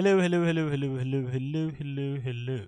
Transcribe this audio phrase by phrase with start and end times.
[0.00, 2.64] Hello, hello, hello, hello, hello, hello, hello, hello.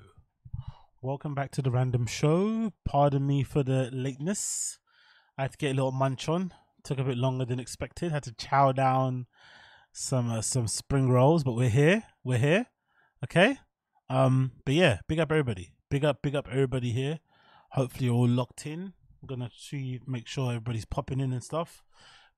[1.00, 2.74] Welcome back to the random show.
[2.84, 4.78] Pardon me for the lateness.
[5.38, 6.52] I had to get a little munch on.
[6.84, 8.12] Took a bit longer than expected.
[8.12, 9.28] Had to chow down
[9.92, 12.02] some uh, some spring rolls, but we're here.
[12.22, 12.66] We're here.
[13.24, 13.56] Okay.
[14.10, 14.52] Um.
[14.66, 15.72] But yeah, big up everybody.
[15.88, 17.20] Big up, big up everybody here.
[17.70, 18.92] Hopefully you're all locked in.
[19.22, 21.82] I'm gonna see, make sure everybody's popping in and stuff.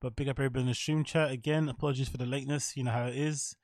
[0.01, 1.69] But big up everybody in the stream chat again.
[1.69, 2.77] Apologies for the lateness.
[2.77, 3.57] You know how it is.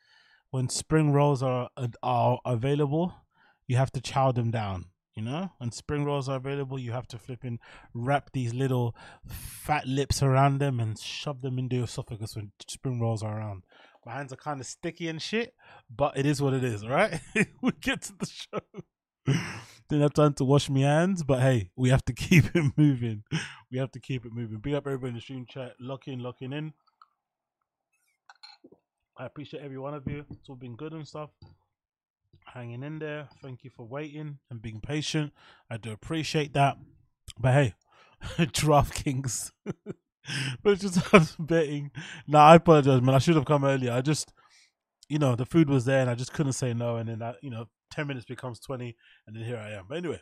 [0.51, 1.71] When spring rolls are
[2.03, 3.15] are available,
[3.67, 4.87] you have to chow them down.
[5.17, 7.59] You know, when spring rolls are available, you have to flip and
[7.93, 8.97] wrap these little
[9.27, 13.65] fat lips around them and shove them into your esophagus when spring rolls are around.
[14.07, 15.55] My hands are kind of sticky and shit,
[15.95, 17.21] but it is what it is, right?
[17.63, 18.61] we get to the show.
[19.89, 23.25] Didn't have time to wash my hands, but hey, we have to keep it moving.
[23.71, 24.59] We have to keep it moving.
[24.59, 26.73] Big up everybody in the stream chat, locking, locking in.
[29.21, 30.25] I appreciate every one of you.
[30.31, 31.29] It's all been good and stuff.
[32.47, 33.29] Hanging in there.
[33.43, 35.35] Thank you for waiting and being patient.
[35.71, 36.79] I do appreciate that.
[37.39, 37.75] But hey,
[38.39, 39.53] DraftKings.
[40.63, 41.91] but just betting.
[42.27, 43.15] Nah, I apologize, man.
[43.15, 43.93] I should have come earlier.
[43.93, 44.33] I just,
[45.11, 46.97] you know, the food was there and I just couldn't say no.
[46.97, 48.97] And then, I, you know, 10 minutes becomes 20.
[49.27, 49.85] And then here I am.
[49.87, 50.21] But anyway,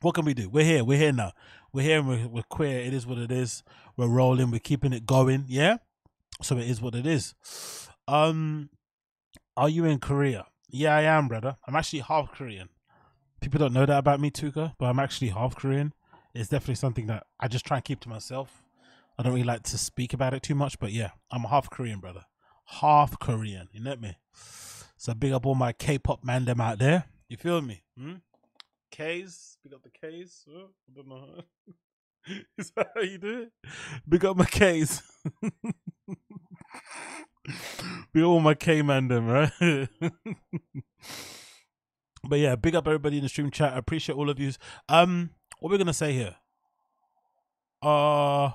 [0.00, 0.48] what can we do?
[0.48, 0.84] We're here.
[0.84, 1.32] We're here now.
[1.72, 2.78] We're here and we're, we're queer.
[2.82, 3.64] It is what it is.
[3.96, 4.52] We're rolling.
[4.52, 5.46] We're keeping it going.
[5.48, 5.78] Yeah.
[6.40, 7.34] So it is what it is.
[8.08, 8.70] Um,
[9.56, 10.46] are you in Korea?
[10.68, 11.56] Yeah, I am, brother.
[11.66, 12.68] I'm actually half Korean.
[13.40, 15.92] People don't know that about me, Tuka, but I'm actually half Korean.
[16.34, 18.62] It's definitely something that I just try and keep to myself.
[19.18, 22.00] I don't really like to speak about it too much, but yeah, I'm half Korean,
[22.00, 22.24] brother.
[22.66, 24.16] Half Korean, you know me?
[24.96, 27.04] So big up all my K-pop man them out there.
[27.28, 27.82] You feel me?
[27.98, 28.14] Hmm?
[28.90, 30.44] K's, big up the K's.
[30.48, 31.42] Oh, I don't know.
[32.58, 33.52] Is that how you do it?
[34.08, 35.02] Big up my K's.
[38.14, 39.50] we all my K man them, right?
[42.28, 43.74] but yeah, big up everybody in the stream chat.
[43.74, 44.52] I appreciate all of you.
[44.88, 46.36] Um, what we're gonna say here?
[47.82, 48.52] Uh,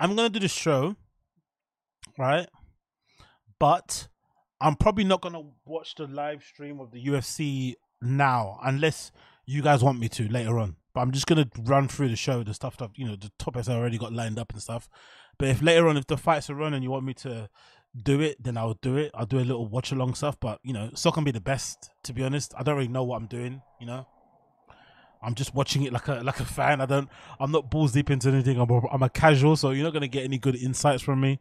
[0.00, 0.96] I'm gonna do the show,
[2.18, 2.48] right?
[3.58, 4.08] But
[4.60, 9.12] I'm probably not gonna watch the live stream of the UFC now, unless
[9.44, 10.76] you guys want me to later on.
[10.96, 13.68] But I'm just gonna run through the show, the stuff that you know, the topics
[13.68, 14.88] I already got lined up and stuff.
[15.38, 17.50] But if later on, if the fights are on and you want me to
[18.02, 19.10] do it, then I'll do it.
[19.12, 20.40] I'll do a little watch along stuff.
[20.40, 22.54] But you know, not gonna be the best, to be honest.
[22.56, 23.60] I don't really know what I'm doing.
[23.78, 24.06] You know,
[25.22, 26.80] I'm just watching it like a like a fan.
[26.80, 27.10] I don't.
[27.38, 28.58] I'm not balls deep into anything.
[28.58, 31.40] I'm a, I'm a casual, so you're not gonna get any good insights from me.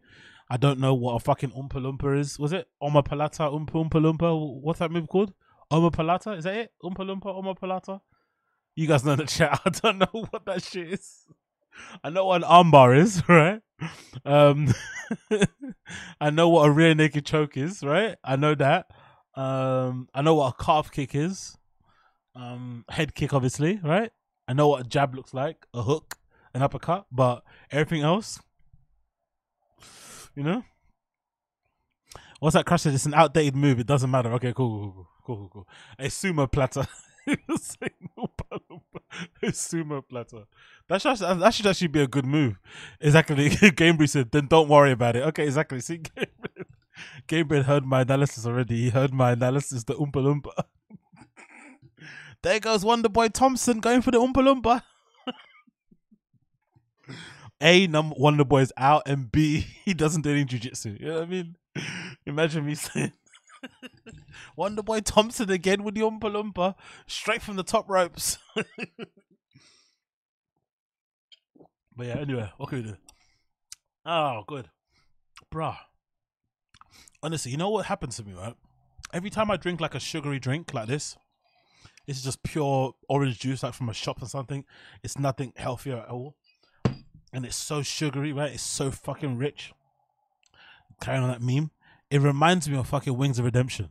[0.50, 2.38] I don't know what a fucking Oompa Loompa is.
[2.38, 4.62] Was it Palata Oompa Oompa Loompa?
[4.62, 5.34] What's that move called?
[5.72, 6.38] Palata?
[6.38, 6.72] Is that it?
[6.84, 8.02] Oompa Loompa?
[8.76, 9.62] You guys know the chat.
[9.66, 11.26] I don't know what that shit is.
[12.04, 13.62] I know what an armbar is, right?
[14.26, 14.74] Um,
[16.22, 18.16] I know what a rear naked choke is, right?
[18.24, 18.88] I know that.
[19.36, 21.58] Um, I know what a calf kick is.
[22.36, 24.12] Um, head kick, obviously, right?
[24.48, 26.16] I know what a jab looks like, a hook,
[26.54, 28.40] an uppercut, but everything else,
[30.36, 30.64] you know.
[32.40, 32.86] What's that crash?
[32.86, 33.80] It's an outdated move.
[33.80, 34.32] It doesn't matter.
[34.34, 35.50] Okay, cool, cool, cool, cool.
[35.50, 35.68] cool.
[35.98, 36.86] A sumo platter.
[39.52, 40.46] sumo platter.
[40.88, 42.60] That should, that should actually be a good move.
[43.00, 43.50] Exactly.
[43.50, 45.24] Gamebreed said, then don't worry about it.
[45.24, 45.80] Okay, exactly.
[45.80, 46.02] See,
[47.28, 48.76] Gamebreed heard my analysis already.
[48.76, 50.64] He heard my analysis, the Oompa Loompa.
[52.44, 54.84] there goes Wonder Boy Thompson going for the Oompa Loompa.
[57.62, 61.00] A, number Wonder Boy's out, and B, he doesn't do any jujitsu.
[61.00, 61.56] You know what I mean?
[62.26, 63.14] Imagine me saying,
[64.56, 66.76] Wonder Boy Thompson again with the Oompa Loompa,
[67.08, 68.38] straight from the top ropes.
[71.96, 72.98] But yeah, anyway, what can we do?
[74.06, 74.70] Oh, good.
[75.52, 75.78] Bruh.
[77.24, 78.56] Honestly, you know what happens to me, right?
[79.14, 81.16] Every time I drink like a sugary drink like this,
[82.06, 84.66] this is just pure orange juice, like from a shop or something.
[85.04, 86.36] It's nothing healthier at all.
[87.32, 88.52] And it's so sugary, right?
[88.52, 89.74] It's so fucking rich.
[91.02, 91.72] Carrying on that meme.
[92.10, 93.90] It reminds me of fucking Wings of Redemption.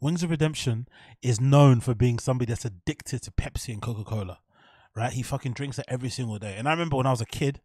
[0.00, 0.86] Wings of Redemption
[1.22, 4.38] is known for being somebody that's addicted to Pepsi and Coca Cola
[4.98, 5.12] right?
[5.12, 6.56] He fucking drinks it every single day.
[6.58, 7.60] And I remember when I was a kid,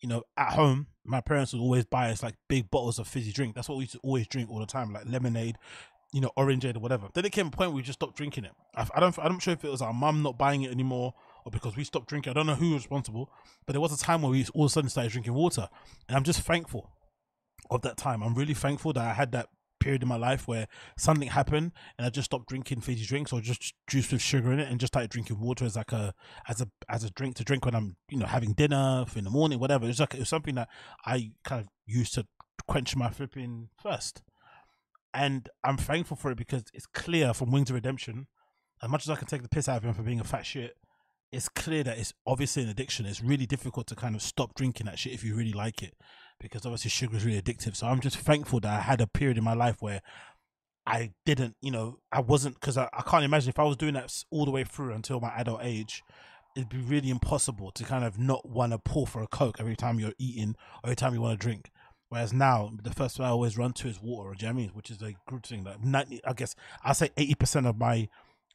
[0.00, 3.30] you know, at home, my parents would always buy us like big bottles of fizzy
[3.30, 3.54] drink.
[3.54, 5.56] That's what we used to always drink all the time, like lemonade,
[6.12, 7.08] you know, orangeade or whatever.
[7.12, 8.52] Then it came a point where we just stopped drinking it.
[8.74, 11.14] I, I don't, I'm not sure if it was our mum not buying it anymore
[11.44, 12.30] or because we stopped drinking.
[12.30, 13.30] I don't know who was responsible,
[13.66, 15.68] but there was a time where we all of a sudden started drinking water,
[16.08, 16.90] and I'm just thankful
[17.74, 18.22] of that time.
[18.22, 19.48] I'm really thankful that I had that
[19.80, 23.40] period in my life where something happened and I just stopped drinking fizzy drinks or
[23.40, 26.14] just juice with sugar in it and just started drinking water as like a
[26.46, 29.30] as a as a drink to drink when I'm you know having dinner in the
[29.30, 30.68] morning whatever it's like it was something that
[31.04, 32.26] I kind of used to
[32.68, 34.22] quench my flipping thirst
[35.14, 38.28] and I'm thankful for it because it's clear from Wings of Redemption.
[38.82, 40.46] As much as I can take the piss out of him for being a fat
[40.46, 40.74] shit,
[41.30, 43.06] it's clear that it's obviously an addiction.
[43.06, 45.94] It's really difficult to kind of stop drinking that shit if you really like it,
[46.42, 47.76] because obviously sugar is really addictive.
[47.76, 50.02] So I'm just thankful that I had a period in my life where
[50.84, 53.94] I didn't, you know, I wasn't because I, I can't imagine if I was doing
[53.94, 56.02] that all the way through until my adult age,
[56.56, 59.76] it'd be really impossible to kind of not want to pull for a coke every
[59.76, 61.70] time you're eating or every time you want to drink.
[62.08, 64.34] Whereas now, the first thing I always run to is water.
[64.38, 64.70] You know I mean?
[64.74, 65.64] Which is a good thing.
[65.64, 66.54] Like 90, I guess
[66.84, 68.08] I say eighty percent of my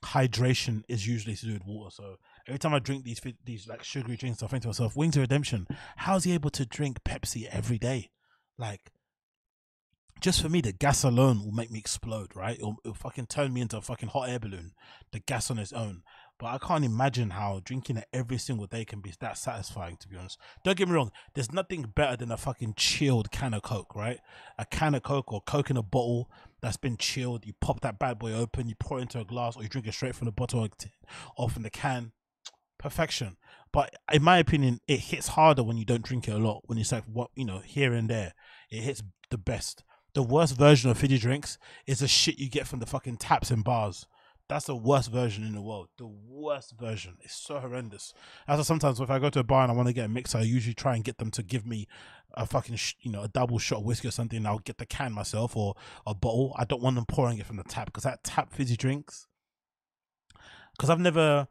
[0.06, 1.90] hydration is usually to do with water.
[1.90, 2.18] So
[2.48, 5.22] every time I drink these these like sugary drinks, I think to myself, Wings of
[5.22, 5.68] Redemption,
[5.98, 8.12] how's he able to drink Pepsi every day?
[8.58, 8.92] Like
[10.20, 12.56] just for me, the gas alone will make me explode, right?
[12.56, 14.72] It'll, it'll, fucking turn me into a fucking hot air balloon.
[15.12, 16.02] The gas on its own.
[16.40, 20.08] But I can't imagine how drinking it every single day can be that satisfying, to
[20.08, 20.40] be honest.
[20.64, 24.20] Don't get me wrong, there's nothing better than a fucking chilled can of Coke, right?
[24.58, 26.30] A can of Coke or Coke in a bottle
[26.62, 27.46] that's been chilled.
[27.46, 29.88] You pop that bad boy open, you pour it into a glass, or you drink
[29.88, 30.68] it straight from the bottle
[31.38, 32.12] or from the can.
[32.78, 33.38] Perfection.
[33.72, 36.64] But in my opinion, it hits harder when you don't drink it a lot.
[36.66, 38.34] When it's like what you know, here and there,
[38.70, 39.84] it hits the best
[40.18, 43.52] the worst version of fizzy drinks is the shit you get from the fucking taps
[43.52, 44.08] and bars.
[44.50, 45.90] That's the worst version in the world.
[46.00, 47.18] The worst version.
[47.22, 48.16] It's so horrendous.
[48.48, 50.34] As sometimes if I go to a bar and I want to get a mix,
[50.34, 51.88] I usually try and get them to give me
[52.34, 54.44] a fucking you know a double shot of whiskey or something.
[54.44, 55.76] I'll get the can myself or
[56.08, 56.56] a bottle.
[56.58, 59.28] I don't want them pouring it from the tap because that tap fizzy drinks.
[60.72, 61.48] Because I've never,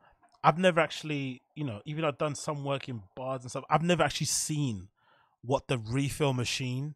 [0.46, 3.64] I've never actually you know even I've done some work in bars and stuff.
[3.68, 4.88] I've never actually seen
[5.42, 6.94] what the refill machine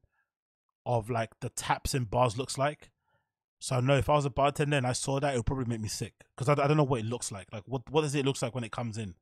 [0.87, 2.91] of like the taps in bars looks like.
[3.59, 5.67] So I know if I was a bartender and I saw that, it would probably
[5.67, 7.49] make me sick because I, I don't know what it looks like.
[7.53, 9.17] Like what what does it look like when it comes in?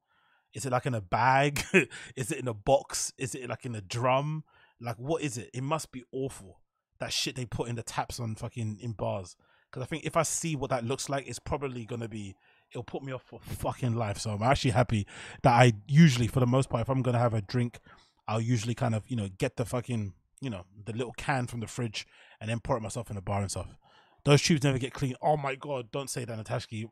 [0.52, 1.62] Is it like in a bag?
[2.14, 3.14] is it in a box?
[3.16, 4.44] Is it like in a drum?
[4.78, 5.48] Like what is it?
[5.54, 6.60] It must be awful.
[7.00, 9.36] That shit they put in the taps on fucking in bars.
[9.70, 12.36] Because I think if I see what that looks like, it's probably gonna be.
[12.70, 14.18] It'll put me off for fucking life.
[14.18, 15.06] So I'm actually happy
[15.42, 17.78] that I usually, for the most part, if I'm gonna have a drink,
[18.26, 21.60] I'll usually kind of you know get the fucking you know, the little can from
[21.60, 22.06] the fridge
[22.40, 23.76] and then pour it myself in the bar and stuff.
[24.24, 25.14] Those tubes never get clean.
[25.22, 26.90] Oh my god, don't say that, Natashki.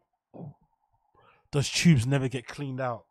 [1.53, 3.05] Those tubes never get cleaned out.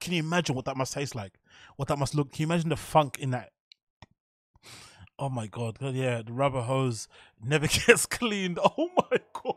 [0.00, 1.34] Can you imagine what that must taste like?
[1.76, 2.32] What that must look?
[2.32, 3.50] Can you imagine the funk in that?
[5.18, 7.06] Oh my god, god yeah, the rubber hose
[7.42, 8.58] never gets cleaned.
[8.58, 9.54] Oh my god.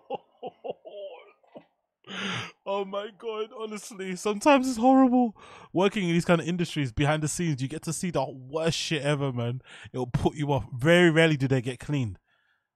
[2.65, 5.35] Oh my god, honestly, sometimes it's horrible
[5.73, 7.61] working in these kind of industries behind the scenes.
[7.61, 9.61] You get to see the worst shit ever, man.
[9.93, 10.65] It'll put you off.
[10.73, 12.19] Very rarely do they get cleaned.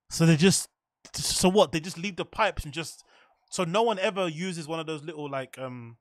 [0.10, 0.70] So they just,
[1.14, 1.72] so what?
[1.72, 3.04] They just leave the pipes and just,
[3.52, 5.98] so no one ever uses one of those little like um,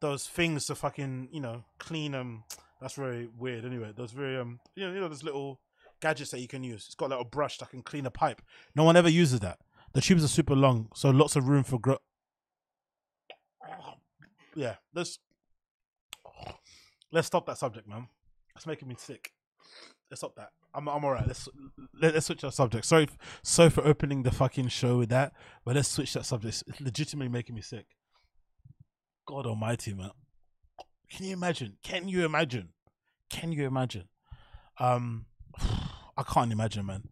[0.00, 2.44] those things to fucking you know clean um.
[2.80, 3.66] That's very weird.
[3.66, 5.60] Anyway, those very um, you know, you know those little
[6.00, 6.86] gadgets that you can use.
[6.86, 8.40] It's got a little brush that can clean a pipe.
[8.74, 9.58] No one ever uses that.
[9.92, 11.98] The tubes are super long, so lots of room for growth
[14.54, 15.18] yeah, let's
[17.12, 18.08] let's stop that subject, man.
[18.56, 19.32] It's making me sick.
[20.10, 20.50] Let's stop that.
[20.74, 21.26] I'm I'm alright.
[21.26, 21.48] Let's
[22.00, 22.84] let, us switch our subject.
[22.84, 23.08] Sorry,
[23.42, 25.32] sorry for opening the fucking show with that,
[25.64, 26.62] but let's switch that subject.
[26.66, 27.86] It's legitimately making me sick.
[29.26, 30.10] God Almighty, man.
[31.10, 31.76] Can you imagine?
[31.82, 32.70] Can you imagine?
[33.28, 34.08] Can you imagine?
[34.78, 35.26] Um,
[36.16, 37.02] I can't imagine, man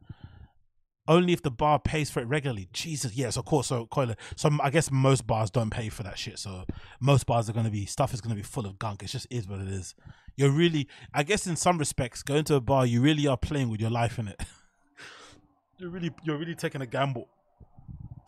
[1.08, 2.68] only if the bar pays for it regularly.
[2.72, 3.66] Jesus, yes, of course.
[3.66, 3.88] So,
[4.36, 6.38] so I guess most bars don't pay for that shit.
[6.38, 6.64] So
[7.00, 9.02] most bars are going to be stuff is going to be full of gunk.
[9.02, 9.94] It just is what it is.
[10.36, 13.70] You're really, I guess, in some respects, going to a bar, you really are playing
[13.70, 14.40] with your life in it.
[15.78, 17.28] you're really, you're really taking a gamble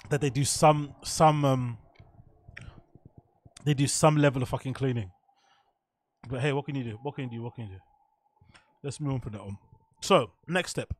[0.08, 1.78] that they do some, some, um,
[3.64, 5.12] they do some level of fucking cleaning.
[6.28, 6.99] But hey, what can you do?
[7.02, 7.42] What can you do?
[7.42, 7.80] What can you do?
[8.82, 9.58] Let's move on from that one.
[10.00, 10.94] So, next step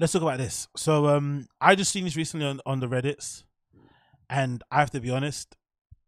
[0.00, 0.66] let's talk about this.
[0.76, 3.44] So um, I just seen this recently on, on the Reddits,
[4.30, 5.56] and I have to be honest,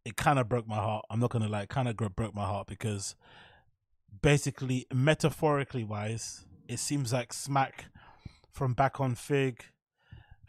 [0.04, 1.04] it kind of broke my heart.
[1.10, 3.14] I'm not gonna lie, kind of broke my heart because
[4.22, 7.72] basically, metaphorically wise, it seems like Smacc
[8.50, 9.66] from back on Figg,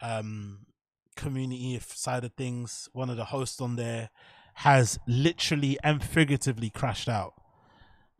[0.00, 0.60] um,
[1.14, 4.08] community side of things, one of the hosts on there
[4.58, 7.34] has literally and figuratively crashed out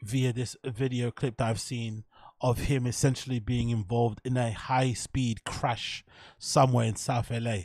[0.03, 2.05] via this video clip that I've seen
[2.41, 6.05] of him essentially being involved in a high speed crash
[6.39, 7.57] somewhere in South LA.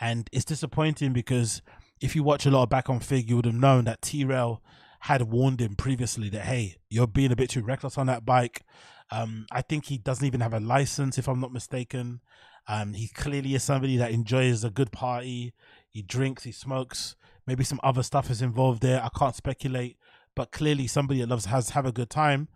[0.00, 1.62] And it's disappointing because
[2.00, 4.62] if you watch a lot of Back on Figg, you would have known that T-Rell
[5.00, 8.62] had warned him previously that, hey, you're being a bit too reckless on that bike.
[9.10, 12.20] Um, I think he doesn't even have a license, if I'm not mistaken.
[12.68, 15.54] Um, he clearly is somebody that enjoys a good party.
[15.88, 17.16] He drinks, he smokes.
[17.46, 19.02] Maybe some other stuff is involved there.
[19.02, 19.96] I can't speculate,
[20.36, 22.48] but clearly somebody that loves has have a good time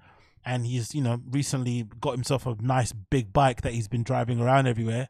[0.45, 4.41] and he's you know recently got himself a nice big bike that he's been driving
[4.41, 5.09] around everywhere.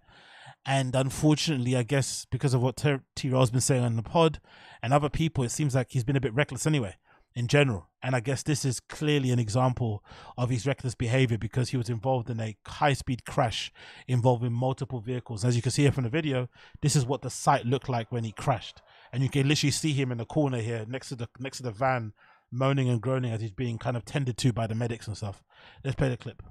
[0.66, 2.82] And unfortunately, I guess because of what
[3.16, 4.40] T-Rell's been saying on the pod
[4.82, 6.96] and other people, it seems like he's been a bit reckless anyway
[7.34, 7.88] in general.
[8.02, 10.04] And I guess this is clearly an example
[10.36, 13.72] of his reckless behavior because he was involved in a high speed crash
[14.06, 15.44] involving multiple vehicles.
[15.44, 16.48] As you can see here from the video,
[16.80, 18.82] this is what the site looked like when he crashed.
[19.12, 21.62] And you can literally see him in the corner here next to the next to
[21.62, 22.12] the van
[22.50, 25.42] moaning and groaning as he's being kind of tended to by the medics and stuff.
[25.84, 26.42] Let's play the clip.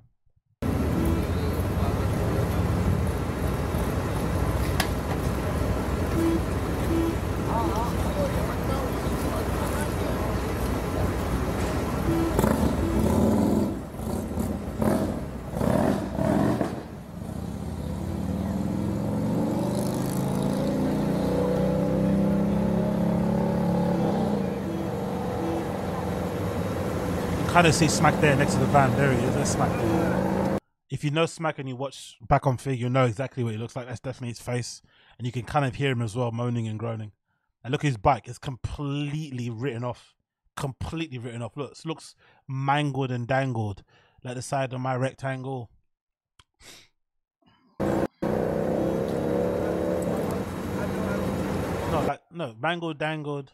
[7.55, 7.82] Oh.
[27.63, 28.93] Of see Smacc there next to the van.
[28.97, 29.33] There he is.
[29.35, 30.59] There's Smacc there.
[30.89, 33.57] If you know Smacc and you watch back on Figg, you'll know exactly what he
[33.57, 33.87] looks like.
[33.87, 34.81] That's definitely his face.
[35.17, 37.13] And you can kind of hear him as well, moaning and groaning.
[37.63, 38.27] And look at his bike.
[38.27, 40.13] It's completely written off.
[40.57, 41.55] Completely written off.
[41.55, 42.15] Looks looks
[42.49, 43.83] mangled and dangled.
[44.25, 45.69] Like the side of my rectangle.
[47.79, 48.05] No,
[52.05, 53.53] like no, mangled, dangled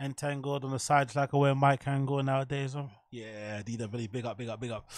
[0.00, 2.74] entangled on the sides like a way Mike Angle nowadays.
[2.74, 4.90] Um, yeah, DW, big up, big up, big up.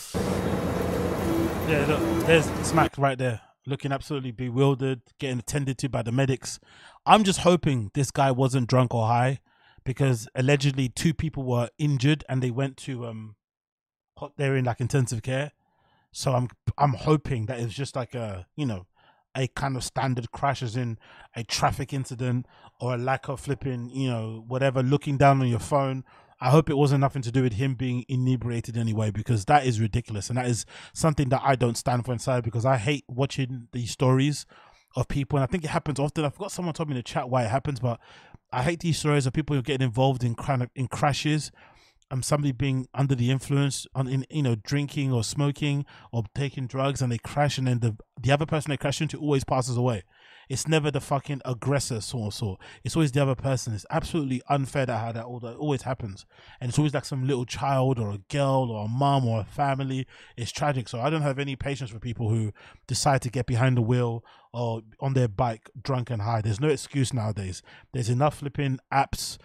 [1.69, 6.61] Yeah, look, there's Smacc right there, looking absolutely bewildered, getting attended to by the medics.
[7.05, 9.41] I'm just hoping this guy wasn't drunk or high,
[9.85, 13.35] because allegedly two people were injured and they went to um,
[14.37, 15.51] they're in like intensive care.
[16.13, 18.87] So I'm I'm hoping that it's just like a you know
[19.37, 20.99] a kind of standard crash as in
[21.35, 22.47] a traffic incident
[22.81, 26.05] or a lack of flipping, you know, whatever, looking down on your phone.
[26.45, 29.81] I hope it wasn't nothing to do with him being inebriated anyway, because that is
[29.81, 30.29] ridiculous.
[30.29, 33.91] And that is something that I don't stand for inside because I hate watching these
[33.91, 34.45] stories
[34.95, 35.39] of people.
[35.39, 36.23] And I think it happens often.
[36.23, 37.99] I forgot someone told me in the chat why it happens, but
[38.53, 40.37] I hate these stories of people who are getting involved in
[40.75, 41.51] in crashes
[42.11, 46.67] um somebody being under the influence on in you know drinking or smoking or taking
[46.67, 49.79] drugs and they crash and then the the other person they crash into always passes
[49.79, 50.03] away.
[50.49, 52.61] It's never the fucking aggressor sort of sort.
[52.83, 53.75] It's always the other person.
[53.75, 56.27] It's absolutely unfair that how that all that always happens.
[56.61, 59.45] And it's always like some little child or a girl or a mom or a
[59.45, 60.07] family.
[60.37, 60.89] It's tragic.
[60.89, 62.53] So I don't have any patience for people who
[62.87, 66.41] decide to get behind the wheel or on their bike drunk and high.
[66.41, 67.63] There's no excuse nowadays.
[67.93, 69.39] There's enough flipping apps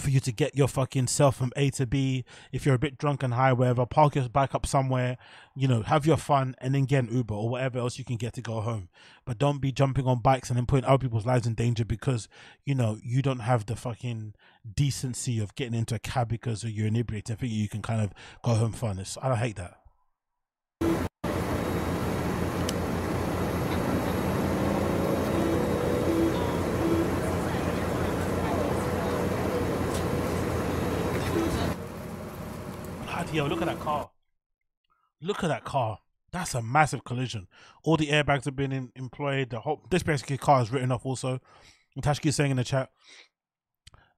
[0.00, 2.24] for you to get your fucking self from A to B.
[2.52, 5.18] If you're a bit drunk and high, wherever, park your bike up somewhere,
[5.54, 8.16] you know, have your fun and then get an Uber or whatever else you can
[8.16, 8.88] get to go home.
[9.24, 12.28] But don't be jumping on bikes and then putting other people's lives in danger because,
[12.64, 14.34] you know, you don't have the fucking
[14.74, 17.36] decency of getting into a cab because you're inebriated.
[17.36, 18.12] I think you can kind of
[18.42, 18.98] go home fun.
[18.98, 19.78] It's, I don't hate that.
[33.32, 34.10] Yo, look at that car.
[35.20, 35.98] Look at that car.
[36.32, 37.48] That's a massive collision.
[37.84, 39.50] All the airbags have been in, employed.
[39.50, 41.40] The whole this basically car is written off also.
[42.00, 42.90] Tashki is saying in the chat,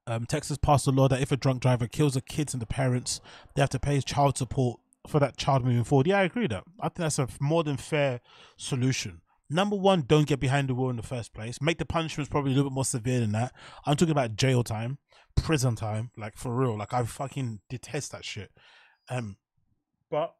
[0.07, 2.67] um, Texas passed a law that if a drunk driver kills the kids and the
[2.67, 3.21] parents,
[3.55, 6.07] they have to pay child support for that child moving forward.
[6.07, 6.65] Yeah, I agree with that.
[6.81, 8.21] I think that's a more than fair
[8.57, 9.23] solution.
[9.49, 11.61] Number one, don't get behind the wheel in the first place.
[11.61, 13.53] Make the punishments probably a little bit more severe than that.
[13.87, 14.99] I'm talking about jail time,
[15.37, 16.77] prison time, like for real.
[16.77, 18.53] Like I fucking detest that shit.
[19.11, 19.37] Um,
[20.11, 20.35] but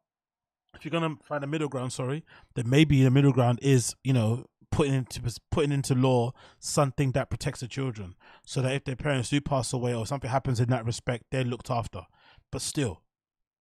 [0.73, 2.23] if you're gonna find a middle ground, sorry,
[2.55, 7.29] then maybe the middle ground is you know putting into putting into law something that
[7.29, 10.69] protects the children, so that if their parents do pass away or something happens in
[10.69, 12.05] that respect, they're looked after.
[12.51, 13.01] But still,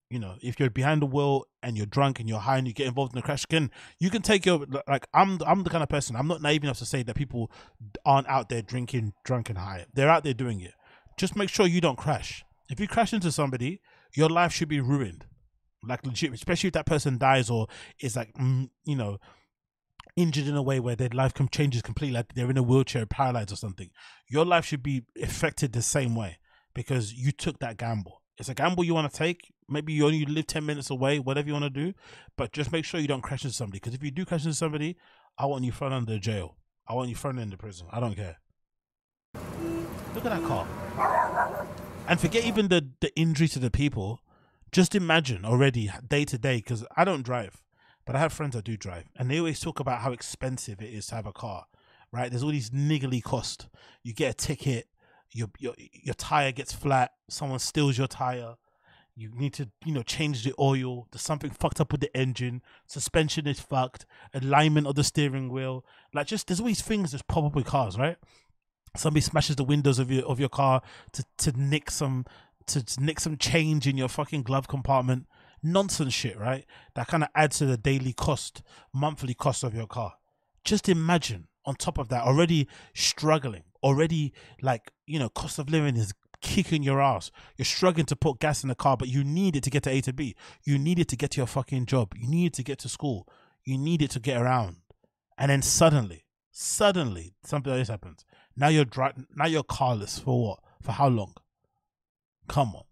[0.08, 2.72] you know, if you're behind the wheel and you're drunk and you're high and you
[2.72, 5.06] get involved in a crash, again, you can take your like.
[5.12, 6.16] I'm I'm the kind of person.
[6.16, 7.50] I'm not naive enough to say that people
[8.04, 9.86] aren't out there drinking, drunk and high.
[9.92, 10.74] They're out there doing it.
[11.16, 12.44] Just make sure you don't crash.
[12.68, 13.80] If you crash into somebody,
[14.14, 15.26] your life should be ruined.
[15.82, 17.66] Like legit, especially if that person dies or
[18.00, 19.18] is like, you know,
[20.14, 23.50] injured in a way where their life changes completely, like they're in a wheelchair, paralyzed
[23.50, 23.88] or something.
[24.28, 26.38] Your life should be affected the same way
[26.74, 28.20] because you took that gamble.
[28.36, 29.52] It's a gamble you want to take.
[29.68, 31.94] Maybe you only live 10 minutes away, whatever you want to do,
[32.36, 33.78] but just make sure you don't crash into somebody.
[33.78, 34.96] Because if you do crash into somebody,
[35.38, 36.56] I want you thrown under jail.
[36.86, 37.86] I want you thrown into prison.
[37.90, 38.36] I don't care.
[40.14, 40.66] Look at that car.
[42.08, 44.20] And forget even the, the injury to the people.
[44.72, 47.62] Just imagine already day to day, because I don't drive,
[48.04, 50.92] but I have friends that do drive, and they always talk about how expensive it
[50.92, 51.66] is to have a car,
[52.12, 52.30] right?
[52.30, 53.68] There's all these niggly costs.
[54.02, 54.86] You get a ticket,
[55.32, 58.54] your your your tire gets flat, someone steals your tire,
[59.20, 61.06] You need to, you know, change the oil.
[61.10, 62.62] There's something fucked up with the engine.
[62.86, 64.06] Suspension is fucked.
[64.32, 65.84] Alignment of the steering wheel.
[66.14, 68.16] Like, just there's always things that pop up with cars, right?
[68.96, 70.82] Somebody smashes the windows of your of your car
[71.12, 72.24] to to nick some
[72.66, 75.26] to, to nick some change in your fucking glove compartment.
[75.62, 76.64] Nonsense shit, right?
[76.94, 78.62] That kind of adds to the daily cost,
[78.94, 80.14] monthly cost of your car.
[80.64, 84.32] Just imagine on top of that, already struggling, already
[84.62, 87.30] like, you know, cost of living is kicking your ass.
[87.56, 89.90] You're struggling to put gas in the car, but you need it to get to
[89.90, 90.34] A to B.
[90.64, 92.14] You need it to get to your fucking job.
[92.16, 93.28] You need it to get to school.
[93.64, 94.76] You need it to get around.
[95.36, 98.24] And then suddenly, suddenly something like this happens.
[98.60, 100.58] Now you're driving now you're carless for what?
[100.82, 101.32] For how long?
[102.46, 102.84] Come on.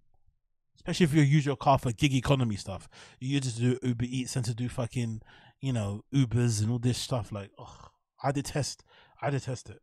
[0.77, 2.89] Especially if you use your car for gig economy stuff.
[3.21, 5.21] You use it to do Uber Eats and to do fucking,
[5.61, 7.33] you know, Ubers and all this stuff.
[7.33, 7.91] Like, oh,
[8.25, 8.83] I detest
[9.21, 9.83] I detest it.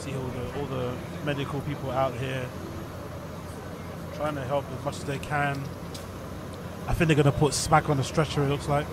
[0.00, 2.46] See all the all the medical people out here
[4.14, 5.62] trying to help as much as they can.
[6.88, 8.42] I think they're gonna put Smacc on the stretcher.
[8.42, 8.86] It looks like.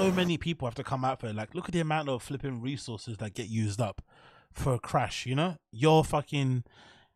[0.00, 1.34] so many people have to come out for it.
[1.34, 4.00] Like, look at the amount of flipping resources that get used up
[4.52, 5.26] for a crash.
[5.26, 6.64] You know, your fucking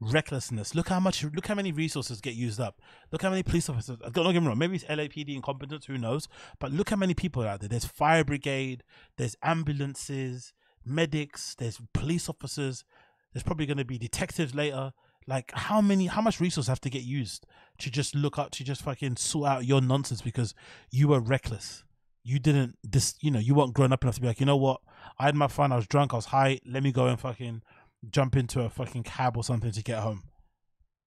[0.01, 0.75] recklessness.
[0.75, 1.25] Look how much.
[1.25, 2.81] Look how many resources get used up.
[3.13, 3.97] Look how many police officers.
[4.13, 4.59] Don't get me wrong.
[4.59, 5.87] Maybe it's LAPD incompetence.
[5.87, 6.29] Who knows?
[6.59, 7.69] But look how many people out there.
[7.69, 8.83] There's fire brigade.
[9.17, 10.53] There's ambulances,
[10.85, 11.55] medics.
[11.55, 12.85] There's police officers.
[13.33, 14.93] There's probably going to be detectives later.
[15.27, 17.47] Like how many, how much resources have to get used
[17.79, 20.55] to just look up to just fucking sort out your nonsense because
[20.91, 21.85] you were reckless
[22.25, 24.57] you didn't this you know you weren't grown up enough to be like you know
[24.57, 24.81] what
[25.19, 27.63] i had my fun i was drunk i was high let me go and fucking
[28.11, 30.23] jump into a fucking cab or something to get home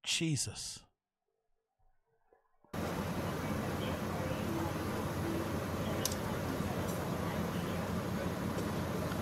[0.04, 0.80] jesus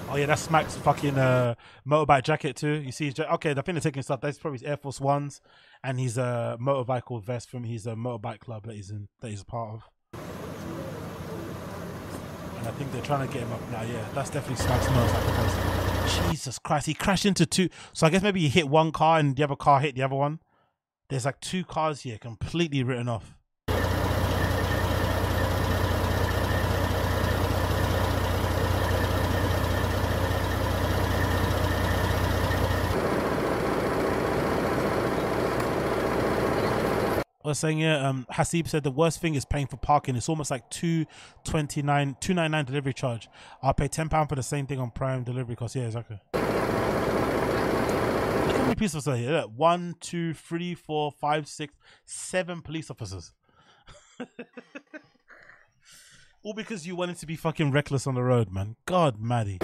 [0.08, 2.80] Oh yeah, that's Mac's fucking uh, motorbike jacket too.
[2.84, 4.20] You see, okay, I think they're taking stuff.
[4.20, 5.40] That's probably his Air Force Ones,
[5.82, 9.42] and his uh, motorbike vest from his uh, motorbike club that he's in, that he's
[9.42, 9.82] a part of.
[12.58, 13.82] And I think they're trying to get him up now.
[13.82, 15.85] Yeah, that's definitely Smacc's motorcycle.
[16.06, 17.68] Jesus Christ, he crashed into two.
[17.92, 20.16] So I guess maybe he hit one car and the other car hit the other
[20.16, 20.40] one.
[21.08, 23.35] There's like two cars here completely written off.
[37.48, 40.16] Was saying yeah, um Hasib said the worst thing is paying for parking.
[40.16, 41.06] It's almost like two
[41.44, 43.28] twenty nine two ninety nine delivery charge.
[43.62, 45.76] I'll pay ten pounds for the same thing on prime delivery cost.
[45.76, 46.20] Yeah, exactly.
[46.34, 46.40] How
[48.62, 49.32] many police officers here.
[49.32, 51.72] Look, one, two, three, four, five, six,
[52.04, 53.32] seven police officers.
[56.42, 58.76] All because you wanted to be fucking reckless on the road, man.
[58.86, 59.58] God, Maddie.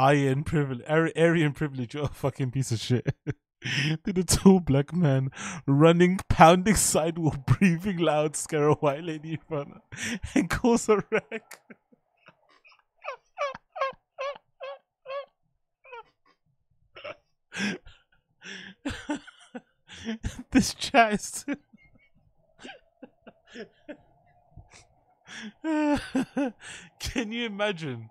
[0.00, 3.14] Aryan privilege, Aryan privilege, you're a fucking piece of shit.
[4.02, 5.30] Did a tall black man
[5.66, 9.74] running, pounding sidewalk, breathing loud, scare a white lady in front
[10.34, 11.60] and cause a wreck.
[20.52, 21.44] this chat is.
[26.98, 28.08] Can you imagine?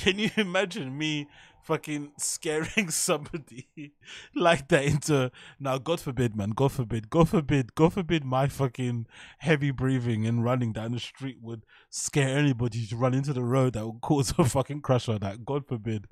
[0.00, 1.28] Can you imagine me
[1.62, 3.92] fucking scaring somebody
[4.34, 5.76] like that into now?
[5.76, 6.50] God forbid, man.
[6.50, 7.10] God forbid.
[7.10, 7.74] God forbid.
[7.74, 8.24] God forbid.
[8.24, 9.06] My fucking
[9.40, 13.74] heavy breathing and running down the street would scare anybody to run into the road
[13.74, 15.44] that would cause a fucking crash or that.
[15.44, 16.06] God forbid.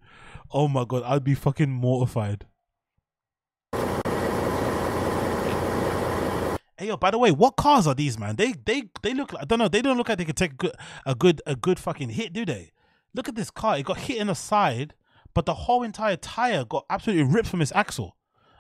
[0.50, 2.44] Oh my god, I'd be fucking mortified.
[6.76, 8.36] Hey yo, by the way, what cars are these, man?
[8.36, 10.52] They they they look like I don't know, they don't look like they could take
[10.52, 12.70] a good a good a good fucking hit, do they?
[13.14, 13.78] Look at this car.
[13.78, 14.94] It got hit in the side,
[15.34, 18.16] but the whole entire tire got absolutely ripped from its axle.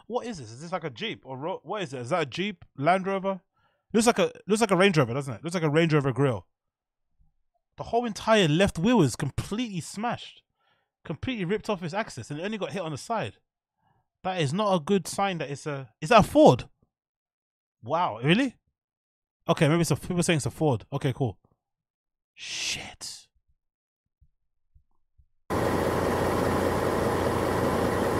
[0.06, 0.50] What is this?
[0.50, 2.00] Is this like a Jeep or ro- what is it?
[2.00, 3.40] Is that a Jeep Land Rover?
[3.92, 5.44] Looks like a looks like a Range Rover, doesn't it?
[5.44, 6.46] Looks like a Range Rover grill.
[7.76, 10.42] The whole entire left wheel is completely smashed,
[11.04, 13.36] completely ripped off its axis, and it only got hit on the side.
[14.24, 15.90] That is not a good sign that it's a.
[16.00, 16.64] Is that a Ford?
[17.82, 18.56] Wow, really?
[19.48, 19.96] Okay, maybe it's a.
[19.96, 20.84] People saying it's a Ford.
[20.92, 21.38] Okay, cool.
[22.34, 23.27] Shit.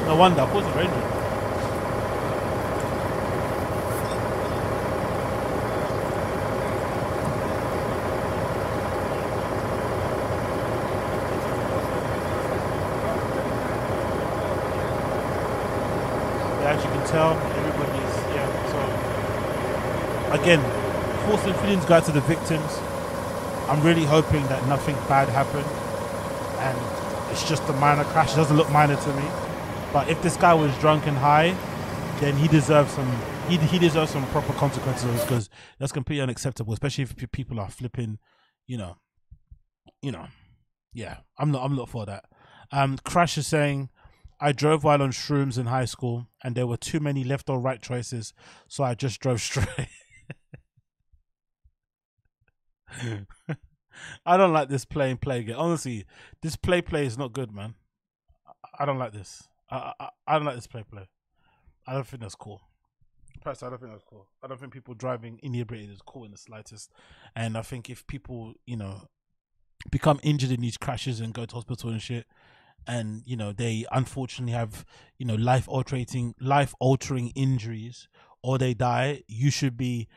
[0.09, 0.41] No wonder.
[0.41, 0.65] Of course.
[0.65, 0.89] Yeah,
[16.73, 18.49] as you can tell, everybody's yeah.
[20.33, 20.63] So again,
[21.29, 22.81] forcing feelings go out to the victims.
[23.69, 25.69] I'm really hoping that nothing bad happened,
[26.61, 26.79] and
[27.31, 28.33] it's just a minor crash.
[28.33, 29.29] It doesn't look minor to me.
[29.93, 31.57] But if this guy was drunk and high,
[32.21, 33.11] then he deserves some.
[33.49, 35.49] He, he deserves some proper consequences because
[35.79, 38.19] that's completely unacceptable, especially if people are flipping.
[38.67, 38.97] You know,
[40.03, 40.27] you know,
[40.93, 41.19] yeah.
[41.39, 41.65] I'm not.
[41.65, 42.25] I'm not for that.
[42.71, 43.89] Um, Crash is saying,
[44.41, 47.59] I drove while on shrooms in high school, and there were too many left or
[47.59, 48.35] right choices,
[48.69, 49.89] so I just drove straight.
[54.25, 55.57] I don't like this playing play game.
[55.59, 56.05] Honestly,
[56.43, 57.75] this play play is not good, man.
[58.79, 59.49] I don't like this.
[59.71, 61.09] I, I I don't like this play play.
[61.87, 62.61] I don't think that's cool.
[63.41, 64.27] Personally, I don't think that's cool.
[64.43, 66.91] I don't think people driving inebriated is cool in the slightest.
[67.37, 69.09] And I think if people, you know,
[69.91, 72.27] become injured in these crashes and go to hospital and shit,
[72.87, 74.85] and you know they unfortunately have
[75.19, 78.09] you know life altering life altering injuries
[78.43, 80.09] or they die, you should be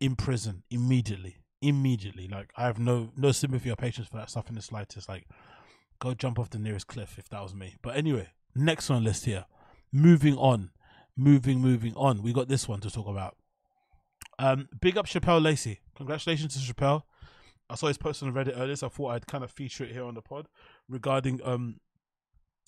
[0.00, 1.36] in prison immediately.
[1.62, 5.08] Immediately, like I have no no sympathy or patience for that stuff in the slightest.
[5.08, 5.26] Like,
[5.98, 7.76] go jump off the nearest cliff if that was me.
[7.82, 9.46] But anyway, next on list here.
[9.92, 10.70] Moving on,
[11.16, 12.22] moving, moving on.
[12.22, 13.36] We got this one to talk about.
[14.38, 15.80] Um, big up Shapel Lacey.
[15.96, 17.04] Congratulations to Shapel.
[17.68, 19.92] I saw his post on Reddit earlier, so I thought I'd kind of feature it
[19.92, 20.48] here on the pod
[20.88, 21.80] regarding um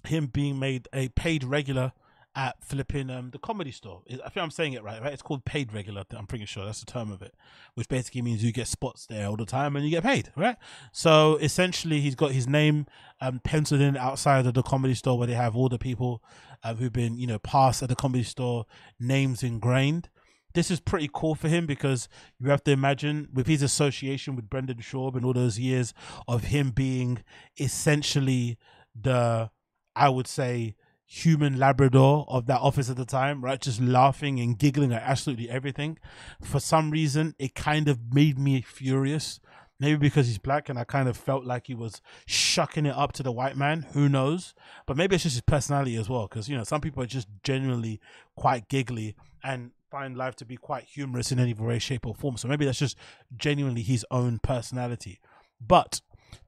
[0.05, 1.93] him being made a paid regular
[2.35, 4.03] at flipping um the comedy store.
[4.11, 5.13] I think I'm saying it right, right?
[5.13, 6.05] It's called paid regular.
[6.17, 7.35] I'm pretty sure that's the term of it,
[7.75, 10.57] which basically means you get spots there all the time and you get paid, right?
[10.93, 12.87] So essentially, he's got his name
[13.21, 16.23] um penciled in outside of the comedy store where they have all the people
[16.63, 18.67] uh, who've been you know passed at the comedy store,
[18.99, 20.09] names ingrained.
[20.55, 24.51] This is pretty cool for him because you have to imagine with his association with
[24.51, 25.95] Brendan Schaub and all those years
[26.29, 27.23] of him being
[27.59, 28.59] essentially
[28.95, 29.51] the
[29.95, 30.77] I would say
[31.13, 33.61] human labrador of that office at the time, right?
[33.61, 35.99] Just laughing and giggling at absolutely everything.
[36.43, 39.39] For some reason, it kind of made me furious.
[39.79, 43.13] Maybe because he's black and I kind of felt like he was shucking it up
[43.15, 43.83] to the white man.
[43.93, 44.55] Who knows?
[44.87, 46.29] But maybe it's just his personality as well.
[46.29, 48.01] Because, you know, some people are just genuinely
[48.35, 52.39] quite giggly and find life to be quite humorous in any way, shape, or form.
[52.39, 52.97] So maybe that's just
[53.37, 55.21] genuinely his own personality.
[55.61, 56.01] But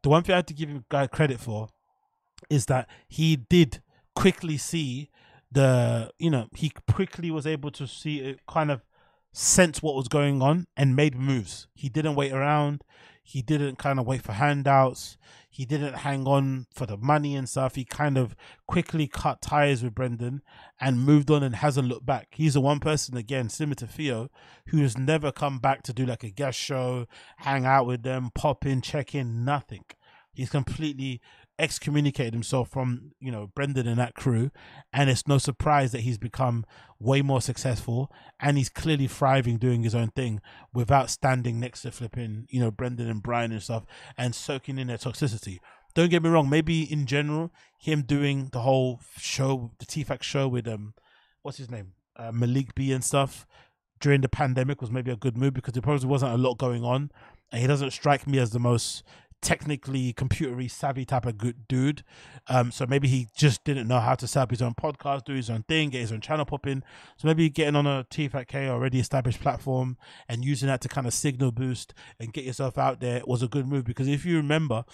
[0.03, 1.69] the one thing I have to give him credit for
[2.49, 3.83] is that he did
[4.15, 5.11] quickly see
[5.51, 8.83] the you know he quickly was able to see it kind of
[9.33, 11.67] sense what was going on and made moves.
[11.75, 12.83] He didn't wait around.
[13.27, 15.17] He didn't kind of wait for handouts.
[15.51, 17.75] He didn't hang on for the money and stuff.
[17.75, 18.37] He kind of
[18.69, 20.43] quickly cut ties with brendan
[20.81, 22.29] and moved on and hasn't looked back.
[22.33, 24.31] He's the one person again similar to theo
[24.69, 27.07] who has never come back to do like a guest show
[27.39, 29.85] hang out with them pop in check in nothing.
[30.33, 31.21] He's completely
[31.59, 34.51] excommunicated himself from you know Brendan and that crew,
[34.93, 36.65] and it's no surprise that he's become
[36.99, 38.11] way more successful.
[38.41, 40.41] And he's clearly thriving doing his own thing
[40.73, 43.85] without standing next to flipping you know Brendan and Bryan and stuff
[44.17, 45.59] and soaking in their toxicity.
[45.95, 50.49] Don't get me wrong, maybe in general, him doing the whole show, the TFAC show
[50.49, 50.95] with um,
[51.43, 53.47] what's his name, uh, Malik B and stuff
[54.01, 56.85] during the pandemic was maybe a good move because there probably wasn't a lot going
[56.85, 57.11] on,
[57.51, 59.03] and he doesn't strike me as the most
[59.45, 62.03] technically computery savvy type of good dude.
[62.49, 65.35] Um, so maybe he just didn't know how to set up his own podcast, do
[65.35, 66.83] his own thing, get his own channel popping.
[67.17, 69.97] So maybe getting on a TFAK already established platform
[70.29, 73.49] and using that to kind of signal boost and get yourself out there was a
[73.49, 74.85] good move because if you remember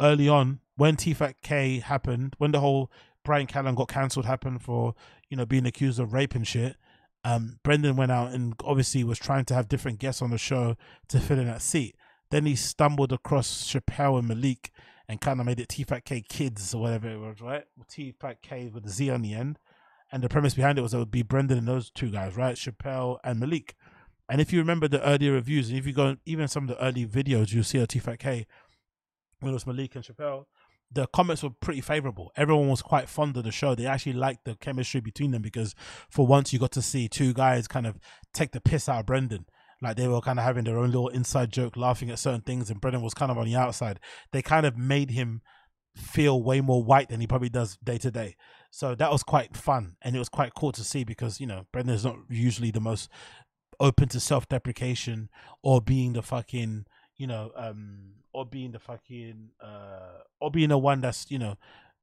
[0.00, 2.90] early on when TFAK happened, when the whole
[3.24, 4.94] Bryan Callen got cancelled happened for
[5.28, 6.76] you know being accused of rape and shit.
[7.24, 10.76] Um, Brendan went out and obviously was trying to have different guests on the show
[11.08, 11.94] to fill in that seat.
[12.32, 14.70] Then he stumbled across Shapel and Malik
[15.06, 17.64] and kind of made it T Fat K Kids or whatever it was, right?
[17.90, 19.58] T Fat K with a Z on the end.
[20.10, 22.56] And the premise behind it was it would be Brendan and those two guys, right?
[22.56, 23.74] Shapel and Malik.
[24.30, 26.82] And if you remember the earlier reviews, and if you go even some of the
[26.82, 28.46] early videos, you'll see on T Fat K
[29.40, 30.48] when it was Malik and Shapel,
[30.90, 32.32] the comments were pretty favorable.
[32.34, 33.74] Everyone was quite fond of the show.
[33.74, 35.74] They actually liked the chemistry between them because
[36.08, 37.98] for once you got to see two guys kind of
[38.32, 39.44] take the piss out of Brendan
[39.82, 42.70] like they were kind of having their own little inside joke, laughing at certain things,
[42.70, 44.00] and Brendan was kind of on the outside.
[44.32, 45.42] They kind of made him
[45.96, 48.36] feel way more white than he probably does day to day.
[48.70, 51.66] So that was quite fun, and it was quite cool to see because you know
[51.72, 53.10] Brendan is not usually the most
[53.80, 55.28] open to self deprecation
[55.62, 60.78] or being the fucking you know um or being the fucking uh or being the
[60.78, 61.56] one that's you know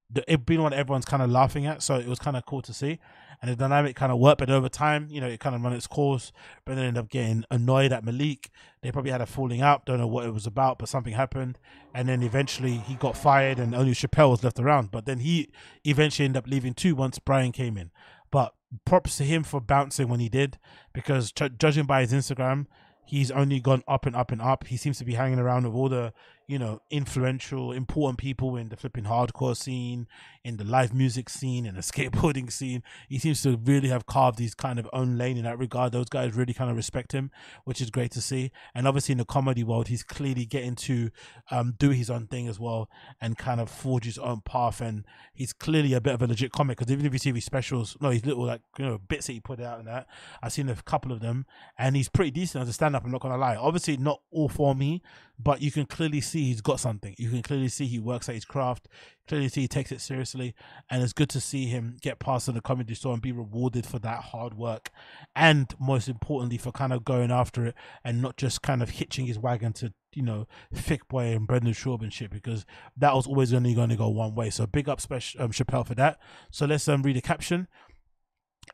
[0.10, 1.82] the, it being one everyone's kind of laughing at.
[1.84, 3.00] So it was kind of cool to see,
[3.42, 4.40] and the dynamic kind of worked.
[4.40, 6.32] But over time, you know, it kind of run its course.
[6.66, 8.50] But then ended up getting annoyed at Malik.
[8.82, 9.86] They probably had a falling out.
[9.86, 11.58] Don't know what it was about, but something happened,
[11.94, 14.92] and then eventually he got fired, and only Shapel was left around.
[14.92, 15.50] But then he
[15.84, 17.92] eventually ended up leaving too once Bryan came in.
[18.32, 18.54] But
[18.86, 20.58] props to him for bouncing when he did,
[20.94, 22.68] because judging by his Instagram,
[23.06, 24.68] he's only gone up and up and up.
[24.68, 26.14] He seems to be hanging around with all the
[26.50, 30.08] you know, influential, important people in the flipping hardcore scene,
[30.44, 32.82] in the live music scene, in the skateboarding scene.
[33.08, 35.92] He seems to really have carved his kind of own lane in that regard.
[35.92, 37.30] Those guys really kind of respect him,
[37.66, 38.52] which is great to see.
[38.74, 41.12] And obviously in the comedy world, he's clearly getting to
[41.52, 42.90] um, do his own thing as well
[43.22, 44.82] and kind of forge his own path.
[44.82, 47.46] And he's clearly a bit of a legit comic because even if you see his
[47.46, 50.08] specials, no, his little like you know bits that he put out and that,
[50.42, 51.46] I've seen a couple of them,
[51.78, 53.06] and he's pretty decent as a stand-up.
[53.06, 53.56] I'm not gonna lie.
[53.56, 55.04] Obviously not all for me,
[55.42, 57.16] but you can clearly see he's got something.
[57.18, 58.90] You can clearly see he works at his craft.
[59.28, 60.54] Clearly see he takes it seriously,
[60.90, 63.86] and it's good to see him get past in the comedy store and be rewarded
[63.86, 64.90] for that hard work,
[65.36, 69.28] and most importantly for kind of going after it and not just kind of hitching
[69.28, 72.66] his wagon to you know Thick Boy and Brendan Schaub and shit because
[72.98, 74.50] that was always only going to go one way.
[74.50, 76.20] So big up special um, Shapel for that.
[76.52, 77.68] So let's um, read the caption.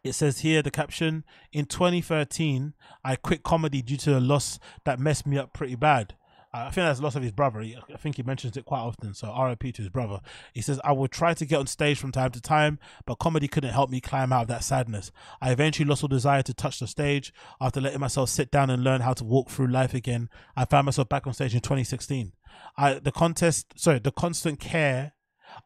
[0.03, 2.73] It says here the caption in 2013
[3.03, 6.15] I quit comedy due to a loss that messed me up pretty bad.
[6.55, 7.61] I think that's loss of his brother.
[7.61, 9.13] He, I think he mentions it quite often.
[9.13, 10.19] So RIP to his brother.
[10.53, 13.47] He says, I would try to get on stage from time to time, but comedy
[13.47, 15.11] couldn't help me climb out of that sadness.
[15.41, 17.33] I eventually lost all desire to touch the stage.
[17.59, 20.85] After letting myself sit down and learn how to walk through life again, I found
[20.85, 22.33] myself back on stage in 2016.
[22.77, 25.13] I the contest, sorry, the constant care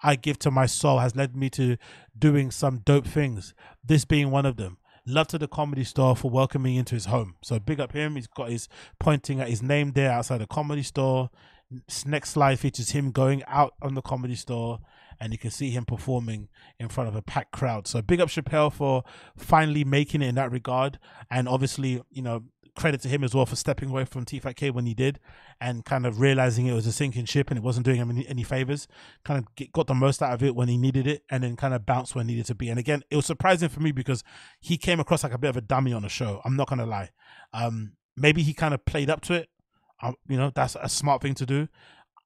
[0.01, 1.77] I give to my soul has led me to
[2.17, 3.53] doing some dope things.
[3.83, 4.77] This being one of them.
[5.05, 7.35] Love to the comedy store for welcoming into his home.
[7.41, 8.15] So big up him.
[8.15, 8.67] He's got his
[8.99, 11.29] pointing at his name there outside the comedy store.
[12.05, 14.79] Next slide features him going out on the comedy store
[15.19, 16.47] and you can see him performing
[16.79, 17.87] in front of a packed crowd.
[17.87, 19.03] So big up Shapel for
[19.35, 20.97] finally making it in that regard.
[21.29, 22.43] And obviously, you know,
[22.75, 25.19] credit to him as well for stepping away from T-Fat when he did
[25.59, 28.27] and kind of realizing it was a sinking ship and it wasn't doing him any,
[28.27, 28.87] any favors.
[29.23, 31.55] Kind of get, got the most out of it when he needed it and then
[31.55, 32.69] kind of bounced when needed to be.
[32.69, 34.23] And again, it was surprising for me because
[34.59, 36.41] he came across like a bit of a dummy on the show.
[36.45, 37.09] I'm not going to lie.
[37.53, 39.49] Um, maybe he kind of played up to it.
[40.01, 41.67] Um, you know, that's a smart thing to do.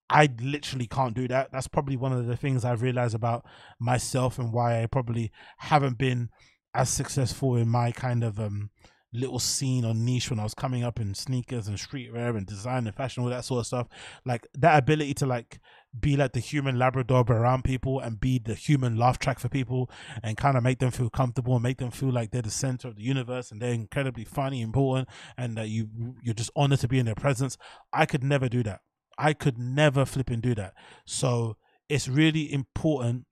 [0.09, 1.51] I literally can't do that.
[1.51, 3.45] That's probably one of the things I've realized about
[3.79, 6.29] myself and why I probably haven't been
[6.75, 8.69] as successful in my kind of um
[9.13, 12.87] little scene or niche when I was coming up in sneakers and streetwear and design
[12.87, 13.87] and fashion, all that sort of stuff.
[14.25, 15.59] Like that ability to like
[15.99, 19.89] be like the human Labrador around people and be the human laugh track for people
[20.23, 22.87] and kind of make them feel comfortable and make them feel like they're the center
[22.87, 25.87] of the universe and they're incredibly funny, and important, and that you
[26.23, 27.57] you're just honored to be in their presence.
[27.91, 28.81] I could never do that.
[29.17, 30.73] I could never flip and do that.
[31.05, 33.25] So it's really important.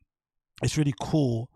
[0.61, 1.49] It's really cool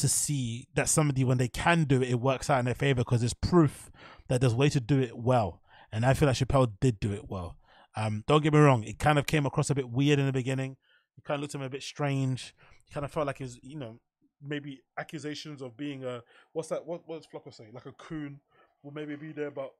[0.00, 3.00] to see that somebody when they can do it, it works out in their favor
[3.02, 3.90] because it's proof
[4.28, 5.60] that there's a way to do it well.
[5.92, 7.56] And I feel like Shapel did do it well.
[7.96, 10.32] Um, don't get me wrong, it kind of came across a bit weird in the
[10.32, 10.76] beginning.
[11.18, 12.54] It kind of looked at him a bit strange.
[12.86, 13.98] He kind of felt like his, you know,
[14.42, 16.86] maybe accusations of being a what's that?
[16.86, 17.66] What what's Flocko say?
[17.72, 18.40] Like a coon
[18.82, 19.70] will maybe be there, but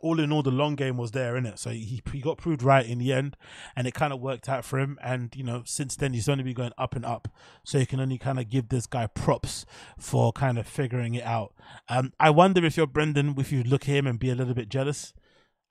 [0.00, 1.58] all in all, the long game was there, in it.
[1.58, 3.36] So he he got proved right in the end,
[3.74, 4.98] and it kind of worked out for him.
[5.02, 7.28] And you know, since then he's only been going up and up.
[7.64, 9.66] So you can only kind of give this guy props
[9.98, 11.54] for kind of figuring it out.
[11.88, 14.54] Um, I wonder if you're Brendan, if you look at him and be a little
[14.54, 15.12] bit jealous.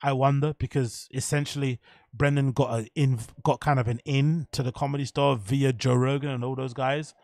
[0.02, 1.80] I wonder because essentially
[2.12, 5.94] Brendan got a in got kind of an in to the comedy store via Joe
[5.94, 7.14] Rogan and all those guys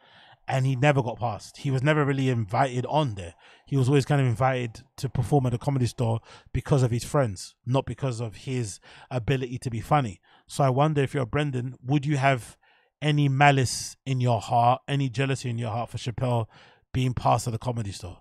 [0.53, 1.57] and he never got past.
[1.57, 3.33] He was never really invited on there.
[3.65, 6.21] He was always kind of invited to perform at a comedy store
[6.53, 8.79] because of his friends, not because of his
[9.11, 10.21] ability to be funny.
[10.47, 12.59] So I wonder if you're Brendan, would you have
[13.01, 16.51] any malice in your heart, any jealousy in your heart for Shapel
[16.93, 18.21] being past at the comedy store?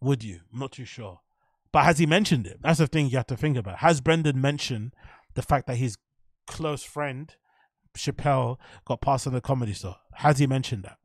[0.00, 0.40] Would you?
[0.54, 1.20] I'm not too sure.
[1.72, 2.56] But has he mentioned it?
[2.62, 3.80] That's the thing you have to think about.
[3.80, 4.94] Has Brendan mentioned
[5.34, 5.98] the fact that his
[6.46, 7.34] close friend
[7.94, 9.96] Shapel got past at the comedy store?
[10.14, 10.96] Has he mentioned that?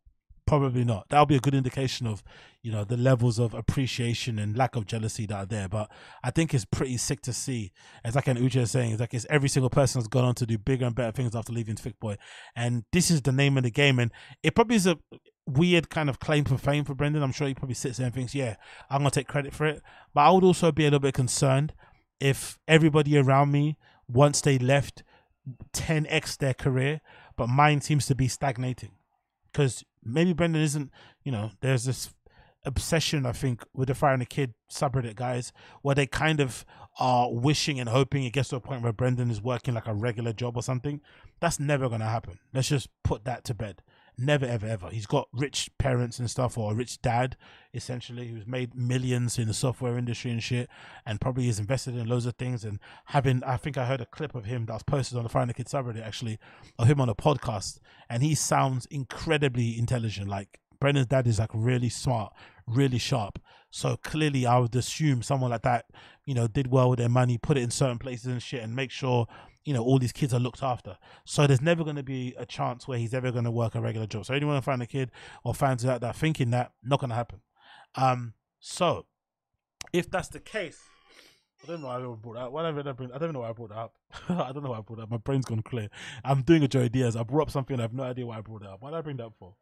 [0.46, 1.08] Probably not.
[1.10, 2.24] That'll be a good indication of,
[2.62, 5.68] you know, the levels of appreciation and lack of jealousy that are there.
[5.68, 5.90] But
[6.24, 7.72] I think it's pretty sick to see.
[8.04, 10.36] It's like an Uche is saying, it's like it's every single person has gone on
[10.36, 12.18] to do bigger and better things after leaving Thick Boy.
[12.56, 14.00] And this is the name of the game.
[14.00, 14.12] And
[14.44, 14.98] it probably is a
[15.46, 17.24] weird kind of claim for fame for Brendan.
[17.24, 18.56] I'm sure he probably sits there and thinks, yeah,
[18.90, 19.82] I'm gonna take credit for it.
[20.14, 21.74] But I would also be a little bit concerned
[22.20, 23.78] if everybody around me,
[24.08, 25.04] once they left,
[25.74, 27.02] 10x their career,
[27.36, 28.92] but mine seems to be stagnating
[29.52, 30.92] because maybe Brendan isn't,
[31.24, 32.14] you know, there's this
[32.66, 36.66] obsession, I think, with the Fighter and the Kid subreddit guys, where they kind of
[37.00, 39.94] are wishing and hoping it gets to a point where Brendan is working like a
[39.94, 41.02] regular job or something.
[41.40, 42.40] That's never going to happen.
[42.54, 43.82] Let's just put that to bed.
[44.24, 44.90] Never, ever, ever.
[44.90, 47.38] He's got rich parents and stuff, or a rich dad,
[47.74, 50.70] essentially, who's made millions in the software industry and shit,
[51.08, 52.64] and probably is invested in loads of things.
[52.64, 55.30] And having, I think I heard a clip of him that was posted on the
[55.30, 56.38] Fighter and the Kid subreddit, actually,
[56.78, 57.80] of him on a podcast,
[58.12, 60.30] and he sounds incredibly intelligent.
[60.30, 62.32] Like, Brendan's dad is like really smart,
[62.68, 63.40] really sharp.
[63.72, 65.86] So clearly, I would assume someone like that,
[66.26, 68.76] you know, did well with their money, put it in certain places and shit, and
[68.76, 69.28] make sure,
[69.64, 70.98] you know, all these kids are looked after.
[71.26, 73.82] So there's never going to be a chance where he's ever going to work a
[73.82, 74.26] regular job.
[74.26, 75.12] So anyone who find a kid
[75.44, 77.42] or fans out there thinking that, not going to happen.
[77.96, 79.06] Um, so
[79.94, 80.80] if that's the case,
[81.64, 82.84] I don't know why I brought that.
[82.84, 83.18] Did I?
[83.20, 83.94] Don't know why I brought that up.
[84.30, 85.04] I don't know why I brought that.
[85.04, 85.12] Up.
[85.12, 85.90] My brain's gone clear.
[86.24, 87.16] I'm doing a Joey Diaz.
[87.16, 87.78] I brought up something.
[87.78, 88.82] I have no idea why I brought it up.
[88.82, 89.56] Why did I bring that up for?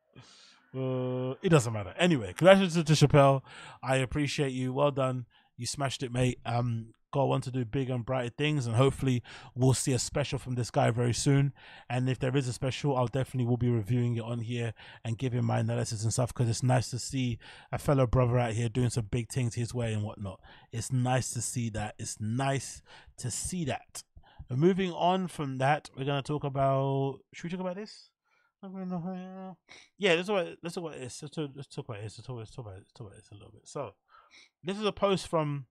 [0.74, 1.94] Uh, it doesn't matter.
[1.98, 3.44] Anyway, congratulations to Shapel.
[3.84, 4.72] I appreciate you.
[4.72, 5.26] Well done.
[5.58, 6.40] You smashed it, mate.
[6.46, 9.24] Um, go on to do big and bright things, and hopefully
[9.56, 11.54] we'll see a special from this guy very soon.
[11.90, 15.18] And if there is a special, I'll definitely will be reviewing it on here and
[15.18, 17.40] giving my analysis and stuff because it's nice to see
[17.72, 20.40] a fellow brother out here doing some big things his way and whatnot.
[20.72, 21.96] It's nice to see that.
[21.98, 22.82] It's nice
[23.18, 24.04] to see that.
[24.48, 27.20] But moving on from that, we're gonna talk about.
[27.34, 28.10] Should we talk about this?
[29.98, 31.22] Yeah, let's talk let's talk about this.
[31.22, 31.50] Let's this.
[31.56, 33.68] Let's talk, let's talk about let's talk about this a little bit.
[33.68, 33.94] So,
[34.64, 35.68] this is a post from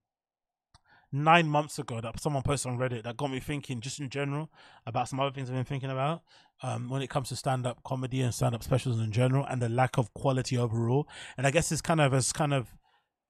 [1.12, 4.50] nine months ago that someone posted on Reddit that got me thinking, just in general,
[4.86, 6.22] about some other things I've been thinking about
[6.62, 9.62] um, when it comes to stand up comedy and stand up specials in general, and
[9.62, 11.08] the lack of quality overall.
[11.36, 12.74] And I guess this kind of has kind of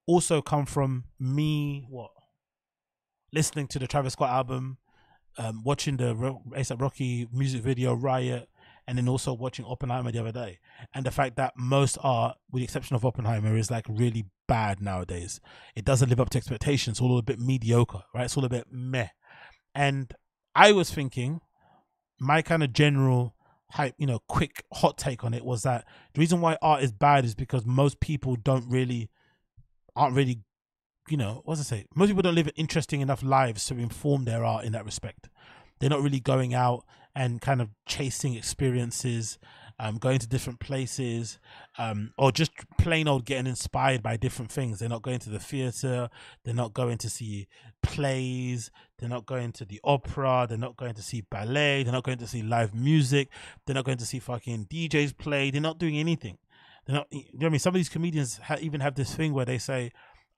[0.07, 2.11] also come from me what
[3.33, 4.79] listening to the Travis Scott album,
[5.37, 8.49] um, watching the ASAP Rocky music video Riot
[8.89, 10.59] and then also watching Oppenheimer the other day,
[10.95, 14.81] and the fact that most art, with the exception of Oppenheimer, is like really bad
[14.81, 15.41] nowadays.
[15.77, 16.95] It doesn't live up to expectations.
[16.95, 18.25] It's all a bit mediocre, right?
[18.25, 19.09] It's all a bit meh.
[19.75, 20.15] And
[20.55, 21.43] I was thinking,
[22.19, 23.35] my kind of general
[23.73, 26.91] hype, you know, quick hot take on it was that the reason why art is
[26.91, 29.11] bad is because most people don't really,
[29.95, 30.41] aren't really,
[31.11, 31.87] you know, what's I say?
[31.95, 35.29] Most people don't live interesting enough lives to inform their art in that respect.
[35.79, 36.85] They're not really going out
[37.19, 39.41] and kind of chasing experiences,
[39.81, 41.41] um, going to different places,
[41.77, 44.79] um, or just plain old getting inspired by different things.
[44.79, 46.11] They're not going to the theater,
[46.45, 47.49] they're not going to see
[47.83, 52.05] plays, they're not going to the opera, they're not going to see ballet, they're not
[52.05, 53.31] going to see live music,
[53.67, 56.39] they're not going to see fucking DJs play, they're not doing anything.
[56.87, 57.59] They're not, you know what I mean?
[57.59, 59.91] Some of these comedians ha- even have this thing where they say,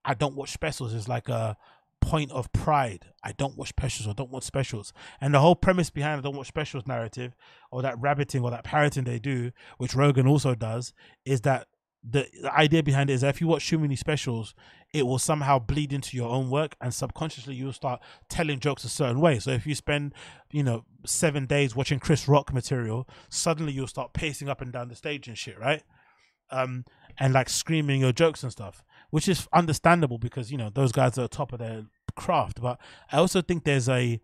[0.03, 0.95] I don't watch specials.
[0.95, 1.59] It's like a
[2.01, 3.07] point of pride.
[3.23, 4.93] I don't watch specials or don't watch specials.
[5.21, 7.35] And the whole premise behind I don't watch specials narrative
[7.71, 10.93] or that rabbiting or that parroting they do, which Rogan also does,
[11.25, 11.69] is that
[12.03, 14.55] the, the idea behind it is that if you watch too many specials,
[14.95, 18.89] it will somehow bleed into your own work and subconsciously you'll start telling jokes a
[18.89, 19.39] certain way.
[19.39, 20.15] So if you spend,
[20.51, 24.89] you know, seven days watching Chris Rock material, suddenly you'll start pacing up and down
[24.89, 25.83] the stage and shit, right?
[26.51, 26.85] Um,
[27.19, 31.19] and like screaming your jokes and stuff which is understandable because you know those guys
[31.19, 31.85] are top of their
[32.17, 32.61] craft.
[32.61, 32.81] But
[33.13, 34.21] I also think there's a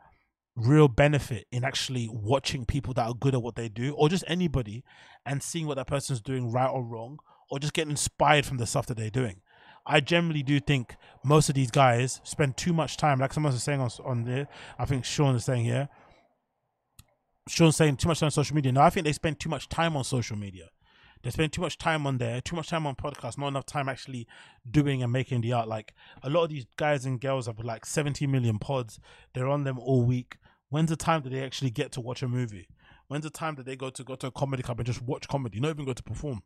[0.57, 4.25] real benefit in actually watching people that are good at what they do, or just
[4.27, 4.85] anybody,
[5.25, 7.19] and seeing what that person's doing right or wrong,
[7.51, 9.41] or just getting inspired from the stuff that they're doing.
[9.87, 13.63] I generally do think most of these guys spend too much time, like someone was
[13.63, 14.49] saying on on there.
[14.79, 15.89] I think Sean is saying here.
[17.49, 18.73] Sean's saying too much time on social media.
[18.73, 20.69] No, I think they spend too much time on social media.
[21.27, 23.89] They spend too much time on there, too much time on podcasts, not enough time
[23.89, 24.29] actually
[24.71, 25.67] doing and making the art.
[25.67, 29.01] Like a lot of these guys and girls have like 70 million pods.
[29.35, 30.37] They're on them all week.
[30.69, 32.69] When's the time that they actually get to watch a movie?
[33.09, 35.27] When's the time that they go to go to a comedy club and just watch
[35.27, 36.45] comedy, not even go to perform?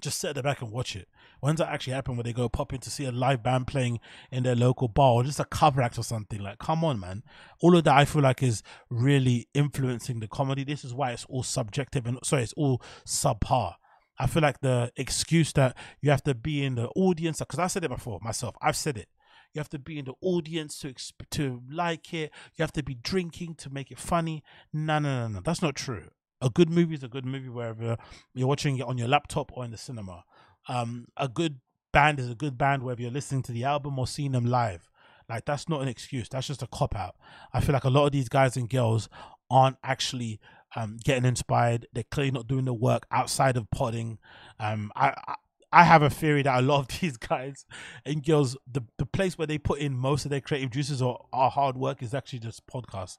[0.00, 1.08] Just sit at the back and watch it.
[1.40, 3.98] When's that actually happen where they go pop in to see a live band playing
[4.30, 6.40] in their local bar or just a cover act or something?
[6.40, 7.24] Like, come on, man.
[7.60, 10.62] All of that I feel like is really influencing the comedy.
[10.62, 13.74] This is why it's all subjective and sorry, it's all subpar.
[14.18, 17.66] I feel like the excuse that you have to be in the audience, because I
[17.66, 19.08] said it before myself, I've said it.
[19.52, 20.94] You have to be in the audience to
[21.30, 22.32] to like it.
[22.56, 24.42] You have to be drinking to make it funny.
[24.72, 25.40] No, no, no, no.
[25.40, 26.10] That's not true.
[26.40, 27.96] A good movie is a good movie wherever
[28.34, 30.24] you're watching it on your laptop or in the cinema.
[30.68, 31.60] Um, a good
[31.92, 34.90] band is a good band whether you're listening to the album or seeing them live.
[35.28, 36.28] Like that's not an excuse.
[36.28, 37.14] That's just a cop out.
[37.52, 39.08] I feel like a lot of these guys and girls
[39.50, 40.40] aren't actually
[40.76, 41.86] um, getting inspired.
[41.92, 44.18] They're clearly not doing the work outside of podding.
[44.58, 45.34] Um, I, I
[45.74, 47.66] I have a theory that a lot of these guys
[48.06, 51.26] and girls, the, the place where they put in most of their creative juices or
[51.32, 53.18] our hard work is actually just podcasts.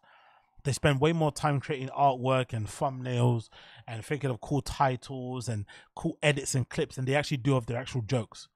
[0.64, 3.50] They spend way more time creating artwork and thumbnails
[3.86, 7.66] and thinking of cool titles and cool edits and clips than they actually do of
[7.66, 8.48] their actual jokes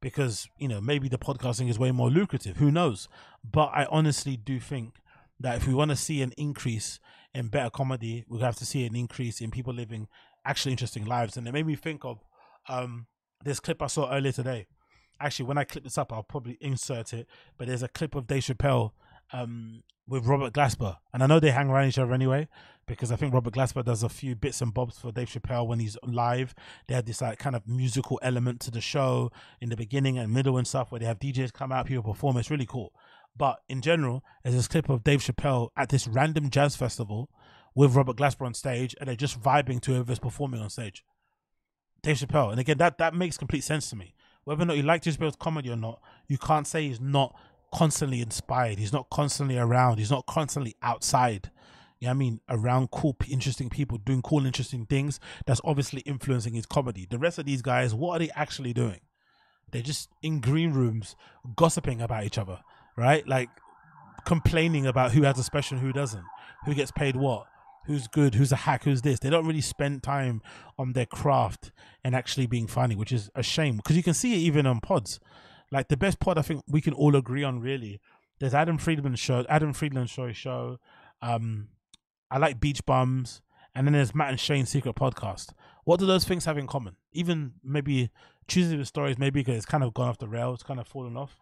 [0.00, 2.58] because you know maybe the podcasting is way more lucrative.
[2.58, 3.08] Who knows?
[3.48, 4.96] But I honestly do think
[5.40, 7.00] that if we want to see an increase
[7.34, 10.08] in better comedy, we have to see an increase in people living
[10.44, 11.36] actually interesting lives.
[11.36, 12.24] And it made me think of
[12.68, 13.06] um,
[13.44, 14.66] this clip I saw earlier today.
[15.20, 17.26] Actually, when I clip this up, I'll probably insert it.
[17.56, 18.92] But there's a clip of Dave Chappelle
[19.32, 22.46] um, with Robert Glasper, and I know they hang around each other anyway
[22.86, 25.80] because I think Robert Glasper does a few bits and bobs for Dave Chappelle when
[25.80, 26.54] he's live.
[26.86, 30.32] They had this like kind of musical element to the show in the beginning and
[30.32, 32.36] middle and stuff where they have DJs come out, people perform.
[32.36, 32.92] It's really cool.
[33.36, 37.30] But in general, there's this clip of Dave Chappelle at this random jazz festival
[37.74, 41.04] with Robert Glasper on stage, and they're just vibing to whoever's performing on stage.
[42.02, 44.14] Dave Chappelle, and again, that that makes complete sense to me.
[44.44, 47.34] Whether or not you like Dave Chappelle's comedy or not, you can't say he's not
[47.74, 48.78] constantly inspired.
[48.78, 49.98] He's not constantly around.
[49.98, 51.50] He's not constantly outside.
[51.98, 52.40] You know I mean?
[52.48, 55.18] Around cool, interesting people doing cool, interesting things.
[55.46, 57.06] That's obviously influencing his comedy.
[57.08, 59.00] The rest of these guys, what are they actually doing?
[59.72, 61.16] They're just in green rooms
[61.56, 62.60] gossiping about each other,
[62.96, 63.26] right?
[63.26, 63.50] Like
[64.24, 66.24] complaining about who has a special and who doesn't,
[66.64, 67.46] who gets paid what,
[67.86, 69.20] who's good, who's a hack, who's this.
[69.20, 70.42] They don't really spend time
[70.78, 71.72] on their craft
[72.02, 74.80] and actually being funny, which is a shame because you can see it even on
[74.80, 75.20] pods.
[75.70, 77.60] Like the best pod, I think we can all agree on.
[77.60, 78.00] Really,
[78.38, 80.32] there's Adam Friedman's show, Adam Friedland's show.
[80.32, 80.78] Show.
[81.22, 81.68] Um,
[82.30, 83.42] I like Beach Bums,
[83.74, 85.52] and then there's Matt and Shane's Secret Podcast.
[85.84, 86.96] What do those things have in common?
[87.12, 88.10] Even maybe
[88.46, 91.16] Tuesday with Stories, maybe because it's kind of gone off the rails, kind of fallen
[91.16, 91.38] off.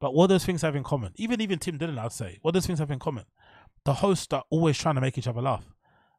[0.00, 1.12] But what those things have in common?
[1.16, 2.38] Even even Tim Dillon, I'd say.
[2.42, 3.24] What those things have in common?
[3.84, 5.64] The hosts are always trying to make each other laugh.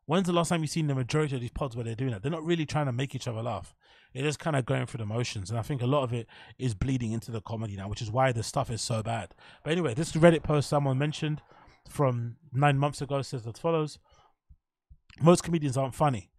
[0.05, 2.23] When's the last time you've seen the majority of these pods where they're doing that?
[2.23, 3.75] They're not really trying to make each other laugh.
[4.13, 5.49] They're just kind of going through the motions.
[5.49, 8.09] And I think a lot of it is bleeding into the comedy now, which is
[8.09, 9.35] why the stuff is so bad.
[9.65, 11.41] But anyway, this Reddit post someone mentioned
[11.89, 13.99] from nine months ago says as follows
[15.21, 16.31] Most comedians aren't funny.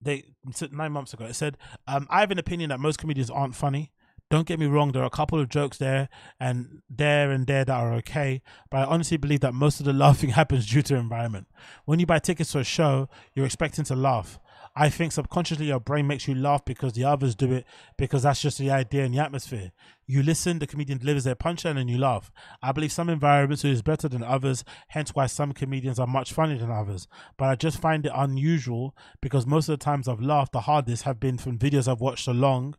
[0.00, 0.24] They
[0.70, 3.92] nine months ago it said, um, I have an opinion that most comedians aren't funny.
[4.28, 6.08] Don't get me wrong, there are a couple of jokes there
[6.40, 9.92] and there and there that are okay, but I honestly believe that most of the
[10.04, 11.46] laughing happens due to environment.
[11.84, 14.40] When you buy tickets to a show, you're expecting to laugh.
[14.78, 17.64] I think subconsciously your brain makes you laugh because the others do it
[17.96, 19.72] because that's just the idea and the atmosphere.
[20.06, 22.30] You listen, the comedian delivers their punchline and you laugh.
[22.62, 26.58] I believe some environments is better than others, hence why some comedians are much funnier
[26.58, 27.08] than others.
[27.38, 31.04] But I just find it unusual because most of the times I've laughed the hardest
[31.04, 32.74] have been from videos I've watched along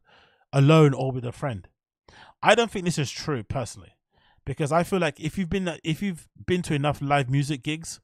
[0.54, 1.68] alone or with a friend.
[2.42, 3.96] I don't think this is true personally,
[4.46, 8.00] because I feel like if you've been if you've been to enough live music gigs,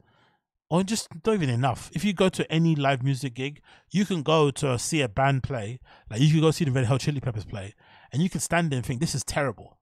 [0.70, 1.92] or just not even enough.
[1.94, 5.44] If you go to any live music gig, you can go to see a band
[5.44, 5.80] play,
[6.10, 7.76] like you can go see the Red Hot Chili Peppers play,
[8.12, 9.78] and you can stand there and think this is terrible.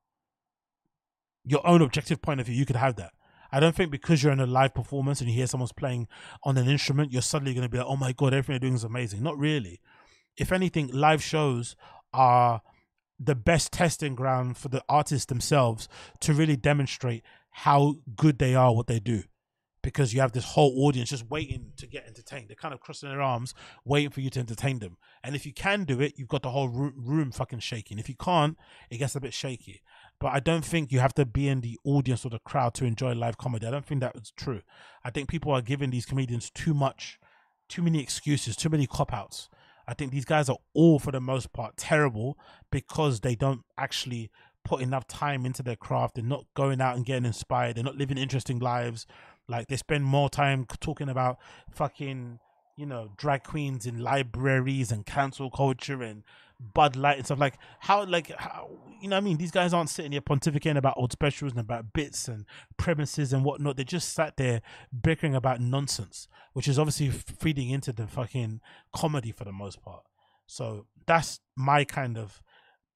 [1.45, 3.13] Your own objective point of view, you could have that.
[3.53, 6.07] I don't think because you're in a live performance and you hear someone's playing
[6.43, 8.75] on an instrument, you're suddenly going to be like, oh my God, everything they're doing
[8.75, 9.23] is amazing.
[9.23, 9.81] Not really.
[10.37, 11.75] If anything, live shows
[12.13, 12.61] are
[13.19, 15.87] the best testing ground for the artists themselves
[16.19, 19.23] to really demonstrate how good they are what they do.
[19.83, 22.49] Because you have this whole audience just waiting to get entertained.
[22.49, 24.97] They're kind of crossing their arms waiting for you to entertain them.
[25.23, 27.97] And if you can do it you've got the whole room fucking shaking.
[27.97, 28.57] If you can't
[28.89, 29.81] it gets a bit shaky.
[30.19, 32.85] But i don't think you have to be in the audience or the crowd to
[32.85, 33.65] enjoy live comedy.
[33.65, 34.61] I don't think that's true.
[35.03, 37.19] I think people are giving these comedians too much
[37.71, 39.49] too many excuses too many cop outs
[39.87, 42.37] I think these guys are all, for the most part, terrible
[42.71, 44.29] because they don't actually
[44.63, 46.15] put enough time into their craft.
[46.15, 47.75] They're not going out and getting inspired.
[47.75, 49.05] They're not living interesting lives.
[49.47, 51.37] Like they spend more time talking about
[51.69, 52.39] fucking,
[52.77, 56.23] you know, drag queens in libraries and cancel culture and
[56.73, 58.69] Bud Light and stuff like how like how
[59.01, 61.93] you know I mean these guys aren't sitting here pontificating about old specials and about
[61.93, 62.45] bits and
[62.77, 63.77] premises and whatnot.
[63.77, 64.61] They just sat there
[65.01, 68.61] bickering about nonsense, which is obviously feeding into the fucking
[68.93, 70.03] comedy for the most part.
[70.45, 72.41] So that's my kind of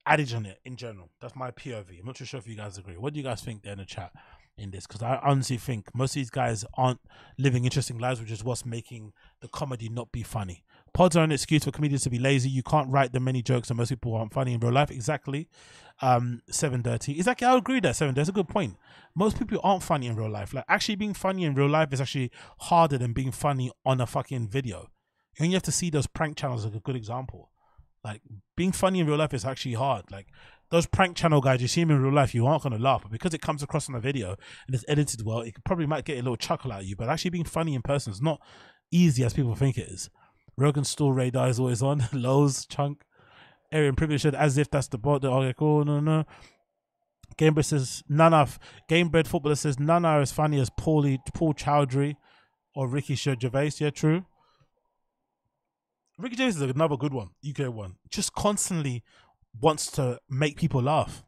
[0.05, 1.09] adage on it in general.
[1.19, 1.99] That's my POV.
[1.99, 2.97] I'm not too sure if you guys agree.
[2.97, 4.11] What do you guys think there in the chat
[4.57, 4.85] in this?
[4.85, 6.99] Because I honestly think most of these guys aren't
[7.37, 10.63] living interesting lives, which is what's making the comedy not be funny.
[10.95, 12.49] Pods are an excuse for comedians to be lazy.
[12.49, 14.89] You can't write the many jokes and most people aren't funny in real life.
[14.89, 15.49] Exactly.
[16.01, 17.17] Um, seven dirty.
[17.17, 17.45] Exactly.
[17.45, 18.15] I agree that seven.
[18.15, 18.77] That's a good point.
[19.13, 20.53] Most people aren't funny in real life.
[20.53, 22.31] Like actually being funny in real life is actually
[22.61, 24.87] harder than being funny on a fucking video.
[25.37, 27.51] And you have to see those prank channels as a good example.
[28.01, 28.21] Like
[28.55, 30.09] being funny in real life is actually hard.
[30.09, 30.27] Like
[30.71, 33.11] those prank channel guys, you see them in real life, you aren't gonna laugh, but
[33.11, 36.19] because it comes across on a video and it's edited well, it probably might get
[36.19, 36.95] a little chuckle out of you.
[36.95, 38.39] But actually being funny in person is not
[38.91, 40.09] easy as people think it is.
[40.57, 42.07] Rogan store radar is always on.
[42.13, 43.03] Lowe's chunk.
[43.71, 45.23] Aaron Privilege said as if that's the bot.
[45.23, 45.83] Okay, cool.
[45.83, 46.25] No, no.
[47.37, 52.15] Gamebred says none of Gamebred footballer says none are as funny as Paulie Paul Chowdhry
[52.73, 53.71] or Ricky Gervais.
[53.79, 54.25] Yeah, true.
[56.17, 57.95] Ricky Gervais is another good one, UK one.
[58.09, 59.03] Just constantly
[59.59, 61.23] wants to make people laugh.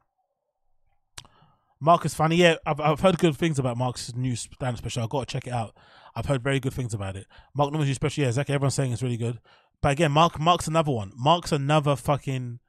[1.80, 2.38] Marcus Funny.
[2.38, 5.04] Yeah, I've I've heard good things about Marcus's new stand special.
[5.04, 5.76] I've got to check it out.
[6.18, 7.28] I've heard very good things about it.
[7.56, 8.56] Mark Normand's new special, yeah, exactly.
[8.56, 9.40] Everyone's saying it's really good.
[9.84, 11.12] But again, Mark Mark's another one.
[11.16, 12.60] Mark's another fucking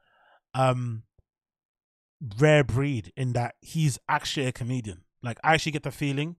[0.52, 1.04] um
[2.38, 5.04] rare breed in that he's actually a comedian.
[5.22, 6.36] Like I actually get the feeling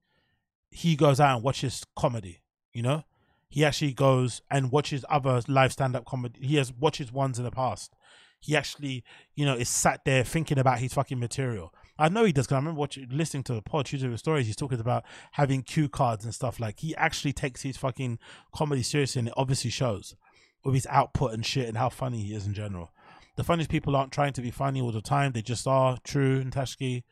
[0.70, 2.44] he goes out and watches comedy,
[2.74, 3.04] you know?
[3.48, 6.46] He actually goes and watches other live stand up comedy.
[6.46, 7.96] He has watches ones in the past.
[8.40, 9.04] He actually,
[9.36, 11.74] you know, is sat there thinking about his fucking material.
[12.00, 14.46] I know he does because I remember watching, listening to the pod, Tuesdays with Stories.
[14.46, 16.60] He's talking about having cue cards and stuff.
[16.60, 18.20] Like he actually takes his fucking
[18.54, 20.16] comedy seriously, and it obviously shows
[20.64, 22.92] with his output and shit and how funny he is in general.
[23.36, 25.98] The funniest people aren't trying to be funny all the time; they just are.
[26.04, 27.04] True and Tashki.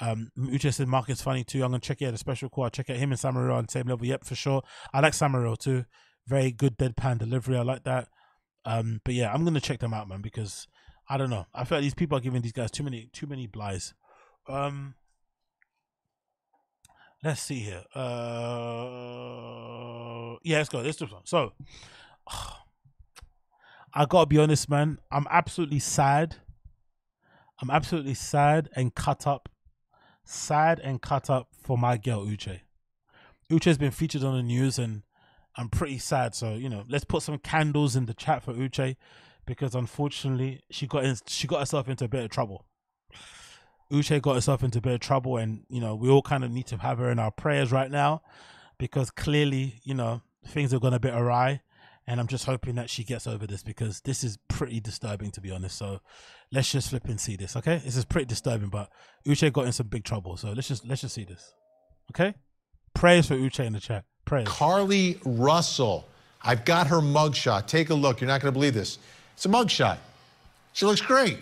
[0.00, 1.64] Um, Uche said Mark is funny too.
[1.64, 2.64] I'm gonna check out a special call.
[2.64, 4.06] I'll check out him and Sam Morril on same level.
[4.06, 4.62] Yep, for sure.
[4.92, 5.86] I like Sam Morril too.
[6.26, 7.56] Very good deadpan delivery.
[7.56, 8.08] I like that.
[8.64, 10.68] Um, but yeah, I'm gonna check them out, man, because
[11.08, 11.46] I don't know.
[11.54, 13.94] I feel like these people are giving these guys too many too many blies.
[14.48, 14.94] Um,
[17.22, 17.84] let's see here.
[17.94, 18.06] Uh,
[20.42, 20.80] yeah, let's go.
[20.80, 21.20] Let's do some.
[21.24, 21.52] So,
[23.94, 24.98] I gotta be honest, man.
[25.10, 26.36] I'm absolutely sad.
[27.60, 29.48] I'm absolutely sad and cut up,
[30.24, 32.60] sad and cut up for my girl Uche.
[33.50, 35.02] Uche has been featured on the news, and
[35.56, 36.34] I'm pretty sad.
[36.34, 38.96] So you know, let's put some candles in the chat for Uche,
[39.44, 42.64] because unfortunately, she got in, she got herself into a bit of trouble.
[43.92, 46.50] Uche got herself into a bit of trouble, and you know we all kind of
[46.50, 48.22] need to have her in our prayers right now,
[48.78, 51.60] because clearly you know things are going a bit awry,
[52.06, 55.40] and I'm just hoping that she gets over this because this is pretty disturbing to
[55.40, 55.76] be honest.
[55.78, 56.00] So
[56.52, 57.78] let's just flip and see this, okay?
[57.84, 58.90] This is pretty disturbing, but
[59.26, 61.54] Uche got in some big trouble, so let's just let's just see this,
[62.12, 62.34] okay?
[62.94, 64.04] Prayers for Uche in the chat.
[64.24, 64.48] Prayers.
[64.48, 66.06] Carlee Russell.
[66.42, 67.66] I've got her mugshot.
[67.66, 68.20] Take a look.
[68.20, 68.98] You're not going to believe this.
[69.34, 69.98] It's a mugshot.
[70.72, 71.38] She looks great.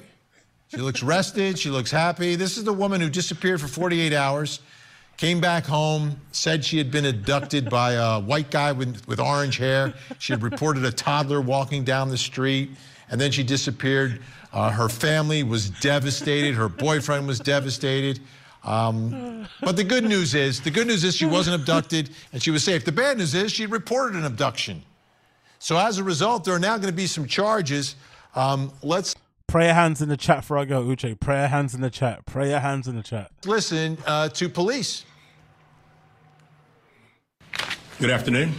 [0.69, 1.59] She looks rested.
[1.59, 2.35] She looks happy.
[2.35, 4.61] This is the woman who disappeared for 48 hours,
[5.17, 9.59] came back home, said she had been abducted by a white guy with, with orange
[9.59, 9.95] hair.
[10.19, 12.71] She had reported a toddler walking down the street,
[13.11, 14.21] and then she disappeared.
[14.53, 16.55] Uh, her family was devastated.
[16.55, 18.21] Her boyfriend was devastated.
[18.65, 22.51] Um, but the good news is, the good news is she wasn't abducted and she
[22.51, 22.85] was safe.
[22.85, 24.83] The bad news is she reported an abduction.
[25.61, 27.95] So as a result, there are now going to be some charges.
[28.35, 29.15] Um, let's
[29.57, 31.19] Prayer hands in the chat for our girl Uche.
[31.19, 32.27] Prayer hands in the chat.
[32.27, 33.31] Prayer hands in the chat.
[33.47, 35.07] listen uh, to police.
[37.99, 38.53] Good afternoon.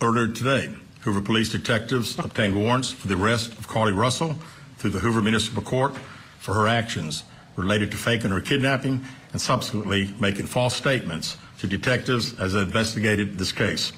[0.00, 4.36] Earlier today, Hoover police detectives obtained warrants for the arrest of Carlee Russell
[4.78, 5.96] through the Hoover Municipal Court
[6.38, 7.24] for her actions
[7.56, 13.36] related to faking her kidnapping and subsequently making false statements to detectives as they investigated
[13.36, 13.92] this case.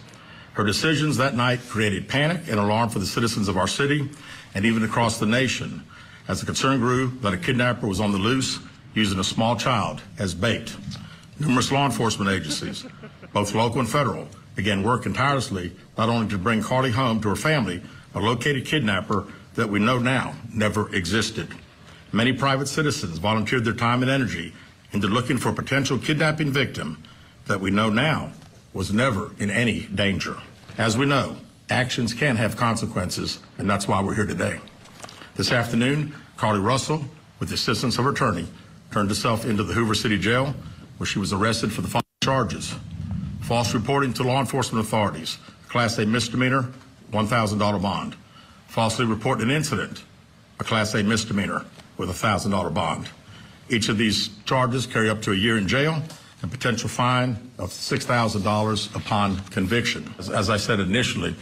[0.54, 4.08] Her decisions that night created panic and alarm for the citizens of our city
[4.54, 5.82] and even across the nation
[6.28, 8.58] as the concern grew that a kidnapper was on the loose
[8.94, 10.74] using a small child as bait.
[11.38, 12.86] Numerous law enforcement agencies,
[13.32, 17.36] both local and federal, began working tirelessly not only to bring Carlee home to her
[17.36, 17.82] family,
[18.12, 21.48] but locate a kidnapper that we know now never existed.
[22.12, 24.52] Many private citizens volunteered their time and energy
[24.92, 27.02] into looking for a potential kidnapping victim
[27.46, 28.32] that we know now
[28.72, 30.36] was never in any danger.
[30.78, 31.36] As we know,
[31.70, 34.60] actions can have consequences, and that's why we're here today.
[35.36, 37.04] This afternoon, Carlee Russell,
[37.40, 38.46] with the assistance of her attorney,
[38.90, 40.54] turned herself into the Hoover City Jail,
[40.98, 42.74] where she was arrested for the following charges.
[43.42, 45.38] False reporting to law enforcement authorities,
[45.68, 46.70] Class A misdemeanor,
[47.12, 48.16] $1,000 bond.
[48.68, 50.04] Falsely reporting an incident,
[50.60, 51.64] a Class A misdemeanor
[51.96, 53.08] with a $1,000 bond.
[53.68, 56.02] Each of these charges carry up to a year in jail
[56.44, 60.14] and potential fine of $6,000 upon conviction.
[60.18, 61.34] As, as I said initially,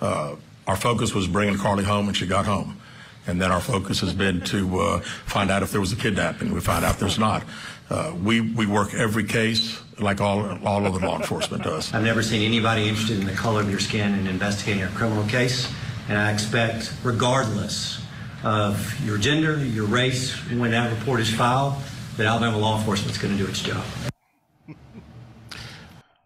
[0.00, 0.36] uh,
[0.68, 2.80] our focus was bringing Carlee home and she got home.
[3.26, 6.54] And then our focus has been to uh, find out if there was a kidnapping.
[6.54, 7.42] We found out there's not.
[7.90, 11.92] Uh, we, we work every case like all, all other law enforcement does.
[11.92, 15.26] I've never seen anybody interested in the color of your skin in investigating a criminal
[15.26, 15.68] case,
[16.08, 18.00] and I expect, regardless
[18.44, 21.74] of your gender, your race, when that report is filed,
[22.18, 23.84] that Alabama law enforcement is going to do its job.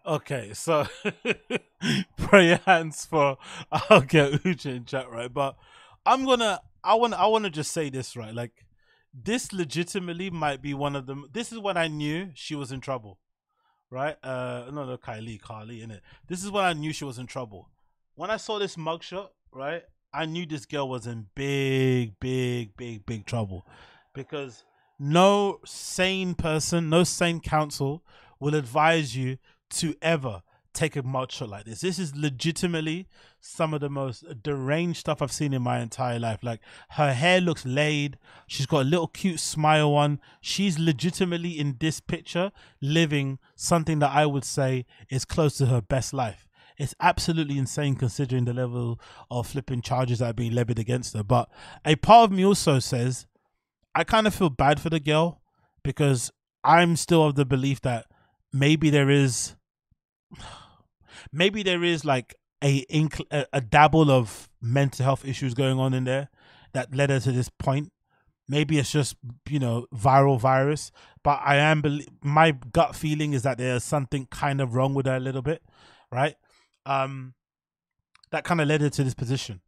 [0.09, 0.87] Okay, so
[2.17, 3.37] pray your hands for
[3.71, 5.31] I'll get Uche in chat, right?
[5.31, 5.55] But
[6.03, 8.33] I'm gonna I wanna I wanna just say this, right?
[8.33, 8.65] Like
[9.13, 11.27] this legitimately might be one of them.
[11.31, 13.19] This is when I knew she was in trouble.
[13.91, 14.17] Right?
[14.23, 16.01] Uh no no Kylie, Carlee in it.
[16.27, 17.69] This is when I knew she was in trouble.
[18.15, 23.05] When I saw this mugshot, right, I knew this girl was in big, big, big,
[23.05, 23.63] big trouble.
[24.15, 24.63] Because
[24.97, 28.03] no sane person, no sane counsel
[28.39, 29.37] will advise you
[29.71, 30.43] to ever
[30.73, 31.81] take a mugshot like this.
[31.81, 33.07] This is legitimately
[33.41, 36.43] some of the most deranged stuff I've seen in my entire life.
[36.43, 36.61] Like
[36.91, 38.17] her hair looks laid.
[38.47, 40.19] She's got a little cute smile on.
[40.41, 42.51] She's legitimately in this picture
[42.81, 46.47] living something that I would say is close to her best life.
[46.77, 51.23] It's absolutely insane considering the level of flipping charges that are being levied against her.
[51.23, 51.49] But
[51.83, 53.27] a part of me also says
[53.93, 55.41] I kind of feel bad for the girl
[55.83, 56.31] because
[56.63, 58.05] I'm still of the belief that
[58.53, 59.55] maybe there is
[61.31, 62.85] maybe there is like a
[63.31, 66.29] a, a dabble of mental health issues going on in there
[66.73, 67.91] that led her to this point.
[68.47, 69.15] Maybe it's just
[69.47, 70.91] you know viral virus
[71.23, 75.05] but i am bel my gut feeling is that there's something kind of wrong with
[75.05, 75.61] her a little bit
[76.11, 76.35] right?
[76.85, 77.35] Um
[78.31, 79.61] that kind of led her to this position.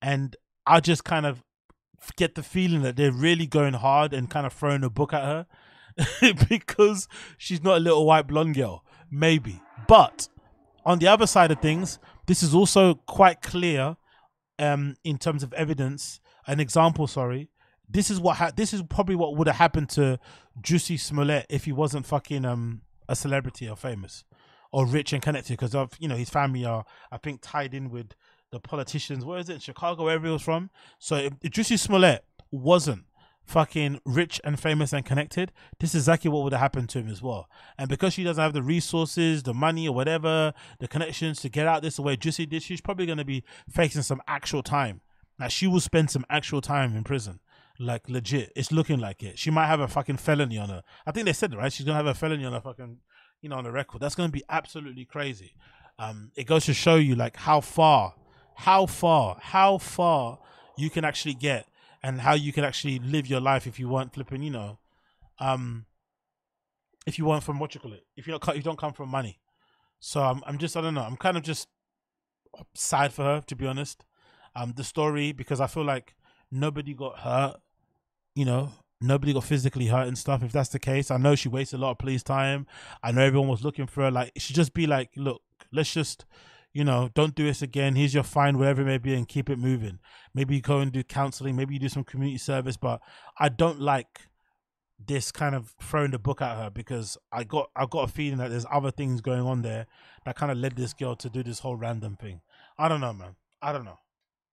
[0.00, 1.42] And i just kind of
[2.16, 5.24] get the feeling that they're really going hard and kind of throwing a book at
[5.24, 5.46] her
[6.48, 8.84] because she's not a little white blonde girl.
[9.10, 10.28] Maybe but
[10.84, 13.96] on the other side of things this is also quite clear
[14.58, 17.50] um in terms of evidence an example sorry
[17.88, 20.18] this is what ha- this is probably what would have happened to
[20.60, 24.24] Jussie Smollett if he wasn't fucking um a celebrity or famous
[24.70, 27.90] or rich and connected because of you know his family are I think tied in
[27.90, 28.14] with
[28.50, 29.24] the politicians.
[29.24, 29.54] Where is it?
[29.54, 30.70] In Chicago, wherever he was from.
[30.98, 33.04] So if, if Jussie Smollett wasn't
[33.48, 37.08] fucking rich and famous and connected, this is exactly what would have happened to him
[37.08, 37.48] as well.
[37.78, 41.66] And because she doesn't have the resources, the money or whatever, the connections to get
[41.66, 45.00] out this way Jussie did, she's probably going to be facing some actual time.
[45.38, 47.40] Now she will spend some actual time in prison.
[47.80, 49.38] Like legit, it's looking like it.
[49.38, 50.82] She might have a fucking felony on her.
[51.06, 51.72] I think they said right.
[51.72, 52.98] She's gonna have a felony on her fucking,
[53.40, 54.00] you know, on the record.
[54.00, 55.54] That's gonna be absolutely crazy.
[55.96, 58.14] Um, it goes to show you like how far,
[58.56, 60.40] how far, how far
[60.76, 61.66] you can actually get,
[62.02, 64.78] and how you can actually live your life if you weren't flipping, you know,
[65.38, 65.86] um,
[67.06, 69.08] if you weren't from what you call it, if you don't, you don't come from
[69.08, 69.38] money.
[70.00, 71.68] So I'm, I'm just, I don't know, I'm kind of just
[72.74, 74.04] sad for her to be honest.
[74.54, 76.14] Um, the story because I feel like
[76.50, 77.56] nobody got hurt,
[78.34, 80.42] you know, nobody got physically hurt and stuff.
[80.42, 82.66] If that's the case, I know she wasted a lot of police time.
[83.02, 84.10] I know everyone was looking for her.
[84.10, 85.42] Like, it should just be like, look,
[85.72, 86.24] let's just,
[86.78, 87.96] you know, don't do this again.
[87.96, 89.98] Here's your fine, whatever it may be, and keep it moving.
[90.32, 91.56] Maybe you go and do counseling.
[91.56, 92.76] Maybe you do some community service.
[92.76, 93.00] But
[93.36, 94.20] I don't like
[95.04, 98.38] this kind of throwing the book at her because I got I got a feeling
[98.38, 99.88] that there's other things going on there
[100.24, 102.42] that kind of led this girl to do this whole random thing.
[102.78, 103.34] I don't know, man.
[103.60, 103.98] I don't know.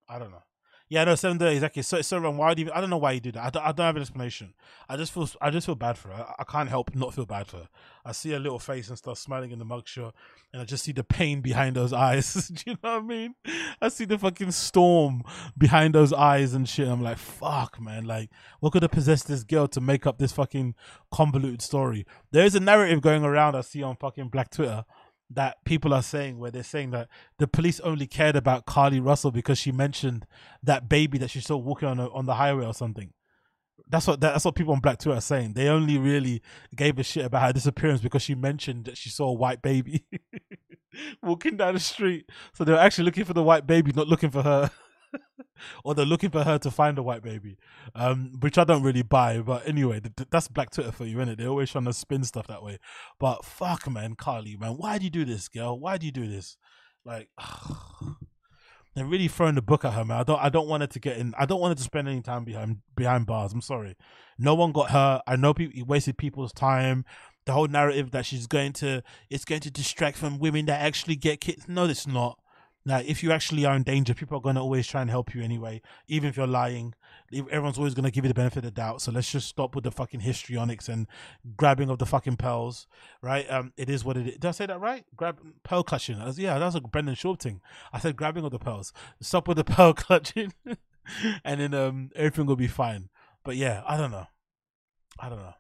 [0.10, 0.42] I don't know.
[0.88, 1.82] Yeah, no, seven days exactly.
[1.82, 2.38] So it's so wrong.
[2.38, 2.72] Why do you?
[2.72, 3.44] I don't know why you do that.
[3.44, 4.54] I don't, I don't have an explanation.
[4.88, 6.28] I just feel I just feel bad for her.
[6.38, 7.70] I can't help not feel bad for her.
[8.06, 10.12] I see her little face and stuff smiling in the mugshot,
[10.54, 12.34] and I just see the pain behind those eyes.
[12.54, 13.36] do you know what I mean?
[13.82, 15.24] I see the fucking storm
[15.58, 16.88] behind those eyes and shit.
[16.88, 18.06] I'm like, fuck, man.
[18.06, 18.30] Like,
[18.60, 20.76] what could have possessed this girl to make up this fucking
[21.12, 22.06] convoluted story?
[22.30, 23.56] There is a narrative going around.
[23.56, 24.86] I see on fucking Black Twitter
[25.30, 27.08] that people are saying where they're saying that
[27.40, 30.26] the police only cared about Carlee Russell because she mentioned
[30.64, 33.12] that baby that she saw walking on a, on the highway or something.
[33.88, 35.54] That's what that's what people on Black Twitter are saying.
[35.54, 36.42] They only really
[36.76, 40.06] gave a shit about her disappearance because she mentioned that she saw a white baby
[41.24, 42.30] walking down the street.
[42.54, 44.72] So they were actually looking for the white baby, not looking for her.
[45.84, 47.58] or they're looking for her to find a white baby,
[47.94, 49.40] um, which I don't really buy.
[49.40, 51.38] But anyway, th- th- that's Black Twitter for you, isn't it?
[51.38, 52.80] They're always trying to spin stuff that way.
[53.20, 55.80] But fuck, man, Carlee, man, why do you do this, girl?
[55.80, 56.58] Why do you do this?
[57.04, 57.30] Like,
[58.96, 60.20] they're really throwing the book at her, man.
[60.20, 61.34] I don't, I don't want her to get in.
[61.38, 63.54] I don't want her to spend any time behind behind bars.
[63.54, 63.96] I'm sorry.
[64.38, 65.22] No one got hurt.
[65.28, 67.06] I know people wasted people's time.
[67.46, 71.16] The whole narrative that she's going to, it's going to distract from women that actually
[71.16, 71.68] get kids.
[71.68, 72.40] No, it's not.
[72.88, 75.34] Now, if you actually are in danger, people are going to always try and help
[75.34, 76.94] you anyway, even if you're lying.
[77.34, 79.02] Everyone's always going to give you the benefit of the doubt.
[79.02, 81.08] So let's just stop with the fucking histrionics and
[81.58, 82.86] grabbing of the fucking pearls,
[83.24, 83.50] right?
[83.50, 84.34] Um, it is what it is.
[84.34, 85.04] Did I say that right?
[85.16, 86.24] Grab pearl clutching.
[86.24, 87.60] Was, yeah, that's a Brendan Schaub thing.
[87.92, 88.94] I said grabbing of the pearls.
[89.20, 90.54] Stop with the pearl clutching,
[91.44, 93.10] and then um, everything will be fine.
[93.44, 94.28] But yeah, I don't know.
[95.20, 95.56] I don't know.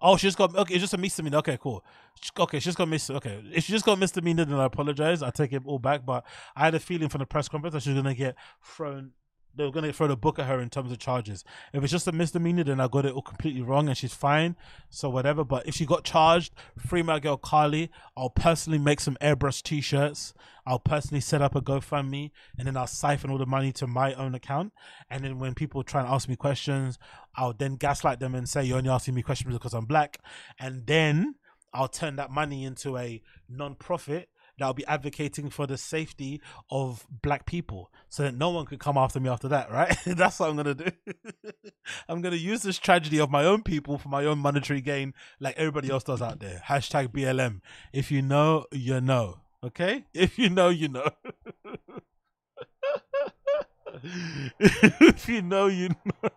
[0.00, 0.74] Oh, she just got okay.
[0.74, 1.38] It's just a misdemeanor.
[1.38, 1.84] Okay, cool.
[2.38, 3.08] Okay, she's got miss.
[3.08, 5.22] Okay, if she just got misdemeanor, then I apologize.
[5.22, 6.04] I take it all back.
[6.04, 6.24] But
[6.54, 9.12] I had a feeling from the press conference that she's gonna get thrown.
[9.56, 11.42] They were gonna throw the book at her in terms of charges.
[11.72, 14.54] If it's just a misdemeanor, then I got it all completely wrong, and she's fine.
[14.90, 15.44] So whatever.
[15.44, 17.88] But if she got charged, free my girl Carlee.
[18.16, 20.34] I'll personally make some airbrush T-shirts.
[20.66, 24.12] I'll personally set up a GoFundMe, and then I'll siphon all the money to my
[24.14, 24.72] own account.
[25.08, 26.98] And then when people try and ask me questions,
[27.36, 30.18] I'll then gaslight them and say you're only asking me questions because I'm black,
[30.58, 31.36] and then
[31.72, 34.28] I'll turn that money into a non-profit
[34.58, 36.40] that'll be advocating for the safety
[36.70, 39.96] of black people so that no one could come after me after that, right?
[40.06, 40.90] That's what I'm gonna do.
[42.08, 45.56] I'm gonna use this tragedy of my own people for my own monetary gain, like
[45.56, 46.62] everybody else does out there.
[46.66, 47.60] Hashtag BLM.
[47.92, 49.40] If you know, you know.
[49.64, 50.04] Okay?
[50.14, 51.08] If you know, you know.
[54.60, 56.30] if you know, you know.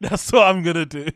[0.00, 1.08] That's what I'm gonna do.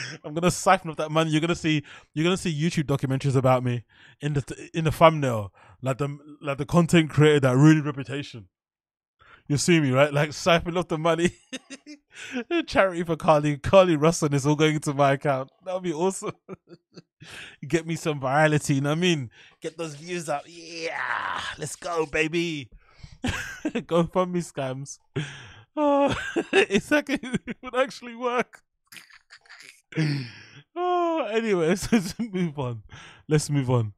[0.24, 1.30] I'm gonna siphon off that money.
[1.30, 1.82] You're gonna see.
[2.14, 3.84] You're gonna see YouTube documentaries about me
[4.20, 8.48] in the in the thumbnail, like the like the content creator that ruined reputation.
[9.48, 11.32] You see me right, like siphon off the money.
[12.66, 15.50] Charity for Carlee Carlee Russell is all going into my account.
[15.64, 16.32] That would be awesome.
[17.66, 18.76] Get me some virality.
[18.76, 19.30] You know what I mean?
[19.60, 20.44] Get those views up.
[20.46, 22.70] Yeah, let's go, baby.
[23.86, 24.98] go fund me scams.
[25.76, 26.14] Oh,
[26.52, 27.22] it's like it
[27.62, 28.62] would actually work.
[30.76, 32.82] oh, anyways, let's move on.
[33.28, 33.92] Let's move on.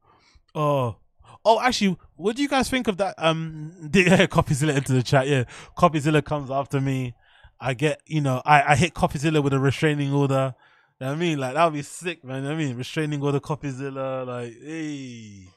[0.53, 0.97] Oh,
[1.43, 3.15] oh, actually, what do you guys think of that?
[3.17, 5.27] Um, yeah, Copyzilla into the chat.
[5.27, 5.45] Yeah,
[5.77, 7.15] Copyzilla comes after me.
[7.59, 10.55] I get, you know, I I hit Copyzilla with a restraining order.
[10.99, 12.45] You know I mean, like that would be sick, man.
[12.45, 15.49] I mean, restraining order, Copyzilla, like, hey,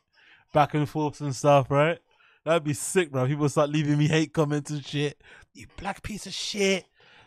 [0.52, 1.98] back and forth and stuff, right?
[2.44, 3.26] That'd be sick, bro.
[3.26, 5.20] People start leaving me hate comments and shit.
[5.52, 6.86] You black piece of shit.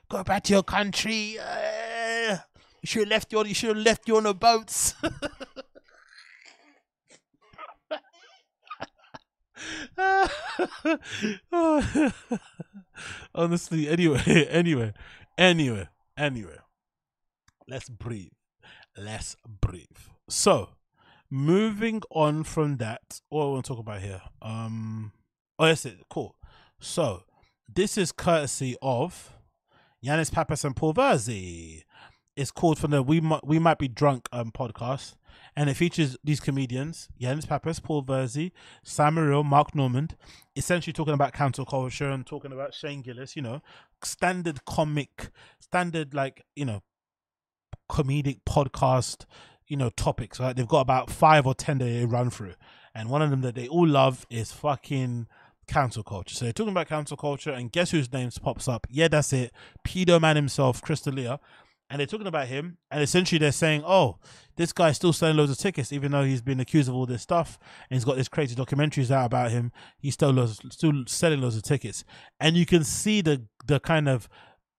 [0.09, 1.37] Go back to your country.
[1.39, 2.00] Uh,
[2.81, 3.39] you should have left you.
[3.39, 3.47] on.
[3.47, 4.95] You should have left you on the boats.
[13.35, 14.93] Honestly, anyway, anyway,
[15.37, 16.57] anyway, anyway.
[17.67, 18.31] Let's breathe.
[18.97, 19.85] Let's breathe.
[20.27, 20.69] So,
[21.29, 24.21] moving on from that, what I want to talk about here.
[24.41, 25.13] Um,
[25.59, 25.99] oh, that's it.
[26.09, 26.35] Cool.
[26.79, 27.23] So,
[27.73, 29.31] this is courtesy of
[30.03, 31.83] Yanis Papas and Paul Virzi.
[32.35, 35.15] It's called from the We Might We Might Be Drunk um podcast,
[35.55, 38.51] and it features these comedians: Yanis Papas, Paul Virzi,
[38.83, 39.15] Sam
[39.45, 40.15] Mark Normand,
[40.55, 43.35] essentially talking about cancel culture and talking about Shane Gillis.
[43.35, 43.61] You know,
[44.03, 45.29] standard comic,
[45.59, 46.83] standard like you know,
[47.89, 49.25] comedic podcast.
[49.67, 50.39] You know, topics.
[50.39, 50.55] Right?
[50.55, 52.53] They've got about five or ten that they run through,
[52.95, 55.27] and one of them that they all love is fucking
[55.67, 56.35] cancel culture.
[56.35, 58.87] So they're talking about cancel culture, and guess whose name pops up?
[58.89, 59.53] Yeah, that's it.
[59.85, 61.39] Pedo man himself, Chris D'Elia.
[61.91, 64.17] And they're talking about him, and essentially they're saying, "Oh,
[64.55, 67.21] this guy's still selling loads of tickets, even though he's been accused of all this
[67.21, 69.73] stuff, and he's got this crazy documentaries out about him.
[69.99, 72.05] He's still loads, still selling loads of tickets."
[72.39, 74.29] And you can see the the kind of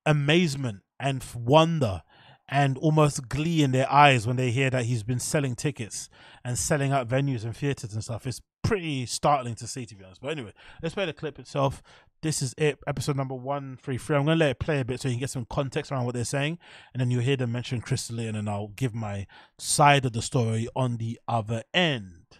[0.07, 2.03] amazement and wonder
[2.49, 6.09] and almost glee in their eyes when they hear that he's been selling tickets
[6.45, 8.27] and selling out venues and theaters and stuff.
[8.27, 8.41] It's
[8.73, 10.23] pretty startling to see, to be honest.
[10.23, 11.83] But anyway, let's play the clip itself.
[12.23, 14.17] This is it, episode number one three three.
[14.17, 16.15] I'm gonna let it play a bit so you can get some context around what
[16.15, 16.59] they're saying,
[16.95, 19.27] and then you'll hear them mention Chris D'Elia and I'll give my
[19.59, 22.39] side of the story on the other end.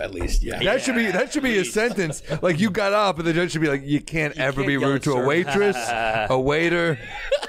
[0.00, 0.62] At least, yeah.
[0.62, 2.22] That should be that should be a sentence.
[2.42, 4.76] Like you got up, and the judge should be like, "You can't ever can't be
[4.76, 6.98] rude at to a waitress, a waiter."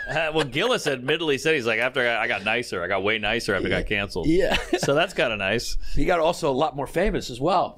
[0.09, 3.03] Uh, well, Gillis admittedly said he's like after I got, I got nicer, I got
[3.03, 4.27] way nicer after I got canceled.
[4.27, 4.57] Yeah.
[4.79, 5.77] So that's kind of nice.
[5.93, 7.75] He got also a lot more famous as well.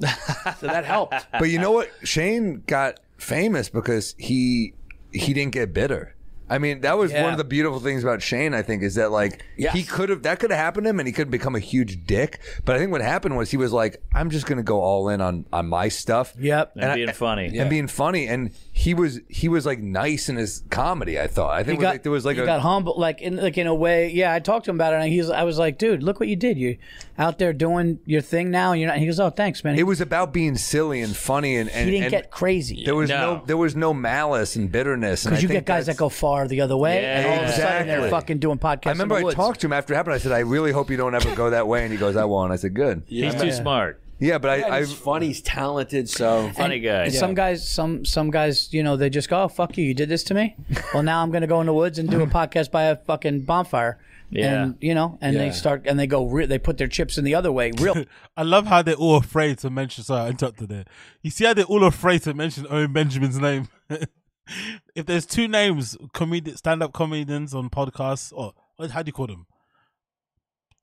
[0.60, 1.16] So that helped.
[1.32, 1.90] But you know what?
[2.04, 4.74] Shane got famous because he
[5.12, 6.16] he didn't get bitter.
[6.52, 8.54] I mean, that was one of the beautiful things about Shane.
[8.54, 9.74] I think is that like Yes.
[9.74, 11.60] he could have that could have happened to him, and he could have become a
[11.60, 12.40] huge dick.
[12.66, 15.08] But I think what happened was he was like, "I'm just going to go all
[15.10, 16.74] in on on my stuff." Yep.
[16.76, 17.58] And, I- being funny.
[17.58, 21.20] and being funny, and he was he was like nice in his comedy.
[21.20, 21.52] I thought.
[21.54, 23.58] I think was got, like, there was like he a got humble, like in like
[23.58, 24.10] in a way.
[24.10, 25.30] Yeah, I talked to him about it, and he's.
[25.30, 26.58] I was like, dude, look what you did.
[26.58, 26.76] You're
[27.18, 28.72] out there doing your thing now.
[28.72, 28.98] And you're not.
[28.98, 29.78] He goes, oh, thanks, man.
[29.78, 32.96] it was about being silly and funny, and, and he didn't and get crazy There
[32.96, 33.36] was No.
[33.40, 33.44] no.
[33.46, 35.26] there was no malice and bitterness.
[35.26, 37.50] because you think get guys that go far the other way, Yeah, and all of
[37.50, 38.88] a sudden they're fucking doing podcasts.
[38.88, 39.36] I remember in I the woods.
[39.36, 40.16] talked to him after it happened.
[40.16, 42.24] I said, "I really hope you don't ever go that way." And he goes, "I
[42.24, 44.02] won't." I said, "Good." He's too smart.
[44.22, 45.28] Yeah, but I, I he's funny.
[45.28, 46.08] He's talented.
[46.08, 47.06] So Funny guy.
[47.06, 49.96] And Some guys, some some guys, you know, they just go, "Oh fuck you, you
[49.96, 50.56] did this to me."
[50.94, 52.96] well, now I'm going to go in the woods and do a podcast by a
[52.96, 53.98] fucking bonfire.
[54.30, 54.64] Yeah.
[54.64, 55.52] And you know, and they Yeah.
[55.52, 56.26] start and they go.
[56.28, 57.72] Re- they put their chips in the other way.
[57.80, 58.06] Real.
[58.38, 60.04] I love how they're all afraid to mention.
[60.04, 60.86] Sorry, I interrupted there.
[61.24, 63.70] You see how they're all afraid to mention Owen Benjamin's name.
[64.96, 69.28] if there's two names, comedian, stand-up comedians on podcasts, or what- how do you call
[69.28, 69.48] them?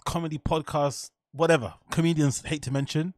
[0.05, 1.75] Comedy podcasts, whatever.
[1.91, 3.15] Comedians hate to mention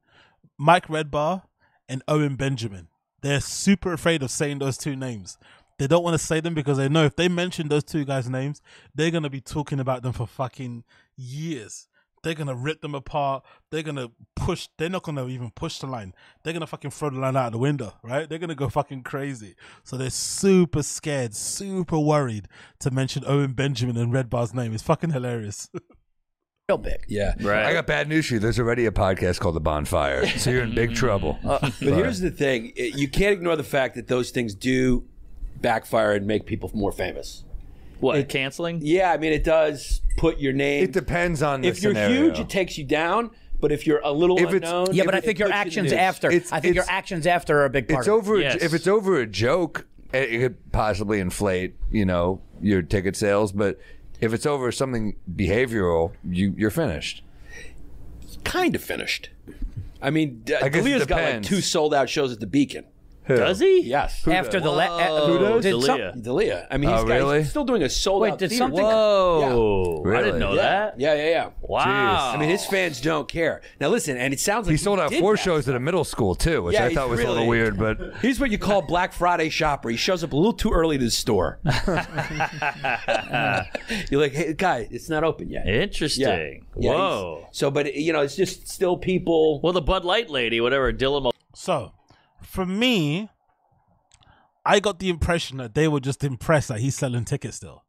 [0.62, 1.44] Mike Redbar
[1.88, 2.88] and Owen Benjamin.
[3.22, 5.38] They're super afraid of saying those two names.
[5.78, 8.28] They don't want to say them because they know if they mention those two guys'
[8.28, 8.60] names,
[8.94, 10.84] they're gonna be talking about them for fucking
[11.16, 11.88] years.
[12.22, 13.42] They're gonna rip them apart.
[13.70, 14.68] They're gonna push.
[14.76, 16.12] They're not gonna even push the line.
[16.44, 18.28] They're gonna fucking throw the line out the window, right?
[18.28, 19.54] They're gonna go fucking crazy.
[19.82, 22.48] So they're super scared, super worried
[22.80, 24.74] to mention Owen Benjamin and Red Bar's name.
[24.74, 25.70] It's fucking hilarious.
[26.70, 27.04] real big.
[27.08, 27.34] Yeah.
[27.40, 27.66] Right.
[27.66, 28.40] I got bad news for you.
[28.40, 30.96] There's already a podcast called The Bonfire, so you're in big mm.
[30.96, 31.38] trouble.
[31.44, 35.04] Uh, but here's the thing: you can't ignore the fact that those things do
[35.60, 37.44] backfire and make people more famous.
[37.98, 38.28] What?
[38.30, 38.80] canceling?
[38.82, 40.84] Yeah, I mean, it does put your name.
[40.84, 42.22] It depends on the if you're scenario.
[42.22, 43.30] huge, it takes you down.
[43.60, 45.76] But if you're a little If it's- unknown, Yeah, it- but I think your puts
[45.76, 46.30] you in the actions after.
[46.30, 48.00] It's- I think your actions after are a big part.
[48.00, 48.16] It's of it.
[48.16, 48.36] over.
[48.36, 48.62] a- Yes.
[48.62, 53.52] If it's over a joke, it, it could possibly inflate, you know, your ticket sales.
[53.52, 53.78] But
[54.20, 57.22] if it's over something behavioral, you you're finished.
[58.44, 59.30] kind of finished.
[60.02, 61.48] I mean, D- I guess it D'Elia's got like depends.
[61.48, 62.84] two sold out shows at the Beacon.
[63.36, 63.80] Does he?
[63.82, 64.26] Yes.
[64.26, 65.62] After the la- uh, Who does?
[65.62, 66.12] did some- D'Elia.
[66.16, 66.66] D'Elia.
[66.70, 67.38] I mean, he's, Oh, got, really?
[67.40, 68.38] he's still doing a sold Wait, out.
[68.38, 68.64] did theater.
[68.64, 70.02] something- Whoa!
[70.04, 70.24] I Really?
[70.24, 70.62] didn't know Yeah.
[70.62, 71.00] that.
[71.00, 71.48] Yeah, yeah, yeah.
[71.60, 72.32] Wow.
[72.34, 73.60] I mean, his fans don't care.
[73.80, 75.42] Now, listen, and it sounds like He sold out did four that.
[75.42, 77.48] shows at a middle school too, which Yeah, I he's thought was a really- little
[77.48, 77.78] weird.
[77.78, 79.90] But He's what you call Black Friday shopper.
[79.90, 81.60] He shows up a little too early to the store.
[84.10, 85.66] You're like, hey, guy, it's not open yet.
[85.66, 86.66] Interesting.
[86.76, 87.46] Yeah, Whoa.
[87.52, 89.60] So, but you know, it's just still people.
[89.62, 91.22] Well, the Bud Light lady, whatever, Dylan.
[91.22, 91.92] Mul- So,
[92.50, 93.30] for me,
[94.66, 97.84] I got the impression that they were just impressed that he's selling tickets still.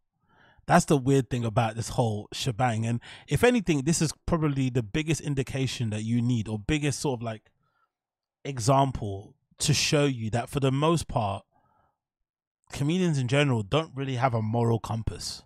[0.67, 2.85] That's the weird thing about this whole shebang.
[2.85, 7.19] And if anything, this is probably the biggest indication that you need, or biggest sort
[7.19, 7.49] of like
[8.45, 11.43] example to show you that for the most part,
[12.71, 15.41] comedians in general don't really have a moral compass.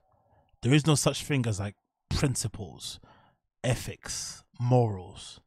[0.62, 1.76] There is no such thing as like
[2.10, 3.00] principles,
[3.64, 5.40] ethics, morals,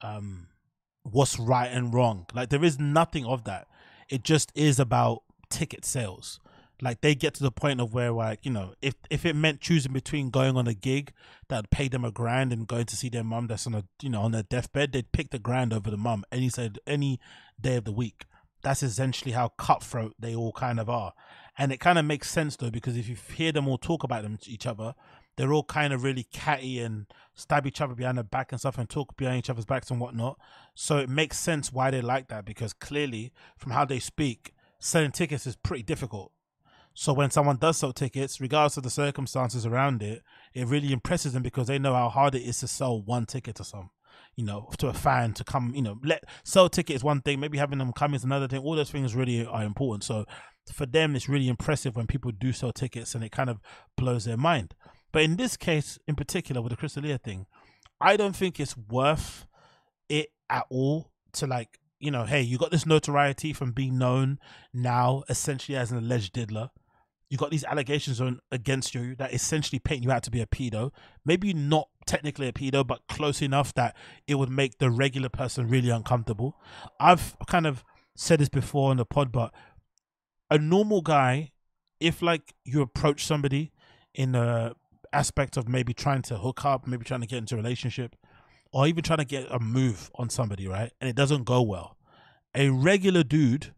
[0.00, 0.48] um,
[1.02, 2.26] what's right and wrong.
[2.34, 3.68] Like there is nothing of that.
[4.08, 6.40] It just is about ticket sales.
[6.80, 9.60] Like they get to the point of where like, you know, if if it meant
[9.60, 11.12] choosing between going on a gig
[11.48, 13.84] that would pay them a grand and going to see their mum that's on a
[14.02, 17.20] you know, on their deathbed, they'd pick the grand over the mum any said any
[17.60, 18.24] day of the week.
[18.62, 21.12] That's essentially how cutthroat they all kind of are.
[21.56, 24.22] And it kind of makes sense though, because if you hear them all talk about
[24.22, 24.94] them to each other,
[25.36, 28.78] they're all kind of really catty and stab each other behind the back and stuff
[28.78, 30.38] and talk behind each other's backs and whatnot.
[30.74, 35.12] So it makes sense why they like that because clearly, from how they speak, selling
[35.12, 36.32] tickets is pretty difficult.
[36.94, 40.22] So when someone does sell tickets, regardless of the circumstances around it,
[40.52, 43.54] it really impresses them because they know how hard it is to sell one ticket
[43.56, 43.90] to some,
[44.36, 47.40] you know, to a fan to come, you know, let sell tickets is one thing,
[47.40, 48.60] maybe having them come is another thing.
[48.60, 50.04] All those things really are important.
[50.04, 50.26] So
[50.70, 53.60] for them, it's really impressive when people do sell tickets and it kind of
[53.96, 54.74] blows their mind.
[55.12, 57.46] But in this case, in particular, with the Chris D'Elia thing,
[58.00, 59.46] I don't think it's worth
[60.08, 64.38] it at all to like, you know, hey, you got this notoriety from being known
[64.72, 66.70] now essentially as an alleged diddler.
[67.30, 70.46] You got these allegations on against you that essentially paint you out to be a
[70.46, 70.90] pedo.
[71.24, 73.96] Maybe not technically a pedo, but close enough that
[74.26, 76.56] it would make the regular person really uncomfortable.
[77.00, 77.84] I've kind of
[78.16, 79.54] said this before on the pod, but
[80.50, 81.52] a normal guy,
[82.00, 83.72] if like you approach somebody
[84.12, 84.74] in a
[85.12, 88.16] aspect of maybe trying to hook up, maybe trying to get into a relationship,
[88.72, 90.92] or even trying to get a move on somebody, right?
[91.00, 91.96] And it doesn't go well.
[92.54, 93.74] A regular dude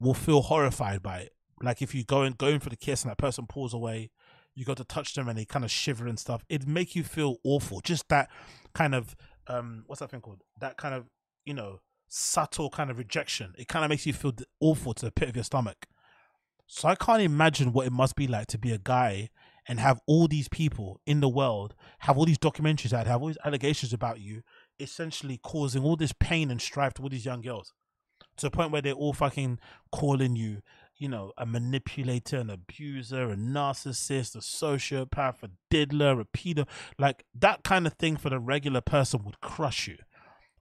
[0.00, 1.32] will feel horrified by it.
[1.62, 4.10] Like if you go and go in for the kiss and that person pulls away,
[4.54, 6.44] you got to touch them and they kind of shiver and stuff.
[6.48, 7.80] It'd make you feel awful.
[7.80, 8.30] Just that
[8.74, 10.42] kind of um what's that thing called?
[10.60, 11.06] That kind of,
[11.44, 13.54] you know, subtle kind of rejection.
[13.58, 15.86] It kind of makes you feel awful to the pit of your stomach.
[16.66, 19.30] So I can't imagine what it must be like to be a guy
[19.68, 23.28] and have all these people in the world have all these documentaries out, have all
[23.28, 24.42] these allegations about you,
[24.78, 27.72] essentially causing all this pain and strife to all these young girls.
[28.38, 29.58] To the point where they're all fucking
[29.92, 30.60] calling you,
[30.96, 36.66] you know, a manipulator, an abuser, a narcissist, a sociopath, a diddler, a pedo.
[36.98, 39.98] Like that kind of thing for the regular person would crush you.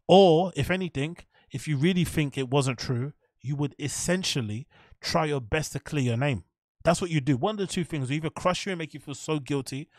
[0.07, 1.17] Or, if anything,
[1.51, 4.67] if you really think it wasn't true, you would essentially
[5.01, 6.43] try your best to clear your name.
[6.83, 7.37] That's what you do.
[7.37, 9.89] One of the two things will either crush you and make you feel so guilty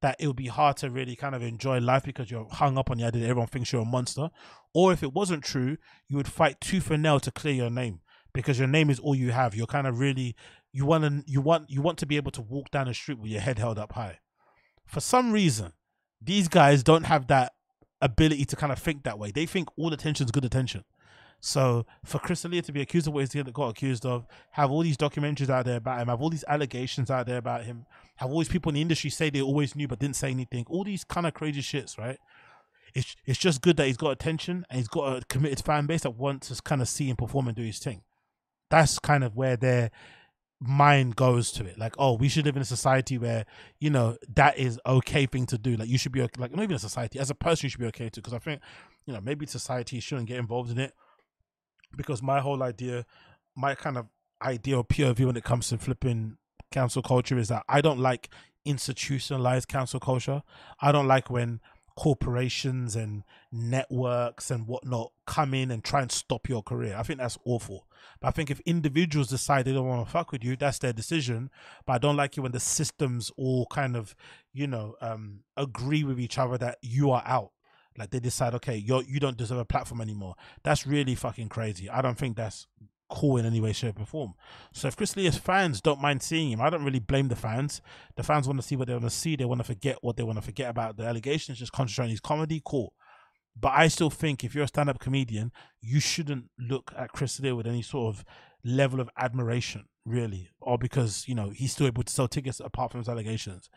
[0.00, 2.98] that it'll be hard to really kind of enjoy life because you're hung up on
[2.98, 4.30] the idea that everyone thinks you're a monster.
[4.74, 5.76] Or if it wasn't true,
[6.08, 8.00] you would fight tooth and nail to clear your name
[8.32, 9.54] because your name is all you have.
[9.54, 10.34] You're kind of really
[10.72, 13.18] you want to you want you want to be able to walk down the street
[13.18, 14.18] with your head held up high.
[14.86, 15.72] For some reason,
[16.20, 17.52] these guys don't have that
[18.00, 19.30] ability to kind of think that way.
[19.30, 20.84] They think all attention is good attention.
[21.44, 24.82] So for Chris D'Elia to be accused of what he's got accused of, have all
[24.82, 27.84] these documentaries out there about him, have all these allegations out there about him,
[28.16, 30.64] have all these people in the industry say they always knew but didn't say anything,
[30.68, 32.16] all these kind of crazy shits, right?
[32.94, 36.02] It's it's just good that he's got attention and he's got a committed fan base
[36.02, 38.02] that wants to kind of see him perform and do his thing.
[38.70, 39.90] That's kind of where their
[40.60, 41.76] mind goes to it.
[41.76, 43.46] Like, oh, we should live in a society where
[43.80, 45.74] you know that is okay thing to do.
[45.74, 47.80] Like, you should be okay, like not even a society as a person, you should
[47.80, 48.20] be okay to.
[48.20, 48.60] Because I think
[49.06, 50.94] you know maybe society shouldn't get involved in it
[51.96, 53.04] because my whole idea,
[53.56, 54.06] my kind of
[54.42, 56.36] idea of POV when it comes to flipping
[56.70, 58.28] cancel culture is that I don't like
[58.64, 60.42] institutionalized cancel culture.
[60.80, 61.60] I don't like when
[61.96, 66.96] corporations and networks and whatnot come in and try and stop your career.
[66.96, 67.86] I think that's awful.
[68.20, 70.92] But I think if individuals decide they don't want to fuck with you, that's their
[70.92, 71.50] decision.
[71.86, 74.14] But I don't like it when the systems all kind of,
[74.52, 77.52] you know, um, agree with each other that you are out.
[77.98, 80.34] Like they decide, okay, you're you don't deserve a platform anymore.
[80.62, 81.88] That's really fucking crazy.
[81.88, 82.66] I don't think that's
[83.10, 84.34] cool in any way, shape, or form.
[84.72, 87.82] So if Chris D'Elia's fans don't mind seeing him, I don't really blame the fans.
[88.16, 89.36] The fans want to see what they want to see.
[89.36, 91.58] They want to forget what they want to forget about the allegations.
[91.58, 92.62] Just concentrate on his comedy.
[92.64, 92.94] Cool.
[93.58, 97.54] But I still think if you're a stand-up comedian, you shouldn't look at Chris Leah
[97.54, 98.24] with any sort of
[98.64, 102.92] level of admiration, really, or because you know he's still able to sell tickets apart
[102.92, 103.68] from his allegations.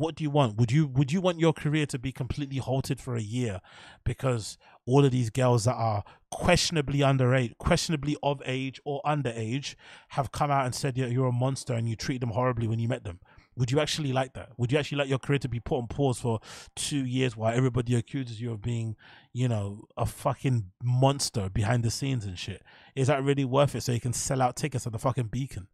[0.00, 0.56] What do you want?
[0.56, 3.60] Would you would you want your career to be completely halted for a year
[4.02, 9.74] because all of these girls that are questionably underage, questionably of age or underage,
[10.08, 12.78] have come out and said yeah, you're a monster and you treat them horribly when
[12.78, 13.20] you met them?
[13.56, 14.52] Would you actually like that?
[14.56, 16.40] Would you actually like your career to be put on pause for
[16.74, 18.96] two years while everybody accuses you of being,
[19.34, 22.62] you know, a fucking monster behind the scenes and shit?
[22.96, 25.66] Is that really worth it so you can sell out tickets at the fucking beacon?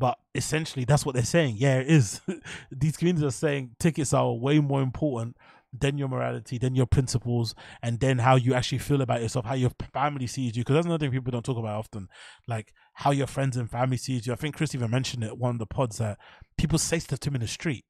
[0.00, 1.56] But essentially, that's what they're saying.
[1.58, 2.22] Yeah, it is.
[2.72, 5.36] These communities are saying tickets are way more important
[5.78, 9.54] than your morality, than your principles, and then how you actually feel about yourself, how
[9.54, 10.62] your family sees you.
[10.62, 12.08] Because that's another thing people don't talk about often,
[12.48, 14.32] like how your friends and family sees you.
[14.32, 16.18] I think Chris even mentioned it one of the pods that
[16.56, 17.84] people say stuff to him in the street.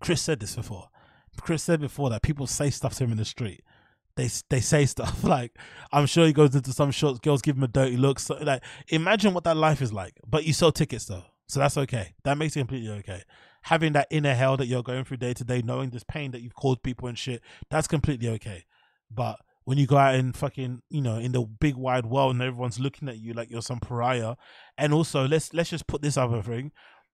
[0.00, 0.86] Chris said this before.
[1.40, 3.64] Chris said before that people say stuff to him in the street.
[4.16, 5.56] They they say stuff like,
[5.92, 8.18] I'm sure he goes into some shots, girls give him a dirty look.
[8.18, 10.20] So like, imagine what that life is like.
[10.26, 12.14] But you sell tickets though, so that's okay.
[12.24, 13.22] That makes it completely okay.
[13.62, 16.42] Having that inner hell that you're going through day to day, knowing this pain that
[16.42, 18.64] you've caused people and shit, that's completely okay.
[19.10, 22.42] But when you go out in fucking, you know, in the big wide world and
[22.42, 24.34] everyone's looking at you like you're some pariah,
[24.76, 26.72] and also let's let's just put this other thing,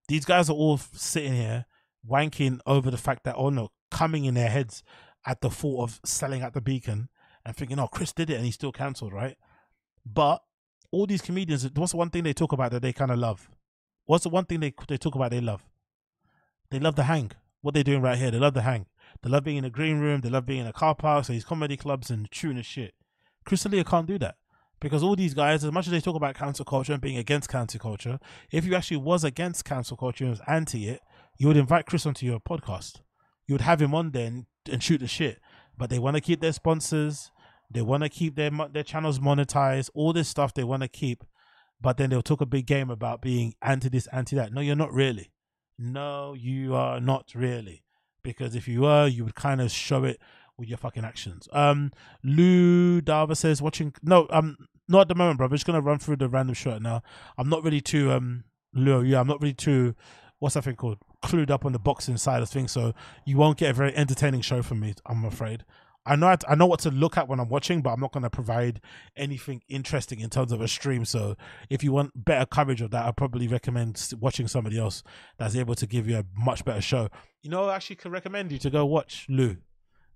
[0.09, 1.67] these guys are all sitting here
[2.09, 4.83] wanking over the fact that oh no, coming in their heads
[5.29, 7.11] at the thought of selling at the beacon
[7.45, 9.37] and thinking, oh, Chris did it and he's still cancelled, right?
[10.05, 10.43] But
[10.91, 13.51] all these comedians, what's the one thing they talk about that they kind of love?
[14.07, 15.63] What's the one thing they they talk about they love?
[16.71, 17.33] They love the hang.
[17.61, 18.87] What they're doing right here, they love the hang.
[19.23, 20.23] They love being in a green room.
[20.23, 22.95] They love being in a car park, so these comedy clubs and chewing the shit.
[23.45, 24.37] Chris D'Elia can't do that
[24.81, 27.51] because all these guys, as much as they talk about cancel culture and being against
[27.51, 28.19] cancel culture,
[28.51, 31.01] if you actually was against cancel culture and was anti it,
[31.37, 33.01] you would invite Chris onto your podcast.
[33.47, 34.31] You would have him on there
[34.69, 35.41] and, shoot the shit.
[35.77, 37.31] But they want to keep their sponsors.
[37.71, 39.91] They want to keep their their channels monetized.
[39.95, 41.25] All this stuff they want to keep.
[41.81, 44.53] But then they'll talk a big game about being anti this, anti that.
[44.53, 45.31] No, you're not really.
[45.79, 47.85] No, you are not really.
[48.23, 50.21] Because if you were, you would kind of show it
[50.57, 51.49] with your fucking actions.
[51.53, 51.93] Um,
[52.25, 53.95] Lou Dava says watching.
[54.03, 54.57] No, um,
[54.89, 55.47] not at the moment, bro.
[55.47, 57.03] I'm just gonna run through the random shot now.
[57.37, 58.45] I'm not really too um,
[58.75, 59.03] Lou.
[59.03, 59.95] Yeah, I'm not really too.
[60.41, 60.99] What's that thing called?
[61.29, 62.95] Clued up on the boxing side of things, so
[63.27, 64.95] you won't get a very entertaining show from me.
[65.05, 65.65] I'm afraid.
[66.07, 68.23] I know I know what to look at when I'm watching, but I'm not going
[68.23, 68.81] to provide
[69.15, 71.05] anything interesting in terms of a stream.
[71.05, 71.37] So
[71.69, 75.03] if you want better coverage of that, I probably recommend watching somebody else
[75.37, 77.11] that's able to give you a much better show.
[77.43, 79.59] You know, I actually could recommend you to go watch Lou.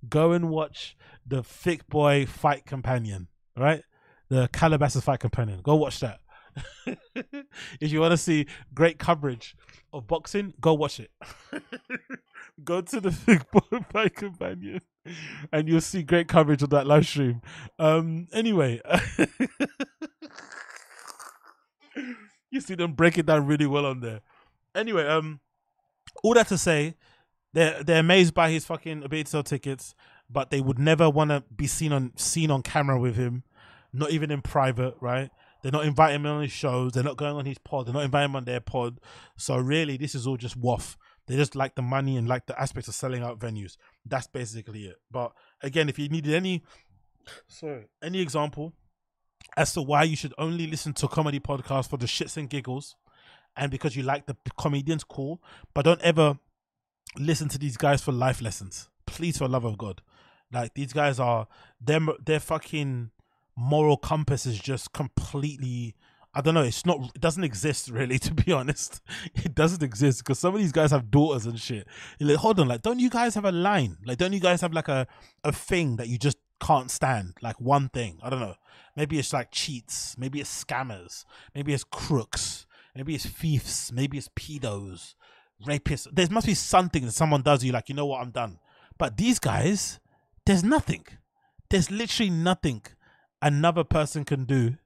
[0.09, 0.97] Go and watch
[1.27, 3.83] the Thick Boy Fight Companion, right?
[4.31, 5.61] The Calabasas Fight Companion.
[5.63, 6.21] Go watch that.
[7.81, 9.57] if you want to see great coverage
[9.93, 11.11] of boxing, go watch it.
[12.65, 14.81] go to the Thick Boy Companion
[15.53, 17.43] and you'll see great coverage of that live stream.
[17.79, 18.81] Um, anyway,
[22.51, 24.21] you see them break it down really well on there.
[24.75, 25.41] Anyway, um,
[26.23, 26.95] all that to say,
[27.53, 29.95] they're they're amazed by his fucking ability to sell tickets,
[30.31, 33.43] but they would never want to be seen on seen on camera with him,
[33.93, 35.31] not even in private, right?
[35.63, 36.93] They're not inviting him on his shows.
[36.93, 37.87] They're not going on his pod.
[37.87, 38.99] They're not inviting him on their pod.
[39.37, 40.97] So really, this is all just waff.
[41.27, 43.77] They just like the money and like the aspect of selling out venues.
[44.05, 44.97] That's basically it.
[45.11, 45.33] But
[45.63, 46.65] again, if you needed any,
[47.47, 48.73] sorry, any example
[49.57, 52.97] as to why you should only listen to comedy podcasts for the shits and giggles,
[53.57, 55.41] and because you like the comedians, cool.
[55.75, 56.39] But don't ever
[57.17, 58.89] listen to these guys for life lessons.
[59.07, 60.03] Please, for love of God,
[60.53, 61.47] like these guys are
[61.81, 62.11] them.
[62.25, 63.11] They're fucking
[63.57, 65.95] moral compass is just completely.
[66.35, 66.63] I don't know.
[66.63, 67.11] It's not.
[67.15, 68.19] It doesn't exist really.
[68.27, 69.01] To be honest,
[69.35, 71.87] it doesn't exist because some of these guys have daughters and shit.
[72.21, 72.69] Like, hold on.
[72.69, 73.99] Like, don't you guys have a line?
[74.07, 75.07] Like, don't you guys have like a
[75.45, 77.35] a thing that you just can't stand?
[77.43, 78.19] Like one thing.
[78.23, 78.55] I don't know.
[78.97, 80.17] Maybe it's like cheats.
[80.19, 81.25] Maybe it's scammers.
[81.55, 82.67] Maybe it's crooks.
[82.95, 83.91] Maybe it's thieves.
[83.93, 85.15] Maybe it's pedos,
[85.67, 86.07] rapists.
[86.13, 87.65] There must be something that someone does.
[87.65, 88.21] You like, you know what?
[88.21, 88.59] I'm done.
[88.99, 89.99] But these guys,
[90.45, 91.05] there's nothing.
[91.71, 92.83] There's literally nothing
[93.43, 94.77] another person can do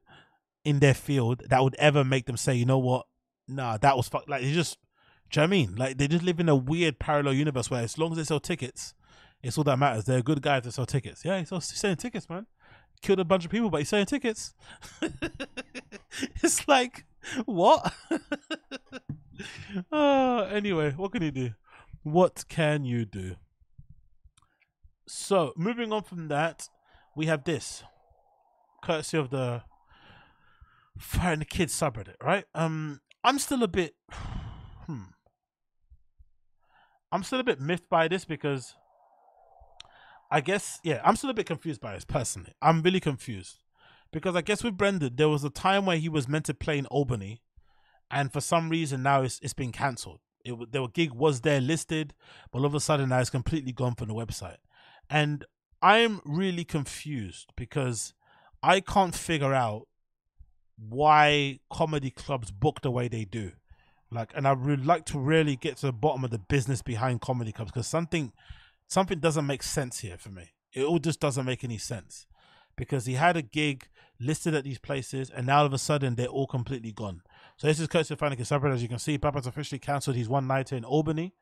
[0.64, 3.06] in their field that would ever make them say, you know what?
[3.46, 4.28] Nah, that was fuck.
[4.28, 4.78] Like it's just
[5.30, 5.76] Do you know what I mean?
[5.76, 8.40] Like they just live in a weird parallel universe where as long as they sell
[8.40, 8.94] tickets,
[9.42, 10.04] it's all that matters.
[10.04, 11.24] They're good guy to sell tickets.
[11.24, 12.46] Yeah, he's, selling tickets, man.
[13.02, 14.54] Killed a bunch of people, but he's selling tickets.
[16.42, 17.04] it's like
[17.44, 17.92] what?
[19.92, 21.50] uh, anyway, what can you do?
[22.02, 23.36] What can you do?
[25.06, 26.68] So, moving on from that,
[27.14, 27.84] we have this,
[28.82, 29.62] courtesy of the
[30.98, 32.44] Fighter and the Kid's subreddit, right?
[32.54, 33.94] Um, I'm still a bit,
[34.86, 35.02] hmm,
[37.12, 38.74] I'm still a bit miffed by this because
[40.30, 42.54] I guess, yeah, I'm still a bit confused by this personally.
[42.60, 43.58] I'm really confused
[44.12, 46.78] because I guess with Brendan, there was a time where he was meant to play
[46.78, 47.42] in Albany,
[48.10, 50.20] and for some reason now it's it's been cancelled.
[50.44, 52.14] It the gig was there listed,
[52.50, 54.58] but all of a sudden now it's completely gone from the website,
[55.10, 55.44] and
[55.82, 58.14] I'm really confused because
[58.66, 59.86] I can't figure out
[60.76, 63.52] why comedy clubs book the way they do.
[64.10, 67.20] Like, and I would like to really get to the bottom of the business behind
[67.20, 68.32] comedy clubs because something,
[68.88, 70.50] something doesn't make sense here for me.
[70.72, 72.26] It all just doesn't make any sense
[72.76, 73.86] because he had a gig
[74.18, 77.22] listed at these places and now all of a sudden they're all completely gone.
[77.58, 78.74] So this is Curtis Fanica Subreddit.
[78.74, 81.34] As you can see, Papa's officially cancelled his one nighter in Albany.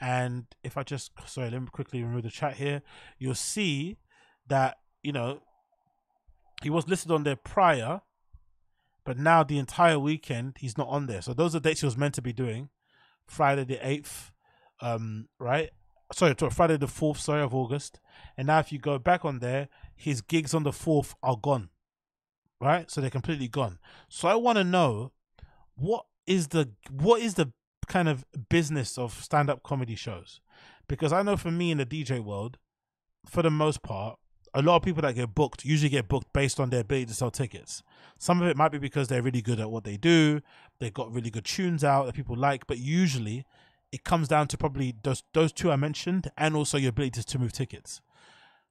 [0.00, 2.80] And if I just, sorry, let me quickly remove the chat here.
[3.18, 3.98] You'll see
[4.48, 5.42] that, you know,
[6.62, 8.02] he was listed on there prior,
[9.04, 11.22] but now the entire weekend he's not on there.
[11.22, 12.70] So those are dates he was meant to be doing.
[13.26, 14.30] Friday the 8th,
[14.80, 15.70] um, right?
[16.12, 18.00] Sorry, Friday the 4th, sorry, of August.
[18.36, 21.70] And now if you go back on there, his gigs on the 4th are gone.
[22.60, 22.90] Right?
[22.90, 23.78] So they're completely gone.
[24.08, 25.12] So I want to know
[25.74, 27.52] what is the what is the
[27.88, 30.40] kind of business of stand-up comedy shows?
[30.86, 32.58] Because I know for me in the DJ world,
[33.26, 34.18] for the most part,
[34.54, 37.14] a lot of people that get booked usually get booked based on their ability to
[37.14, 37.82] sell tickets.
[38.18, 40.40] Some of it might be because they're really good at what they do,
[40.78, 43.44] they've got really good tunes out that people like, but usually
[43.90, 47.38] it comes down to probably those those two I mentioned and also your ability to
[47.38, 48.00] move tickets.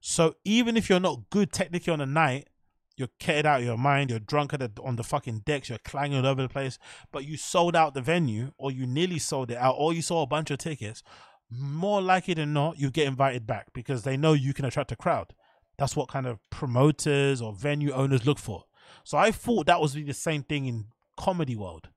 [0.00, 2.48] So even if you're not good technically on a night,
[2.96, 6.18] you're kitted out of your mind, you're drunk the, on the fucking decks, you're clanging
[6.18, 6.78] all over the place,
[7.10, 10.26] but you sold out the venue or you nearly sold it out or you sold
[10.26, 11.02] a bunch of tickets,
[11.50, 14.96] more likely than not, you get invited back because they know you can attract a
[14.96, 15.32] crowd.
[15.78, 18.64] That's what kind of promoters or venue owners look for.
[19.04, 21.88] So I thought that was the same thing in comedy world.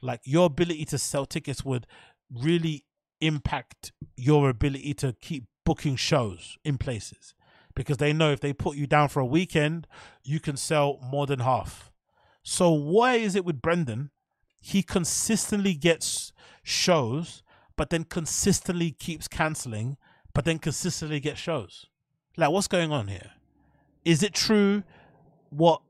[0.00, 1.86] Like your ability to sell tickets would
[2.30, 2.84] really
[3.20, 7.34] impact your ability to keep booking shows in places
[7.74, 9.86] because they know if they put you down for a weekend,
[10.22, 11.90] you can sell more than half.
[12.42, 14.10] So why is it with Brendan?
[14.60, 17.42] He consistently gets shows,
[17.76, 19.96] but then consistently keeps canceling,
[20.34, 21.86] but then consistently gets shows.
[22.36, 23.32] Like, what's going on here?
[24.04, 24.82] Is it true
[25.50, 25.82] what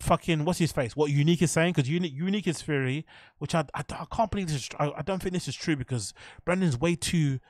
[0.00, 0.96] fucking what's his face?
[0.96, 1.72] What Unique is saying?
[1.72, 3.06] Because Unique Unique is theory,
[3.38, 4.56] which I, I I can't believe this.
[4.56, 6.12] Is, I, I don't think this is true because
[6.44, 7.40] Brendan's way too.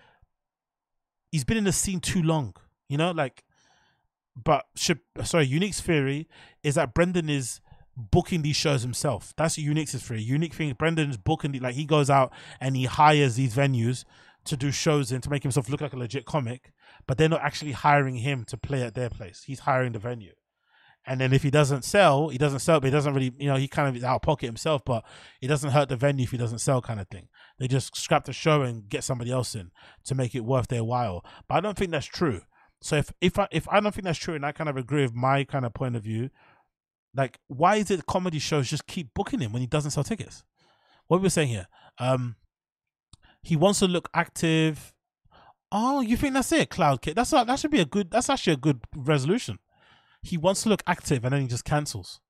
[1.32, 2.54] He's been in the scene too long,
[2.88, 3.44] you know, like.
[4.36, 6.28] But sorry, Unique's theory
[6.64, 7.60] is that Brendan is
[7.96, 9.32] booking these shows himself.
[9.36, 10.22] That's Unique's theory.
[10.22, 14.04] Unique thing, Brendan's booking the, like he goes out and he hires these venues
[14.44, 16.72] to do shows in to make himself look like a legit comic,
[17.06, 19.42] but they're not actually hiring him to play at their place.
[19.46, 20.32] He's hiring the venue.
[21.06, 23.56] And then if he doesn't sell, he doesn't sell, but he doesn't really, you know,
[23.56, 25.04] he kind of is out of pocket himself, but
[25.42, 27.28] it doesn't hurt the venue if he doesn't sell, kind of thing.
[27.58, 29.70] They just scrap the show and get somebody else in
[30.04, 31.22] to make it worth their while.
[31.46, 32.40] But I don't think that's true.
[32.80, 35.02] So if if I if I don't think that's true, and I kind of agree
[35.02, 36.30] with my kind of point of view,
[37.14, 40.44] like why is it comedy shows just keep booking him when he doesn't sell tickets?
[41.06, 41.66] What we were saying here,
[41.98, 42.36] um,
[43.42, 44.93] he wants to look active.
[45.76, 47.16] Oh, you think that's it, Cloud Kid?
[47.16, 48.12] That's a, that should be a good.
[48.12, 49.58] That's actually a good resolution.
[50.22, 52.20] He wants to look active, and then he just cancels.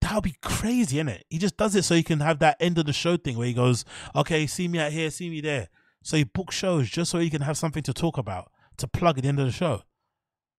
[0.00, 1.24] That would be crazy, isn't it?
[1.30, 3.46] He just does it so he can have that end of the show thing where
[3.46, 3.84] he goes,
[4.16, 5.68] "Okay, see me out here, see me there."
[6.02, 9.18] So he books shows just so he can have something to talk about to plug
[9.18, 9.82] at the end of the show.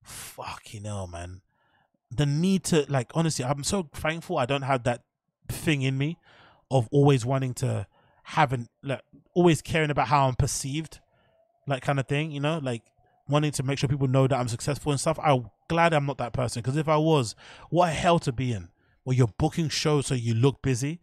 [0.04, 1.42] Fucking hell, man.
[2.10, 5.02] The need to like honestly, I'm so thankful I don't have that
[5.50, 6.18] thing in me
[6.70, 7.88] of always wanting to
[8.24, 9.02] have an like
[9.34, 11.01] always caring about how I'm perceived,
[11.72, 12.84] like kind of thing, you know, like
[13.28, 15.20] wanting to make sure people know that I'm successful and stuff.
[15.22, 17.36] I'm glad I'm not that person because if I was,
[17.70, 18.70] what a hell to be in
[19.06, 21.00] Well, you're booking shows so you look busy,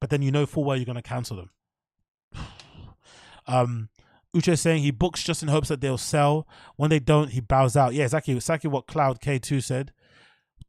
[0.00, 1.50] but then you know full well you're gonna cancel them.
[3.46, 3.88] um
[4.34, 6.48] Uche saying he books just in hopes that they'll sell.
[6.76, 7.92] When they don't, he bows out.
[7.92, 9.92] Yeah, exactly, exactly what Cloud K2 said.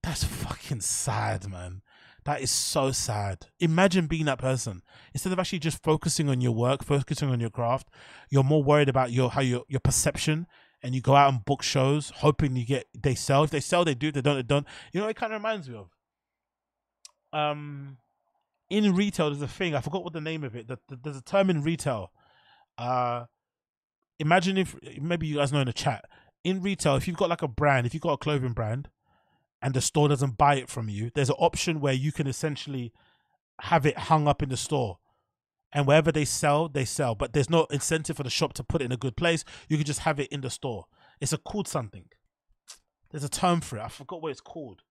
[0.02, 1.82] That's fucking sad, man.
[2.26, 3.48] That is so sad.
[3.60, 4.82] Imagine being that person.
[5.14, 7.90] Instead of actually just focusing on your work, focusing on your craft,
[8.30, 10.48] you're more worried about your how your your perception
[10.82, 13.44] and you go out and book shows hoping you get they sell.
[13.44, 14.08] If they sell, they do.
[14.08, 14.66] If they don't, they don't.
[14.92, 15.90] You know it kind of reminds me of?
[17.34, 17.98] Um
[18.70, 20.68] in retail, there's a thing I forgot what the name of it.
[20.68, 22.12] That there's a term in retail.
[22.78, 23.26] Uh,
[24.20, 26.06] imagine if maybe you guys know in the chat.
[26.44, 28.90] In retail, if you've got like a brand, if you've got a clothing brand,
[29.64, 32.92] and the store doesn't buy it from you, there's an option where you can essentially
[33.62, 35.00] have it hung up in the store.
[35.72, 37.16] And wherever they sell, they sell.
[37.16, 39.46] But there's no incentive for the shop to put it in a good place.
[39.70, 40.86] You can just have it in the store.
[41.22, 42.06] It's a called something.
[43.10, 43.84] There's a term for it.
[43.84, 44.82] I forgot what it's called.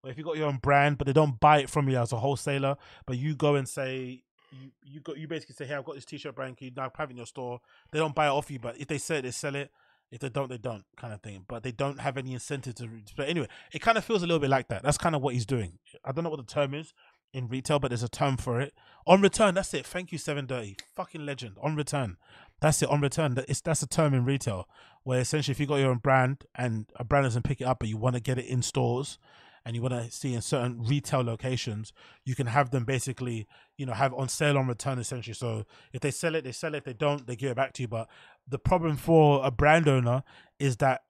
[0.00, 2.12] Where if you got your own brand, but they don't buy it from you as
[2.12, 2.76] a wholesaler,
[3.06, 4.22] but you go and say
[4.52, 6.72] you you got you basically say, Hey, I've got this t shirt brand, can you
[6.76, 7.60] now have it in your store?
[7.90, 9.72] They don't buy it off you, but if they sell it, they sell it.
[10.10, 11.44] If they don't, they don't, kind of thing.
[11.48, 12.88] But they don't have any incentive to.
[13.16, 14.82] But anyway, it kind of feels a little bit like that.
[14.82, 15.78] That's kind of what he's doing.
[16.04, 16.92] I don't know what the term is
[17.32, 18.72] in retail, but there's a term for it.
[19.06, 19.84] On return, that's it.
[19.84, 21.56] Thank you, Seven Dirty, fucking legend.
[21.60, 22.16] On return,
[22.60, 22.88] that's it.
[22.88, 24.68] On return, that- it's that's a term in retail
[25.02, 27.80] where essentially, if you got your own brand and a brand doesn't pick it up,
[27.80, 29.18] but you want to get it in stores
[29.66, 31.92] and you want to see in certain retail locations,
[32.24, 35.34] you can have them basically, you know, have on sale on return essentially.
[35.34, 36.78] So if they sell it, they sell it.
[36.78, 37.88] If they don't, they give it back to you.
[37.88, 38.08] But
[38.46, 40.22] the problem for a brand owner
[40.60, 41.02] is that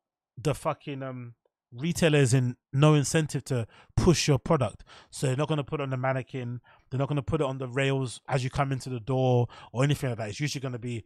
[0.42, 1.34] the fucking um
[1.70, 4.84] retailer is in no incentive to push your product.
[5.10, 6.62] So they're not going to put on the mannequin.
[6.90, 9.48] They're not going to put it on the rails as you come into the door
[9.70, 10.30] or anything like that.
[10.30, 11.04] It's usually going to be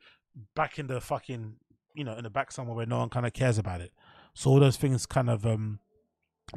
[0.54, 1.56] back in the fucking,
[1.96, 3.90] you know, in the back somewhere where no one kind of cares about it.
[4.34, 5.80] So all those things kind of um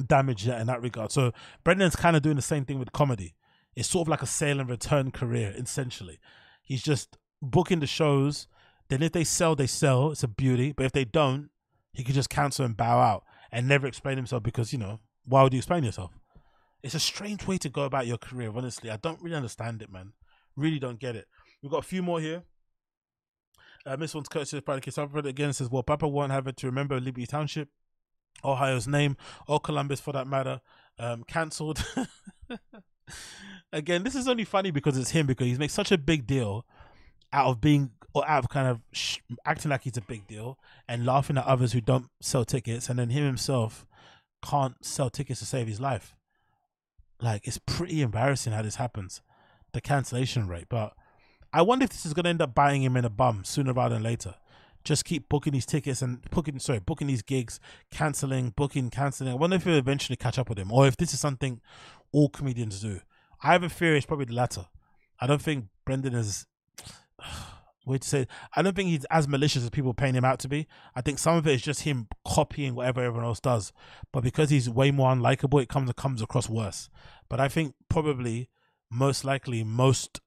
[0.08, 1.12] damage that in that regard.
[1.12, 1.32] So
[1.64, 3.36] Brendan's kind of doing the same thing with comedy.
[3.76, 6.20] It's sort of like a sale and return career, essentially.
[6.64, 8.48] He's just booking the shows.
[8.90, 10.12] Then if they sell, they sell.
[10.12, 10.72] It's a beauty.
[10.72, 11.50] But if they don't,
[11.94, 15.44] he could just cancel and bow out and never explain himself because, you know, why
[15.44, 16.12] would you explain yourself?
[16.82, 18.90] It's a strange way to go about your career, honestly.
[18.90, 20.14] I don't really understand it, man.
[20.56, 21.28] Really don't get it.
[21.62, 22.44] We've got a few more here.
[23.86, 24.98] Uh, this one's courtesy of Pride Kids.
[24.98, 25.50] I've read it again.
[25.50, 27.70] It says, Well, Papa won't have it to remember Liberty Township,
[28.44, 29.18] Ohio's name,
[29.48, 30.62] or Columbus for that matter.
[31.00, 31.84] Um, cancelled.
[33.74, 36.66] again, this is only funny because it's him because he's made such a big deal
[37.32, 40.60] out of being or out of kind of sh- acting like he's a big deal
[40.88, 43.86] and laughing at others who don't sell tickets, and then him himself
[44.44, 46.16] can't sell tickets to save his life.
[47.20, 49.22] Like it's pretty embarrassing how this happens,
[49.72, 50.68] the cancellation rate.
[50.70, 50.94] But
[51.52, 53.74] I wonder if this is going to end up buying him in a bum sooner
[53.74, 54.36] rather than later.
[54.84, 57.60] Just keep booking these tickets and booking, sorry, booking these gigs,
[57.92, 59.32] canceling, booking, canceling.
[59.32, 61.62] I wonder if he'll eventually catch up with him, or if this is something
[62.12, 63.00] all comedians do.
[63.42, 64.66] I have a theory it's probably the latter.
[65.20, 66.46] I don't think Brendan is.
[67.86, 70.48] Way to say, I don't think he's as malicious as people paint him out to
[70.48, 70.68] be.
[70.96, 73.74] I think some of it is just him copying whatever everyone else does,
[74.14, 76.90] but because he's way more unlikable, it comes it comes across worse.
[77.28, 78.50] But I think probably
[78.90, 80.22] most likely most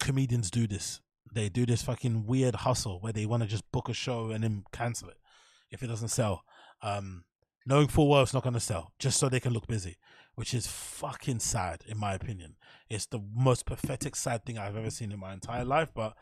[0.00, 1.02] comedians do this.
[1.34, 4.44] They do this fucking weird hustle where they want to just book a show and
[4.44, 5.18] then cancel it
[5.70, 6.44] if it doesn't sell.
[6.80, 7.24] Um,
[7.66, 9.96] knowing full well it's not going to sell just so they can look busy,
[10.36, 12.56] which is fucking sad in my opinion.
[12.88, 15.88] It's the most pathetic, sad thing I've ever seen in my entire life.
[15.94, 16.14] But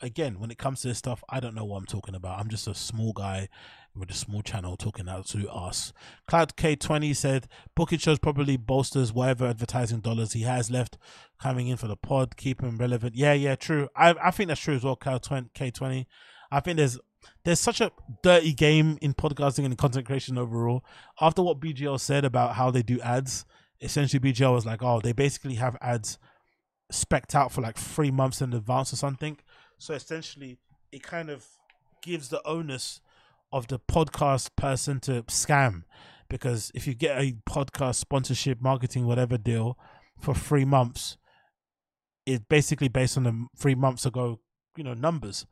[0.00, 2.38] again, when it comes to this stuff, I don't know what I'm talking about.
[2.38, 3.48] I'm just a small guy
[3.94, 5.92] with a small channel talking out to us.
[6.28, 10.98] Cloud K20 said booking shows probably bolsters whatever advertising dollars he has left
[11.40, 13.14] coming in for the pod, keep him relevant.
[13.14, 13.88] Yeah, yeah, true.
[13.96, 16.06] I I think that's true as well, Cloud K20.
[16.50, 16.98] I think there's
[17.44, 17.90] there's such a
[18.22, 20.84] dirty game in podcasting and content creation overall.
[21.20, 23.44] After what BGL said about how they do ads,
[23.80, 26.18] essentially BGL was like, oh, they basically have ads
[26.90, 29.38] specked out for like three months in advance or something.
[29.78, 30.58] So essentially,
[30.92, 31.46] it kind of
[32.02, 33.00] gives the onus
[33.52, 35.84] of the podcast person to scam
[36.28, 39.78] because if you get a podcast sponsorship, marketing, whatever deal
[40.18, 41.16] for three months,
[42.26, 44.40] it's basically based on the three months ago,
[44.76, 45.46] you know, numbers.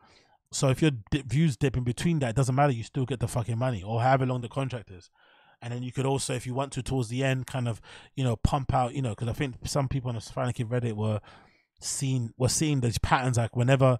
[0.52, 2.72] So if your di- views dip in between that, it doesn't matter.
[2.72, 5.10] You still get the fucking money, or however long the contract is.
[5.62, 7.80] And then you could also, if you want to, towards the end, kind of,
[8.14, 10.92] you know, pump out, you know, because I think some people on the Frankie Reddit
[10.92, 11.20] were
[11.80, 13.98] seen were seeing these patterns like whenever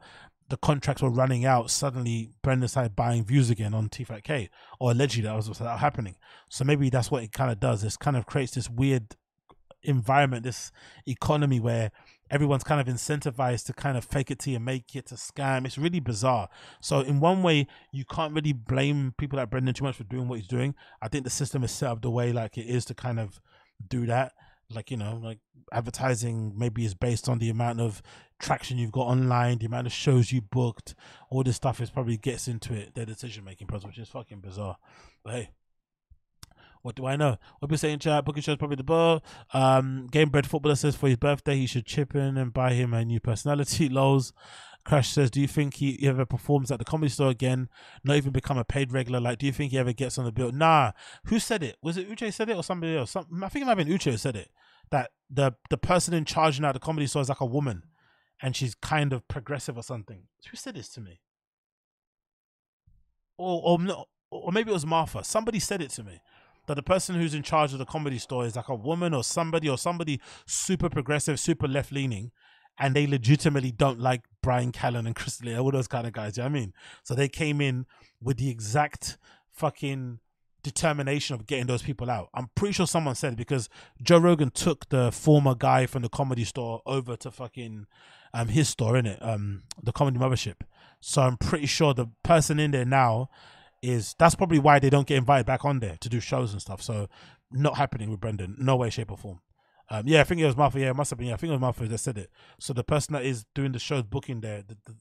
[0.49, 4.49] the contracts were running out, suddenly Brendan started buying views again on T5K,
[4.79, 6.17] or allegedly that was what's happening.
[6.51, 7.83] So maybe that's what it kind of does.
[7.83, 9.17] It kind of creates this weird
[9.83, 10.71] environment, this
[11.07, 11.91] economy where
[12.31, 15.65] everyone's kind of incentivized to kind of fake it to you make it to scam.
[15.65, 16.49] It's really bizarre.
[16.81, 20.29] So in one way, you can't really blame people like Brendan too much for doing
[20.29, 20.75] what he's doing.
[21.01, 23.41] I think the system is set up the way like it is to kind of
[23.89, 24.33] do that.
[24.71, 25.39] Like you know, like
[25.73, 28.03] advertising maybe is based on the amount of
[28.41, 30.95] traction you've got online, the amount of shows you booked.
[31.31, 34.41] All this stuff is probably gets into it their decision making process, which is fucking
[34.41, 34.77] bizarre.
[35.23, 35.51] But hey,
[36.87, 37.37] what do I know?
[37.59, 38.25] What we saying, chat?
[38.25, 39.21] Booking shows probably the ball.
[39.53, 42.95] Um, Game Bread Footballer says for his birthday he should chip in and buy him
[42.95, 43.89] a new personality.
[43.89, 44.33] Lols.
[44.87, 47.69] Crash says, do you think he ever performs at the comedy store again?
[48.05, 49.21] Not even become a paid regular?
[49.21, 50.53] Like, do you think he ever gets on the bill?
[50.53, 50.93] Nah.
[51.27, 51.77] Who said it?
[51.83, 53.11] Was it Uche said it or somebody else?
[53.11, 54.49] Some, I think it might have been Uche said it.
[54.91, 57.83] that the the person in charge now at the comedy store is like a woman,
[58.41, 60.25] and she's kind of progressive or something.
[60.51, 61.21] Who said this to me?
[63.39, 65.25] Or or no, or maybe it was Martha.
[65.25, 66.21] Somebody said it to me
[66.67, 69.23] that the person who's in charge of the comedy store is like a woman or
[69.23, 72.33] somebody or somebody super progressive, super left leaning,
[72.79, 76.37] and they legitimately don't like Bryan Callen and Chris Lee, all those kind of guys.
[76.37, 76.73] You know I mean?
[77.03, 77.87] So they came in
[78.21, 79.19] with the exact
[79.51, 80.21] fucking
[80.63, 82.29] determination of getting those people out.
[82.35, 83.69] I'm pretty sure someone said because
[84.03, 87.87] Joe Rogan took the former guy from the comedy store over to fucking
[88.35, 90.57] um his store in it, um the comedy mothership.
[91.01, 93.31] So I'm pretty sure the person in there now
[93.81, 96.61] is that's probably why they don't get invited back on there to do shows and
[96.61, 96.83] stuff.
[96.83, 97.09] So
[97.53, 99.41] not happening with Brendan, no way, shape or form.
[99.89, 100.81] Um, yeah, I think it was Martha.
[100.81, 101.29] Yeah, it must have been.
[101.29, 102.31] Yeah, I think it was Martha that said it.
[102.59, 104.95] So the person that is doing the show's booking there, the, the,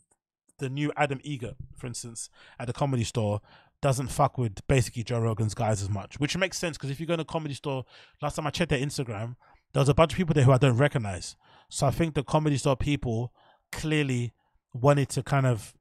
[0.60, 2.30] the new Adam Egit, for instance,
[2.60, 3.42] at the comedy store,
[3.82, 7.06] doesn't fuck with basically Joe Rogan's guys as much, which makes sense because if you
[7.06, 7.86] go to a comedy store,
[8.22, 9.36] last time I checked their Instagram,
[9.74, 11.36] there was a bunch of people there who I don't recognize.
[11.70, 13.34] So I think the comedy store people
[13.72, 14.34] clearly
[14.74, 15.74] wanted to kind of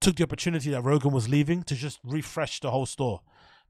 [0.00, 3.20] took the opportunity that Rogan was leaving to just refresh the whole store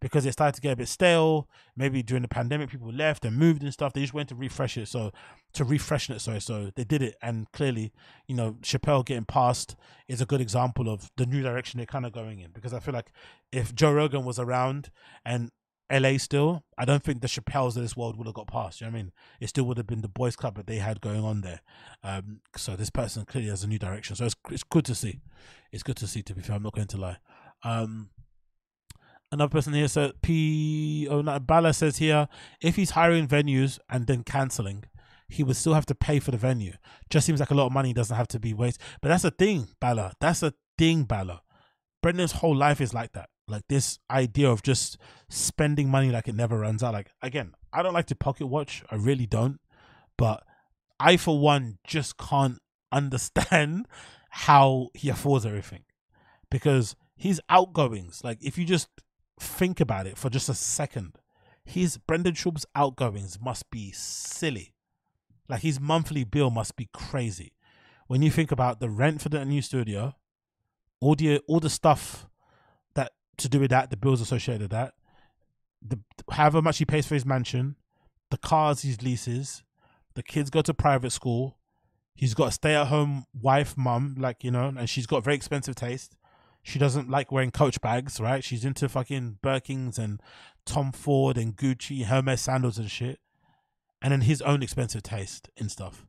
[0.01, 1.49] because it started to get a bit stale.
[1.77, 3.93] Maybe during the pandemic, people left and moved and stuff.
[3.93, 4.89] They just went to refresh it.
[4.89, 5.13] So
[5.55, 6.41] to refresh it, sorry.
[6.41, 7.93] So they did it, and clearly,
[8.27, 9.77] you know, Shapel getting passed
[10.07, 12.51] is a good example of the new direction they're kind of going in.
[12.53, 13.13] Because I feel like
[13.53, 14.91] if Joe Rogan was around
[15.25, 15.51] and
[15.91, 18.81] LA still, I don't think the Shapels of this world would have got past.
[18.81, 19.13] You know what I mean?
[19.41, 21.61] It still would have been the boys' club that they had going on there.
[22.03, 24.15] Um, so this person clearly has a new direction.
[24.15, 25.21] So it's it's good to see.
[25.73, 26.23] It's good to see.
[26.23, 27.17] To be fair, I'm not going to lie.
[27.65, 28.11] Um,
[29.33, 31.07] another person here said P.
[31.11, 32.29] Oh, no, Bala says here
[32.61, 34.85] if he's hiring venues and then canceling,
[35.29, 36.73] he would still have to pay for the venue.
[37.11, 38.83] Just seems like a lot of money doesn't have to be wasted.
[39.03, 40.13] But that's a thing, Bala.
[40.21, 41.43] That's a thing, Bala.
[42.03, 43.29] Brendan's whole life is like that.
[43.47, 44.99] Like this idea of just
[45.29, 46.95] spending money like it never runs out.
[46.95, 48.83] Like again, I don't like to pocket watch.
[48.91, 49.59] I really don't.
[50.17, 50.43] But
[51.01, 52.59] I, for one, just can't
[52.93, 53.87] understand
[54.31, 55.85] how he affords everything
[56.51, 58.23] because his outgoings.
[58.23, 58.89] Like if you just
[59.41, 61.19] think about it for just a second,
[61.65, 64.75] his Brendan Schaub's outgoings must be silly.
[65.49, 67.53] Like his monthly bill must be crazy.
[68.07, 70.15] When you think about the rent for the new studio,
[71.01, 72.27] all the all the stuff
[72.95, 74.95] that to do with that, the bills associated with that,
[75.83, 75.99] the
[76.31, 77.77] however much he pays for his mansion,
[78.31, 79.63] the cars he leases,
[80.15, 81.59] the kids go to private school,
[82.15, 85.37] he's got a stay at home wife, mum, like you know, and she's got very
[85.37, 86.17] expensive taste.
[86.63, 88.45] She doesn't like wearing coach bags, right?
[88.45, 90.21] She's into fucking Birkins and
[90.67, 93.21] Tom Ford and Gucci, Hermes sandals and shit.
[94.03, 96.07] And then his own expensive taste in stuff.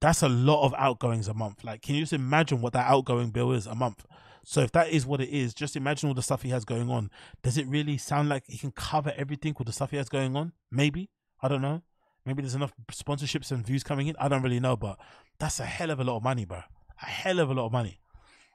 [0.00, 1.64] That's a lot of outgoings a month.
[1.64, 4.04] Like, can you just imagine what that outgoing bill is a month?
[4.44, 6.88] So if that is what it is, just imagine all the stuff he has going
[6.88, 7.10] on.
[7.42, 10.36] Does it really sound like he can cover everything with the stuff he has going
[10.36, 10.52] on?
[10.70, 11.10] Maybe.
[11.42, 11.82] I don't know.
[12.24, 14.16] Maybe there's enough sponsorships and views coming in.
[14.20, 14.98] I don't really know, but
[15.38, 16.60] that's a hell of a lot of money, bro.
[17.02, 18.00] A hell of a lot of money.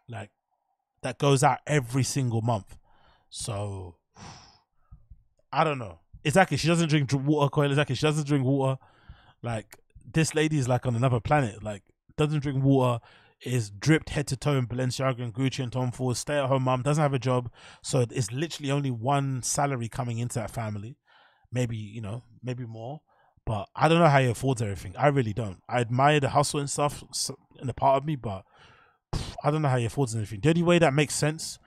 [0.08, 0.30] Like
[1.04, 2.78] that goes out every single month.
[3.30, 3.96] So
[5.52, 6.00] I don't know.
[6.24, 6.58] Exactly.
[6.58, 7.70] She doesn't drink water, Coil.
[7.70, 7.96] Exactly.
[7.96, 8.80] She doesn't drink water.
[9.42, 9.78] Like
[10.14, 11.64] this lady is like on another planet.
[11.64, 11.84] Like
[12.18, 13.04] doesn't drink water.
[13.44, 16.16] Is dripped head to toe in Balenciaga and Gucci and Tom Ford.
[16.16, 16.84] Stay at home mom.
[16.84, 17.52] Doesn't have a job.
[17.82, 20.98] So it's literally only one salary coming into that family.
[21.52, 23.02] Maybe you know, maybe more.
[23.44, 24.96] But I don't know how he affords everything.
[24.96, 25.58] I really don't.
[25.68, 27.04] I admire the hustle and stuff
[27.60, 28.44] in the part of me, but
[29.44, 30.40] I don't know how he affords anything.
[30.42, 31.60] The only way that makes sense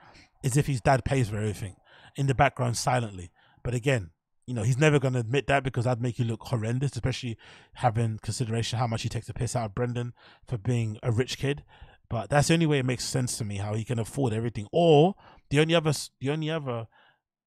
[0.43, 1.75] is if his dad pays for everything
[2.15, 3.31] in the background silently.
[3.63, 4.11] But again,
[4.47, 7.37] you know, he's never going to admit that because that'd make you look horrendous, especially
[7.75, 10.13] having consideration how much he takes the piss out of Brendan
[10.47, 11.63] for being a rich kid.
[12.09, 14.67] But that's the only way it makes sense to me how he can afford everything.
[14.71, 15.15] Or
[15.49, 16.87] the only other, the only other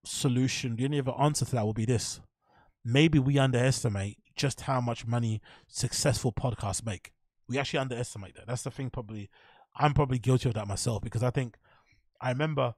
[0.05, 2.21] solution, the only other answer to that will be this:
[2.85, 7.13] maybe we underestimate just how much money successful podcasts make.
[7.49, 8.49] We actually underestimate that.
[8.49, 8.91] That's the thing.
[8.91, 9.31] Probably,
[9.79, 11.57] I'm probably guilty of that myself because I think
[12.21, 12.75] I remember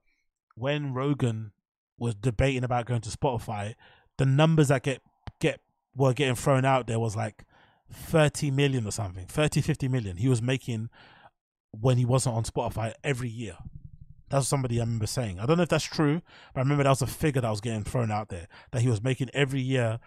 [0.54, 1.52] when Rogan
[1.98, 3.74] was debating about going to Spotify,
[4.18, 5.00] the numbers that get
[5.40, 5.60] get
[5.94, 7.44] were getting thrown out there was like
[7.92, 10.16] 30 million or something 30 50 million.
[10.16, 10.90] He was making
[11.72, 13.56] when he wasn't on spotify every year.
[14.28, 15.40] That's somebody i remember saying.
[15.40, 16.22] I don't know if that's true
[16.54, 18.88] but i remember that was a figure that was getting thrown out there that he
[18.88, 19.98] was making every year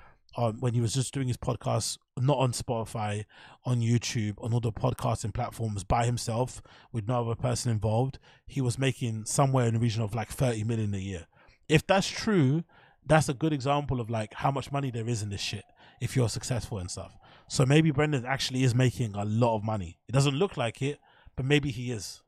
[0.60, 3.26] when he was just doing his podcast not on spotify
[3.66, 6.62] on youtube on the podcasting platforms by himself
[6.92, 10.64] with no other person involved he was making somewhere in the region of like 30
[10.64, 11.28] million a year
[11.70, 12.64] if that's true
[13.06, 15.66] that's a good example of like how much money there is in this shit
[16.00, 17.18] if you're successful and stuff.
[17.48, 20.00] So maybe Brendan actually is making a lot of money.
[20.08, 21.00] It doesn't look like it,
[21.36, 22.22] but maybe he is.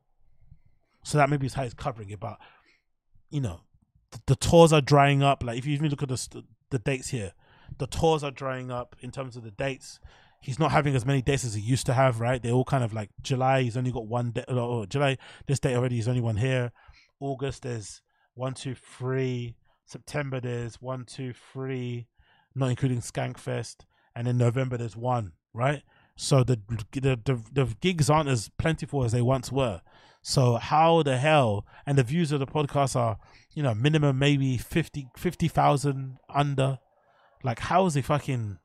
[1.04, 2.20] So that maybe is how he's covering it.
[2.20, 2.38] But
[3.30, 3.60] you know,
[4.12, 5.42] the, the tours are drying up.
[5.42, 7.32] Like if you even look at the the dates here,
[7.78, 10.00] the tours are drying up in terms of the dates.
[10.40, 12.42] he's not having as many dates as he used to have, right?
[12.42, 14.44] They all kind of like July, he's only got one day.
[14.48, 16.72] Oh, July, this date already, he's only one here.
[17.20, 18.02] August, there's
[18.34, 19.56] one, two, three.
[19.86, 22.08] September, there's one, two, three,
[22.54, 23.86] not including Skankfest.
[24.14, 25.82] And in November, there's one, right?
[26.16, 26.60] So the,
[26.92, 29.82] the the the gigs aren't as plentiful as they once were.
[30.22, 31.66] So how the hell?
[31.84, 33.18] And the views of the podcast are,
[33.54, 36.78] you know, minimum maybe 50 50,000 under.
[37.42, 38.58] Like how is he fucking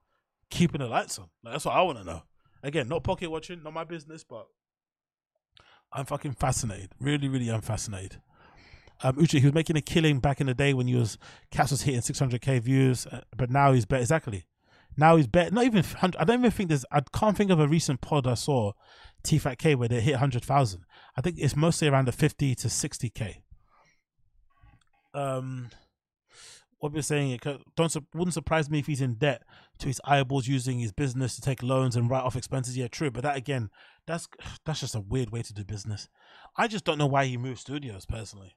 [0.50, 1.30] keeping the lights on?
[1.44, 2.24] Like, that's what I want to know.
[2.64, 4.48] Again, not pocket watching, not my business, but
[5.92, 6.92] I'm fucking fascinated.
[7.00, 8.22] Really, really, I'm fascinated.
[9.04, 11.18] Um, Uche, he was making a killing back in the day when he was
[11.50, 14.02] Cats was hitting 600k views, uh, but now he's better.
[14.02, 14.46] Exactly.
[14.98, 15.52] Now he's better.
[15.52, 15.84] Not even.
[15.84, 16.86] 100 I don't even think there's.
[16.92, 18.74] I can't think of a recent pod I saw,
[19.24, 20.86] T Fat K, where they hit 100,000.
[21.18, 23.38] I think it's mostly around the 50 to 60k.
[25.14, 25.70] Um,
[26.82, 27.42] what we're saying, it
[27.76, 29.44] don't wouldn't surprise me if he's in debt
[29.78, 32.76] to his eyeballs using his business to take loans and write off expenses.
[32.76, 33.70] Yeah, true, but that again,
[34.08, 34.28] that's
[34.66, 36.10] that's just a weird way to do business.
[36.58, 38.56] I just don't know why he moved studios personally.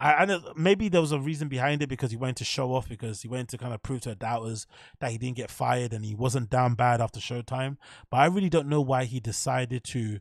[0.00, 2.88] I, know maybe there was a reason behind it because he went to show off
[2.88, 4.64] because he went to kind of prove to doubters
[5.00, 7.78] that he didn't get fired and he wasn't down bad after Showtime.
[8.08, 10.20] But I really don't know why he decided to,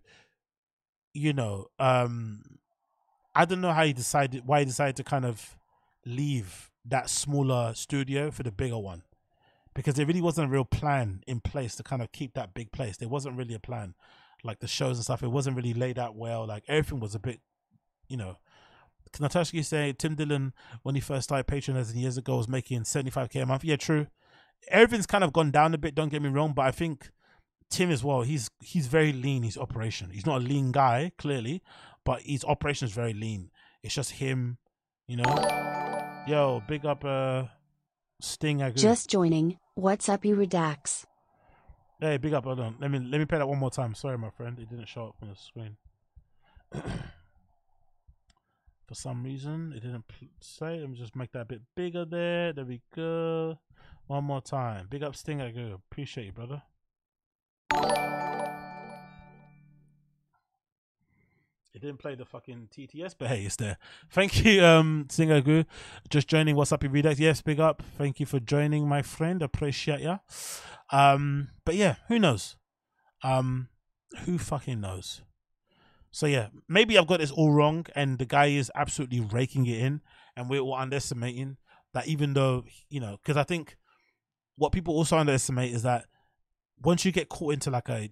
[1.14, 2.41] you know, um,
[3.36, 5.56] I don't know how he decided why he decided to kind of
[6.08, 9.04] leave that smaller studio for the bigger one
[9.78, 12.72] because there really wasn't a real plan in place to kind of keep that big
[12.72, 12.98] place.
[12.98, 13.94] There wasn't really a plan,
[14.44, 15.22] like the shows and stuff.
[15.22, 16.48] It wasn't really laid out well.
[16.48, 17.42] Like everything was a bit,
[18.08, 18.38] you know.
[19.20, 20.54] Natasha you say Tim Dillon
[20.84, 23.64] when he first started patronizing years ago was making 75k a month.
[23.64, 24.08] Yeah, true.
[24.70, 25.96] Everything's kind of gone down a bit.
[25.96, 27.12] Don't get me wrong, but I think
[27.70, 28.24] Tim as well.
[28.24, 29.44] He's he's very lean.
[29.44, 30.10] His operation.
[30.10, 31.62] He's not a lean guy clearly,
[32.04, 33.52] but his operation is very lean.
[33.84, 34.58] It's just him,
[35.08, 35.66] you know.
[36.28, 37.45] Yo, big up uh
[38.20, 38.62] Sting.
[38.62, 38.72] I.
[38.72, 39.58] Just joining.
[39.76, 41.06] What's up, you redax?
[42.02, 42.44] Hey, big up.
[42.44, 42.76] Hold on.
[42.82, 43.95] Let me let me play that one more time.
[43.95, 44.60] Sorry, my friend.
[44.60, 45.78] It didn't show up on the screen.
[48.88, 50.04] For some reason, it didn't
[50.41, 50.82] say.
[50.82, 52.52] Let me just make that a bit bigger there.
[52.52, 53.58] There we go.
[54.08, 54.88] One more time.
[54.90, 55.41] Big up Sting.
[55.41, 55.80] I go.
[55.91, 56.62] Appreciate you, brother.
[61.78, 63.78] Didn't play the fucking TTS, but hey, it's there.
[64.10, 65.66] Thank you, um, Singagu.
[66.10, 66.56] Just joining.
[66.56, 67.20] What's up, you Redux?
[67.20, 67.84] Yes, big up.
[67.98, 69.41] Thank you for joining, my friend.
[69.41, 70.20] Appreciate ya.
[70.91, 72.56] Um, but yeah, who knows?
[73.24, 73.70] Um,
[74.26, 75.22] who fucking knows?
[76.12, 79.80] So yeah, maybe I've got this all wrong, and the guy is absolutely raking it
[79.80, 80.02] in,
[80.36, 81.58] and we're all underestimating
[81.94, 82.08] that.
[82.08, 83.78] Even though you know, because I think
[84.56, 86.06] what people also underestimate is that
[86.82, 88.10] once you get caught into like a,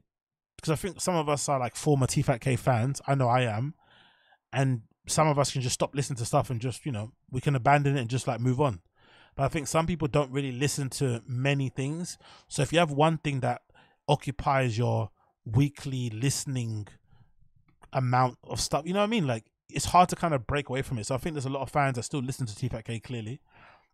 [0.56, 3.02] because I think some of us are like former T-Fat-K fans.
[3.08, 3.74] I know I am,
[4.54, 7.42] and some of us can just stop listening to stuff and just you know we
[7.42, 8.82] can abandon it and just like move on.
[9.36, 12.18] But I think some people don't really listen to many things.
[12.48, 13.62] So if you have one thing that
[14.08, 15.10] occupies your
[15.46, 16.88] weekly listening
[17.94, 18.84] amount of stuff.
[18.86, 19.28] You know what I mean?
[19.28, 21.08] Like it's hard to kind of break away from it.
[21.08, 23.42] So I think there's a lot of fans that still listen to T-Fat-K clearly.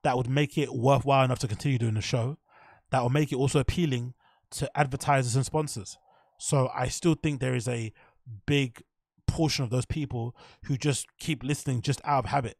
[0.03, 2.37] That would make it worthwhile enough to continue doing the show.
[2.89, 4.13] That will make it also appealing
[4.51, 5.97] to advertisers and sponsors.
[6.41, 7.93] So I still think there is a
[8.47, 8.81] big
[9.27, 10.35] portion of those people
[10.65, 12.57] who just keep listening just out of habit.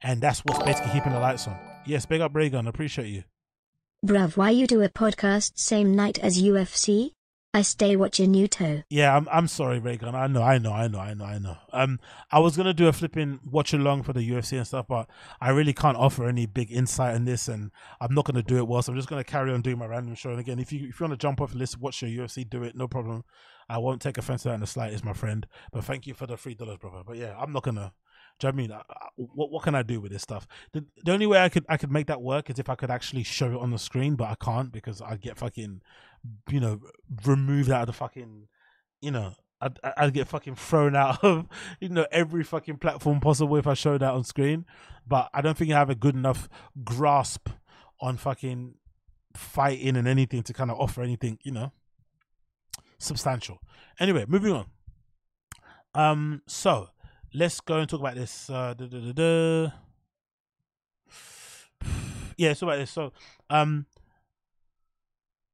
[0.00, 1.54] And that's what's basically keeping the lights on.
[1.84, 2.66] Yes, big up Reagan.
[2.66, 3.24] Appreciate you.
[4.04, 7.12] Bruv, why you do a podcast same night as UFC?
[7.54, 8.84] I stay watching Naruto.
[8.90, 10.14] Yeah, I'm I'm sorry, Reagan.
[10.14, 11.56] I know, I know, I know, I know, I know.
[11.72, 11.98] Um,
[12.30, 15.08] I was gonna do a flipping watch along for the UFC and stuff, but
[15.40, 17.70] I really can't offer any big insight in this, and
[18.00, 18.82] I'm not gonna do it well.
[18.82, 20.30] So I'm just gonna carry on doing my random show.
[20.30, 22.48] And again, if you if you want to jump off the list, watch your UFC,
[22.48, 23.24] do it, no problem.
[23.68, 25.46] I won't take offense to that in the slightest, my friend.
[25.72, 27.02] But thank you for the three dollars, brother.
[27.06, 27.92] But yeah, I'm not gonna.
[28.38, 28.78] Do you know I mean?
[29.16, 30.46] What what can I do with this stuff?
[30.72, 32.90] The, the only way I could I could make that work is if I could
[32.90, 35.80] actually show it on the screen, but I can't because I'd get fucking,
[36.50, 36.80] you know,
[37.24, 38.48] removed out of the fucking,
[39.00, 41.46] you know, I'd I'd get fucking thrown out of
[41.80, 44.64] you know every fucking platform possible if I showed that on screen.
[45.06, 46.48] But I don't think I have a good enough
[46.84, 47.48] grasp
[48.00, 48.74] on fucking
[49.34, 51.72] fighting and anything to kind of offer anything, you know,
[52.98, 53.58] substantial.
[53.98, 54.66] Anyway, moving on.
[55.94, 56.90] Um, so
[57.34, 58.50] let's go and talk about this.
[58.50, 59.72] Uh, da, da, da.
[62.36, 62.90] Yeah, talk about this.
[62.90, 63.12] So,
[63.50, 63.86] um,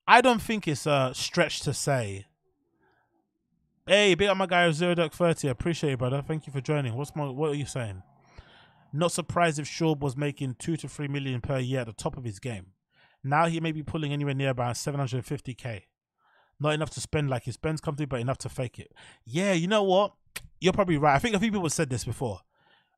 [0.06, 2.26] I don't think it's a stretch to say.
[3.86, 5.48] Hey, big up my guy Zero Duck Thirty.
[5.48, 6.22] Appreciate it, brother.
[6.26, 6.94] Thank you for joining.
[6.94, 7.26] What's my?
[7.26, 8.02] What are you saying?
[8.92, 12.16] Not surprised if Schaub was making two to three million per year at the top
[12.16, 12.68] of his game.
[13.22, 15.86] Now he may be pulling anywhere near about seven hundred fifty k.
[16.60, 18.92] Not enough to spend like he spends comfortably, but enough to fake it.
[19.24, 20.12] Yeah, you know what?
[20.60, 21.14] You're probably right.
[21.14, 22.40] I think a few people said this before.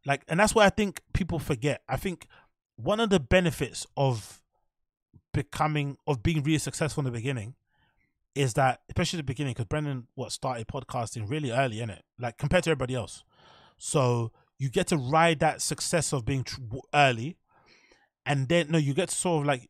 [0.04, 1.82] Like, and that's what I think people forget.
[1.88, 2.28] I think
[2.76, 4.42] one of the benefits of
[5.36, 7.54] becoming of being really successful in the beginning
[8.34, 12.38] is that especially the beginning because Brendan what started podcasting really early in it, like
[12.38, 13.22] compared to everybody else.
[13.76, 16.46] So you get to ride that success of being
[16.94, 17.36] early,
[18.24, 19.68] and then no, you get to sort of like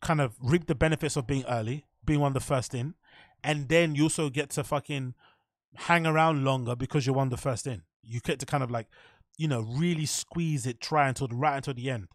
[0.00, 2.94] kind of reap the benefits of being early, being one of the first in,
[3.42, 5.14] and then you also get to fucking
[5.74, 7.82] hang around longer because you're one of the first in.
[8.04, 8.86] You get to kind of like,
[9.36, 12.06] you know, really squeeze it, try until the right until the end.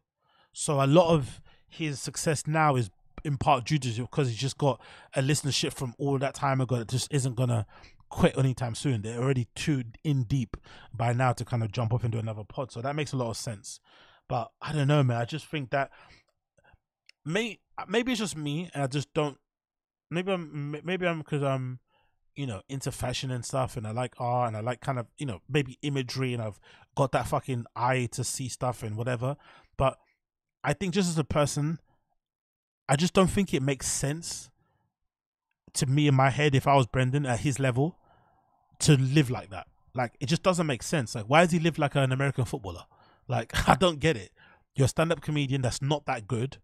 [0.54, 1.42] So a lot of
[1.76, 2.90] his success now is
[3.24, 4.80] in part due to because he's just got
[5.16, 7.66] a listenership from all that time ago that just isn't gonna
[8.10, 9.02] quit anytime soon.
[9.02, 10.58] They're already too in deep
[10.94, 12.72] by now to kind of jump off into another pod.
[12.72, 13.80] So that makes a lot of sense.
[14.28, 15.18] But I don't know, man.
[15.18, 15.92] I just think that
[17.26, 19.38] may maybe it's just me, and I just don't.
[20.10, 21.80] Maybe I'm maybe I'm because I'm
[22.36, 25.08] you know into fashion and stuff, and I like art, and I like kind of
[25.18, 26.60] you know maybe imagery, and I've
[26.96, 29.36] got that fucking eye to see stuff and whatever.
[29.78, 29.98] But
[30.66, 31.80] I think just as a person,
[32.90, 34.50] I just don't think it makes sense
[35.74, 38.00] to me in my head if I was Brendan at his level
[38.80, 39.68] to live like that.
[39.94, 41.14] Like it just doesn't make sense.
[41.14, 42.86] Like why does he live like an American footballer?
[43.28, 44.32] Like I don't get it.
[44.74, 46.58] You're a stand-up comedian that's not that good,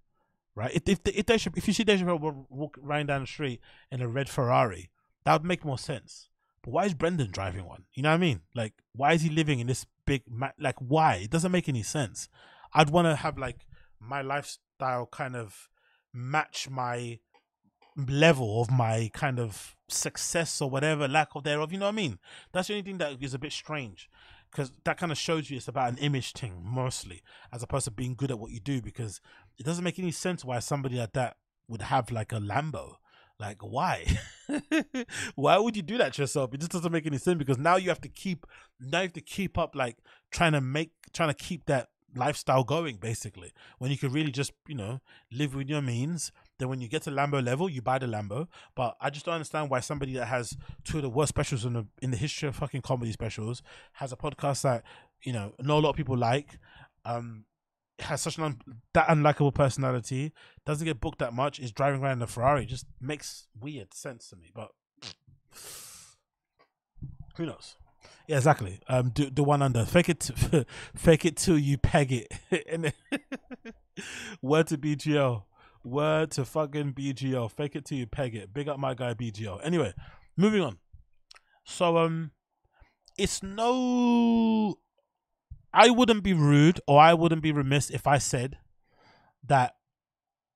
[0.55, 0.71] right?
[0.73, 3.61] If if if, if you see Dave walk riding down the street
[3.91, 4.89] in a red Ferrari,
[5.25, 6.27] that would make more sense.
[6.63, 7.83] But why is Brendan driving one?
[7.93, 8.41] You know what I mean?
[8.55, 10.23] Like why is he living in this big
[10.59, 11.21] like why?
[11.23, 12.29] It doesn't make any sense.
[12.73, 13.65] I'd want to have like
[14.01, 15.69] my lifestyle kind of
[16.13, 17.19] match my
[18.07, 21.95] level of my kind of success or whatever lack of thereof you know what i
[21.95, 22.19] mean?
[22.51, 24.09] That's the only thing that is a bit strange
[24.51, 27.21] because that kind of shows you it's about an image thing mostly
[27.53, 29.21] as opposed to being good at what you do because
[29.57, 31.37] it doesn't make any sense why somebody like that
[31.67, 32.95] would have like a lambo.
[33.39, 34.05] Like why?
[35.35, 36.53] Why would you do that to yourself?
[36.53, 38.45] It just doesn't make any sense because now you have to keep
[38.79, 39.97] now you have to keep up like
[40.29, 43.51] trying to make trying to keep that lifestyle going basically.
[43.77, 45.01] When you could really just you know
[45.31, 48.47] live with your means then when you get to lambo level you buy the lambo.
[48.75, 51.73] But i just don't understand why somebody that has two of the worst specials in
[51.73, 53.61] the in the history of fucking comedy specials
[53.93, 54.83] has a podcast that
[55.23, 56.59] you know not a lot of people like
[57.05, 57.45] um
[57.99, 58.61] has such an un-
[58.93, 60.33] that unlikable personality
[60.65, 64.27] doesn't get booked that much is driving around in a ferrari just makes weird sense
[64.29, 64.69] to me but
[67.38, 67.75] who knows
[68.27, 68.80] yeah, exactly.
[68.88, 70.65] Um, do the one under fake it, to,
[70.95, 72.31] fake it till you peg it.
[72.69, 72.93] and
[74.41, 75.43] word to BGL,
[75.84, 77.52] word to fucking BGL.
[77.52, 78.53] Fake it till you peg it.
[78.53, 79.60] Big up my guy BGL.
[79.64, 79.93] Anyway,
[80.38, 80.77] moving on.
[81.64, 82.31] So um,
[83.18, 84.77] it's no.
[85.73, 88.57] I wouldn't be rude or I wouldn't be remiss if I said
[89.48, 89.76] that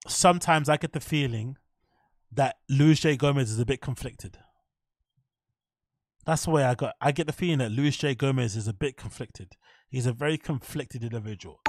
[0.08, 1.58] sometimes I get the feeling
[2.32, 4.38] that Luis J Gomez is a bit conflicted.
[6.26, 6.96] That's the way I got.
[7.00, 9.54] I get the feeling that Luis J Gomez is a bit conflicted.
[9.90, 11.62] He's a very conflicted individual.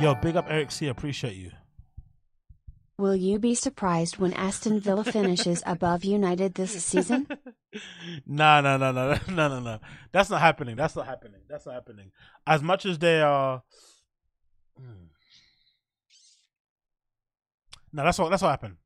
[0.00, 0.88] Yo, big up Eric C.
[0.88, 1.52] Appreciate you.
[2.96, 7.26] Will you be surprised when Aston Villa finishes above United this season?
[8.24, 9.78] No, no, no, no, no, no, no.
[10.12, 10.76] That's not happening.
[10.76, 11.40] That's not happening.
[11.48, 12.12] That's not happening.
[12.46, 13.62] As much as they are.
[14.78, 15.06] Hmm.
[17.92, 18.76] No, that's what that's what happened.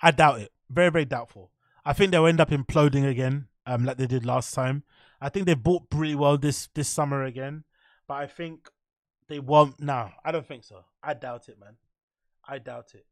[0.00, 0.52] I doubt it.
[0.70, 1.52] Very, very doubtful.
[1.84, 4.84] I think they'll end up imploding again, um, like they did last time.
[5.20, 7.64] I think they bought pretty well this this summer again,
[8.08, 8.68] but I think
[9.28, 9.80] they won't.
[9.80, 10.84] No, I don't think so.
[11.02, 11.76] I doubt it, man.
[12.46, 13.06] I doubt it.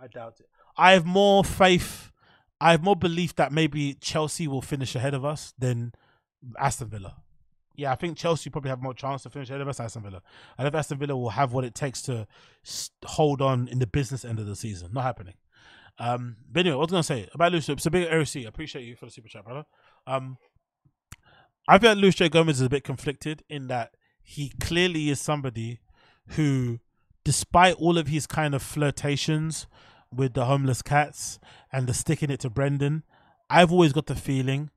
[0.00, 0.48] I doubt it.
[0.76, 2.10] I have more faith.
[2.60, 5.92] I have more belief that maybe Chelsea will finish ahead of us than
[6.58, 7.16] Aston Villa.
[7.76, 9.80] Yeah, I think Chelsea probably have more chance to finish ahead of us.
[9.80, 10.22] Aston Villa.
[10.56, 12.26] I don't think Aston Villa will have what it takes to
[13.04, 14.90] hold on in the business end of the season.
[14.92, 15.34] Not happening.
[15.98, 17.68] Um, but anyway, what was gonna say about Luis?
[17.68, 18.08] It's a big.
[18.08, 19.64] I appreciate you for the super chat, brother.
[20.06, 20.38] Um,
[21.68, 23.92] I feel like Luis J Gomez is a bit conflicted in that
[24.22, 25.80] he clearly is somebody
[26.28, 26.80] who,
[27.24, 29.66] despite all of his kind of flirtations
[30.12, 31.38] with the homeless cats
[31.72, 33.02] and the sticking it to Brendan,
[33.48, 34.70] I've always got the feeling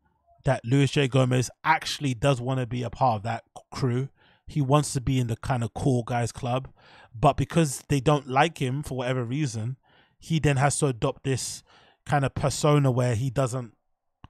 [0.45, 4.09] that Luis J Gomez actually does want to be a part of that crew.
[4.45, 6.69] He wants to be in the kind of cool guys club,
[7.13, 9.75] but because they don't like him for whatever reason,
[10.19, 11.63] he then has to adopt this
[12.05, 13.73] kind of persona where he doesn't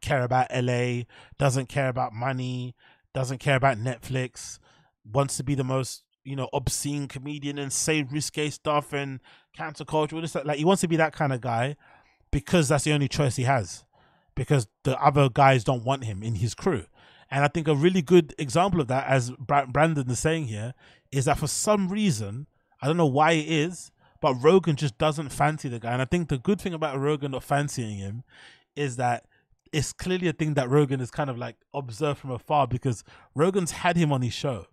[0.02, 1.04] care about LA,
[1.38, 2.76] doesn't care about money,
[3.14, 4.60] doesn't care about Netflix,
[5.06, 9.22] wants to be the most you know obscene comedian and say risque stuff and
[9.56, 10.16] cancel culture.
[10.16, 10.46] all this stuff.
[10.46, 11.76] Like he wants to be that kind of guy
[12.32, 13.86] because that's the only choice he has.
[14.36, 16.86] Because the other guys don't want him in his crew.
[17.32, 20.74] And I think a really good example of that, as Brandon is saying here,
[21.12, 22.48] is that for some reason,
[22.82, 25.94] I don't know why it is, but Rogan just doesn't fancy the guy.
[25.94, 28.24] And I think the good thing about Rogan not fancying him
[28.76, 29.26] is that
[29.72, 33.04] it's clearly a thing that Rogan is kind of like observed from afar because
[33.36, 34.68] Rogan's had him on his show.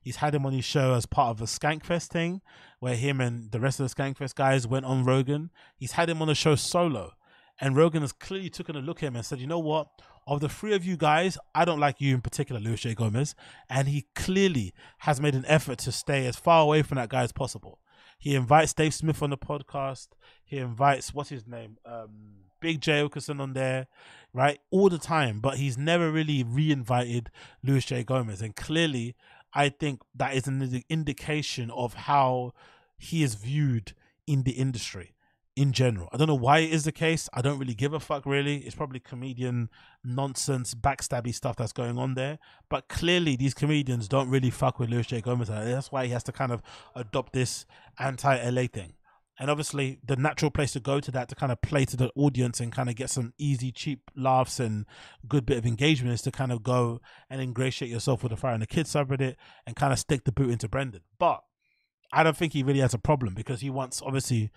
[0.00, 2.42] He's had him on his show as part of a Skankfest thing
[2.78, 5.50] where him and the rest of the Skankfest guys went on Rogan.
[5.76, 7.14] He's had him on the show solo.
[7.60, 9.88] And Rogan has clearly taken a look at him and said, you know what?
[10.26, 12.94] Of the three of you guys, I don't like you in particular, Luis J.
[12.94, 13.34] Gomez.
[13.70, 17.22] And he clearly has made an effort to stay as far away from that guy
[17.22, 17.78] as possible.
[18.24, 20.08] He invites Dave Smith on the podcast.
[20.46, 21.76] He invites, what's his name?
[21.84, 23.86] Um, Big Jay Oakerson on there,
[24.32, 24.60] right?
[24.70, 25.40] All the time.
[25.40, 27.30] But he's never really re invited
[27.62, 28.02] Luis J.
[28.02, 28.40] Gomez.
[28.40, 29.14] And clearly,
[29.52, 32.54] I think that is an indication of how
[32.96, 33.92] he is viewed
[34.26, 35.13] in the industry
[35.56, 36.08] in general.
[36.12, 37.28] I don't know why it is the case.
[37.32, 38.58] I don't really give a fuck, really.
[38.58, 39.70] It's probably comedian
[40.02, 42.38] nonsense, backstabby stuff that's going on there.
[42.68, 45.20] But clearly, these comedians don't really fuck with Luis J.
[45.20, 45.48] Gomez.
[45.48, 46.62] and That's why he has to kind of
[46.94, 47.66] adopt this
[47.98, 48.94] anti LA thing.
[49.38, 52.10] And obviously, the natural place to go to that to kind of play to the
[52.14, 54.86] audience and kind of get some easy, cheap laughs and
[55.26, 58.54] good bit of engagement is to kind of go and ingratiate yourself with the Fighter
[58.54, 59.34] and the Kid's subreddit
[59.66, 61.00] and kind of stick the boot into Brendan.
[61.18, 61.42] But
[62.12, 64.52] I don't think he really has a problem because he wants, obviously,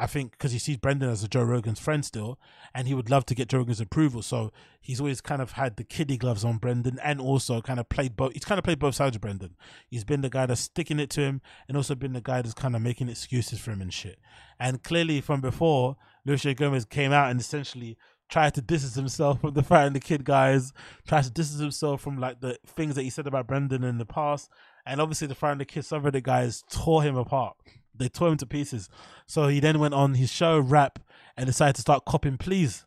[0.00, 2.38] I think because he sees Brendan as a Joe Rogan's friend still,
[2.74, 4.22] and he would love to get Joe Rogan's approval.
[4.22, 4.50] So
[4.80, 8.16] he's always kind of had the kiddie gloves on Brendan, and also kind of played
[8.16, 8.32] both.
[8.32, 9.56] He's kind of played both sides of Brendan.
[9.86, 12.54] He's been the guy that's sticking it to him, and also been the guy that's
[12.54, 14.18] kind of making excuses for him and shit.
[14.58, 15.96] And clearly, from before,
[16.26, 16.54] J.
[16.54, 17.98] Gomez came out and essentially
[18.30, 20.72] tried to distance himself from the Fighter and the Kid guys,
[21.06, 24.06] tried to distance himself from like the things that he said about Brendan in the
[24.06, 24.50] past,
[24.86, 27.56] and obviously the Fighter and the Kid subreddit guys tore him apart.
[28.00, 28.88] They tore him to pieces.
[29.26, 30.98] So he then went on his show rap
[31.36, 32.86] and decided to start copping pleas.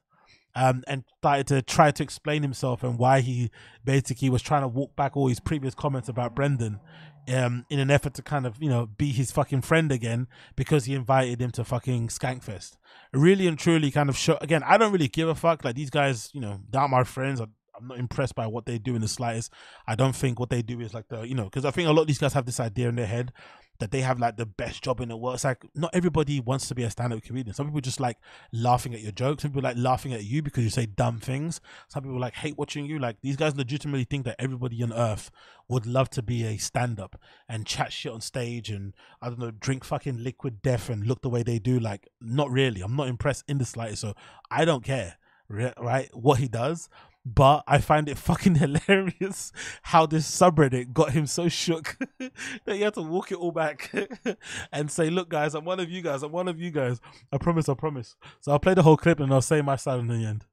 [0.55, 3.49] Um, and started to try to explain himself and why he
[3.83, 6.79] basically was trying to walk back all his previous comments about Brendan
[7.27, 10.85] um, in an effort to kind of, you know, be his fucking friend again because
[10.85, 12.77] he invited him to fucking Skankfest.
[13.13, 15.63] Really and truly kind of show, again, I don't really give a fuck.
[15.63, 17.39] Like these guys, you know, they're not my friends.
[17.39, 17.45] I,
[17.75, 19.51] I'm not impressed by what they do in the slightest.
[19.87, 21.91] I don't think what they do is like the, you know, because I think a
[21.91, 23.33] lot of these guys have this idea in their head
[23.79, 25.35] that they have like the best job in the world.
[25.35, 27.53] It's like not everybody wants to be a stand-up comedian.
[27.53, 28.17] Some people just like
[28.51, 29.41] laughing at your jokes.
[29.41, 31.59] Some people like laughing at you because you say dumb things.
[31.87, 32.99] Some people like hate watching you.
[32.99, 35.31] Like these guys legitimately think that everybody on earth
[35.67, 37.19] would love to be a stand-up
[37.49, 41.21] and chat shit on stage and I don't know, drink fucking liquid death and look
[41.21, 41.79] the way they do.
[41.79, 42.81] Like not really.
[42.81, 44.01] I'm not impressed in the slightest.
[44.01, 44.13] So
[44.51, 45.17] I don't care,
[45.49, 46.09] right?
[46.13, 46.89] What he does
[47.25, 48.55] but I find it fucking
[48.87, 49.51] hilarious
[49.83, 53.91] how this subreddit got him so shook that he had to walk it all back
[54.71, 56.23] and say, "Look, guys, I'm one of you guys.
[56.23, 56.99] I'm one of you guys.
[57.31, 57.69] I promise.
[57.69, 60.25] I promise." So I'll play the whole clip and I'll say my side in the
[60.25, 60.45] end.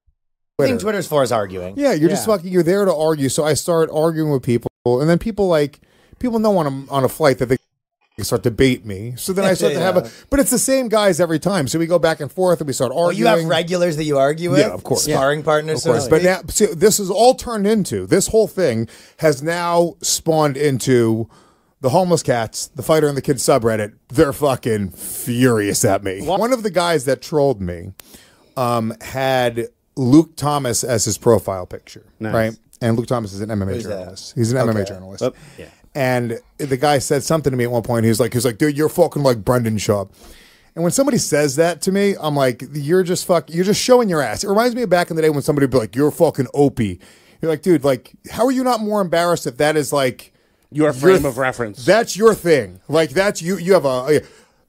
[0.60, 1.74] I think Twitter's for is arguing.
[1.78, 2.52] Yeah, you're just fucking.
[2.52, 3.28] You're there to argue.
[3.30, 5.80] So I start arguing with people, and then people like
[6.18, 7.56] people know on a on a flight that they
[8.24, 9.14] start to bait me.
[9.16, 10.10] So then I start to have a.
[10.30, 11.68] But it's the same guys every time.
[11.68, 13.18] So we go back and forth, and we start Oh, arguing.
[13.18, 14.60] you have regulars that you argue with?
[14.60, 15.04] Yeah, of course.
[15.04, 16.08] Sparring partners, Of so course.
[16.08, 18.88] But now, see, this is all turned into this whole thing
[19.18, 21.28] has now spawned into
[21.80, 23.94] the homeless cats, the fighter and the kid subreddit.
[24.08, 26.20] They're fucking furious at me.
[26.26, 27.92] One of the guys that trolled me
[28.56, 32.34] um, had Luke Thomas as his profile picture, Nice.
[32.34, 32.58] right?
[32.82, 33.90] And Luke Thomas is an MMA Who's that?
[33.98, 34.34] journalist.
[34.34, 35.22] He's an MMA journalist.
[35.22, 35.66] Oh, yeah.
[35.94, 38.04] And the guy said something to me at one point.
[38.04, 40.10] He was like, he was like, dude, you're fucking like Brendan Schaub.
[40.76, 44.08] And when somebody says that to me, I'm like, you're just fuck, you're just showing
[44.08, 44.44] your ass.
[44.44, 46.46] It reminds me of back in the day when somebody would be like, you're fucking
[46.54, 47.00] Opie.
[47.42, 50.32] You're like, dude, like, how are you not more embarrassed if that is like
[50.70, 51.84] Your frame of reference.
[51.84, 52.80] That's your thing.
[52.88, 53.58] Like that's you.
[53.58, 53.88] You have a.
[53.88, 54.20] a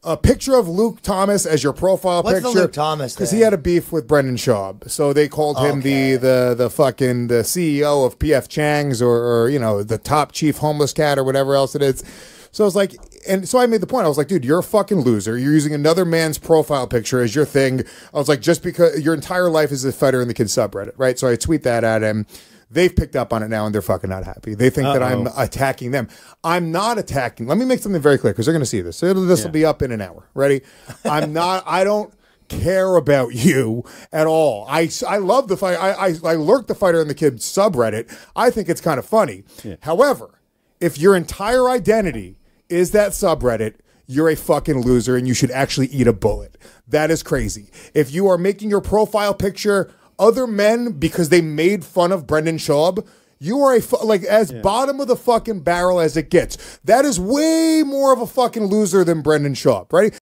[0.03, 2.61] a picture of Luke Thomas as your profile What's the picture.
[2.61, 6.15] Luke Thomas Because he had a beef with Brendan Schaub, so they called him the
[6.15, 10.57] the the fucking the CEO of PF Chang's or, or you know the top chief
[10.57, 12.03] homeless cat or whatever else it is.
[12.52, 12.95] So I was like,
[13.28, 14.06] and so I made the point.
[14.06, 15.38] I was like, dude, you're a fucking loser.
[15.38, 17.82] You're using another man's profile picture as your thing.
[18.14, 20.94] I was like, just because your entire life is a Fighter and the Kid subreddit,
[20.98, 21.18] right?
[21.18, 22.26] So I tweet that at him.
[22.72, 24.53] They've picked up on it now and they're fucking not happy.
[24.56, 26.07] They think that I'm attacking them.
[26.43, 27.48] I'm not attacking.
[27.48, 28.99] Let me make something very clear because they're going to see this.
[28.99, 30.30] This will be up in an hour.
[30.34, 30.61] Ready?
[31.03, 31.64] I'm not.
[31.68, 32.14] I don't
[32.48, 34.65] care about you at all.
[34.69, 35.76] I, I love the fight.
[35.76, 38.14] I, I I lurk the fighter and the kid subreddit.
[38.35, 39.43] I think it's kind of funny.
[39.81, 40.41] However,
[40.80, 42.39] if your entire identity
[42.69, 43.76] is that subreddit,
[44.07, 46.57] you're a fucking loser and you should actually eat a bullet.
[46.88, 47.69] That is crazy.
[47.93, 52.57] If you are making your profile picture other men because they made fun of Brendan
[52.57, 53.06] Schaub,
[53.39, 56.80] you are a fu- like as bottom of the fucking barrel as it gets.
[56.84, 60.18] That is way more of a fucking loser than Brendan Schaub, right?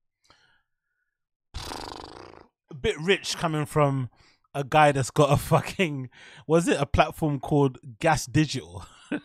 [2.72, 4.10] a bit rich coming from
[4.54, 6.10] a guy that's got a fucking
[6.48, 8.86] was it a platform called Gas Digital?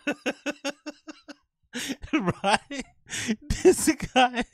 [2.42, 2.84] right?
[3.62, 4.44] This guy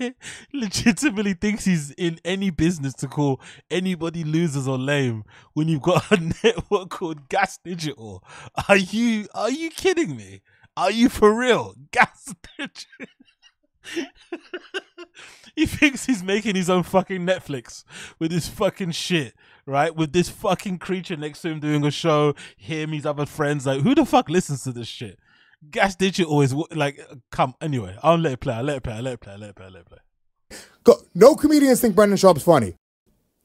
[0.53, 5.25] legitimately thinks he's in any business to call anybody losers or lame
[5.55, 8.23] when you've got a network called Gas Digital.
[8.69, 10.43] Are you are you kidding me?
[10.77, 11.75] Are you for real?
[11.91, 13.09] Gas Digital.
[15.57, 17.85] he thinks he's making his own fucking Netflix
[18.19, 19.35] with his fucking shit,
[19.67, 19.95] right?
[19.95, 23.67] With this fucking creature next to him doing a show, him, his other friends.
[23.67, 25.19] Like, who the fuck listens to this shit?
[25.69, 27.01] Gas Digital always like,
[27.31, 27.97] come anyway.
[28.03, 28.55] I'll let it play.
[28.55, 28.95] I'll let it play.
[28.95, 29.33] I'll let it play.
[29.33, 29.67] I'll let it play.
[29.67, 30.59] I'll let it play.
[30.85, 32.75] Go, no comedians think Brendan Schaub's funny.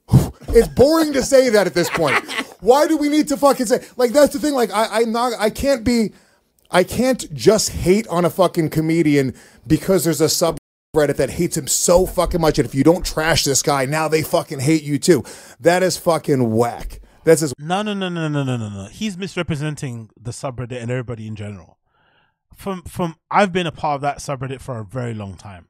[0.50, 2.16] it's boring to say that at this point.
[2.62, 4.54] Why do we need to fucking say like that's the thing?
[4.54, 5.34] Like I, I'm not.
[5.38, 6.14] I can't be.
[6.72, 9.36] I can't just hate on a fucking comedian
[9.68, 12.58] because there's a subreddit that hates him so fucking much.
[12.58, 15.24] And if you don't trash this guy, now they fucking hate you too.
[15.60, 17.02] That is fucking whack.
[17.24, 18.88] That's as No, no, no, no, no, no, no, no.
[18.88, 21.75] He's misrepresenting the subreddit and everybody in general.
[22.54, 25.68] From from I've been a part of that subreddit for a very long time.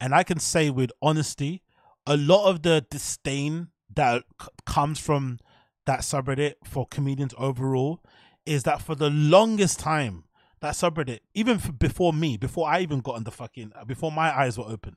[0.00, 1.62] And I can say with honesty,
[2.06, 4.24] a lot of the disdain that
[4.66, 5.38] comes from
[5.86, 8.02] that subreddit for comedians overall
[8.44, 10.24] is that for the longest time,
[10.60, 14.58] that subreddit, even before me, before I even got on the fucking, before my eyes
[14.58, 14.96] were opened,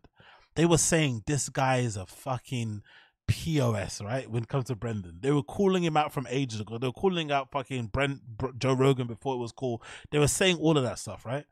[0.56, 2.82] they were saying this guy is a fucking
[3.27, 4.30] POS, right?
[4.30, 6.77] When it comes to Brendan, they were calling him out from ages ago.
[6.77, 9.81] They were calling out fucking Brent, Br- Joe Rogan before it was cool.
[10.11, 11.45] They were saying all of that stuff, right?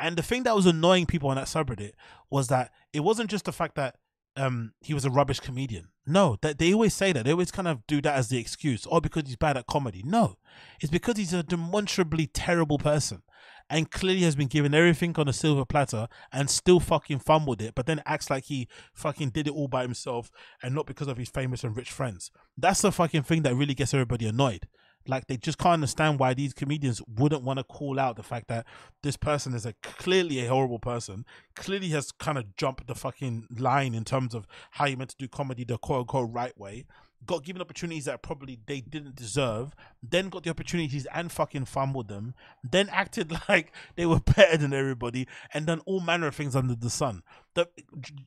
[0.00, 1.92] And the thing that was annoying people on that subreddit
[2.30, 3.96] was that it wasn't just the fact that
[4.36, 5.88] um he was a rubbish comedian.
[6.06, 7.24] No, that they always say that.
[7.24, 10.02] They always kind of do that as the excuse, or because he's bad at comedy.
[10.04, 10.36] No,
[10.80, 13.22] it's because he's a demonstrably terrible person,
[13.70, 17.74] and clearly has been given everything on a silver platter and still fucking fumbled it.
[17.74, 20.30] But then acts like he fucking did it all by himself
[20.62, 22.30] and not because of his famous and rich friends.
[22.56, 24.68] That's the fucking thing that really gets everybody annoyed.
[25.06, 28.48] Like they just can't understand why these comedians wouldn't want to call out the fact
[28.48, 28.66] that
[29.02, 33.48] this person is a clearly a horrible person, clearly has kind of jumped the fucking
[33.58, 36.86] line in terms of how you meant to do comedy the quote unquote right way.
[37.26, 42.08] Got given opportunities that probably they didn't deserve, then got the opportunities and fucking fumbled
[42.08, 46.56] them, then acted like they were better than everybody, and done all manner of things
[46.56, 47.22] under the sun.
[47.54, 47.68] The,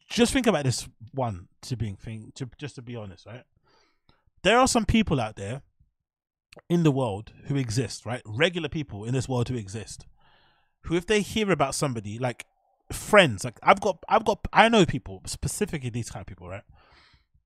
[0.09, 3.43] just think about this one to being thing to just to be honest, right?
[4.43, 5.61] There are some people out there
[6.69, 8.21] in the world who exist, right?
[8.25, 10.05] Regular people in this world who exist,
[10.83, 12.45] who if they hear about somebody like
[12.91, 16.63] friends, like I've got, I've got, I know people specifically these kind of people, right?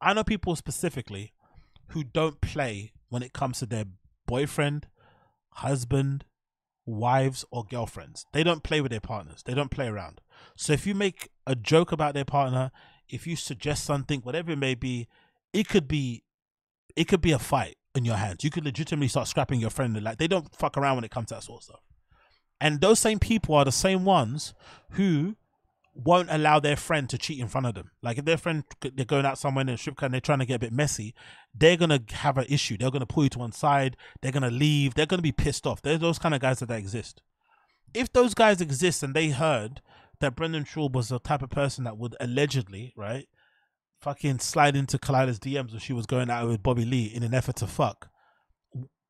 [0.02, 1.34] I know people specifically
[1.92, 3.86] who don't play when it comes to their
[4.26, 4.88] boyfriend,
[5.52, 6.26] husband,
[6.86, 8.26] wives, or girlfriends.
[8.34, 9.44] They don't play with their partners.
[9.46, 10.22] They don't play around.
[10.56, 12.72] So if you make a joke about their partner,
[13.10, 15.08] if you suggest something, whatever it may be,
[15.54, 16.24] it could be
[16.96, 18.44] it could be a fight in your hands.
[18.44, 20.02] You could legitimately start scrapping your friend.
[20.02, 21.82] Like they don't fuck around when it comes to that sort of stuff.
[22.60, 24.54] And those same people are the same ones
[24.92, 25.36] who
[25.94, 27.92] won't allow their friend to cheat in front of them.
[28.02, 30.40] Like if their friend they're going out somewhere in a strip club and they're trying
[30.40, 31.14] to get a bit messy,
[31.54, 32.78] they're gonna have an issue.
[32.78, 33.98] They're gonna pull you to one side.
[34.22, 34.94] They're gonna leave.
[34.94, 35.82] They're gonna be pissed off.
[35.82, 37.22] They're those kind of guys that, exist.
[37.94, 39.82] If those guys exist and they heard
[40.22, 43.28] that Brendan Schaub was the type of person that would allegedly, right,
[44.02, 47.34] fucking slide into Khalyla's DMs when she was going out with Bobby Lee in an
[47.34, 48.10] effort to fuck.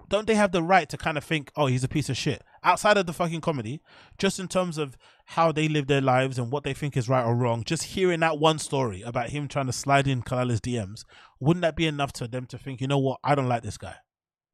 [0.09, 2.41] Don't they have the right to kind of think, oh, he's a piece of shit?
[2.63, 3.81] Outside of the fucking comedy,
[4.19, 7.25] just in terms of how they live their lives and what they think is right
[7.25, 11.03] or wrong, just hearing that one story about him trying to slide in Khalyla's DMs,
[11.39, 13.79] wouldn't that be enough to them to think, you know what, I don't like this
[13.79, 13.95] guy?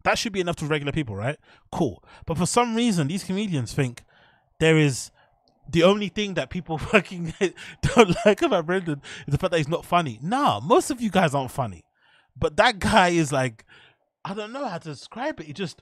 [0.04, 1.38] That should be enough to regular people, right?
[1.70, 2.02] Cool.
[2.26, 4.04] But for some reason, these comedians think
[4.60, 5.12] there is
[5.70, 7.34] the only thing that people fucking
[7.82, 10.20] don't like about Brendan is the fact that he's not funny.
[10.22, 11.84] Nah, most of you guys aren't funny.
[12.40, 13.66] But that guy is like,
[14.24, 15.48] I don't know how to describe it.
[15.48, 15.82] He just,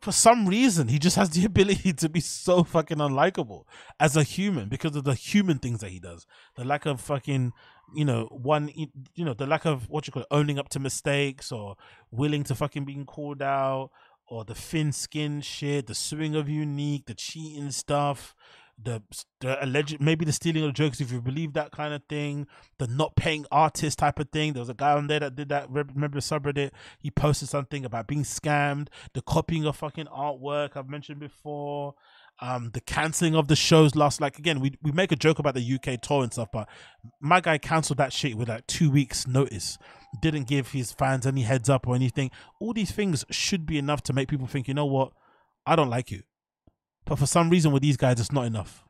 [0.00, 3.64] for some reason, he just has the ability to be so fucking unlikable
[3.98, 6.26] as a human because of the human things that he does.
[6.56, 7.52] The lack of fucking,
[7.94, 10.80] you know, one, you know, the lack of what you call it, owning up to
[10.80, 11.76] mistakes or
[12.10, 13.90] willing to fucking being called out
[14.28, 18.34] or the thin skin shit, the suing of unique, the cheating stuff,
[18.82, 19.02] the
[19.40, 22.46] the alleged maybe the stealing of the jokes if you believe that kind of thing,
[22.78, 24.52] the not paying artist type of thing.
[24.52, 25.70] There was a guy on there that did that.
[25.70, 26.72] Remember the subreddit?
[26.98, 31.94] He posted something about being scammed, the copying of fucking artwork I've mentioned before.
[32.38, 35.54] Um, the cancelling of the shows last like again we we make a joke about
[35.54, 36.68] the UK tour and stuff, but
[37.18, 39.78] my guy cancelled that shit with like two weeks notice.
[40.20, 42.30] Didn't give his fans any heads up or anything.
[42.60, 45.12] All these things should be enough to make people think, you know what,
[45.66, 46.22] I don't like you.
[47.06, 48.82] But for some reason with these guys, it's not enough.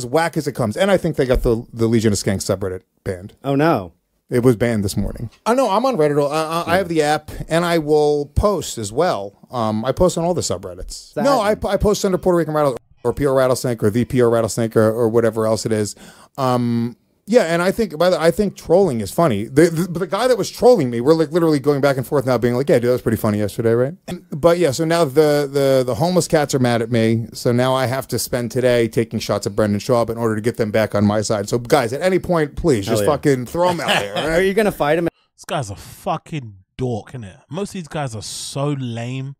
[0.00, 0.76] as whack as it comes.
[0.76, 3.34] And I think they got the the Legion of Skanks subreddit banned.
[3.44, 3.92] Oh no.
[4.30, 5.30] It was banned this morning.
[5.46, 5.70] I know.
[5.70, 6.30] I'm on Reddit.
[6.30, 9.38] I, I, I have the app, and I will post as well.
[9.50, 11.14] Um, I post on all the subreddits.
[11.14, 14.26] That- no, I, I post under Puerto Rican Rattle or PR Rattlesnake or the PR
[14.26, 15.96] Rattlesnake or, or whatever else it is.
[16.36, 16.94] Um,
[17.28, 19.44] yeah, and I think by the I think trolling is funny.
[19.44, 22.24] The, the the guy that was trolling me, we're like literally going back and forth
[22.24, 24.86] now, being like, "Yeah, dude, that was pretty funny yesterday, right?" And, but yeah, so
[24.86, 28.18] now the the the homeless cats are mad at me, so now I have to
[28.18, 31.20] spend today taking shots at Brendan Schaub in order to get them back on my
[31.20, 31.50] side.
[31.50, 33.12] So guys, at any point, please Hell just yeah.
[33.12, 34.16] fucking throw them out there.
[34.16, 35.08] all Are you gonna fight him?
[35.36, 37.42] This guy's a fucking dork, innit?
[37.50, 39.36] Most of these guys are so lame,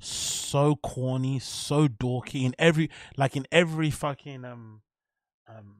[0.00, 4.82] so corny, so dorky in every like in every fucking um
[5.48, 5.77] um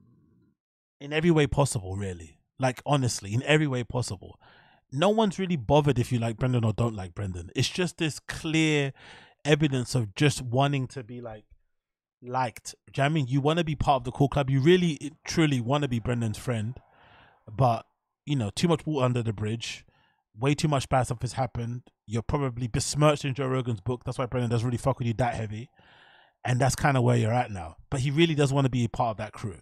[1.01, 2.39] in every way possible, really.
[2.59, 4.39] Like honestly, in every way possible.
[4.91, 7.51] No one's really bothered if you like Brendan or don't like Brendan.
[7.55, 8.93] It's just this clear
[9.45, 11.45] evidence of just wanting to be like
[12.23, 12.75] liked.
[12.87, 13.27] You know I mean?
[13.29, 14.51] You want to be part of the cool club.
[14.51, 16.79] You really, truly want to be Brendan's friend,
[17.51, 17.87] but
[18.27, 19.85] you know, too much water under the bridge.
[20.39, 21.83] Way too much bad stuff has happened.
[22.07, 24.05] You're probably besmirched in Joe Rogan's book.
[24.05, 25.69] That's why Brendan doesn't really fuck with you that heavy,
[26.45, 27.77] and that's kind of where you're at now.
[27.91, 29.61] But he really does want to be a part of that crew.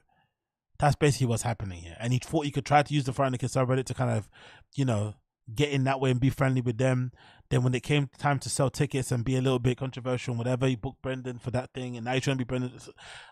[0.78, 1.96] That's basically what's happening here.
[1.98, 4.28] And he thought he could try to use the Friday Kid subreddit to kind of,
[4.74, 5.14] you know,
[5.54, 7.12] get in that way and be friendly with them.
[7.48, 10.38] Then when it came time to sell tickets and be a little bit controversial and
[10.38, 12.72] whatever, he booked Brendan for that thing, and now he's trying to be Brendan.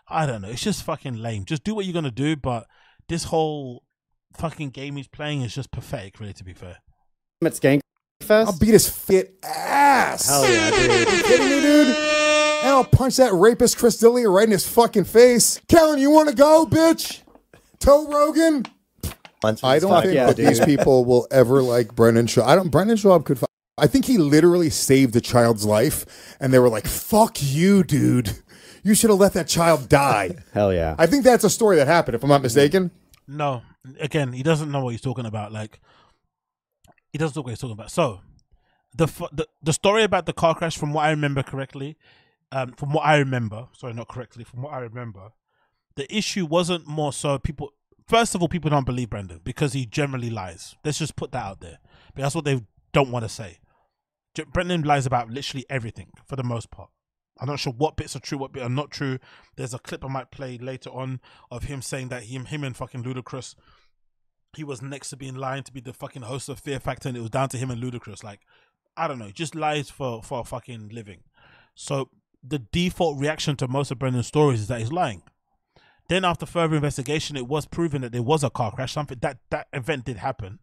[0.07, 0.47] I don't know.
[0.47, 1.43] It's just fucking lame.
[1.43, 2.65] Just do what you're gonna do, but
[3.09, 3.83] this whole
[4.37, 6.33] fucking game he's playing is just pathetic, really.
[6.33, 6.77] To be fair.
[7.43, 7.81] At Skank
[8.21, 8.49] Fest.
[8.49, 10.27] I'll beat his fit ass.
[10.27, 10.89] Hell yeah, dude.
[10.89, 11.87] Are you kidding me, dude?
[11.87, 15.59] And I'll punch that rapist Chris D'Elia right in his fucking face.
[15.67, 17.21] Karen, you want to go, bitch?
[17.79, 18.65] Joe Rogan.
[19.43, 22.45] I don't think yeah, that these people will ever like Brendan Schaub.
[22.45, 22.69] I don't.
[22.69, 23.39] Brendan Schaub could.
[23.39, 23.45] fu-
[23.77, 28.39] I think he literally saved a child's life, and they were like, "Fuck you, dude.
[28.83, 30.95] You should have let that child die." Hell yeah.
[30.97, 32.91] I think that's a story that happened, if I'm not mistaken.
[33.27, 33.61] No,
[33.99, 35.51] again, he doesn't know what he's talking about.
[35.51, 35.79] Like,
[37.11, 37.91] he doesn't know what he's talking about.
[37.91, 38.21] So,
[38.95, 41.97] the the the story about the car crash, from what I remember correctly,
[42.51, 45.31] um, from what I remember, sorry, not correctly, from what I remember,
[45.95, 47.73] the issue wasn't more so people.
[48.07, 50.75] First of all, people don't believe Brendan because he generally lies.
[50.83, 51.79] Let's just put that out there.
[52.13, 52.61] But that's what they
[52.93, 53.59] don't want to say.
[54.51, 56.89] Brendan lies about literally everything for the most part.
[57.39, 59.17] I'm not sure what bits are true, what bits are not true.
[59.55, 61.19] There's a clip I might play later on
[61.51, 63.55] of him saying that him, him and fucking Ludacris,
[64.55, 67.17] he was next to being lying to be the fucking host of Fear Factor, and
[67.17, 68.23] it was down to him and Ludacris.
[68.23, 68.41] Like,
[68.95, 71.23] I don't know, just lies for for a fucking living.
[71.75, 72.09] So
[72.41, 75.23] the default reaction to most of Brendan's stories is that he's lying.
[76.07, 78.93] Then after further investigation, it was proven that there was a car crash.
[78.93, 80.59] Something that that event did happen,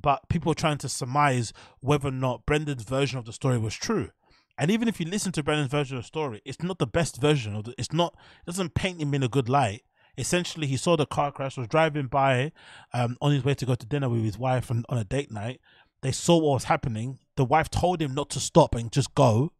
[0.00, 3.74] but people are trying to surmise whether or not Brendan's version of the story was
[3.74, 4.10] true.
[4.56, 7.20] And even if you listen to Brendan's version of the story, it's not the best
[7.20, 8.14] version of the, It's not.
[8.42, 9.82] It doesn't paint him in a good light.
[10.16, 12.50] Essentially, he saw the car crash, was driving by,
[12.92, 15.30] um, on his way to go to dinner with his wife and on a date
[15.30, 15.60] night.
[16.02, 17.18] They saw what was happening.
[17.36, 19.52] The wife told him not to stop and just go.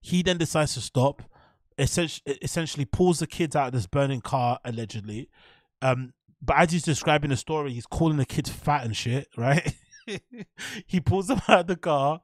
[0.00, 1.22] He then decides to stop.
[1.78, 5.28] Essentially, essentially pulls the kids out of this burning car allegedly.
[5.82, 9.74] Um, but as he's describing the story, he's calling the kids fat and shit, right?
[10.86, 12.20] he pulls them out of the car,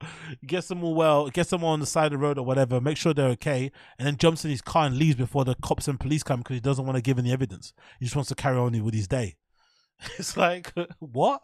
[0.46, 2.80] gets them all well, gets them all on the side of the road or whatever,
[2.80, 5.88] make sure they're okay, and then jumps in his car and leaves before the cops
[5.88, 7.72] and police come because he doesn't want to give any evidence.
[7.98, 9.36] He just wants to carry on with his day.
[10.18, 11.42] It's like, what?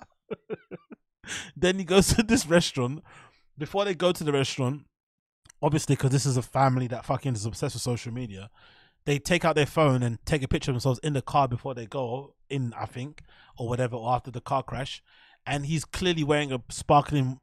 [1.56, 3.05] then he goes to this restaurant.
[3.56, 4.82] Before they go to the restaurant,
[5.62, 8.51] obviously, because this is a family that fucking is obsessed with social media,
[9.05, 11.74] they take out their phone and take a picture of themselves in the car before
[11.74, 13.22] they go in, I think,
[13.56, 15.02] or whatever, or after the car crash.
[15.47, 17.40] And he's clearly wearing a sparkling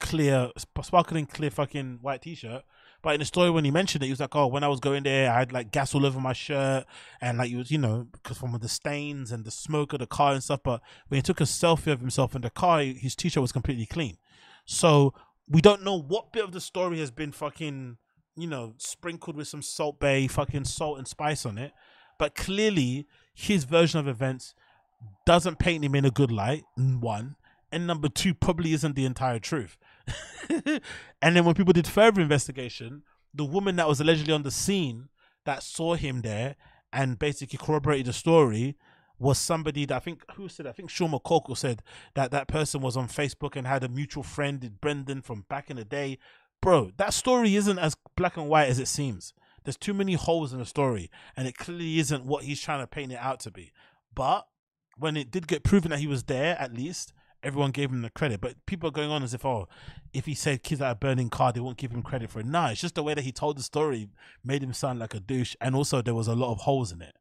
[0.00, 0.50] clear,
[0.82, 2.64] sparkling clear fucking white t-shirt.
[3.02, 4.80] But in the story, when he mentioned it, he was like, "Oh, when I was
[4.80, 6.86] going there, I had like gas all over my shirt,
[7.20, 10.06] and like it was, you know, because from the stains and the smoke of the
[10.06, 13.14] car and stuff." But when he took a selfie of himself in the car, his
[13.14, 14.16] t-shirt was completely clean.
[14.64, 15.14] So
[15.48, 17.98] we don't know what bit of the story has been fucking,
[18.36, 21.72] you know, sprinkled with some salt bay, fucking salt and spice on it.
[22.18, 24.54] But clearly, his version of events
[25.24, 26.64] doesn't paint him in a good light.
[26.76, 27.36] One,
[27.70, 29.76] and number two, probably isn't the entire truth.
[30.50, 33.02] and then when people did further investigation,
[33.34, 35.08] the woman that was allegedly on the scene
[35.44, 36.56] that saw him there
[36.92, 38.76] and basically corroborated the story
[39.18, 41.82] was somebody that I think who said I think Sean McCorkle said
[42.14, 45.76] that that person was on Facebook and had a mutual friend Brendan from back in
[45.76, 46.18] the day.
[46.60, 49.32] Bro, that story isn't as black and white as it seems.
[49.64, 52.86] There's too many holes in the story, and it clearly isn't what he's trying to
[52.86, 53.72] paint it out to be.
[54.14, 54.46] But
[54.96, 57.12] when it did get proven that he was there, at least
[57.42, 58.40] everyone gave him the credit.
[58.40, 59.68] But people are going on as if, oh,
[60.12, 62.46] if he said kids at a burning car, they won't give him credit for it.
[62.46, 64.08] Nah, it's just the way that he told the story
[64.44, 67.02] made him sound like a douche, and also there was a lot of holes in
[67.02, 67.16] it.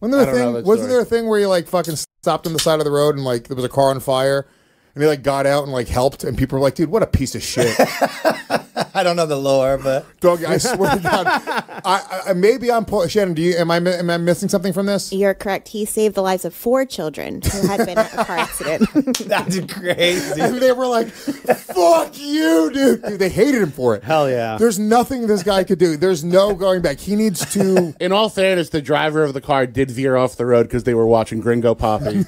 [0.00, 0.52] Wasn't there a thing?
[0.52, 0.88] Wasn't story.
[0.88, 3.24] there a thing where he like fucking stopped on the side of the road and
[3.24, 4.46] like there was a car on fire,
[4.94, 7.06] and he like got out and like helped, and people were like, "Dude, what a
[7.06, 7.76] piece of shit."
[8.98, 11.26] I don't know the lore, but Dog, I swear to God,
[11.84, 13.34] I, I maybe I'm pull- Shannon.
[13.34, 15.12] Do you am I am I missing something from this?
[15.12, 15.68] You're correct.
[15.68, 18.88] He saved the lives of four children who had been in a car accident.
[19.28, 20.40] That's crazy.
[20.40, 24.02] And they were like, "Fuck you, dude!" Dude, They hated him for it.
[24.02, 24.56] Hell yeah.
[24.58, 25.96] There's nothing this guy could do.
[25.96, 26.98] There's no going back.
[26.98, 27.94] He needs to.
[28.00, 30.94] In all fairness, the driver of the car did veer off the road because they
[30.94, 32.26] were watching Gringo Papi.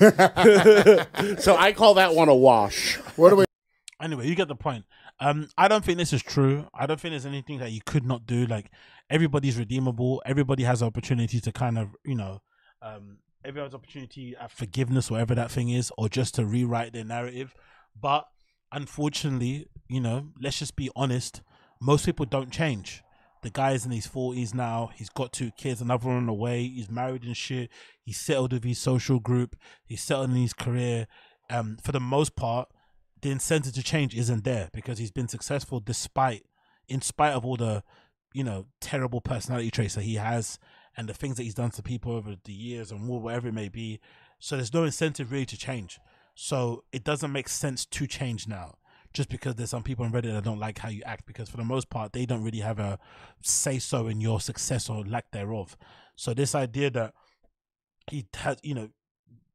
[1.40, 2.96] so I call that one a wash.
[3.16, 3.44] What do we?
[4.00, 4.84] Anyway, you get the point.
[5.20, 6.66] Um, I don't think this is true.
[6.72, 8.46] I don't think there's anything that you could not do.
[8.46, 8.70] Like
[9.10, 10.22] everybody's redeemable.
[10.24, 12.40] Everybody has opportunity to kind of, you know,
[12.80, 17.04] um, everyone has opportunity at forgiveness, whatever that thing is, or just to rewrite their
[17.04, 17.54] narrative.
[18.00, 18.26] But
[18.72, 21.42] unfortunately, you know, let's just be honest.
[21.80, 23.02] Most people don't change.
[23.42, 24.90] The guy's in his forties now.
[24.94, 26.66] He's got two kids, another one on the way.
[26.66, 27.70] He's married and shit.
[28.02, 29.56] He's settled with his social group.
[29.86, 31.06] He's settled in his career.
[31.48, 32.68] Um, for the most part,
[33.22, 36.46] the incentive to change isn't there because he's been successful despite,
[36.88, 37.82] in spite of all the,
[38.32, 40.58] you know, terrible personality traits that he has
[40.96, 43.68] and the things that he's done to people over the years and whatever it may
[43.68, 44.00] be.
[44.38, 45.98] So there's no incentive really to change.
[46.34, 48.76] So it doesn't make sense to change now
[49.12, 51.56] just because there's some people on Reddit that don't like how you act because for
[51.56, 52.98] the most part they don't really have a
[53.42, 55.76] say so in your success or lack thereof.
[56.16, 57.14] So this idea that
[58.08, 58.88] he has, you know,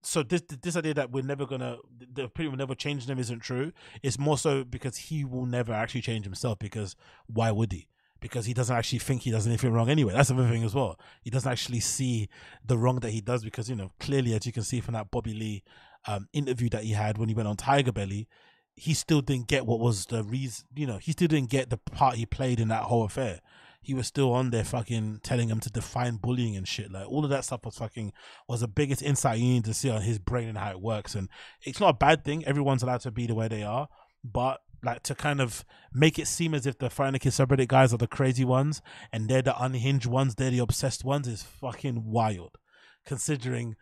[0.05, 1.77] so this this idea that we're never gonna
[2.13, 3.71] the people will never change them isn't true.
[4.03, 6.95] It's more so because he will never actually change himself because
[7.27, 7.87] why would he?
[8.19, 10.13] Because he doesn't actually think he does anything wrong anyway.
[10.13, 10.99] That's another thing as well.
[11.21, 12.29] He doesn't actually see
[12.65, 15.11] the wrong that he does because you know clearly, as you can see from that
[15.11, 15.63] Bobby Lee
[16.07, 18.27] um, interview that he had when he went on TigerBelly,
[18.75, 20.65] he still didn't get what was the reason.
[20.75, 23.41] You know, he still didn't get the part he played in that whole affair.
[23.85, 26.91] He was still on there fucking telling him to define bullying and shit.
[26.91, 28.13] Like all of that stuff was fucking
[28.47, 31.13] was the biggest insight you need to see on his brain and how it works.
[31.13, 31.29] And
[31.61, 32.43] it's not a bad thing.
[32.45, 33.87] Everyone's allowed to be the way they are,
[34.23, 35.63] but like to kind of
[35.93, 38.81] make it seem as if the Kids subreddit guys are the crazy ones
[39.11, 42.57] and they're the unhinged ones, they're the obsessed ones is fucking wild.
[43.05, 43.75] Considering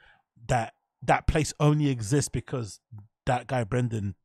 [0.48, 2.80] that that place only exists because
[3.26, 4.16] that guy Brendan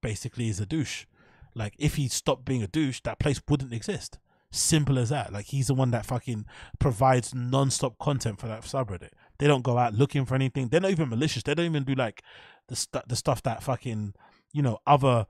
[0.00, 1.06] basically is a douche.
[1.54, 4.18] Like if he stopped being a douche, that place wouldn't exist.
[4.50, 5.32] Simple as that.
[5.32, 6.46] Like he's the one that fucking
[6.78, 9.10] provides non-stop content for that subreddit.
[9.38, 10.68] They don't go out looking for anything.
[10.68, 11.42] They're not even malicious.
[11.42, 12.22] They don't even do like
[12.68, 14.14] the stu- the stuff that fucking
[14.52, 15.26] you know other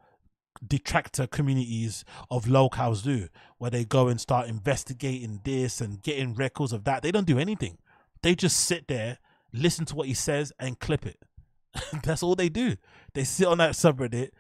[0.67, 3.29] detractor communities of locals do,
[3.59, 7.03] where they go and start investigating this and getting records of that.
[7.03, 7.79] They don't do anything.
[8.23, 9.19] They just sit there,
[9.53, 11.19] listen to what he says, and clip it.
[12.03, 12.77] That's all they do.
[13.15, 14.31] They sit on that subreddit,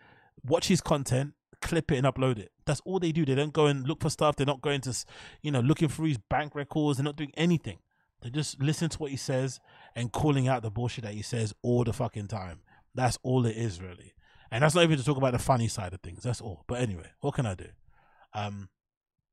[0.44, 1.34] watch his content,
[1.69, 2.51] clip it, and upload it.
[2.66, 3.24] That's all they do.
[3.24, 4.36] They don't go and look for stuff.
[4.36, 4.95] They're not going to,
[5.43, 6.99] you know, looking through his bank records.
[6.99, 7.78] They're not doing anything.
[8.23, 9.61] They just listen to what he says
[9.95, 12.61] and calling out the bullshit that he says all the fucking time.
[12.95, 14.15] That's all it is, really.
[14.51, 16.23] And that's not even to talk about the funny side of things.
[16.23, 16.65] That's all.
[16.66, 17.69] But anyway, what can I do?
[18.35, 18.70] Um,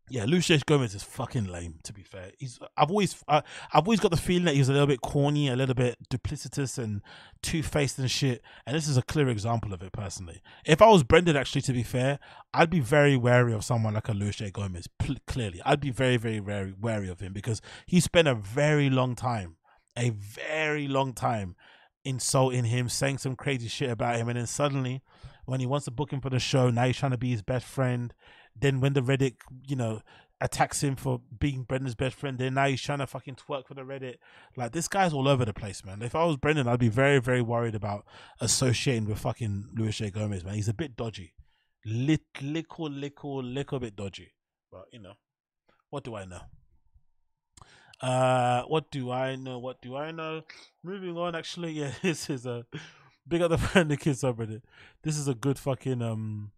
[0.08, 0.60] yeah, Luis J.
[0.66, 1.80] Gomez is fucking lame.
[1.84, 2.60] To be fair, he's.
[2.78, 3.42] I've always, uh,
[3.74, 6.78] I've always got the feeling that he's a little bit corny, a little bit duplicitous,
[6.78, 7.02] and
[7.42, 8.44] two faced and shit.
[8.68, 9.92] And this is a clear example of it.
[9.92, 12.20] Personally, if I was Brendan, actually, to be fair,
[12.54, 14.52] I'd be very wary of someone like a Luis J.
[14.52, 14.88] Gomez.
[15.26, 19.16] Clearly, I'd be very, very, very wary of him because he spent a very long
[19.16, 19.56] time,
[19.98, 21.56] a very long time,
[22.04, 25.02] insulting him, saying some crazy shit about him, and then suddenly,
[25.46, 27.42] when he wants to book him for the show, now he's trying to be his
[27.42, 28.14] best friend.
[28.60, 29.36] Then when the Reddit,
[29.68, 30.02] you know,
[30.42, 33.74] attacks him for being Brendan's best friend, then now he's trying to fucking twerk for
[33.74, 34.16] the Reddit.
[34.56, 36.02] Like this guy's all over the place, man.
[36.02, 38.06] If I was Brendan, I'd be very, very worried about
[38.40, 40.12] associating with fucking Luis J.
[40.12, 40.56] Gomez, man.
[40.56, 41.34] He's a bit dodgy.
[41.86, 44.32] Lit, little, little, little bit dodgy.
[44.72, 45.14] But you know,
[45.90, 46.42] what do I know?
[48.02, 49.60] Uh, what do I know?
[49.60, 50.42] What do I know?
[50.84, 52.66] Moving on, actually, yeah, this is a
[53.28, 54.62] big up the friend the kids subreddit.
[55.04, 56.52] This is a good fucking um.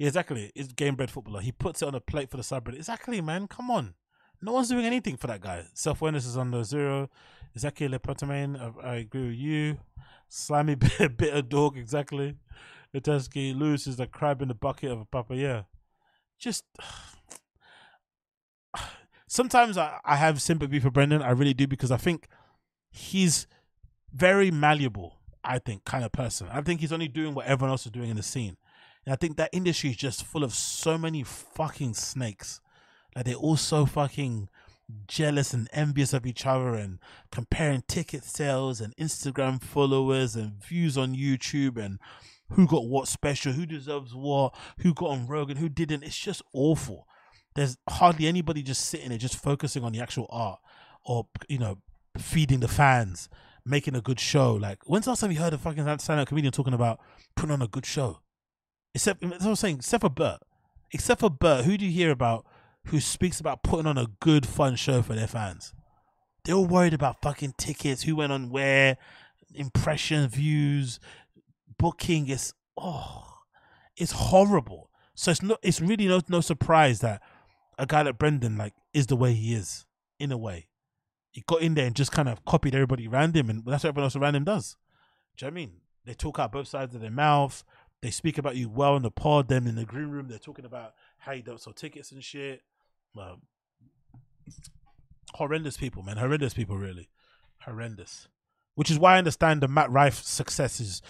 [0.00, 0.50] Yeah, exactly.
[0.54, 1.42] It's game bred footballer.
[1.42, 2.76] He puts it on a plate for the subreddit.
[2.76, 3.46] Exactly, man.
[3.46, 3.92] Come on.
[4.40, 5.66] No one's doing anything for that guy.
[5.74, 7.10] Self awareness is under zero.
[7.54, 8.58] Exactly, Lepotamine.
[8.82, 9.78] I, I agree with you.
[10.26, 11.76] Slimy bit, of dog.
[11.76, 12.36] Exactly.
[12.94, 15.36] Iteski Lewis is the crab in the bucket of a papa.
[15.36, 15.64] Yeah.
[16.38, 16.64] Just
[19.28, 21.20] sometimes I, I have sympathy for Brendan.
[21.20, 22.26] I really do because I think
[22.90, 23.46] he's
[24.14, 25.18] very malleable.
[25.44, 26.48] I think kind of person.
[26.50, 28.56] I think he's only doing what everyone else is doing in the scene,
[29.06, 32.60] and I think that industry is just full of so many fucking snakes.
[33.14, 34.48] Like they're all so fucking
[35.06, 36.98] jealous and envious of each other and
[37.30, 41.98] comparing ticket sales and Instagram followers and views on YouTube and
[42.50, 46.02] who got what special, who deserves what, who got on Rogan, who didn't.
[46.02, 47.06] It's just awful.
[47.54, 50.60] There's hardly anybody just sitting there just focusing on the actual art
[51.04, 51.78] or you know
[52.18, 53.28] feeding the fans,
[53.64, 54.54] making a good show.
[54.54, 57.00] Like when's the last time you heard a fucking stand-up comedian talking about
[57.34, 58.20] putting on a good show?
[58.94, 59.76] Except that's what I'm saying.
[59.76, 60.40] Except for Bert,
[60.92, 62.46] except for Bert, who do you hear about
[62.86, 65.74] who speaks about putting on a good, fun show for their fans?
[66.44, 68.96] They're all worried about fucking tickets, who went on where,
[69.54, 70.98] impression views,
[71.78, 72.28] booking.
[72.28, 73.24] It's oh,
[73.96, 74.90] it's horrible.
[75.14, 75.58] So it's not.
[75.62, 77.22] It's really no no surprise that
[77.78, 79.86] a guy like Brendan like is the way he is
[80.18, 80.68] in a way.
[81.30, 83.90] He got in there and just kind of copied everybody around him, and that's what
[83.90, 84.76] everyone else around him does.
[85.36, 85.72] Do you know what I mean?
[86.06, 87.62] They talk out both sides of their mouth.
[88.02, 89.48] They speak about you well in the pod.
[89.48, 92.62] Then in the green room, they're talking about how you don't sell tickets and shit.
[93.18, 93.42] Um,
[95.34, 96.16] horrendous people, man.
[96.16, 97.10] Horrendous people, really.
[97.64, 98.28] Horrendous.
[98.74, 101.02] Which is why I understand the Matt Rife success is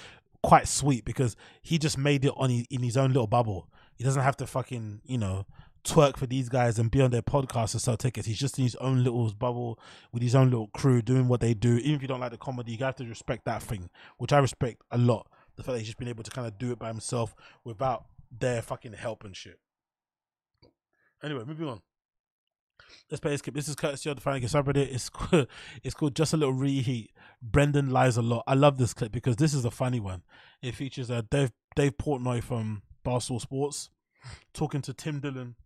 [0.43, 3.69] quite sweet because he just made it on in his own little bubble.
[3.95, 5.47] He doesn't have to fucking, you know,
[5.85, 8.27] twerk for these guys and be on their podcast and sell tickets.
[8.27, 9.79] He's just in his own little bubble
[10.13, 11.77] with his own little crew doing what they do.
[11.77, 14.39] Even if you don't like the comedy, you have to respect that thing, which I
[14.39, 15.27] respect a lot.
[15.57, 18.07] The fact that he's just been able to kind of do it by himself without
[18.37, 19.59] their fucking help and shit.
[21.23, 21.81] Anyway, moving on.
[23.11, 23.55] Let's play this clip.
[23.55, 24.93] This is courtesy of the Final subreddit.
[24.93, 25.11] It's
[25.85, 27.09] it's called Just a Little Reheat.
[27.43, 28.45] Brendan lies a lot.
[28.47, 30.23] I love this clip because this is a funny one.
[30.63, 33.91] It features uh, Dave Dave Portnoy from Barstool Sports
[34.53, 35.57] talking to Tim Dillon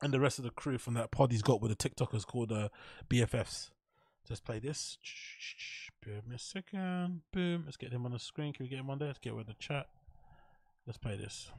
[0.00, 2.52] and the rest of the crew from that pod he's got with the TikTokers called
[2.52, 2.68] uh,
[3.08, 3.70] BFFs.
[4.28, 4.98] Just play this.
[6.04, 7.22] Give me a second.
[7.32, 7.62] Boom.
[7.64, 8.52] Let's get him on the screen.
[8.52, 9.08] Can we get him on there?
[9.08, 9.86] Let's get rid of the chat.
[10.86, 11.50] Let's play this.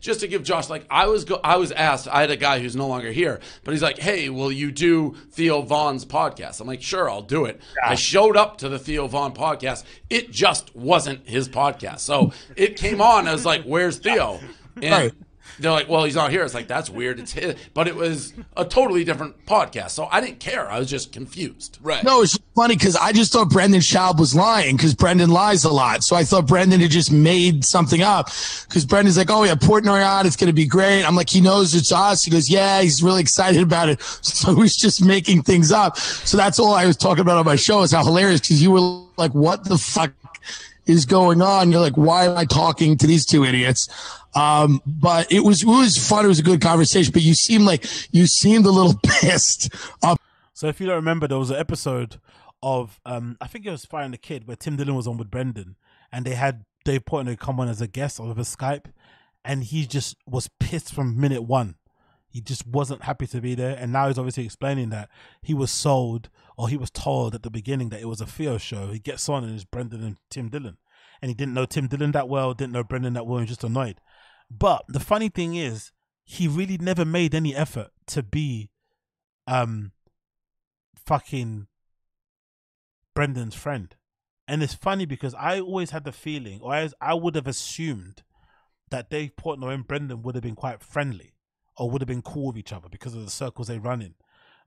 [0.00, 2.60] just to give Josh like I was go- I was asked I had a guy
[2.60, 6.66] who's no longer here but he's like hey will you do Theo Von's podcast I'm
[6.66, 10.74] like sure I'll do it I showed up to the Theo Vaughn podcast it just
[10.74, 14.40] wasn't his podcast so it came on I was like where's Theo
[14.82, 15.12] and Right.
[15.58, 18.32] They're like well he's not here it's like that's weird it's his but it was
[18.56, 22.38] a totally different podcast so I didn't care I was just confused right No, it's
[22.54, 26.02] funny because I just thought Brendan Schaub was lying because Brendan lies a lot.
[26.02, 28.26] So I thought Brendan had just made something up
[28.66, 31.04] because Brendan's like, oh, yeah, Portnoy on, it's going to be great.
[31.04, 32.24] I'm like, he knows it's us.
[32.24, 34.00] He goes, yeah, he's really excited about it.
[34.36, 35.96] So he's just making things up.
[35.96, 38.70] So that's all I was talking about on my show is how hilarious because you
[38.70, 40.12] were like, what the fuck
[40.86, 41.72] is going on?
[41.72, 43.88] You're like, why am I talking to these two idiots?
[44.36, 46.24] Um, but it was, it was fun.
[46.24, 49.74] It was a good conversation, but you seemed like you seemed a little pissed.
[50.02, 50.16] Um,
[50.52, 52.20] So if you don't remember, there was an episode
[52.62, 55.18] of um I think it was Fighter and the Kid where Tim Dillon was on
[55.18, 55.76] with Brendan
[56.10, 58.86] and they had Dave Portnoy come on as a guest over Skype
[59.44, 61.74] and he just was pissed from minute one.
[62.28, 65.10] He just wasn't happy to be there and now he's obviously explaining that
[65.42, 68.56] he was sold or he was told at the beginning that it was a Theo
[68.56, 68.88] show.
[68.88, 70.78] He gets on and it's Brendan and Tim Dillon.
[71.20, 73.64] And he didn't know Tim Dillon that well, didn't know Brendan that well, and just
[73.64, 74.00] annoyed.
[74.50, 75.92] But the funny thing is,
[76.24, 78.70] he really never made any effort to be
[79.46, 79.92] um
[81.04, 81.68] fucking
[83.14, 83.94] Brendan's friend.
[84.48, 88.22] And it's funny because I always had the feeling, or I, I would have assumed
[88.90, 91.34] that Dave Portnoy and Brendan would have been quite friendly
[91.76, 94.14] or would have been cool with each other because of the circles they run in.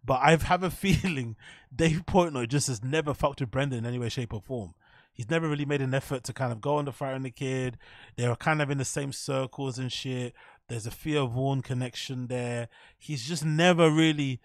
[0.03, 1.37] But I have a feeling
[1.73, 4.73] Dave Portnoy just has never fucked with Brendan in any way, shape, or form.
[5.19, 7.29] He's never really made an effort to kind of go on the Fighter and the
[7.29, 7.77] Kid.
[8.15, 10.33] They were kind of in the same circles and shit.
[10.69, 12.69] There's a Von connection there.
[12.97, 14.39] He's just never really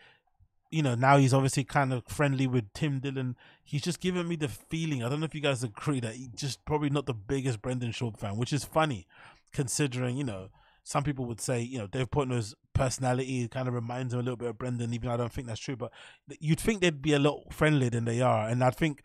[0.72, 3.36] you know, now he's obviously kind of friendly with Tim Dillon.
[3.62, 5.04] He's just given me the feeling.
[5.04, 7.92] I don't know if you guys agree that he's just probably not the biggest Brendan
[7.92, 9.06] Schaub fan, which is funny
[9.52, 10.48] considering, you know,
[10.82, 14.36] some people would say, you know, Dave Portnoy's personality kind of reminds him a little
[14.36, 15.76] bit of Brendan, even though I don't think that's true.
[15.76, 15.92] But
[16.40, 18.48] you'd think they'd be a lot friendlier than they are.
[18.48, 19.04] And I think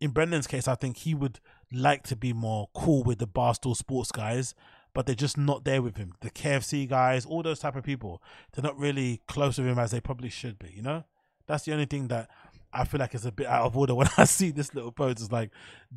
[0.00, 1.40] in Brendan's case, I think he would
[1.72, 4.54] like to be more cool with the Barstool Sports guys,
[4.94, 6.14] but they're just not there with him.
[6.20, 8.22] The KFC guys, all those type of people,
[8.52, 10.72] they're not really close with him as they probably should be.
[10.74, 11.04] You know,
[11.46, 12.28] that's the only thing that
[12.72, 15.20] I feel like is a bit out of order when I see this little post.
[15.20, 15.50] It's like,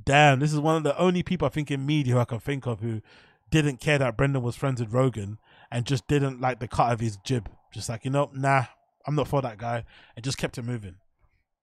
[0.06, 2.68] damn, this is one of the only people I think in media I can think
[2.68, 3.02] of who
[3.50, 5.38] didn't care that Brendan was friends with Rogan
[5.72, 7.50] and just didn't like the cut of his jib.
[7.74, 8.66] Just like, you know, nah,
[9.06, 9.86] I'm not for that guy,
[10.16, 10.96] and just kept it moving.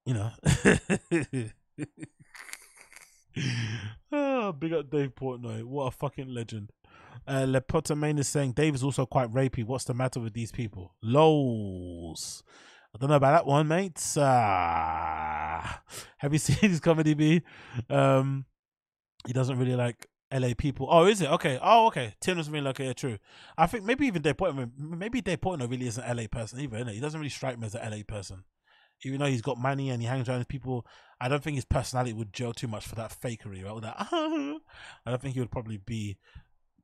[0.05, 0.31] You know.
[4.13, 5.65] oh, big up Dave Portnoy.
[5.65, 6.73] What a fucking legend.
[7.27, 9.65] Uh, Lepotamane is saying Dave is also quite rapey.
[9.65, 10.95] What's the matter with these people?
[11.03, 12.43] Lols.
[12.95, 14.17] I don't know about that one, mates.
[14.19, 15.83] Ah.
[16.19, 17.43] have you seen his comedy B?
[17.89, 18.47] Um,
[19.27, 20.89] he doesn't really like LA people.
[20.91, 21.31] Oh, is it?
[21.31, 21.59] Okay.
[21.63, 22.15] Oh, okay.
[22.21, 22.79] Tim doesn't really like.
[22.79, 23.19] Yeah, true.
[23.57, 26.91] I think maybe even Dave Portnoy, maybe Dave Portnoy really isn't an LA person either?
[26.91, 28.45] He doesn't really strike me as an LA person.
[29.05, 30.87] Even though he's got money and he hangs around with people,
[31.21, 33.75] I don't think his personality would gel too much for that fakery, right?
[33.75, 34.59] With that, I
[35.07, 36.19] don't think he would probably be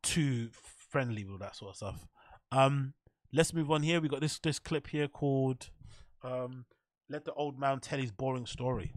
[0.03, 0.49] too
[0.91, 2.07] friendly with that sort of stuff.
[2.53, 2.95] Um,
[3.33, 4.01] let's move on here.
[4.01, 5.71] We got this this clip here called
[6.23, 6.67] um,
[7.09, 8.93] "Let the Old Man Tell His Boring Story."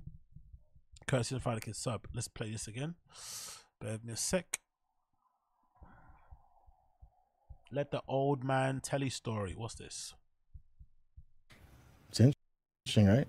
[1.08, 2.06] Courtesy of Final Kid sub.
[2.14, 2.96] Let's play this again.
[3.82, 4.60] Bear with me a sec.
[7.72, 9.54] Let the old man tell his story.
[9.56, 10.14] What's this?
[12.90, 13.28] Interesting, right?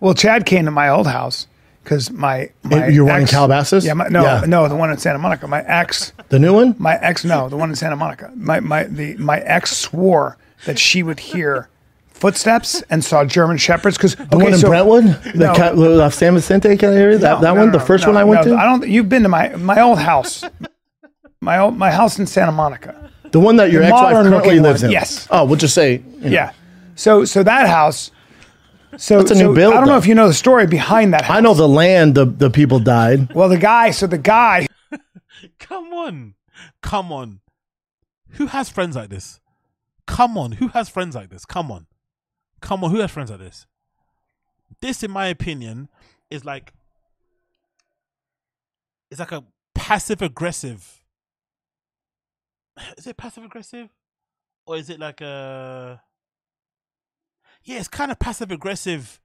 [0.00, 1.46] Well, Chad came to my old house
[1.82, 3.84] because my, my You're one in Calabasas?
[3.84, 4.44] Yeah, my, no, Yeah.
[4.46, 5.48] no, the one in Santa Monica.
[5.48, 6.76] My ex, The new one?
[6.78, 8.30] my ex, no, the one in Santa Monica.
[8.36, 11.68] My my the my ex swore that she would hear
[12.08, 15.04] footsteps and saw German shepherds because The one in Brentwood?
[15.04, 15.54] The No.
[15.54, 17.18] Ca- the San Vicente kind of area?
[17.18, 17.72] That, No, that no, one?
[17.72, 18.54] the first one I went to?
[18.56, 18.86] I don't.
[18.88, 20.44] You've been to my my old house,
[21.40, 23.10] my old my house in Santa Monica.
[23.32, 24.92] the one that your ex-wife currently lives one, in?
[24.92, 25.26] yes.
[25.30, 25.94] Oh, we'll just say.
[25.94, 26.28] you know.
[26.30, 26.52] Yeah.
[26.94, 28.10] So so that house.
[28.98, 31.14] So That's a new so build, I don't know if you know the story behind
[31.14, 31.24] that.
[31.24, 31.36] House.
[31.36, 33.32] I know the land, the, the people died.
[33.34, 33.90] Well, the guy.
[33.90, 34.66] So the guy.
[35.58, 36.34] Come on.
[36.82, 37.40] Come on.
[38.30, 39.40] Who has friends like this?
[40.06, 40.52] Come on.
[40.52, 41.44] Who has friends like this?
[41.44, 41.86] Come on.
[42.60, 42.90] Come on.
[42.90, 43.66] Who has friends like this?
[44.80, 45.88] This, in my opinion,
[46.30, 46.72] is like
[49.10, 49.44] it's like a
[49.74, 51.00] passive aggressive.
[52.98, 53.88] Is it passive aggressive?
[54.66, 56.02] Or is it like a
[57.64, 59.20] Yeah, it's kind of passive aggressive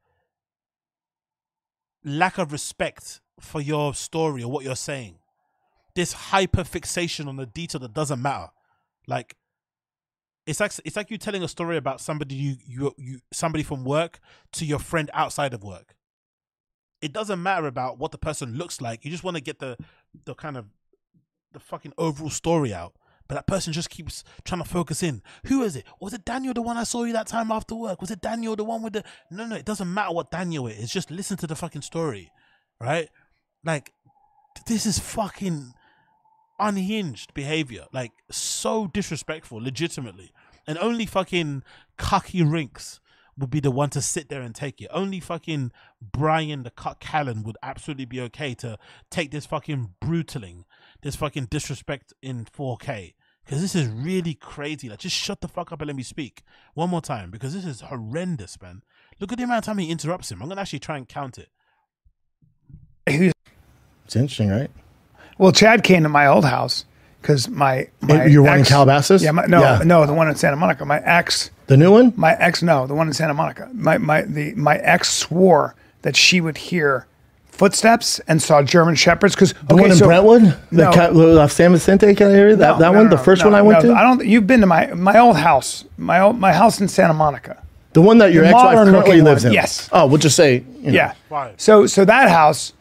[2.03, 5.19] lack of respect for your story or what you're saying
[5.99, 8.47] this hyper fixation on the detail that doesn't matter.
[9.05, 9.35] Like
[10.45, 13.83] it's like it's like you telling a story about somebody you you you somebody from
[13.83, 14.19] work
[14.53, 15.95] to your friend outside of work.
[17.01, 19.03] It doesn't matter about what the person looks like.
[19.03, 19.77] You just want to get the
[20.25, 20.67] the kind of
[21.51, 22.93] the fucking overall story out.
[23.29, 25.21] But that person just keeps trying to focus in.
[25.45, 25.85] Who is it?
[26.01, 28.01] Was it Daniel the one I saw you that time after work?
[28.01, 30.79] Was it Daniel the one with the No, no, it doesn't matter what Daniel is.
[30.79, 32.31] It's just listen to the fucking story.
[32.81, 33.09] Right?
[33.63, 33.93] Like
[34.65, 35.73] this is fucking
[36.59, 40.31] unhinged behavior, like so disrespectful, legitimately.
[40.67, 41.63] And only fucking
[41.97, 42.99] cocky rinks
[43.37, 44.89] would be the one to sit there and take it.
[44.91, 48.77] Only fucking Bryan the Cut Callen would absolutely be okay to
[49.09, 50.65] take this fucking brutaling,
[51.01, 53.13] this fucking disrespect in 4K.
[53.49, 54.89] Because this is really crazy.
[54.89, 56.43] Like, just shut the fuck up and let me speak
[56.75, 57.31] one more time.
[57.31, 58.83] Because this is horrendous, man.
[59.19, 60.39] Look at the amount of time he interrupts him.
[60.43, 61.49] I'm gonna actually try and count it.
[63.07, 64.69] It's interesting, right?
[65.39, 66.85] Well, Chad came to my old house
[67.23, 69.23] because my my You're one in Calabasas?
[69.23, 69.81] Yeah, my, no, Yeah.
[69.83, 70.85] no, the one in Santa Monica.
[70.85, 72.13] My ex, The new one?
[72.15, 73.67] my ex, no, the one in Santa Monica.
[73.73, 75.73] My my the my ex swore
[76.03, 77.07] that she would hear
[77.59, 80.43] footsteps and saw German shepherds because The one in Brentwood?
[80.71, 80.91] The No.
[80.93, 82.55] Ca- the uh, San Vicente kind of area?
[82.55, 83.09] That, No, that no, one?
[83.09, 83.95] no, the first no, one I went no, to?
[83.99, 84.25] I don't.
[84.25, 87.61] You've been to my my old house, my old, my house in Santa Monica.
[87.93, 89.55] the one that your The ex-wife currently lives one, in?
[89.55, 89.89] yes.
[89.91, 90.63] Oh, we'll just say.
[90.81, 91.11] You know.
[91.31, 91.51] Yeah.
[91.57, 92.73] So so that house.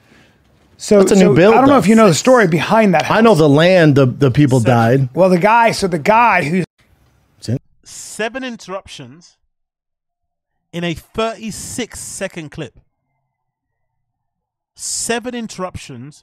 [0.80, 1.78] So, That's a so new build, I don't know though.
[1.80, 3.02] if you know the story behind that.
[3.06, 3.18] House.
[3.18, 5.09] I know the land, the, the people died.
[5.12, 5.72] Well, the guy.
[5.72, 6.64] So the guy who's
[7.82, 9.36] seven interruptions
[10.72, 12.78] in a 36 second clip.
[14.80, 16.22] Seven interruptions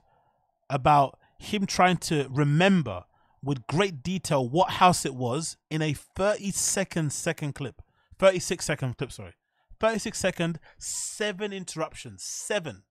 [0.69, 3.03] about him trying to remember
[3.43, 7.81] with great detail what house it was in a 30 second second clip.
[8.17, 9.33] 36 second clip, sorry.
[9.81, 12.23] 36 second, seven interruptions.
[12.23, 12.83] Seven.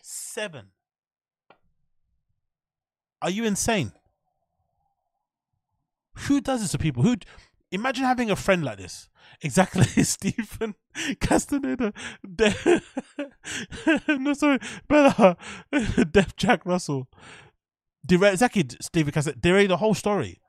[0.00, 0.66] Seven.
[3.20, 3.90] Are you insane?
[6.28, 7.02] Who does this to people?
[7.02, 7.16] Who
[7.70, 9.08] imagine having a friend like this?
[9.42, 10.74] Exactly, Stephen
[11.20, 11.92] Castaneda.
[12.34, 12.82] De-
[14.18, 14.58] no, sorry,
[14.88, 15.36] Bella,
[16.10, 17.08] Def Jack Russell.
[18.04, 19.40] Derail exactly, Stephen Castaneda.
[19.40, 20.40] Derail the whole story.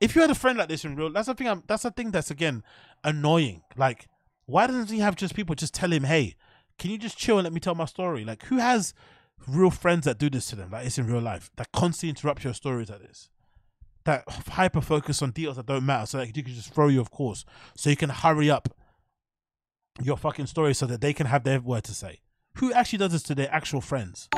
[0.00, 1.48] If you had a friend like this in real, that's the thing.
[1.48, 2.62] I'm, that's the thing that's again
[3.04, 3.62] annoying.
[3.76, 4.06] Like,
[4.46, 6.34] why doesn't he have just people just tell him, "Hey,
[6.78, 8.94] can you just chill and let me tell my story?" Like, who has
[9.46, 10.70] real friends that do this to them?
[10.70, 13.30] Like, it's in real life that constantly interrupt your stories like this
[14.04, 17.00] that hyper focus on deals that don't matter so that you can just throw you
[17.00, 17.44] off course.
[17.76, 18.68] So you can hurry up
[20.02, 22.20] your fucking story so that they can have their word to say.
[22.58, 24.28] Who actually does this to their actual friends?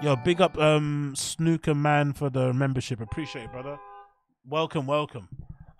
[0.00, 3.00] Yo big up um snooker man for the membership.
[3.00, 3.78] Appreciate it brother.
[4.46, 5.28] Welcome welcome.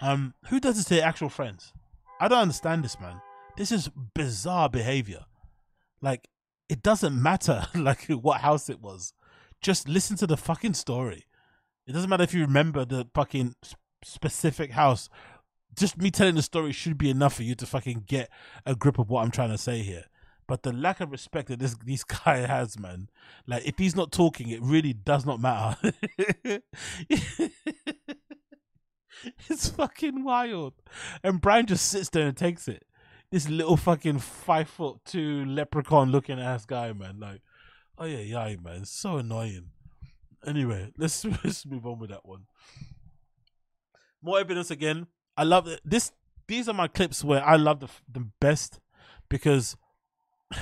[0.01, 1.72] Um who does this to their actual friends?
[2.20, 3.20] I don't understand this man.
[3.56, 5.24] This is bizarre behavior.
[6.02, 6.28] Like
[6.68, 9.14] it doesn't matter like what house it was.
[9.62, 11.24] Just listen to the fucking story
[11.89, 13.55] it doesn't matter if you remember the fucking
[14.05, 15.09] specific house.
[15.74, 18.31] Just me telling the story should be enough for you to fucking get
[18.66, 20.05] a grip of what I'm trying to say here.
[20.47, 23.09] But the lack of respect that this this guy has, man,
[23.47, 25.93] like if he's not talking, it really does not matter.
[29.48, 30.74] it's fucking wild.
[31.24, 32.85] And Bryan just sits there and takes it.
[33.31, 37.19] This little fucking five foot two leprechaun looking ass guy, man.
[37.19, 37.40] Like,
[37.97, 38.82] oh yeah, yeah, man.
[38.82, 39.70] It's so annoying.
[40.47, 42.47] Anyway, let's let's move on with that one.
[44.23, 45.06] More evidence again.
[45.36, 45.81] I love it.
[45.85, 46.12] This.
[46.47, 48.81] These are my clips where I love the the best
[49.28, 49.77] because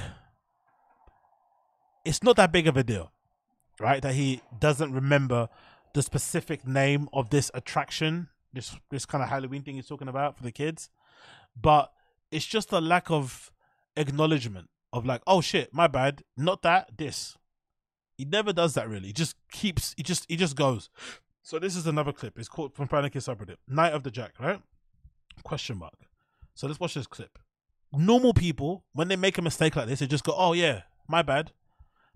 [2.05, 3.13] it's not that big of a deal,
[3.81, 4.03] right?
[4.03, 5.49] That he doesn't remember
[5.95, 10.37] the specific name of this attraction, this this kind of Halloween thing he's talking about
[10.37, 10.91] for the kids,
[11.61, 11.93] but
[12.31, 13.53] it's just a lack of
[13.97, 17.37] acknowledgement of like, oh shit, my bad, not that, this.
[18.17, 19.09] He never does that really.
[19.09, 19.95] He just keeps.
[19.97, 20.27] He just.
[20.29, 20.89] He just goes.
[21.43, 22.39] So this is another clip.
[22.39, 23.57] It's called from Panic subreddit.
[23.69, 24.61] Night of the Jack, right?
[25.45, 25.95] Question mark.
[26.55, 27.39] So let's watch this clip.
[27.93, 31.23] Normal people, when they make a mistake like this, they just go, "Oh yeah, my
[31.23, 31.53] bad."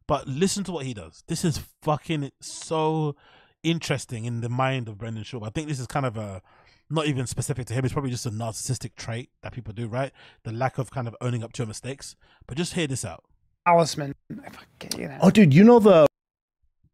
[0.06, 1.22] But listen to what he does.
[1.28, 3.14] This is fucking so
[3.62, 5.46] interesting in the mind of Brendan Schaub.
[5.46, 6.42] I think this is kind of a
[6.90, 7.84] not even specific to him.
[7.84, 10.10] It's probably just a narcissistic trait that people do, right?
[10.42, 12.16] The lack of kind of owning up to your mistakes.
[12.46, 13.24] But just hear this out.
[13.66, 14.14] Talisman.
[14.44, 15.18] I fucking hate.
[15.22, 16.06] Oh, dude, you know the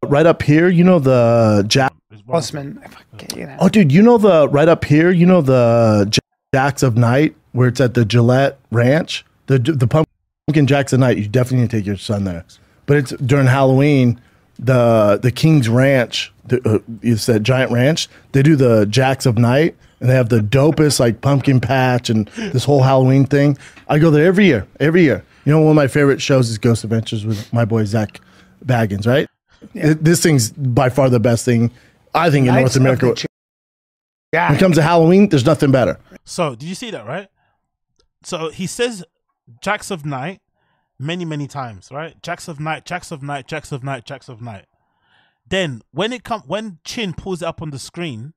[0.05, 0.69] right up here.
[0.69, 1.93] You know the Jack.
[2.27, 2.81] Talisman.
[2.85, 3.57] I fucking hate.
[3.61, 5.11] Oh, dude, you know the right up here.
[5.11, 6.19] You know the
[6.55, 9.25] Jacks of Night where it's at the Gillette Ranch.
[9.47, 11.19] The the pumpkin Jacks of Night.
[11.19, 12.45] You definitely need to take your son there.
[12.87, 14.21] But it's during Halloween.
[14.59, 16.33] The the King's Ranch.
[16.47, 18.09] The, uh, it's that giant ranch.
[18.33, 22.29] They do the Jacks of Night, and they have the dopest like pumpkin patch and
[22.37, 23.59] this whole Halloween thing.
[23.89, 24.67] I go there every year.
[24.81, 25.25] Every year.
[25.47, 28.20] You know, one of my favorite shows is Ghost Adventures with my boy Zak
[28.64, 29.06] Bagans.
[29.06, 29.28] Right.
[29.74, 31.70] It- this thing's by far the best thing
[32.14, 33.01] I think in Knights North America.
[33.01, 33.27] the America.
[34.51, 35.98] When it comes to Halloween, there's nothing better.
[36.24, 37.28] So, did you see that, right?
[38.23, 39.05] So he says
[39.62, 40.40] Jacks of Night
[40.98, 42.20] many, many times, right?
[42.23, 44.66] Jacks of Night, Jacks of Night, Jacks of Night, Jacks of Night.
[45.48, 48.35] Then when it come when Chin pulls it up on the screen,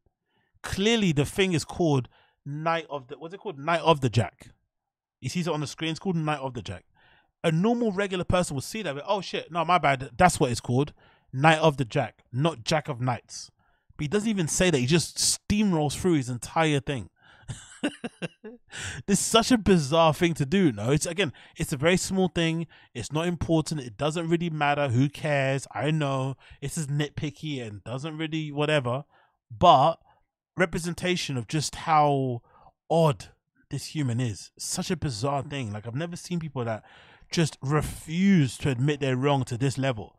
[0.62, 2.08] clearly the thing is called
[2.46, 3.58] Night of the what's it called?
[3.58, 4.50] Night of the Jack.
[5.20, 6.86] He sees it on the screen, it's called Night of the Jack.
[7.44, 10.12] A normal regular person would see that, but, oh shit, no, my bad.
[10.18, 10.94] That's what it's called.
[11.32, 13.52] Knight of the Jack, not Jack of Knights.
[13.96, 14.78] But he doesn't even say that.
[14.78, 17.10] He just steamrolls through his entire thing.
[19.08, 20.72] this is such a bizarre thing to do.
[20.72, 22.68] No, it's again, it's a very small thing.
[22.94, 23.82] It's not important.
[23.82, 24.90] It doesn't really matter.
[24.90, 25.68] Who cares?
[25.74, 29.06] I know it's as nitpicky and doesn't really whatever.
[29.56, 30.00] But
[30.58, 32.42] representation of just how
[32.90, 33.26] odd
[33.70, 34.52] this human is.
[34.58, 35.72] Such a bizarre thing.
[35.72, 36.84] Like I've never seen people that
[37.30, 40.16] just refuse to admit they're wrong to this level.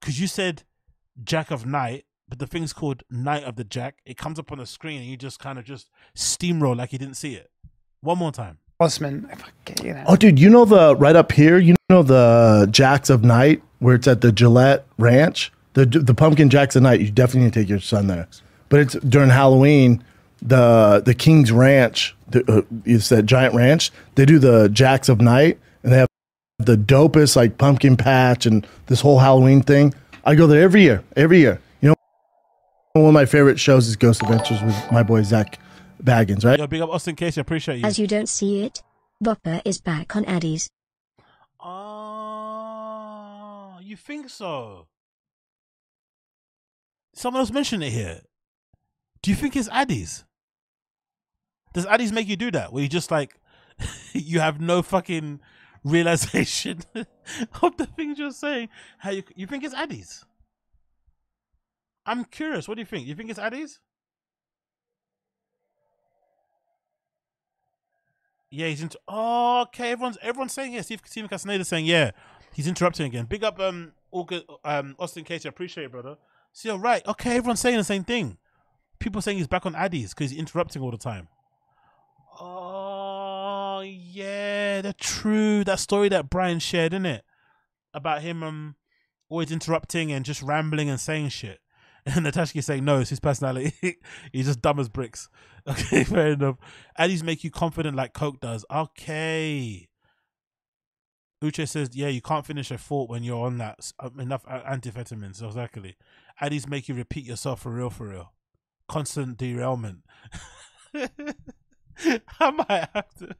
[0.00, 0.62] Cause you said
[1.22, 3.98] Jack of Night, but the thing's called Night of the Jack.
[4.06, 6.98] It comes up on the screen and you just kind of just steamroll like you
[6.98, 7.50] didn't see it.
[8.00, 8.58] One more time.
[8.80, 9.28] Talisman.
[9.30, 10.06] I fucking hate that.
[10.08, 11.58] Oh, dude, you know the right up here.
[11.58, 15.52] You know the Jacks of Night where it's at the Gillette Ranch.
[15.74, 17.00] The the pumpkin Jacks of Night.
[17.00, 18.26] You definitely need to take your son there.
[18.70, 20.02] But it's during Halloween.
[20.40, 22.16] The the King's Ranch.
[22.28, 23.90] The, uh, it's that giant ranch.
[24.14, 26.08] They do the Jacks of Night, and they have
[26.58, 29.94] the dopest like pumpkin patch and this whole Halloween thing.
[30.24, 31.02] I go there every year.
[31.16, 31.60] Every year.
[31.80, 31.94] You know,
[32.92, 35.58] one of my favorite shows is Ghost Adventures with my boy Zak
[36.02, 36.44] Bagans.
[36.44, 36.58] Right.
[36.58, 37.40] Yo, big up Austin Casey.
[37.40, 37.84] I appreciate you.
[37.84, 38.82] As you don't see it,
[39.22, 40.68] Bopper is back on Addies.
[41.62, 42.18] Oh,
[43.82, 44.86] you think so?
[47.14, 48.20] Someone else mentioned it here.
[49.22, 50.24] Do you think it's Addies?
[51.72, 52.72] Does Addies make you do that?
[52.72, 53.38] Where you just like
[54.12, 55.40] you have no fucking
[55.84, 56.80] realization
[57.62, 58.68] of the things you're saying?
[58.98, 60.24] How you you think it's Addies?
[62.06, 62.66] I'm curious.
[62.68, 63.06] What do you think?
[63.06, 63.78] You think it's Addies?
[68.50, 68.98] Yeah, he's into.
[69.06, 69.92] Oh, okay.
[69.92, 70.86] Everyone's everyone's saying yes.
[70.86, 72.10] Steve Stephen Castaneda's saying yeah.
[72.52, 73.26] He's interrupting again.
[73.26, 75.48] Big up, um, August, um, Austin Casey.
[75.48, 76.16] Appreciate it, brother.
[76.52, 77.06] So you're right.
[77.06, 78.38] Okay, everyone's saying the same thing.
[78.98, 81.28] People saying he's back on Addies because he's interrupting all the time.
[82.40, 82.79] Oh
[84.10, 85.64] yeah, that's true.
[85.64, 87.24] That story that Brian shared, in it,
[87.94, 88.76] about him um
[89.28, 91.60] always interrupting and just rambling and saying shit.
[92.06, 93.74] And Natasha saying no, it's his personality.
[94.32, 95.28] He's just dumb as bricks.
[95.68, 96.56] Okay, fair enough.
[96.98, 98.64] Addies make you confident like Coke does.
[98.72, 99.90] Okay.
[101.44, 104.60] Uche says, yeah, you can't finish a thought when you're on that uh, enough a-
[104.60, 105.42] amphetamines.
[105.42, 105.96] Exactly.
[106.42, 108.32] Addies make you repeat yourself for real, for real.
[108.88, 109.98] Constant derailment.
[110.94, 113.36] I might have to.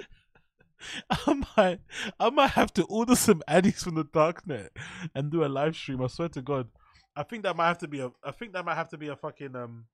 [1.10, 1.80] I might,
[2.18, 4.68] I might have to order some Addies from the darknet
[5.14, 6.02] and do a live stream.
[6.02, 6.68] I swear to God,
[7.14, 8.10] I think that might have to be a.
[8.24, 9.86] I think that might have to be a fucking um.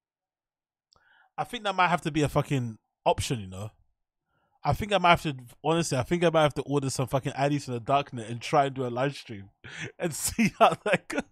[1.36, 3.70] I think that might have to be a fucking option, you know.
[4.64, 5.98] I think I might have to honestly.
[5.98, 8.66] I think I might have to order some fucking Addies from the darknet and try
[8.66, 9.50] and do a live stream
[9.98, 11.22] and see how that goes.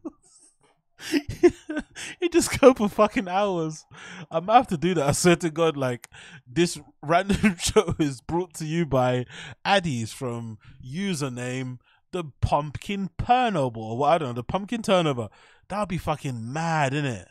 [2.21, 3.85] it just go for fucking hours.
[4.31, 5.09] I might have to do that.
[5.09, 6.09] I swear to God, like
[6.47, 9.27] this random show is brought to you by
[9.65, 11.79] Addies from username
[12.13, 15.29] the Pumpkin Turnover, what I don't know, the Pumpkin Turnover.
[15.69, 17.27] That'd be fucking mad, innit?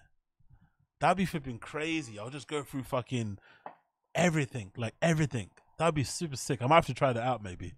[0.99, 2.19] That'd be flipping crazy.
[2.19, 3.39] I'll just go through fucking
[4.13, 5.49] everything, like everything.
[5.77, 6.61] That'd be super sick.
[6.61, 7.73] I might have to try that out, maybe.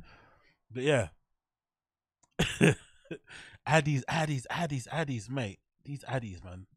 [0.72, 1.08] But yeah.
[3.68, 5.60] Addies, Addies, Addies, Addies, mate.
[5.88, 6.68] These Addies, man.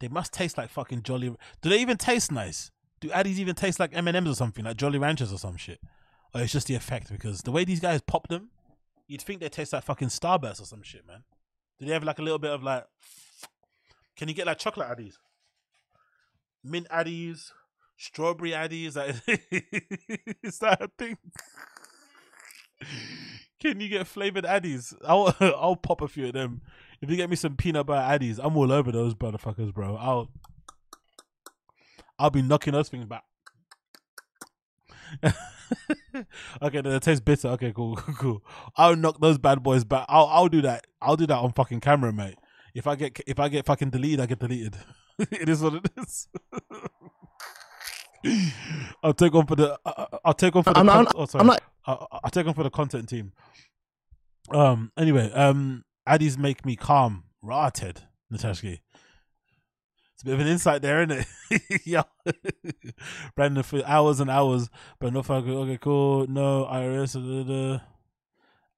[0.00, 1.34] They must taste like fucking Jolly.
[1.62, 2.70] Do they even taste nice?
[3.00, 5.56] Do Addies even taste like M and M's or something, like Jolly Ranchers or some
[5.56, 5.80] shit?
[6.34, 8.50] Or it's just the effect because the way these guys pop them,
[9.06, 11.24] you'd think they taste like fucking Starburst or some shit, man.
[11.78, 12.84] Do they have like a little bit of like?
[14.14, 15.14] Can you get like chocolate Addies?
[16.62, 17.50] Mint Addies,
[17.96, 18.96] strawberry Addies.
[18.96, 19.16] Like,
[20.42, 21.16] is that a thing?
[23.60, 24.94] Can you get flavored Addies?
[25.06, 26.60] I'll I'll pop a few of them.
[27.04, 29.94] If you get me some peanut butter Addies, I'm all over those motherfuckers, bro.
[29.96, 30.30] I'll
[32.18, 33.24] I'll be knocking those things back.
[36.62, 37.48] okay, they taste bitter.
[37.48, 38.42] Okay, cool, cool.
[38.78, 40.06] I'll knock those bad boys back.
[40.08, 40.86] I'll I'll do that.
[41.02, 42.36] I'll do that on fucking camera, mate.
[42.74, 44.74] If I get if I get fucking deleted, I get deleted.
[45.18, 46.28] it is what it is.
[49.02, 49.78] I'll take on for the.
[49.84, 50.78] I- I'll take on for the.
[50.80, 51.40] I'm not- con- oh, sorry.
[51.42, 53.32] I'm not- I'll, I'll take on for the content team.
[54.50, 54.90] Um.
[54.96, 57.24] Anyway, um, Addies make me calm.
[57.42, 58.02] Rotted,
[58.32, 58.80] Natashki.
[60.14, 61.82] It's a bit of an insight there, isn't it?
[61.84, 62.04] yeah.
[63.34, 64.70] Brandon for hours and hours,
[65.00, 65.44] but no fuck.
[65.44, 66.26] Okay, cool.
[66.26, 67.80] No IRS.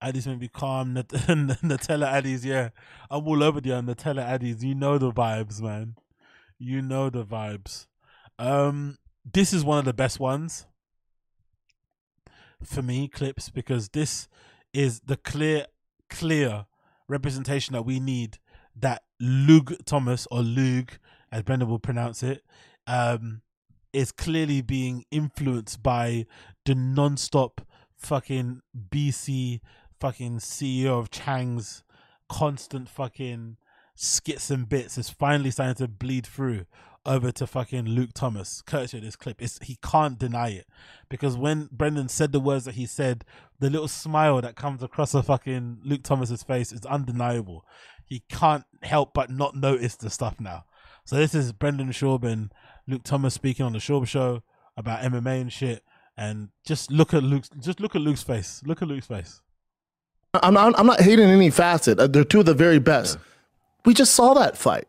[0.03, 0.95] Addies make me calm.
[0.95, 2.71] Nut- Nutella Addies, yeah.
[3.11, 4.63] I'm all over the Nutella Addies.
[4.63, 5.97] You know the vibes, man.
[6.59, 7.87] You know the vibes.
[8.39, 8.99] Um,
[9.31, 10.67] this is one of the best ones
[12.63, 14.29] for me, clips, because this
[14.73, 15.67] is the clear,
[16.09, 16.67] clear
[17.09, 18.39] representation that we need
[18.75, 20.93] that Lug Thomas or Lug,
[21.33, 22.43] as Brendan will pronounce it,
[22.87, 23.43] um,
[23.93, 26.27] is clearly being influenced by
[26.65, 27.67] the non-stop
[27.97, 28.61] fucking
[28.91, 29.61] BC
[29.99, 31.83] fucking CEO of Chang's
[32.29, 33.57] constant fucking
[33.95, 36.67] skits and bits is finally starting to bleed through
[37.07, 39.41] over to fucking Luke Thomas, courtesy of this clip.
[39.41, 40.67] It's, he can't deny it.
[41.09, 43.25] Because when Brendan said the words that he said,
[43.59, 47.65] the little smile that comes across a fucking Luke Thomas's face is undeniable.
[48.05, 50.65] He can't help but not notice the stuff now.
[51.05, 52.53] So this is Brendan Schaub and
[52.87, 54.43] Luke Thomas speaking on the Schaub show
[54.77, 55.83] about MMA and shit.
[56.17, 58.63] And just look at Luke's just look at Luke's face.
[58.65, 59.43] Look at Luke's face.
[60.43, 61.99] I'm not, I'm not hating any facet.
[61.99, 63.19] Uh, They're two of the very best.
[63.85, 64.89] We just saw that fight.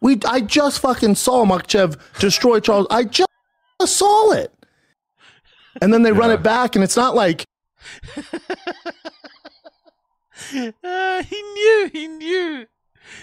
[0.00, 2.86] We I just fucking saw Makhachev destroy Charles.
[2.90, 3.28] I just
[3.84, 4.52] saw it.
[5.80, 7.44] And then they run it back, and it's not like
[10.84, 12.66] Uh, he knew, he knew,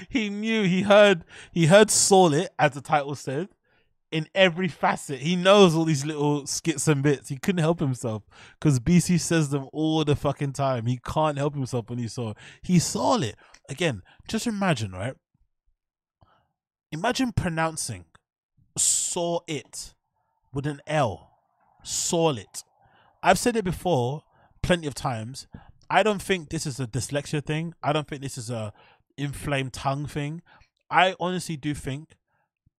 [0.09, 0.63] he knew.
[0.63, 3.49] He heard, he heard "Saw It" as the title said.
[4.11, 7.27] In every facet, he knows all these little skits and bits.
[7.27, 8.23] He couldn't help himself
[8.59, 10.85] because BC says them all the fucking time.
[10.85, 12.33] He can't help himself when he saw.
[12.61, 13.35] He saw it
[13.67, 14.03] again.
[14.27, 15.15] Just imagine, right?
[16.91, 18.05] Imagine pronouncing
[18.77, 19.95] "saw it"
[20.53, 21.31] with an L.
[21.83, 22.63] Saw it.
[23.21, 24.23] I've said it before
[24.65, 25.47] plenty of times.
[25.89, 27.73] I don't think this is a dyslexia thing.
[27.83, 28.73] I don't think this is a
[29.17, 30.41] inflamed tongue thing.
[30.89, 32.15] I honestly do think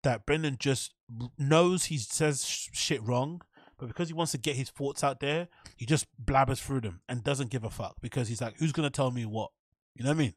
[0.03, 0.93] that Brendan just
[1.37, 3.41] knows he says shit wrong,
[3.77, 7.01] but because he wants to get his thoughts out there, he just blabbers through them
[7.07, 9.51] and doesn't give a fuck because he's like, who's gonna tell me what?
[9.95, 10.33] You know what I mean?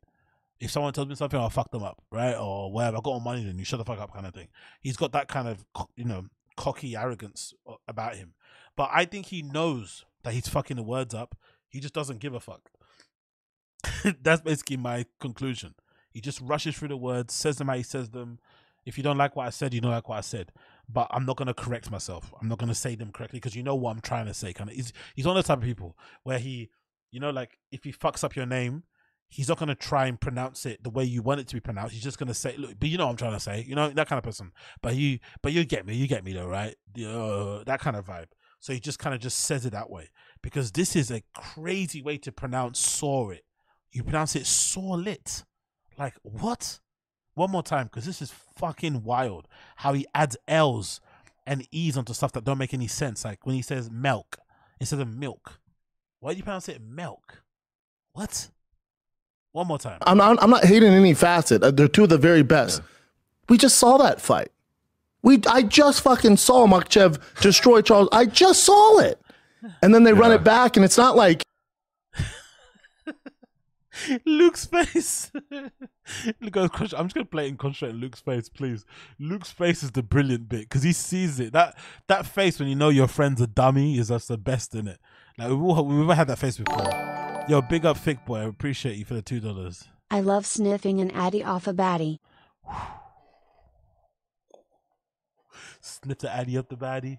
[0.60, 2.34] If someone tells me something, I'll fuck them up, right?
[2.34, 2.98] Or whatever.
[2.98, 3.64] I got more money than you.
[3.64, 4.48] Shut the fuck up, kind of thing.
[4.80, 5.64] He's got that kind of,
[5.96, 8.34] you know, cocky arrogance uh, about him.
[8.76, 11.36] But I think he knows that he's fucking the words up.
[11.68, 12.70] He just doesn't give a fuck.
[14.22, 15.74] That's basically my conclusion.
[16.10, 18.38] He just rushes through the words, says them how he says them.
[18.84, 20.52] If you don't like what I said, you don't like what I said.
[20.88, 22.32] But I'm not gonna correct myself.
[22.40, 24.52] I'm not gonna say them correctly because you know what I'm trying to say.
[24.52, 26.70] Kind of, he's he's one of the type of people where he,
[27.12, 28.84] you know, like if he fucks up your name,
[29.28, 31.94] he's not gonna try and pronounce it the way you want it to be pronounced.
[31.94, 33.64] He's just gonna say, look, but you know what I'm trying to say.
[33.68, 34.50] You know that kind of person.
[34.82, 35.94] But you, but you get me.
[35.94, 36.74] You get me though, right?
[36.96, 38.28] Uh, that kind of vibe.
[38.60, 40.10] So he just kind of just says it that way
[40.42, 43.44] because this is a crazy way to pronounce saw it.
[43.90, 45.44] You pronounce it saw lit.
[45.98, 46.78] Like what?
[47.34, 49.48] One more time because this is fucking wild.
[49.76, 51.00] How he adds L's
[51.46, 53.24] and E's onto stuff that don't make any sense.
[53.24, 54.38] Like when he says milk
[54.78, 55.58] instead of milk.
[56.20, 57.42] Why do you pronounce it milk?
[58.12, 58.50] What?
[59.52, 59.98] One more time.
[60.02, 61.62] I'm not, I'm not hating any facet.
[61.62, 62.82] Uh, They're two of the very best.
[63.48, 64.52] We just saw that fight.
[65.22, 68.08] We I just fucking saw Makhachev destroy Charles.
[68.12, 69.20] I just saw it.
[69.82, 71.42] And then they run it back, and it's not like
[74.24, 75.30] Luke's face.
[76.40, 78.84] Look, I was concentra- I'm just gonna play it and concentrate on Luke's face, please.
[79.18, 81.52] Luke's face is the brilliant bit because he sees it.
[81.52, 81.76] That
[82.08, 84.98] that face when you know your friend's a dummy is just the best in it.
[85.36, 87.44] Like we've all, we've never had that face before.
[87.48, 88.38] Yo, big up, thick boy.
[88.38, 89.88] I appreciate you for the two dollars.
[90.10, 92.18] I love sniffing an addy off a baddie.
[95.80, 97.18] Sniff the addy up the baddie.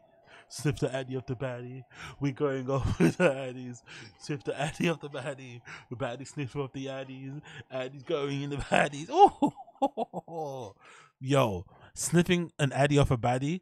[0.49, 1.83] Sniff the addy up the baddie.
[2.19, 3.81] We going off with the addies.
[4.19, 5.61] Sniff the addy up the baddie.
[5.89, 7.41] The baddie sniff up the addies.
[7.73, 9.07] Addies going in the baddies.
[9.09, 10.75] Oh,
[11.19, 13.61] yo, sniffing an addy off a baddie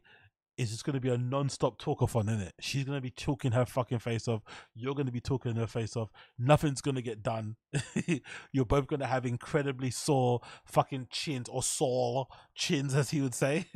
[0.60, 2.54] is just gonna be a non-stop talkathon, isn't it?
[2.60, 4.42] She's gonna be talking her fucking face off.
[4.74, 6.10] You're gonna be talking her face off.
[6.38, 7.56] Nothing's gonna get done.
[8.52, 13.66] You're both gonna have incredibly sore fucking chins or sore chins, as he would say.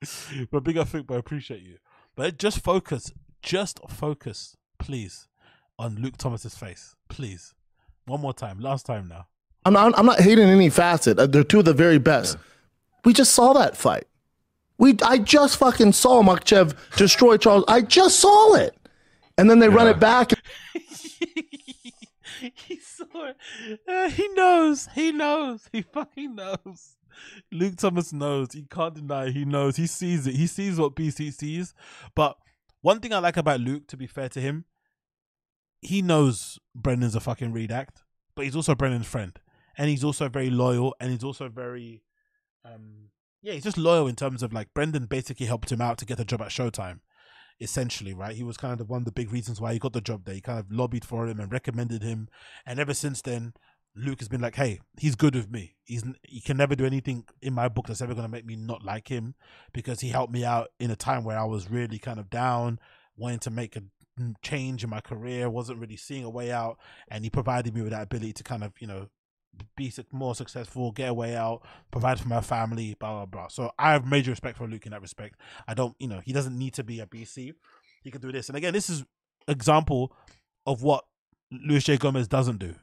[0.50, 1.78] but big up, Fuke, but I appreciate you.
[2.14, 3.12] But just focus,
[3.42, 5.28] just focus, please,
[5.78, 7.54] on Luke Thomas's face, please.
[8.06, 9.26] One more time, last time now.
[9.64, 11.16] I'm not, I'm not hating any facet.
[11.32, 12.38] They're two of the very best.
[13.04, 14.06] We just saw that fight.
[14.78, 17.64] We I just fucking saw Makhachev destroy Charles.
[17.66, 18.76] I just saw it,
[19.38, 20.32] and then they run it back.
[22.54, 23.36] he saw it.
[23.88, 24.88] Uh, he knows.
[24.94, 25.68] He knows.
[25.72, 26.95] He fucking knows.
[27.52, 28.52] Luke Thomas knows.
[28.52, 29.30] He can't deny.
[29.30, 29.76] He knows.
[29.76, 30.34] He sees it.
[30.34, 31.74] He sees what BC sees.
[32.14, 32.36] But
[32.82, 34.64] one thing I like about Luke, to be fair to him,
[35.80, 38.02] he knows Brendan's a fucking redact,
[38.34, 39.38] but he's also Brendan's friend,
[39.76, 42.02] and he's also very loyal, and he's also very,
[42.64, 43.10] um,
[43.42, 46.20] yeah, he's just loyal in terms of like Brendan basically helped him out to get
[46.20, 47.00] a job at Showtime,
[47.60, 48.36] essentially, right?
[48.36, 50.34] He was kind of one of the big reasons why he got the job there.
[50.34, 52.28] He kind of lobbied for him and recommended him,
[52.64, 53.52] and ever since then,
[53.96, 55.74] Luke has been like, hey, he's good with me.
[55.84, 58.54] He's he can never do anything in my book that's ever going to make me
[58.54, 59.34] not like him
[59.72, 62.78] because he helped me out in a time where I was really kind of down,
[63.16, 63.82] wanting to make a
[64.42, 66.78] change in my career, wasn't really seeing a way out,
[67.08, 69.08] and he provided me with that ability to kind of you know
[69.76, 73.48] be more successful, get a way out, provide for my family, blah blah blah.
[73.48, 75.40] So I have major respect for Luke in that respect.
[75.66, 77.54] I don't, you know, he doesn't need to be a BC.
[78.02, 79.04] He can do this, and again, this is
[79.48, 80.12] example
[80.66, 81.04] of what
[81.50, 82.74] Luis J Gomez doesn't do.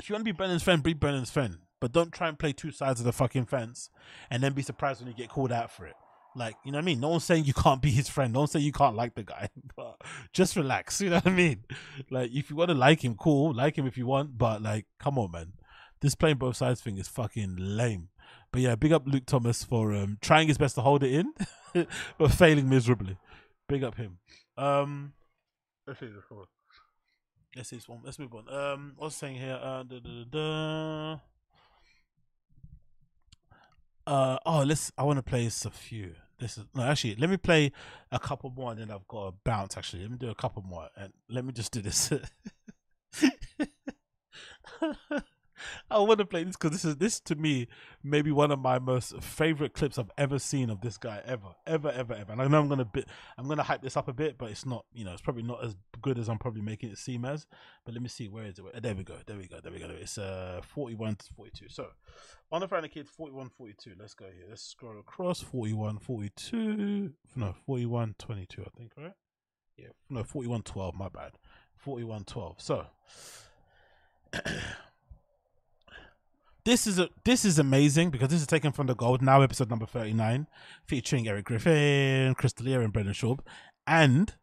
[0.00, 2.52] If you want to be Brennan's friend, be Brennan's friend, but don't try and play
[2.52, 3.90] two sides of the fucking fence,
[4.30, 5.94] and then be surprised when you get called out for it.
[6.34, 7.00] Like, you know what I mean?
[7.00, 8.32] No one's saying you can't be his friend.
[8.32, 9.48] No one's saying you can't like the guy.
[9.76, 10.00] But
[10.32, 11.00] just relax.
[11.02, 11.64] You know what I mean?
[12.10, 13.54] Like, if you want to like him, cool.
[13.54, 14.38] Like him if you want.
[14.38, 15.52] But, like, come on, man.
[16.00, 18.08] This playing both sides thing is fucking lame.
[18.50, 21.32] But yeah, big up Luke Thomas for um, trying his best to hold it in,
[22.18, 23.16] but failing miserably.
[23.68, 24.18] Big up him.
[24.58, 25.14] Um,
[25.86, 26.46] let's see this one.
[27.54, 28.00] Let's see this one.
[28.04, 28.52] Let's move on.
[28.52, 29.58] Um, what's saying here?
[29.62, 31.18] Uh, da, da, da.
[34.06, 34.90] Uh oh, let's.
[34.96, 36.14] I want to play a few.
[36.38, 37.16] This is no, actually.
[37.16, 37.72] Let me play
[38.10, 39.76] a couple more, and then I've got a bounce.
[39.76, 42.10] Actually, let me do a couple more, and let me just do this.
[45.90, 47.68] I want to play this because this is this to me
[48.02, 51.90] maybe one of my most favorite clips I've ever seen of this guy ever, ever,
[51.90, 52.32] ever, ever.
[52.32, 53.06] And I know I'm gonna bit,
[53.38, 55.64] I'm gonna hype this up a bit, but it's not, you know, it's probably not
[55.64, 57.46] as good as I'm probably making it seem as.
[57.84, 58.82] But let me see, where is it?
[58.82, 59.88] There we go, there we go, there we go.
[59.88, 61.66] It's uh 41 to 42.
[61.68, 61.88] So,
[62.50, 63.92] on the of kids, 41, 42.
[63.98, 64.46] Let's go here.
[64.48, 67.12] Let's scroll across 41, 42.
[67.36, 68.62] No, 41, 22.
[68.62, 69.12] I think, right?
[69.76, 70.94] Yeah, no, 41, 12.
[70.94, 71.32] My bad.
[71.76, 72.60] 41, 12.
[72.60, 72.86] So.
[76.64, 79.68] This is a this is amazing because this is taken from the Gold now episode
[79.68, 80.46] number thirty nine,
[80.86, 83.40] featuring Eric Griffin, Chris D'Elia, and Brendan Schaub,
[83.84, 84.34] and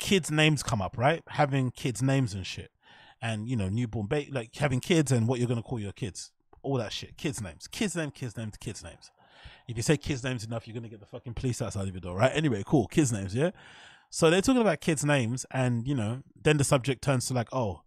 [0.00, 2.72] kids' names come up right, having kids' names and shit,
[3.20, 6.32] and you know newborn baby like having kids and what you're gonna call your kids,
[6.62, 9.12] all that shit, kids' names, kids' name, kids' names, kids' names.
[9.68, 12.00] If you say kids' names enough, you're gonna get the fucking police outside of your
[12.00, 12.32] door, right?
[12.34, 13.52] Anyway, cool, kids' names, yeah.
[14.10, 17.50] So they're talking about kids' names, and you know, then the subject turns to like,
[17.52, 17.82] oh,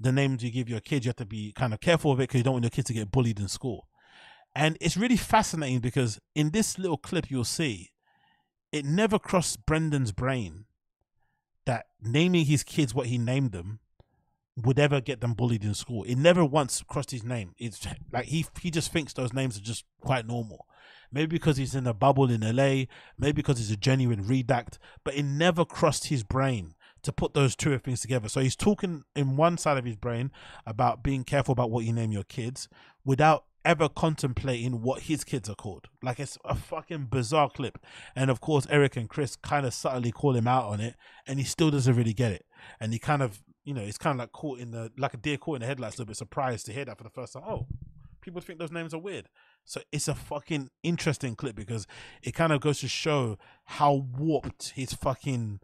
[0.00, 2.24] the names you give your kids, you have to be kind of careful of it
[2.24, 3.86] because you don't want your kids to get bullied in school.
[4.56, 7.90] And it's really fascinating because in this little clip, you'll see
[8.72, 10.64] it never crossed Brendan's brain
[11.66, 13.80] that naming his kids what he named them
[14.56, 16.02] would ever get them bullied in school.
[16.04, 17.54] It never once crossed his name.
[17.58, 20.66] It's like he he just thinks those names are just quite normal.
[21.12, 22.84] Maybe because he's in a bubble in LA,
[23.18, 27.56] maybe because he's a genuine redact, but it never crossed his brain to put those
[27.56, 28.28] two things together.
[28.28, 30.30] So he's talking in one side of his brain
[30.66, 32.68] about being careful about what you name your kids
[33.04, 35.88] without ever contemplating what his kids are called.
[36.02, 37.78] Like it's a fucking bizarre clip.
[38.16, 40.94] And of course, Eric and Chris kind of subtly call him out on it,
[41.26, 42.46] and he still doesn't really get it.
[42.80, 45.18] And he kind of, you know, he's kind of like caught in the, like a
[45.18, 47.34] deer caught in the headlights, a little bit surprised to hear that for the first
[47.34, 47.42] time.
[47.46, 47.66] Oh,
[48.20, 49.28] people think those names are weird.
[49.64, 51.86] So it's a fucking interesting clip because
[52.22, 55.60] it kind of goes to show how warped his fucking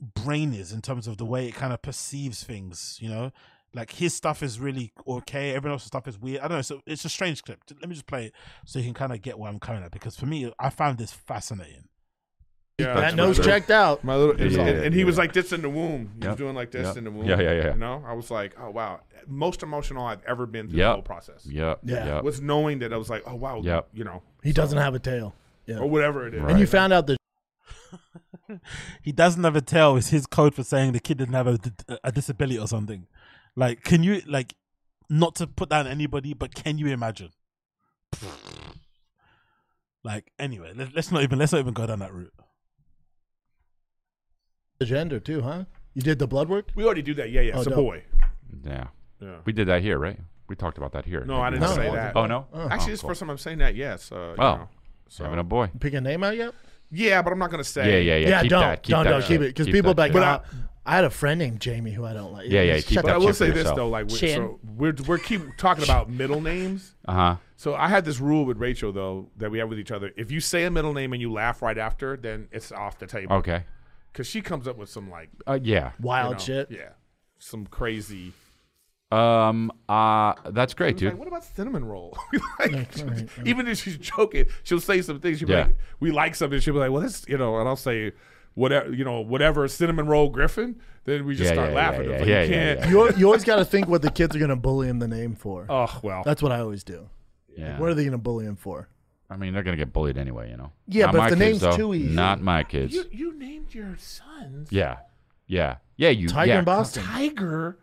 [0.00, 3.30] brain is in terms of the way it kind of perceives things, you know?
[3.74, 6.40] Like his stuff is really okay, everyone else's stuff is weird.
[6.40, 7.60] I don't know, so it's a strange clip.
[7.80, 8.32] Let me just play it
[8.66, 10.98] so you can kind of get what I'm coming at because for me, I found
[10.98, 11.88] this fascinating.
[12.78, 14.02] Yeah, that nose my- checked out.
[14.04, 15.06] My little, Yeah, and, and he yeah.
[15.06, 16.10] was like this in the womb.
[16.18, 16.96] He Yep, was doing like this yep.
[16.96, 17.26] in the womb.
[17.26, 17.72] Yeah, yeah, yeah.
[17.72, 20.88] You know, I was like, oh wow, most emotional I've ever been through Yep.
[20.88, 21.46] the whole process.
[21.46, 22.06] Yep, Yeah.
[22.06, 22.24] yep.
[22.24, 23.88] was knowing that I was like, oh wow, Yep.
[23.94, 25.34] you know, He doesn't have a tail.
[25.66, 25.78] Yeah.
[25.78, 26.42] or whatever it is.
[26.42, 27.16] And you found out the
[29.02, 31.58] he doesn't have a tail is his code for saying the kid didn't have a,
[32.04, 33.06] a disability or something.
[33.56, 34.54] Like, can you like
[35.10, 37.30] not to put down anybody, but can you imagine?
[40.04, 42.32] Like anyway, let, let's not even let's not even go down that route.
[44.78, 45.64] The gender too, huh?
[45.94, 46.70] You did the blood work.
[46.74, 47.30] We already do that.
[47.30, 47.52] Yeah, yeah.
[47.54, 48.02] Oh, it's a boy.
[48.64, 48.88] Yeah.
[49.20, 49.36] Yeah.
[49.44, 50.18] We did that here, right?
[50.48, 51.24] We talked about that here.
[51.24, 51.74] No, I didn't No.
[51.76, 52.16] say that.
[52.16, 52.46] Oh no.
[52.52, 52.68] Oh.
[52.68, 53.76] Actually, this is the first time I'm saying that.
[53.76, 54.10] Yes.
[54.10, 54.56] Uh, you Oh.
[54.56, 54.68] know,
[55.08, 55.70] so Having a boy.
[55.78, 56.52] Pick a name out yet?
[56.92, 58.02] Yeah, but I'm not gonna say.
[58.02, 58.42] Yeah, yeah, yeah.
[58.42, 58.82] keep don't, that.
[58.82, 59.28] Keep don't, that don't shit.
[59.28, 60.12] keep it because people back.
[60.12, 62.50] be like, "Ah, I had a friend named Jamie who I don't like.
[62.50, 64.36] Yeah, yeah, keep But that I will say this though, like we, Chin.
[64.36, 66.94] so we're we're keep talking about middle names.
[67.06, 67.36] Uh huh.
[67.56, 70.12] So I had this rule with Rachel though that we have with each other.
[70.16, 73.06] If you say a middle name and you laugh right after, then it's off the
[73.06, 73.36] table.
[73.36, 73.64] Okay.
[74.12, 75.92] Because she comes up with some like Uh, yeah.
[76.00, 76.70] Wild you know, shit.
[76.70, 76.88] Yeah,
[77.38, 78.32] some crazy.
[79.12, 79.70] Um.
[79.88, 80.34] Uh.
[80.50, 81.10] That's great, She dude.
[81.12, 82.16] Like, what about cinnamon roll?
[82.58, 83.28] Like, right, right.
[83.44, 85.38] even if she's joking, she'll say some things.
[85.38, 85.64] She'll be Yeah.
[85.66, 88.12] like, "We like something." She'll be like, "Well, this, you know," and I'll say,
[88.54, 92.08] "Whatever, you know, whatever cinnamon roll Griffin." Then we just Yeah, start yeah, laughing.
[92.10, 92.80] yeah, It's yeah, like, you yeah, can't.
[92.80, 95.08] yeah, You, you always got to think what the kids are gonna bully him the
[95.08, 95.66] name for.
[95.68, 96.22] Oh well.
[96.24, 97.08] That's what I always do.
[97.56, 97.78] Yeah.
[97.80, 98.88] What are they gonna bully him for?
[99.28, 100.70] I mean, they're gonna get bullied anyway, you know.
[100.86, 101.76] Yeah, Not but my the kids, name's though.
[101.76, 102.94] too easy- Not my kids.
[102.94, 104.98] You, you named your sons Yeah.
[105.48, 105.76] Yeah.
[105.96, 106.10] Yeah.
[106.10, 106.28] You.
[106.28, 106.58] Tiger yeah.
[106.60, 107.02] in Boston.
[107.02, 107.78] Tiger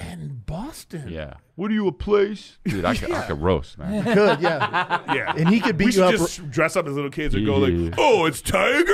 [0.00, 1.08] and Boston.
[1.08, 1.34] Yeah.
[1.60, 2.56] What are you a place?
[2.64, 4.02] Dude, I could, I could roast, man.
[4.14, 5.02] Good, yeah.
[5.14, 7.34] Yeah, And he could beat we you should up Just dress up as little kids
[7.34, 8.86] and go like, "Oh, it's Tiger."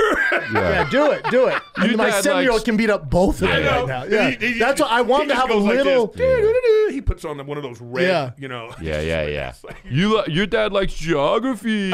[0.52, 1.62] Yeah, do it, do it.
[1.76, 3.64] And Your my dad seven year old likes- can beat up both of I them
[3.64, 3.78] know.
[3.86, 4.04] right now.
[4.04, 6.06] Yeah, He- he- that's what I want he to just have a goes like little.
[6.08, 6.92] this.
[6.94, 8.30] He puts on one of those red, Yeah.
[8.36, 8.74] you know.
[8.80, 9.52] Yeah, yeah, yeah.
[9.88, 11.92] You, li- your dad likes geography.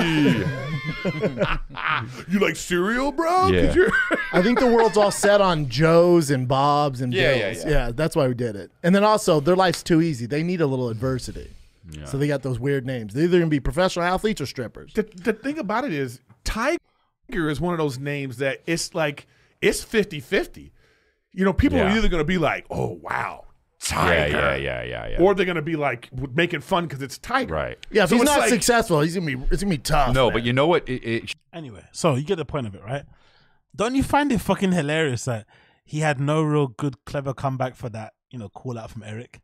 [2.29, 3.49] you like cereal, bro?
[3.49, 3.67] Yeah.
[3.67, 3.93] 'Cause you're-
[4.33, 7.65] I think the world's all set on Joes and Bobs and Yeah, yeah, Bills.
[7.67, 7.91] yeah.
[7.95, 8.71] that's why we did it.
[8.83, 10.25] And then also, their life's too easy.
[10.27, 11.51] They need a little adversity.
[12.05, 13.13] So they got those weird names.
[13.13, 14.93] They're either gonna be professional athletes or strippers.
[14.95, 16.79] the, the thing about it is, Tiger
[17.51, 19.27] is one of those names that it's like
[19.61, 20.71] it's 50-50.
[21.33, 23.47] You know, people are either going to be like, "Oh, wow,
[23.81, 25.21] Tiger," yeah, yeah, yeah, yeah.
[25.21, 27.55] or they're going to be like making fun because it's Tiger.
[27.55, 27.79] right.
[27.91, 29.43] Yeah, if So he's not like- successful, he's gonna be.
[29.51, 30.15] It's gonna be tough.
[30.15, 30.35] No, man.
[30.35, 30.87] but you know what?
[30.89, 33.05] It, it, Anyway, so you get the point of it, right?
[33.75, 35.47] Don't you find it fucking hilarious that
[35.85, 39.41] he had no real good, clever comeback for that, you know, call out from Eric?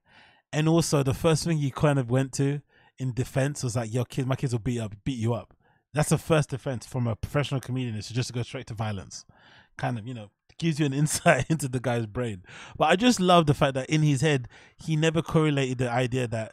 [0.53, 2.61] And also, the first thing you kind of went to
[2.99, 5.55] in defense was like, "Your kids, my kids will beat up, beat you up."
[5.95, 9.25] That's the first defense from a professional comedian is to just go straight to violence.
[9.77, 12.43] Kind of, you know, gives you an insight into the guy's brain.
[12.77, 16.27] But I just love the fact that in his head, he never correlated the idea
[16.29, 16.53] that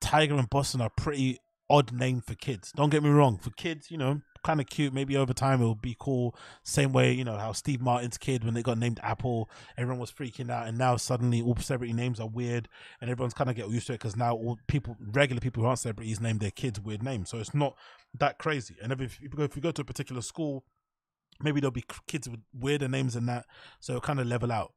[0.00, 1.38] Tiger and Boston are pretty
[1.68, 2.72] odd name for kids.
[2.74, 3.38] Don't get me wrong.
[3.38, 4.92] For kids, you know, kind of cute.
[4.92, 6.36] Maybe over time it will be cool.
[6.62, 10.12] Same way, you know, how Steve Martin's kid, when they got named Apple, everyone was
[10.12, 10.68] freaking out.
[10.68, 12.68] And now suddenly all celebrity names are weird.
[13.00, 15.66] And everyone's kind of get used to it because now all people, regular people who
[15.68, 17.30] aren't celebrities, name their kids weird names.
[17.30, 17.74] So it's not
[18.18, 18.76] that crazy.
[18.82, 20.64] And if if you go to a particular school,
[21.40, 23.46] maybe there'll be kids with weirder names than that.
[23.80, 24.72] So it'll kind of level out.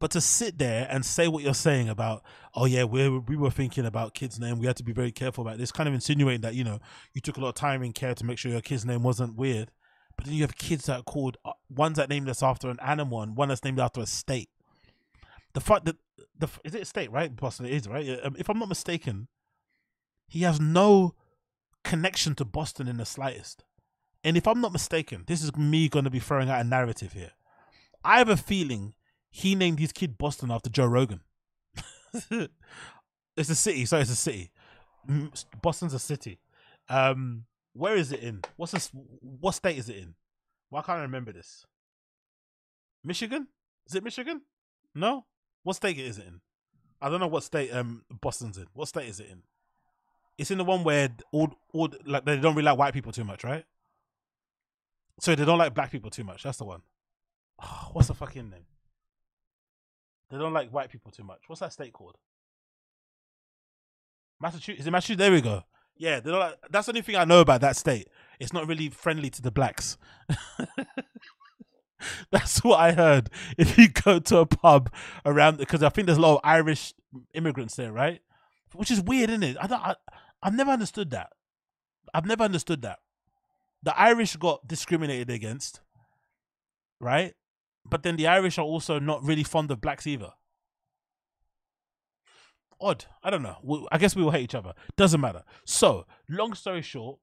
[0.00, 2.22] But to sit there and say what you're saying about,
[2.54, 4.58] oh yeah, we we were thinking about kids' name.
[4.58, 5.72] We had to be very careful about this.
[5.72, 6.78] Kind of insinuating that you know
[7.14, 9.36] you took a lot of time and care to make sure your kid's name wasn't
[9.36, 9.70] weird.
[10.16, 12.78] But then you have kids that are called uh, ones that named us after an
[12.82, 14.50] animal and one that's named after a state.
[15.54, 15.96] The fact that
[16.38, 17.34] the is it a state right?
[17.34, 18.20] Boston it is right.
[18.22, 19.28] Um, If I'm not mistaken,
[20.26, 21.14] he has no
[21.84, 23.64] connection to Boston in the slightest.
[24.24, 27.12] And if I'm not mistaken, this is me going to be throwing out a narrative
[27.12, 27.32] here.
[28.04, 28.94] I have a feeling
[29.30, 31.20] he named his kid Boston after Joe Rogan.
[33.36, 34.50] it's a city, so it's a city.
[35.62, 36.38] Boston's a city.
[36.88, 38.42] Um, where is it in?
[38.56, 38.90] What's this?
[38.92, 40.14] What state is it in?
[40.70, 41.66] Why can't I remember this?
[43.04, 43.48] Michigan?
[43.86, 44.42] Is it Michigan?
[44.94, 45.26] No.
[45.62, 46.40] What state is it in?
[47.00, 48.66] I don't know what state um Boston's in.
[48.74, 49.42] What state is it in?
[50.36, 53.24] It's in the one where all all like they don't really like white people too
[53.24, 53.64] much, right?
[55.20, 56.42] So they don't like black people too much.
[56.42, 56.82] That's the one.
[57.62, 58.66] Oh, what's the fucking name?
[60.30, 61.40] They don't like white people too much.
[61.46, 62.16] What's that state called?
[64.40, 64.80] Massachusetts.
[64.80, 65.20] Is it Massachusetts?
[65.20, 65.62] There we go.
[65.96, 68.08] Yeah, they don't like, that's the only thing I know about that state.
[68.38, 69.98] It's not really friendly to the blacks.
[72.30, 73.30] that's what I heard.
[73.56, 74.92] If you go to a pub
[75.24, 76.94] around, because I think there's a lot of Irish
[77.34, 78.20] immigrants there, right?
[78.74, 79.56] Which is weird, isn't it?
[79.60, 79.80] I don't.
[79.80, 79.96] I,
[80.42, 81.30] I've never understood that.
[82.14, 82.98] I've never understood that.
[83.82, 85.80] The Irish got discriminated against,
[87.00, 87.34] right?
[87.88, 90.30] But then the Irish are also not really fond of blacks either.
[92.80, 93.06] Odd.
[93.22, 93.88] I don't know.
[93.90, 94.74] I guess we will hate each other.
[94.96, 95.42] Doesn't matter.
[95.64, 97.18] So, long story short,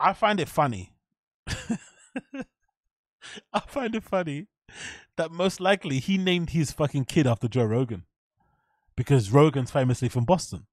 [0.00, 0.94] I find it funny.
[3.52, 4.46] I find it funny
[5.16, 8.04] that most likely he named his fucking kid after Joe Rogan
[8.96, 10.66] because Rogan's famously from Boston.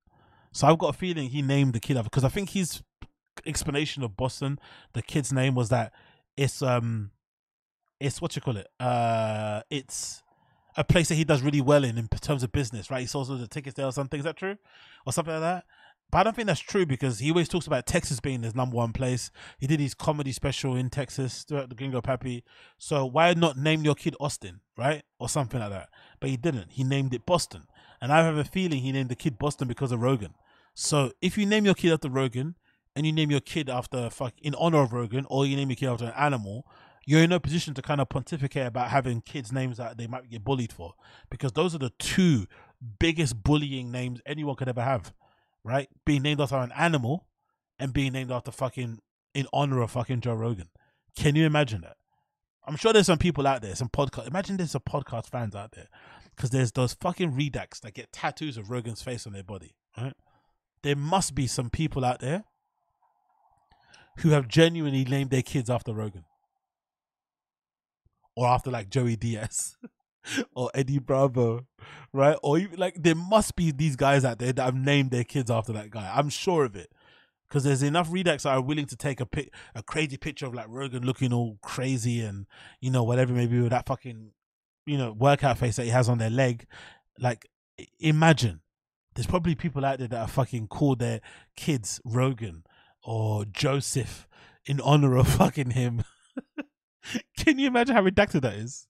[0.52, 2.82] So I've got a feeling he named the kid after because I think his
[3.46, 4.60] explanation of Boston,
[4.94, 5.94] the kid's name was that
[6.38, 7.12] it's um
[8.00, 10.24] it's what you call it uh it's
[10.78, 13.28] a place that he does really well in in terms of business right he sells
[13.28, 14.56] the tickets there or something is that true
[15.06, 15.66] or something like that
[16.12, 18.76] But I don't think that's true because he always talks about Texas being his number
[18.76, 19.30] one place.
[19.60, 22.42] He did his comedy special in Texas throughout the Gringo Papi.
[22.80, 25.04] So why not name your kid Austin, right?
[25.20, 25.90] Or something like that.
[26.20, 26.72] But he didn't.
[26.72, 27.64] He named it Boston.
[28.02, 30.34] And I have a feeling he named the kid Boston because of Rogan.
[30.74, 32.56] So if you name your kid after Rogan
[32.96, 35.76] and you name your kid after fuck in honor of Rogan or you name your
[35.76, 36.66] kid after an animal,
[37.10, 40.30] you're in no position to kind of pontificate about having kids' names that they might
[40.30, 40.94] get bullied for.
[41.30, 42.46] Because those are the two
[43.00, 45.14] biggest bullying names anyone could ever have
[45.64, 45.90] right?
[46.06, 47.28] Being named after an animal
[47.78, 49.00] and being named after fucking
[49.34, 50.70] in honor of fucking Joe Rogan.
[51.16, 51.98] Can you imagine that?
[52.66, 54.28] I'm sure there's some people out there, some podcast.
[54.28, 55.88] Imagine there's some podcast fans out there,
[56.36, 60.14] because there's those fucking redacts that get tattoos of Rogan's face on their body, right?
[60.84, 62.44] There must be some people out there
[64.20, 66.26] who have genuinely named their kids after Rogan,
[68.40, 69.76] or after like Joey Diaz.
[70.56, 71.66] or Eddie Bravo,
[72.14, 72.38] right?
[72.42, 75.52] Or even, like there must be these guys out there that have named their kids
[75.52, 76.10] after that guy.
[76.16, 76.90] I'm sure of it.
[77.48, 80.54] Because there's enough redacts that are willing to take a pic, a crazy picture of
[80.54, 82.46] like Rogan looking all crazy and
[82.80, 84.32] you know whatever maybe with that fucking
[84.86, 86.66] you know workout face that he has on their leg.
[87.18, 87.50] Like
[88.00, 88.62] imagine
[89.16, 91.20] there's probably people out there that are fucking call their
[91.58, 92.64] kids Rogan
[93.04, 94.28] or Joseph
[94.66, 96.04] in honor of fucking him.
[97.38, 98.88] Can you imagine how redacted that is?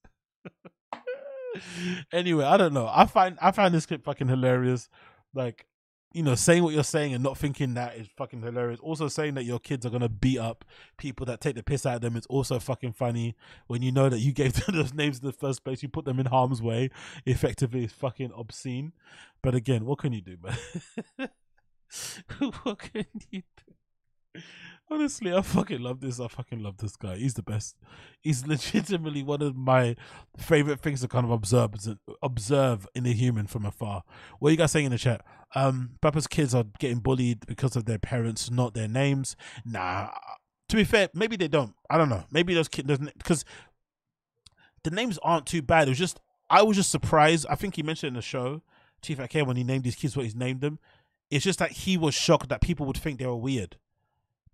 [2.14, 2.90] anyway, I don't know.
[2.92, 4.90] I find I find this clip fucking hilarious.
[5.34, 5.68] Like,
[6.14, 8.80] you know, saying what you're saying and not thinking that is fucking hilarious.
[8.80, 10.66] Also saying that your kids are gonna beat up
[10.98, 13.36] people that take the piss out of them is also fucking funny.
[13.68, 16.06] When you know that you gave them those names in the first place, you put
[16.06, 16.90] them in harm's way.
[17.26, 18.94] Effectively, is fucking obscene.
[19.42, 21.30] But again, what can you do, man?
[22.64, 23.74] what can you do?
[24.92, 26.20] Honestly, I fucking love this.
[26.20, 27.18] I fucking love this guy.
[27.18, 27.76] He's the best.
[28.22, 29.96] He's legitimately one of my
[30.38, 31.72] favorite things to kind of observe
[32.24, 34.04] observe in a human from afar.
[34.40, 35.24] What are you guys saying in the chat?
[35.54, 39.36] Um, Papa's kids are getting bullied because of their parents, not their names.
[39.64, 40.10] Nah.
[40.70, 41.74] To be fair, maybe they don't.
[41.90, 42.24] I don't know.
[42.32, 43.46] Maybe those kids because
[44.84, 45.88] the names aren't too bad.
[45.88, 47.46] It was just I was just surprised.
[47.50, 48.62] I think he mentioned in the show,
[49.02, 50.80] Chief when he named his kids what he's named them.
[51.30, 53.78] It's just that he was shocked that people would think they were weird.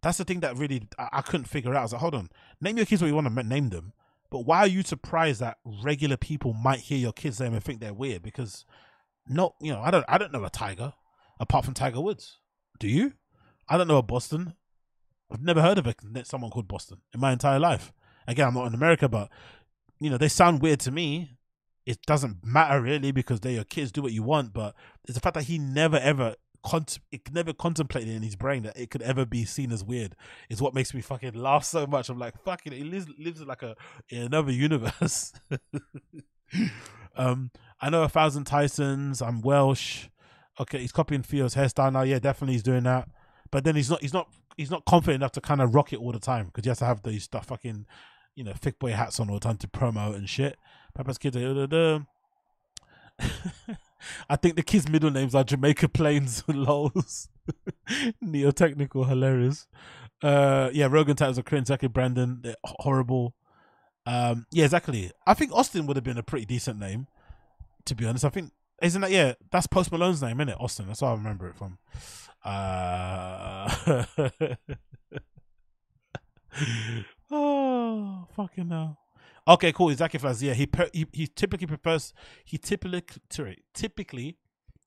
[0.06, 1.80] That's the thing that really I, I couldn't figure out.
[1.80, 2.30] I was like, hold on,
[2.62, 3.92] name your kids what you want to name them,
[4.30, 7.80] but why are you surprised that regular people might hear your kids' name and think
[7.80, 8.22] they're weird?
[8.22, 8.66] Because
[9.28, 10.94] not, you know, I don't, I don't know a tiger
[11.40, 12.38] apart from Tiger Woods.
[12.78, 13.14] Do you?
[13.68, 14.54] I don't know a Boston.
[15.32, 17.92] I've never heard of a, someone called Boston in my entire life.
[18.28, 19.32] Again, I'm not in America, but
[20.00, 21.32] you know, they sound weird to me.
[21.88, 23.92] It doesn't matter really because they're your kids.
[23.92, 24.76] Do what you want, but
[25.06, 26.36] it's the fact that he never ever
[26.66, 30.16] cont- it never contemplated in his brain that it could ever be seen as weird
[30.50, 32.10] is what makes me fucking laugh so much.
[32.10, 33.76] I'm like, fucking, he lives lives like a
[34.10, 35.32] in another universe.
[37.16, 39.26] um, I know a thousand Tysons.
[39.26, 40.08] I'm Welsh.
[40.60, 42.02] Okay, he's copying Theo's hairstyle now.
[42.02, 43.10] Yeah, definitely he's doing that.
[43.52, 44.02] But then he's not.
[44.02, 44.28] He's not.
[44.58, 46.80] He's not confident enough to kind of rock it all the time because he has
[46.80, 47.86] to have these stuff fucking,
[48.36, 50.58] you know, thick boy hats on all the time to promo and shit.
[50.94, 52.00] Papa's are- da, da, da.
[54.30, 57.30] I think the kids' middle names are Jamaica Plains and Lols.
[58.22, 59.68] Neo technical, hilarious.
[60.22, 61.64] Uh, yeah, Rogan titles are cringe.
[61.64, 63.36] Exactly, Brandon, they're horrible.
[64.06, 65.12] Um, yeah, exactly.
[65.26, 67.08] I think Austin would have been a pretty decent name,
[67.86, 68.26] to be honest.
[68.26, 68.52] I think
[68.82, 69.34] isn't that yeah?
[69.52, 70.58] That's Post Malone's name, isn't it?
[70.60, 70.88] Austin.
[70.88, 71.78] That's how I remember it from.
[72.44, 74.06] Uh,
[77.32, 79.00] oh fucking hell.
[79.48, 79.90] Okay, cool.
[79.90, 80.42] Exactly, Flaz.
[80.42, 83.04] Yeah, he, per, he he typically prefers he typically
[83.74, 84.38] typically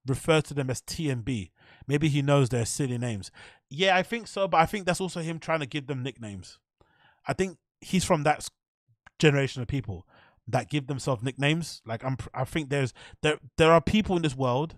[0.06, 1.52] refers to them as T and B.
[1.86, 3.30] Maybe he knows their silly names.
[3.70, 6.58] Yeah, I think so, but I think that's also him trying to give them nicknames.
[7.26, 8.48] I think he's from that
[9.18, 10.06] generation of people
[10.48, 11.82] that give themselves nicknames.
[11.86, 14.76] Like I'm, I think there's there there are people in this world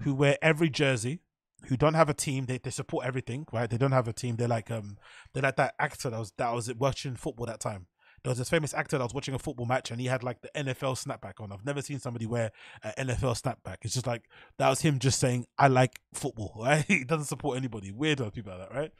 [0.00, 1.20] who wear every jersey,
[1.66, 2.46] who don't have a team.
[2.46, 3.68] They they support everything, right?
[3.68, 4.36] They don't have a team.
[4.36, 4.96] They're like um
[5.34, 7.86] they're like that actor that was that was watching football that time.
[8.22, 10.42] There was this famous actor that was watching a football match and he had like
[10.42, 11.52] the NFL snapback on.
[11.52, 12.50] I've never seen somebody wear
[12.82, 13.76] an NFL snapback.
[13.82, 14.24] It's just like
[14.58, 16.84] that was him just saying, I like football, right?
[16.86, 17.92] he doesn't support anybody.
[17.92, 18.92] Weirdo people like that, right?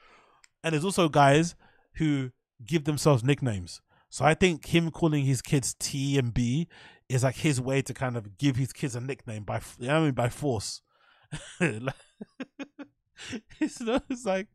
[0.64, 1.54] And there's also guys
[1.94, 2.30] who
[2.64, 3.80] give themselves nicknames.
[4.08, 6.68] So I think him calling his kids T and B
[7.08, 9.98] is like his way to kind of give his kids a nickname by, you know
[9.98, 10.82] I mean, by force.
[13.60, 14.48] It's not, it's like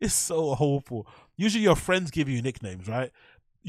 [0.00, 1.06] it's so awful.
[1.36, 3.10] Usually your friends give you nicknames, right?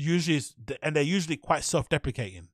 [0.01, 2.47] Usually, it's, and they're usually quite self-deprecating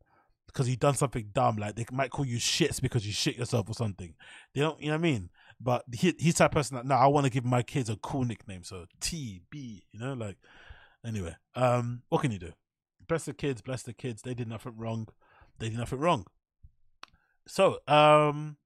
[0.48, 1.58] because you've done something dumb.
[1.58, 4.16] Like they might call you shits because you shit yourself or something.
[4.54, 5.30] They don't, you know what I mean?
[5.60, 8.26] But he, he's that person that no, I want to give my kids a cool
[8.26, 8.64] nickname.
[8.64, 10.38] So T B, you know, like
[11.06, 11.36] anyway.
[11.54, 12.54] Um, what can you do?
[13.08, 14.24] Bless the kids, bless the kids.
[14.24, 15.08] They did nothing wrong.
[15.60, 16.26] They did nothing wrong.
[17.48, 18.58] So, um,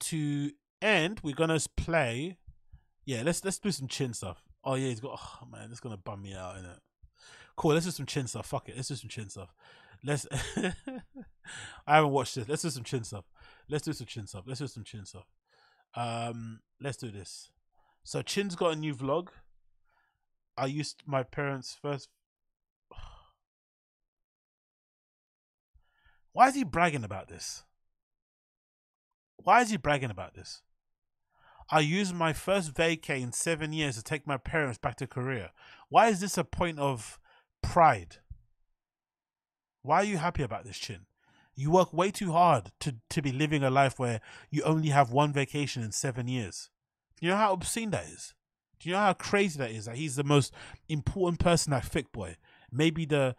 [0.00, 2.38] to end, we're gonna play
[3.06, 4.42] Yeah, let's let's do some chin stuff.
[4.64, 5.18] Oh yeah, he's got.
[5.18, 6.78] Oh man, it's gonna bum me out, innit?
[7.56, 7.74] Cool.
[7.74, 8.46] Let's do some chin stuff.
[8.46, 8.76] Fuck it.
[8.76, 9.54] Let's do some chin stuff.
[10.04, 10.26] Let's.
[11.86, 12.48] I haven't watched this.
[12.48, 13.24] Let's do some chin stuff.
[13.68, 14.44] Let's do some chin stuff.
[14.46, 15.26] Let's do some chin stuff.
[15.94, 17.50] Um, let's do this.
[18.04, 19.28] So Chin's got a new vlog.
[20.56, 22.08] I used my parents' first.
[26.32, 27.64] Why is he bragging about this?
[29.36, 30.62] Why is he bragging about this?
[31.70, 35.50] I used my first vacay in seven years to take my parents back to Korea.
[35.88, 37.18] Why is this a point of
[37.62, 38.16] pride?
[39.82, 41.06] Why are you happy about this, Chin?
[41.54, 44.20] You work way too hard to, to be living a life where
[44.50, 46.70] you only have one vacation in seven years.
[47.18, 48.34] Do you know how obscene that is?
[48.78, 49.86] Do you know how crazy that is?
[49.86, 50.52] That he's the most
[50.88, 52.36] important person at Thick Boy.
[52.70, 53.36] Maybe the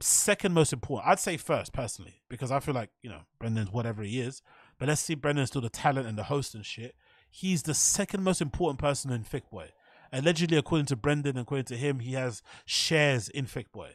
[0.00, 1.10] second most important.
[1.10, 4.42] I'd say first, personally, because I feel like, you know, Brendan's whatever he is.
[4.78, 6.94] But let's see Brendan's still the talent and the host and shit.
[7.30, 9.70] He's the second most important person in Thick Boy.
[10.12, 13.90] Allegedly, according to Brendan, according to him, he has shares in Thick Boy.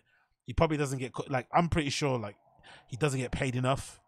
[0.46, 2.36] He probably doesn't get, like, I'm pretty sure, like,
[2.88, 4.00] he doesn't get paid enough.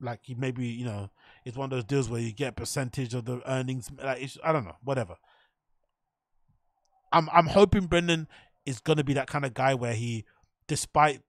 [0.00, 1.10] Like, he maybe, you know,
[1.44, 3.90] it's one of those deals where you get percentage of the earnings.
[4.02, 5.16] Like, I don't know, whatever.
[7.12, 8.26] I'm I'm hoping Brendan
[8.64, 10.24] is gonna be that kind of guy where he,
[10.66, 11.20] despite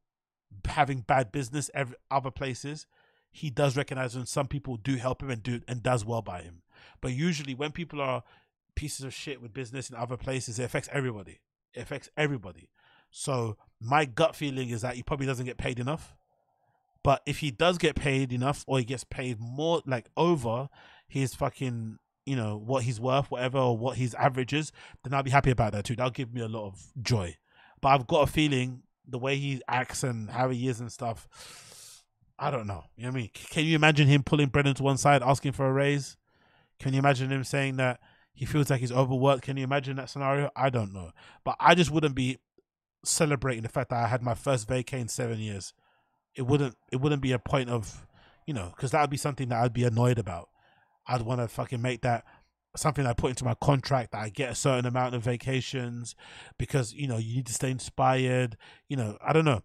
[0.66, 2.88] having bad business every other places,
[3.32, 6.42] he does recognize when some people do help him and do and does well by
[6.42, 6.62] him.
[7.02, 8.24] But usually when people are
[8.76, 11.42] pieces of shit with business in other places, it affects everybody.
[11.74, 12.70] It affects everybody.
[13.12, 16.16] So my gut feeling is that he probably doesn't get paid enough.
[17.04, 20.70] But if he does get paid enough or he gets paid more like over
[21.08, 24.72] his fucking you know what he's worth, whatever, or what his average is,
[25.04, 25.96] then I'll be happy about that too.
[25.96, 27.38] That'll give me a lot of joy.
[27.82, 32.04] But I've got a feeling the way he acts and how he is and stuff,
[32.40, 32.86] I don't know.
[32.96, 33.30] You know what I mean?
[33.34, 36.18] Can you imagine him pulling Brendan to one side, asking for a raise?
[36.80, 38.00] Can you imagine him saying that
[38.34, 39.44] he feels like he's overworked?
[39.44, 40.50] Can you imagine that scenario?
[40.56, 41.12] I don't know.
[41.44, 42.40] But I just wouldn't be
[43.06, 45.74] celebrating the fact that I had my first vacay in seven years.
[46.36, 46.76] It wouldn't.
[46.92, 48.08] It wouldn't be a point of,
[48.48, 50.50] you know, because that would be something that I'd be annoyed about.
[51.08, 52.24] I'd want to fucking make that
[52.76, 56.16] something I put into my contract that I get a certain amount of vacations
[56.58, 58.58] because you know you need to stay inspired.
[58.90, 59.62] You know, I don't know.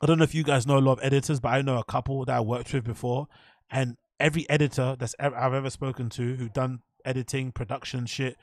[0.00, 1.84] I don't know if you guys know a lot of editors, but I know a
[1.84, 3.26] couple that I worked with before,
[3.68, 8.36] and every editor that's ever, I've ever spoken to who done editing, production shit,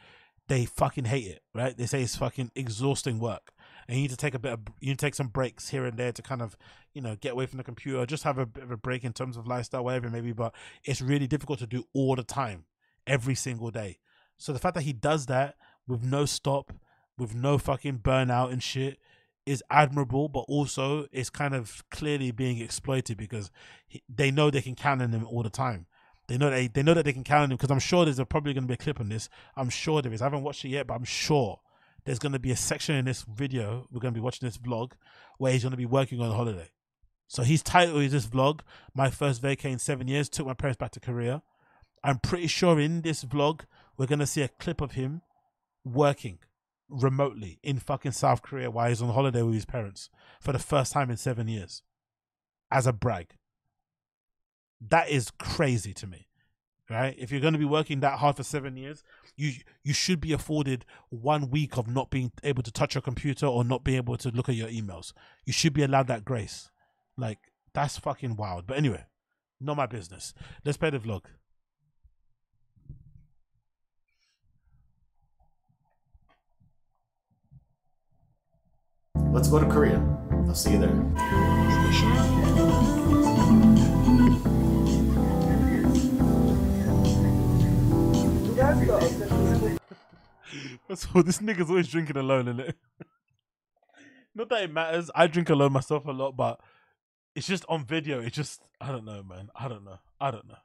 [0.48, 1.42] they fucking hate it.
[1.54, 1.76] Right?
[1.76, 3.52] They say it's fucking exhausting work,
[3.88, 5.86] and you need to take a bit of you need to take some breaks here
[5.86, 6.58] and there to kind of
[6.94, 9.14] you know get away from the computer, just have a bit of a break in
[9.14, 10.34] terms of lifestyle, whatever it may be.
[10.34, 10.54] But
[10.84, 12.66] it's really difficult to do all the time,
[13.06, 14.00] every single day.
[14.38, 15.56] So the fact that he does that
[15.88, 16.74] with no stop,
[17.18, 19.00] with no fucking burnout and shit,
[19.48, 23.50] is admirable, but also it's kind of clearly being exploited because
[23.88, 25.88] he, they know they can count on him all the time.
[26.28, 28.22] They know they they know that they can count on him because I'm sure there's
[28.26, 29.30] probably going to be a clip on this.
[29.56, 30.22] I'm sure there is.
[30.22, 31.62] I haven't watched it yet, but I'm sure
[32.06, 33.88] there's going to be a section in this video.
[33.92, 34.92] We're going to be watching this vlog
[35.38, 36.72] where he's going to be working on holiday.
[37.28, 38.62] So his title is this vlog:
[38.94, 41.44] "My first vacay in seven years took my parents back to Korea."
[42.04, 43.62] I'm pretty sure in this vlog
[43.98, 45.22] we're going to see a clip of him
[45.84, 46.40] working
[46.90, 50.94] remotely in fucking South Korea while he's on holiday with his parents for the first
[50.94, 51.84] time in seven years
[52.72, 53.36] as a brag.
[54.82, 56.28] That is crazy to me.
[56.90, 57.16] Right?
[57.18, 59.04] If you're going to be working that hard for seven years,
[59.36, 59.52] you
[59.84, 63.66] you should be afforded one week of not being able to touch your computer or
[63.66, 65.12] not being able to look at your emails.
[65.46, 66.70] You should be allowed that grace.
[67.18, 67.40] Like
[67.74, 68.68] that's fucking wild.
[68.68, 69.04] But anyway,
[69.60, 70.34] not my business.
[70.64, 71.24] Let's play the vlog.
[79.34, 80.02] Let's go to Korea.
[80.48, 80.96] I'll see you there.
[90.88, 91.24] That's all.
[91.24, 92.46] This nigga's always drinking alone?
[92.46, 92.76] Not it?
[94.36, 95.10] Not that it matters.
[95.16, 96.60] I drink alone myself a lot, but
[97.36, 98.20] it's just on video.
[98.20, 99.50] It's just I don't know, man.
[99.56, 100.00] I don't know.
[100.22, 100.58] I don't know.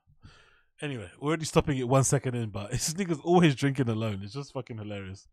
[0.80, 4.20] Anyway, we're already stopping it one second in, but this nigga's always drinking alone.
[4.22, 5.26] It's just fucking hilarious.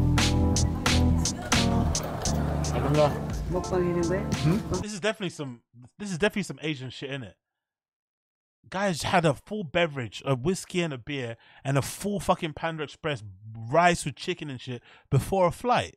[4.22, 4.58] Hmm?
[4.80, 5.62] This is definitely some.
[5.98, 7.34] This is definitely some Asian shit in it.
[8.68, 12.84] Guys had a full beverage, a whiskey and a beer, and a full fucking Panda
[12.84, 13.22] Express
[13.56, 15.96] rice with chicken and shit before a flight.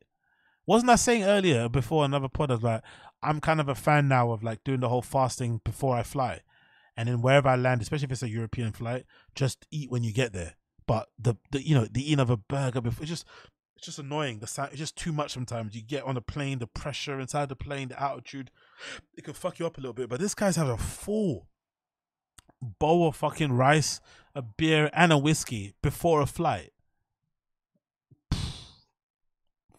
[0.66, 2.52] Wasn't I saying earlier before another pod?
[2.52, 2.84] I was like,
[3.22, 6.42] I'm kind of a fan now of like doing the whole fasting before I fly,
[6.96, 10.14] and then wherever I land, especially if it's a European flight, just eat when you
[10.14, 10.56] get there.
[10.88, 13.26] But the, the you know the eating of a burger before it's just
[13.80, 14.40] It's just annoying.
[14.40, 15.74] The sound, it's just too much sometimes.
[15.74, 18.52] You get on the plane, the pressure inside the plane, the altitude,
[19.16, 20.10] it can fuck you up a little bit.
[20.10, 21.48] But this guy's having a full
[22.62, 24.02] bowl of fucking rice,
[24.36, 26.74] a beer, and a whiskey before a flight.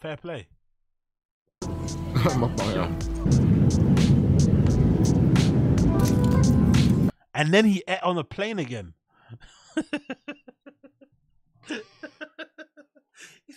[0.00, 0.48] Fair play.
[7.32, 8.94] And then he ate on the plane again.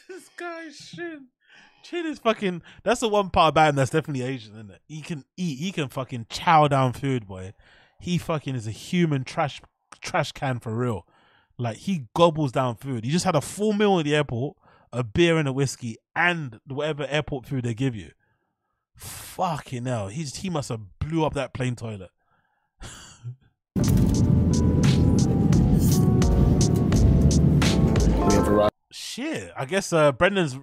[0.07, 1.19] this guy's shit.
[1.83, 2.61] Chin is fucking.
[2.83, 4.81] That's the one part about him that's definitely Asian, isn't it?
[4.87, 5.59] He can eat.
[5.59, 7.53] He can fucking chow down food, boy.
[7.99, 9.61] He fucking is a human trash
[10.01, 11.05] trash can for real.
[11.57, 13.03] Like he gobbles down food.
[13.03, 14.57] He just had a full meal at the airport,
[14.91, 18.11] a beer and a whiskey, and whatever airport food they give you.
[18.95, 22.11] Fucking hell, he's he must have blew up that plane toilet.
[28.95, 30.55] Shit, I guess uh, Brendan's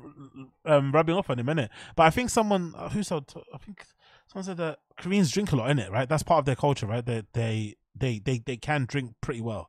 [0.64, 1.68] um, rubbing off on him, innit?
[1.96, 3.84] But I think someone uh, who said, I think
[4.28, 5.90] someone said that Koreans drink a lot, innit?
[5.90, 6.08] Right?
[6.08, 7.04] That's part of their culture, right?
[7.04, 9.68] They they they they, they can drink pretty well,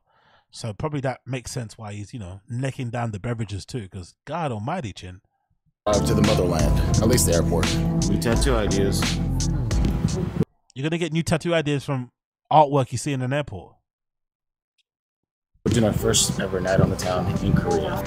[0.52, 3.82] so probably that makes sense why he's you know necking down the beverages too.
[3.82, 5.22] Because God Almighty, chin.
[5.88, 7.66] Arrived to the motherland, at least the airport.
[8.08, 9.02] New tattoo ideas.
[10.72, 12.12] You're gonna get new tattoo ideas from
[12.48, 13.74] artwork you see in an airport.
[15.64, 18.02] We're doing our first ever night on the town in Korea.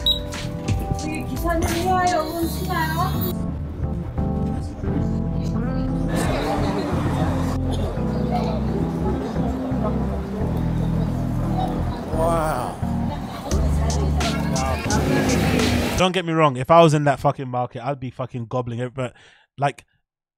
[12.13, 12.75] Wow.
[15.97, 16.57] Don't get me wrong.
[16.57, 18.93] If I was in that fucking market, I'd be fucking gobbling it.
[18.93, 19.13] But
[19.57, 19.85] like,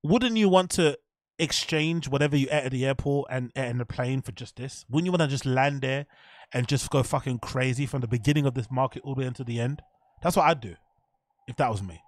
[0.04, 1.00] wouldn't you want to
[1.40, 4.86] exchange whatever you ate at the airport and in the plane for just this?
[4.88, 6.06] Wouldn't you want to just land there
[6.54, 9.46] and just go fucking crazy from the beginning of this market all the way until
[9.46, 9.82] the end?
[10.22, 10.76] That's what I'd do
[11.48, 12.02] if that was me.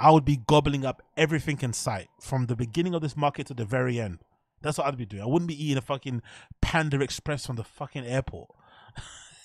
[0.00, 3.54] I would be gobbling up everything in sight from the beginning of this market to
[3.54, 4.18] the very end.
[4.62, 5.22] That's what I'd be doing.
[5.22, 6.22] I wouldn't be eating a fucking
[6.60, 8.48] Panda Express from the fucking airport.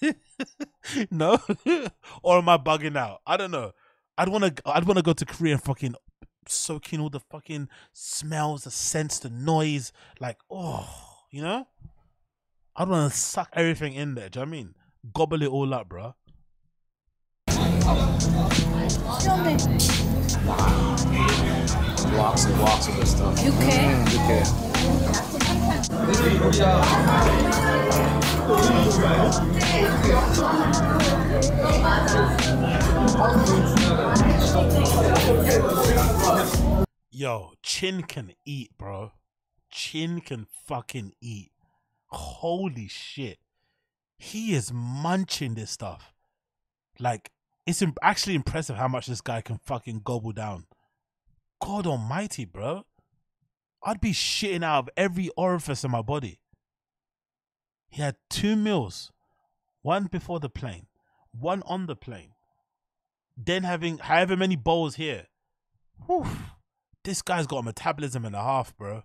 [1.12, 1.40] no,
[2.24, 3.22] or am I bugging out?
[3.28, 3.74] I don't know.
[4.18, 4.64] I'd want to.
[4.66, 5.96] I'd want to go to Korea and fucking
[6.48, 9.92] soak in all the fucking smells, the scents, the noise.
[10.20, 10.88] Like, oh,
[11.32, 11.68] you know.
[12.82, 14.30] I'd want to suck everything in there.
[14.30, 14.74] Do you know I mean?
[15.14, 16.16] Gobble it all up, bro.
[22.10, 23.36] Blocks and this stuff.
[23.38, 24.06] Mm,
[37.12, 39.12] Yo, Chin can eat, bro.
[39.70, 41.52] Chin can fucking eat.
[42.10, 43.40] Holy shit.
[44.18, 46.14] He is munching this stuff.
[47.00, 47.32] Like,
[47.66, 50.66] it's actually impressive how much this guy can fucking gobble down.
[51.62, 52.86] God almighty, bro.
[53.84, 56.40] I'd be shitting out of every orifice in my body.
[57.90, 59.12] He had two meals
[59.82, 60.88] one before the plane,
[61.32, 62.32] one on the plane,
[63.38, 65.28] then having however many bowls here.
[66.06, 66.28] Whew.
[67.04, 69.04] This guy's got a metabolism and a half, bro.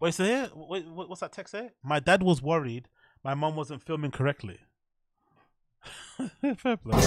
[0.00, 1.70] Wait, so here, wait, what's that text say?
[1.82, 2.88] My dad was worried
[3.24, 4.58] my mom wasn't filming correctly.
[6.58, 6.92] Fair play.
[6.92, 7.00] Alright,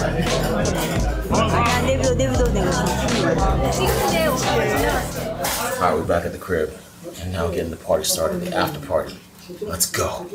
[5.94, 6.76] we're back at the crib.
[7.20, 9.16] And now getting the party started, the after party.
[9.60, 10.28] Let's go.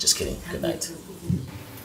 [0.00, 0.36] Just kidding.
[0.50, 0.92] Good night.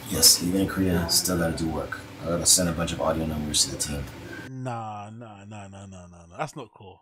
[0.09, 1.99] Yes, even in Korea, still gotta do work.
[2.21, 4.03] I gotta send a bunch of audio numbers to the team.
[4.51, 6.37] Nah, nah, nah, nah, nah, nah, nah.
[6.37, 7.01] That's not cool.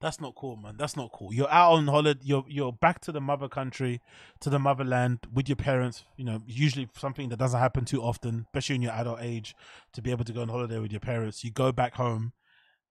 [0.00, 0.76] That's not cool, man.
[0.78, 1.32] That's not cool.
[1.32, 2.18] You're out on holiday.
[2.24, 4.00] You're you're back to the mother country,
[4.40, 6.04] to the motherland with your parents.
[6.16, 9.54] You know, usually something that doesn't happen too often, especially in your adult age,
[9.92, 11.44] to be able to go on holiday with your parents.
[11.44, 12.32] You go back home,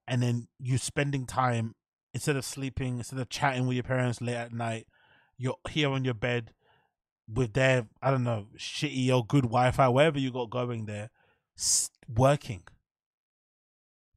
[0.08, 1.74] and then you're spending time
[2.14, 4.86] instead of sleeping, instead of chatting with your parents late at night.
[5.38, 6.54] You're here on your bed
[7.34, 11.10] with their I don't know shitty or good Wi-Fi, wherever you got going there,
[12.08, 12.64] working.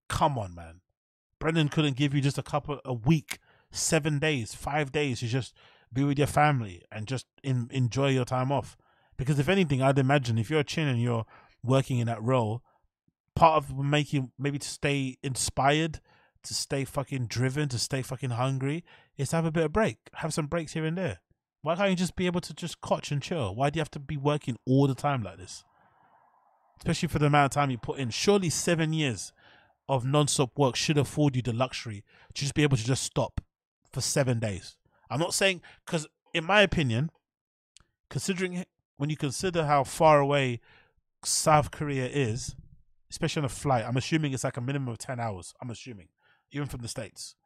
[0.08, 0.80] Come on, man.
[1.38, 3.38] Brendan couldn't give you just a couple a week,
[3.70, 5.54] seven days, five days to just
[5.92, 8.76] be with your family and just in, enjoy your time off.
[9.16, 11.26] Because if anything, I'd imagine if you're a chin and you're
[11.62, 12.62] working in that role,
[13.36, 16.00] part of making maybe to stay inspired,
[16.44, 18.84] to stay fucking driven, to stay fucking hungry,
[19.16, 19.98] is to have a bit of break.
[20.14, 21.20] Have some breaks here and there.
[21.64, 23.54] Why can't you just be able to just cotch and chill?
[23.54, 25.64] Why do you have to be working all the time like this?
[26.76, 28.10] Especially for the amount of time you put in.
[28.10, 29.32] Surely seven years
[29.88, 33.40] of non-stop work should afford you the luxury to just be able to just stop
[33.90, 34.76] for seven days
[35.08, 37.10] I'm not saying because, in my opinion,
[38.10, 38.64] considering
[38.98, 40.60] when you consider how far away
[41.24, 42.54] South Korea is,
[43.10, 45.54] especially on a flight, I'm assuming it's like a minimum of ten hours.
[45.62, 46.08] I'm assuming,
[46.50, 47.36] even from the states.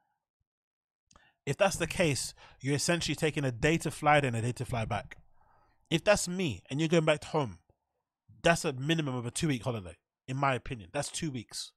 [1.48, 4.52] If that's the case, you're essentially taking a day to fly there and a day
[4.52, 5.16] to fly back.
[5.90, 7.60] If that's me and you're going back home,
[8.42, 9.96] that's a minimum of a two week holiday,
[10.26, 10.90] in my opinion.
[10.92, 11.72] That's two weeks.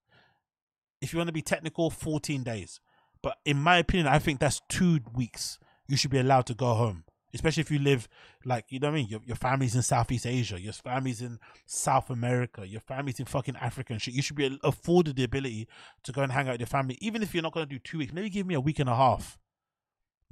[1.00, 2.82] If you want to be technical, 14 days.
[3.24, 5.58] But in my opinion, I think that's two weeks.
[5.88, 7.06] You should be allowed to go home.
[7.33, 8.09] Especially if you live
[8.43, 11.40] like you know what I mean, your, your family's in Southeast Asia, your family's in
[11.66, 14.16] South America, your family's in fucking Africa and shit.
[14.16, 15.69] You should be afforded the ability
[16.03, 18.00] to go and hang out with your family, even if you're not gonna do two
[18.00, 18.11] weeks.
[18.11, 19.38] Maybe give me a week and a half.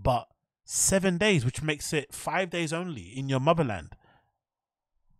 [0.02, 0.28] But
[0.66, 3.96] seven days, which makes it five days only in your motherland.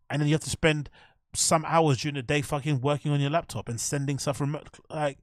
[0.10, 0.90] And then you have to spend
[1.34, 4.80] some hours during the day fucking working on your laptop and sending stuff remote.
[4.90, 5.20] Like,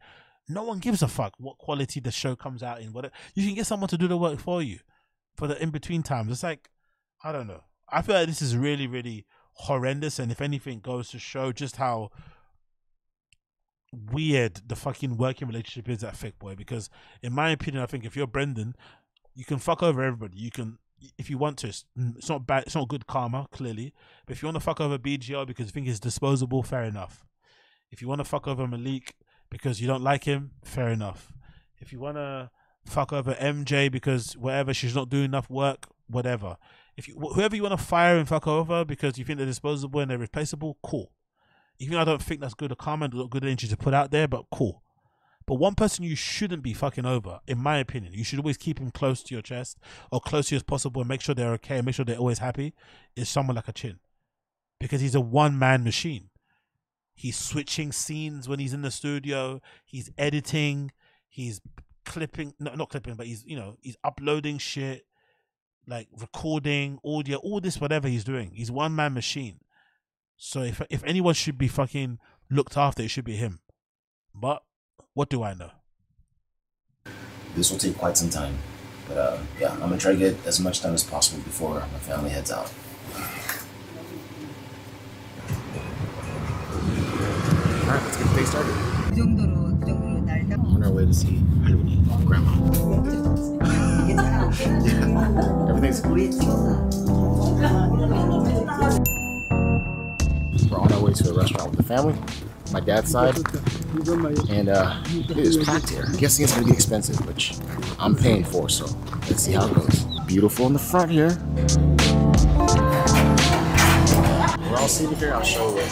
[0.48, 2.92] no one gives a fuck what quality the show comes out in.
[2.92, 4.78] What you can get someone to do the work for you
[5.36, 6.30] for the in between times.
[6.30, 6.70] It's like,
[7.24, 7.64] I don't know.
[7.88, 10.18] I feel like this is really, really horrendous.
[10.18, 12.10] And if anything, goes to show just how
[13.92, 16.54] weird the fucking working relationship is at Boy.
[16.54, 16.90] Because
[17.22, 18.76] in my opinion, I think if you're Brendan,
[19.36, 20.38] you can fuck over everybody.
[20.38, 20.78] You can,
[21.18, 21.68] if you want to.
[21.68, 22.64] It's, mm, it's not bad.
[22.64, 23.92] It's not good karma, clearly.
[24.26, 27.24] But if you want to fuck over BGO because you think he's disposable, fair enough.
[27.92, 29.14] If you want to fuck over Malik
[29.50, 31.32] because you don't like him, fair enough.
[31.78, 32.50] If you want to
[32.86, 36.56] fuck over MJ because whatever she's not doing enough work, whatever.
[36.96, 40.00] If you whoever you want to fire and fuck over because you think they're disposable
[40.00, 41.12] and they're replaceable, cool.
[41.78, 44.26] Even though I don't think that's good a comment, good energy to put out there,
[44.26, 44.82] but cool.
[45.46, 48.80] But one person you shouldn't be fucking over, in my opinion, you should always keep
[48.80, 49.78] him close to your chest
[50.10, 52.16] or close to you as possible and make sure they're okay and make sure they're
[52.16, 52.74] always happy,
[53.14, 54.00] is someone like a chin.
[54.80, 56.30] Because he's a one man machine.
[57.14, 60.90] He's switching scenes when he's in the studio, he's editing,
[61.28, 61.60] he's
[62.04, 65.06] clipping no not clipping, but he's you know, he's uploading shit,
[65.86, 68.50] like recording, audio, all this whatever he's doing.
[68.52, 69.60] He's one man machine.
[70.36, 72.18] So if if anyone should be fucking
[72.50, 73.60] looked after, it should be him.
[74.34, 74.62] But
[75.15, 75.71] what do I know?
[77.55, 78.57] This will take quite some time.
[79.07, 81.99] But uh, yeah, I'm gonna try to get as much done as possible before my
[81.99, 82.71] family heads out.
[87.83, 88.75] Alright, let's get the day started.
[89.09, 92.51] 그 정도로 그 정도로 날 On our way to see 할머니, grandma.
[94.07, 94.47] yeah,
[95.69, 96.01] everything's
[100.71, 102.15] We're on our way to a restaurant with the family,
[102.72, 103.36] my dad's side,
[104.50, 106.04] and uh, it is packed here.
[106.06, 107.54] I'm guessing it's gonna be expensive, which
[107.98, 108.86] I'm paying for, so
[109.28, 110.04] let's see how it goes.
[110.26, 111.38] Beautiful in the front here.
[114.70, 115.34] We're all seated here.
[115.34, 115.88] I'll show you what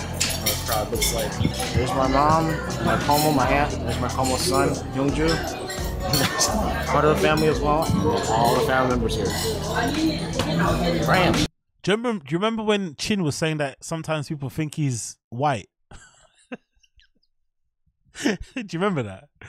[0.47, 1.33] the crowd looks like.
[1.75, 2.49] There's my mom,
[2.85, 3.71] my Como, my aunt.
[3.73, 5.29] There's my Como son, Youngju.
[6.87, 7.89] Part of the family as well,
[8.29, 9.27] all the family members here.
[11.83, 12.25] Do you remember?
[12.25, 15.69] Do you remember when Chin was saying that sometimes people think he's white?
[18.23, 19.29] do you remember that?
[19.41, 19.47] Do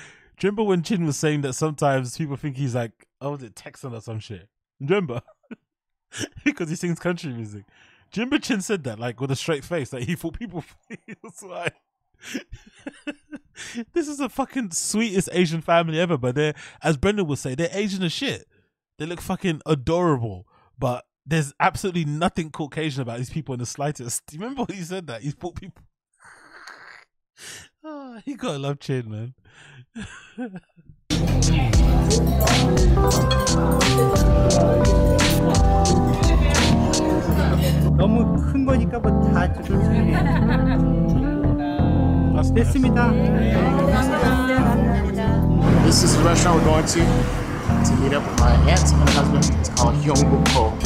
[0.47, 3.55] you remember when Chin was saying that sometimes people think he's like, oh, was it
[3.55, 4.49] Texan or some shit?
[4.81, 5.21] Do you remember?
[6.43, 7.63] because he sings country music.
[8.13, 10.63] You remember Chin said that like with a straight face that he thought people
[11.23, 11.73] was white?
[13.93, 17.69] this is the fucking sweetest Asian family ever, but they're, as Brendan would say, they're
[17.71, 18.47] Asian as shit.
[18.97, 20.47] They look fucking adorable,
[20.79, 24.25] but there's absolutely nothing Caucasian about these people in the slightest.
[24.27, 25.21] Do you remember when he said that?
[25.21, 25.83] He thought people.
[27.84, 29.34] Oh, you gotta love Chin, man.
[37.96, 39.78] 너무 큰 거니까 뭐 다 조절
[42.54, 43.10] 됐습니다.
[45.84, 47.00] This is the restaurant we're going to
[47.84, 49.44] to meet up with my aunt and husband.
[49.60, 50.80] It's called Hyungbuk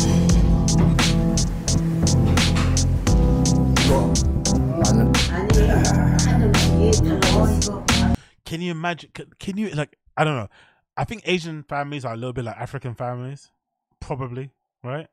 [8.45, 9.11] Can you imagine?
[9.13, 9.97] Can, can you like?
[10.17, 10.49] I don't know.
[10.97, 13.51] I think Asian families are a little bit like African families,
[13.99, 14.51] probably,
[14.83, 15.07] right?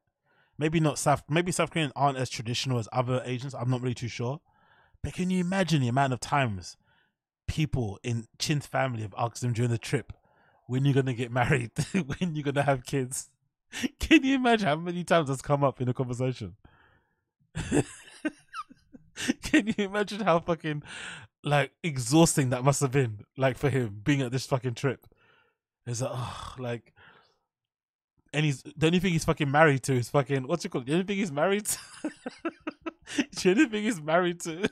[0.58, 1.22] Maybe not South.
[1.28, 3.54] Maybe South Koreans aren't as traditional as other Asians.
[3.54, 4.40] I'm not really too sure.
[5.02, 6.76] But can you imagine the amount of times
[7.46, 10.12] people in Chin's family have asked him during the trip,
[10.66, 11.72] "When you're gonna get married?
[11.92, 13.30] when you're gonna have kids?"
[13.98, 16.56] Can you imagine how many times that's come up in a conversation?
[19.42, 20.82] Can you imagine how fucking
[21.42, 25.06] like exhausting that must have been like for him being at this fucking trip?
[25.86, 26.92] It's like, oh, like,
[28.32, 30.86] and he's the only thing he's fucking married to is fucking what's it called?
[30.86, 31.78] The only thing he's married to,
[33.16, 34.68] the only thing he's married to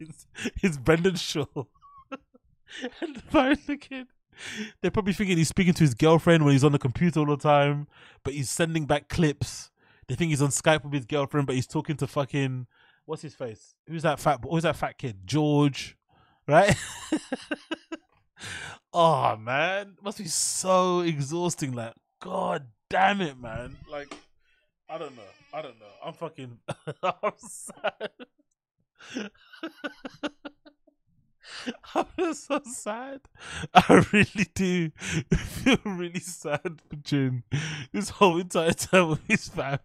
[0.00, 0.26] is,
[0.62, 1.66] is Brendan Schaub
[3.00, 3.22] and
[3.66, 4.08] the kid.
[4.80, 7.36] They're probably thinking he's speaking to his girlfriend when he's on the computer all the
[7.36, 7.86] time,
[8.24, 9.70] but he's sending back clips.
[10.08, 12.66] They think he's on Skype with his girlfriend, but he's talking to fucking
[13.06, 13.74] what's his face?
[13.86, 14.40] Who's that fat?
[14.48, 15.18] Who's that fat kid?
[15.24, 15.96] George,
[16.46, 16.76] right?
[18.92, 21.72] oh man, must be so exhausting.
[21.72, 23.76] Like, god damn it, man.
[23.90, 24.14] Like,
[24.88, 25.22] I don't know.
[25.52, 25.86] I don't know.
[26.04, 26.58] I'm fucking.
[27.02, 28.10] I'm sad.
[31.94, 33.20] I'm so sad.
[33.74, 37.44] I really do feel really sad for Chin
[37.92, 39.78] this whole entire time with his fam.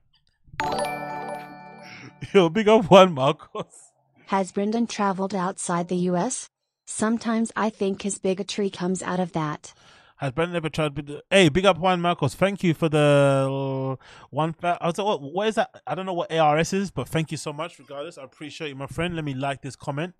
[2.33, 3.91] Yo, big up one, Marcos.
[4.27, 6.49] Has Brendan traveled outside the US?
[6.85, 9.73] Sometimes I think his bigotry comes out of that.
[10.17, 10.95] Has Brendan ever tried?
[10.97, 12.35] to Hey, big up Juan Marcos.
[12.35, 13.97] Thank you for the
[14.31, 14.53] one.
[14.61, 15.81] I was like, what, what is that?
[15.87, 17.79] I don't know what ARS is, but thank you so much.
[17.79, 19.15] Regardless, I appreciate you, my friend.
[19.15, 20.15] Let me like this comment.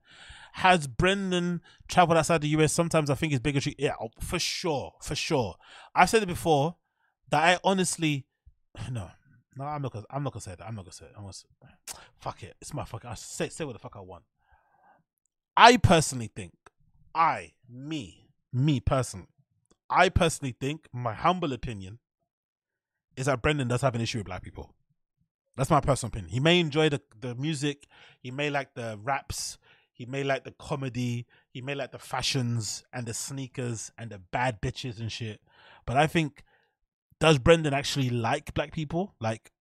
[0.53, 2.71] Has Brendan traveled outside the US?
[2.71, 3.75] Sometimes I think it's bigotry.
[3.77, 5.55] Yeah, for sure, for sure.
[5.93, 6.77] I've said it before
[7.29, 8.25] that I honestly,
[8.91, 9.09] no,
[9.59, 10.65] no, I'm not gonna, I'm not gonna say that.
[10.65, 11.11] I'm not gonna say it.
[11.17, 11.47] I'm gonna say,
[12.17, 12.55] fuck it.
[12.61, 13.09] It's my fucking.
[13.09, 14.23] I say say what the fuck I want.
[15.57, 16.53] I personally think,
[17.13, 19.27] I, me, me personally,
[19.89, 21.99] I personally think, my humble opinion,
[23.17, 24.73] is that Brendan does have an issue with black people.
[25.57, 26.31] That's my personal opinion.
[26.31, 27.87] He may enjoy the, the music,
[28.21, 29.57] he may like the raps,
[29.91, 34.19] he may like the comedy, he may like the fashions and the sneakers and the
[34.19, 35.41] bad bitches and shit.
[35.85, 36.45] But I think,
[37.19, 39.15] does Brendan actually like black people?
[39.19, 39.51] Like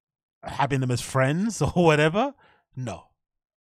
[0.43, 2.35] having them as friends or whatever?
[2.77, 3.05] No,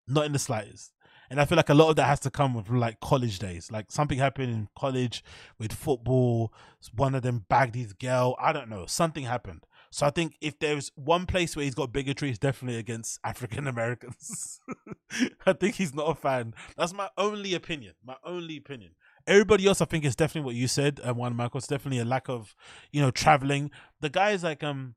[0.07, 0.93] not in the slightest.
[1.31, 3.71] And I feel like a lot of that has to come with like college days.
[3.71, 5.23] Like something happened in college
[5.59, 6.53] with football.
[6.95, 8.35] One of them bagged his girl.
[8.41, 8.87] I don't know.
[8.87, 9.67] Something happened.
[9.91, 13.67] So I think if there's one place where he's got bigotry, it's definitely against African
[13.67, 14.61] Americans.
[15.47, 16.55] I think he's not a fan.
[16.77, 17.95] That's my only opinion.
[18.05, 18.93] My only opinion.
[19.29, 21.01] Everybody else, I think, is definitely what you said.
[21.05, 22.57] And one Michael, it's definitely a lack of,
[22.91, 23.71] you know, traveling.
[24.01, 24.95] The guy is like, um,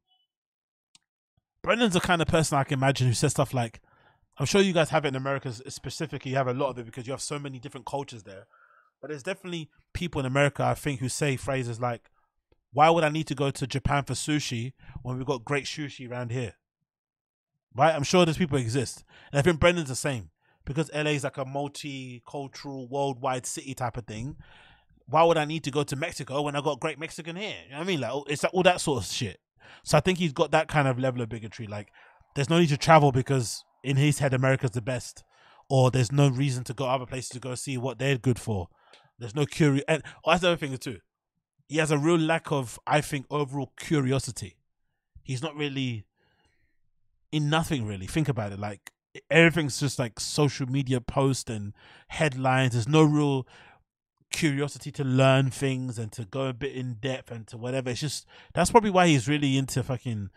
[1.61, 3.81] Brendan's the kind of person I can imagine who says stuff like,
[4.39, 6.31] I'm sure you guys have it in America specifically.
[6.31, 8.47] You have a lot of it because you have so many different cultures there.
[8.99, 12.09] But there's definitely people in America, I think, who say phrases like,
[12.71, 16.09] "Why would I need to go to Japan for sushi when we've got great sushi
[16.09, 16.55] around here?"
[17.75, 17.93] Right?
[17.93, 20.30] I'm sure those people exist, and I think Brendan's the same
[20.65, 24.35] because LA is like a multicultural, worldwide city type of thing.
[25.07, 27.55] Why would I need to go to Mexico when I got great Mexican here?
[27.65, 29.39] You know what I mean, like oh, it's like all that sort of shit.
[29.83, 31.67] So I think he's got that kind of level of bigotry.
[31.67, 31.89] Like,
[32.35, 35.23] there's no need to travel because in his head America's the best,
[35.69, 38.67] or there's no reason to go other places to go see what they're good for.
[39.19, 40.99] There's no curious, and oh, that's the other thing too.
[41.67, 44.57] He has a real lack of, I think, overall curiosity.
[45.23, 46.05] He's not really
[47.31, 48.07] in nothing really.
[48.07, 48.59] Think about it.
[48.59, 48.91] Like
[49.29, 51.73] everything's just like social media posts and
[52.07, 52.73] headlines.
[52.73, 53.47] There's no real
[54.31, 57.89] curiosity to learn things and to go a bit in depth and to whatever.
[57.89, 60.29] It's just that's probably why he's really into fucking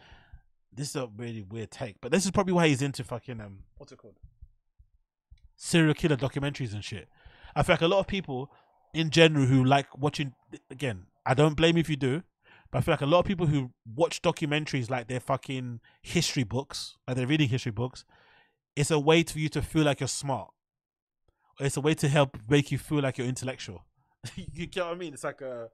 [0.73, 3.61] this is a really weird take, but this is probably why he's into fucking um
[3.77, 4.19] what's it called?
[5.57, 7.09] Serial killer documentaries and shit.
[7.55, 8.51] I feel like a lot of people
[8.93, 10.35] in general who like watching
[10.71, 12.23] again, I don't blame if you do,
[12.71, 16.43] but I feel like a lot of people who watch documentaries like they're fucking history
[16.43, 18.05] books, like they're reading history books,
[18.77, 20.51] it's a way for you to feel like you're smart.
[21.61, 23.85] It's a way to help make you feel like you're intellectual.
[24.35, 25.15] you get what I mean?
[25.15, 25.67] It's like uh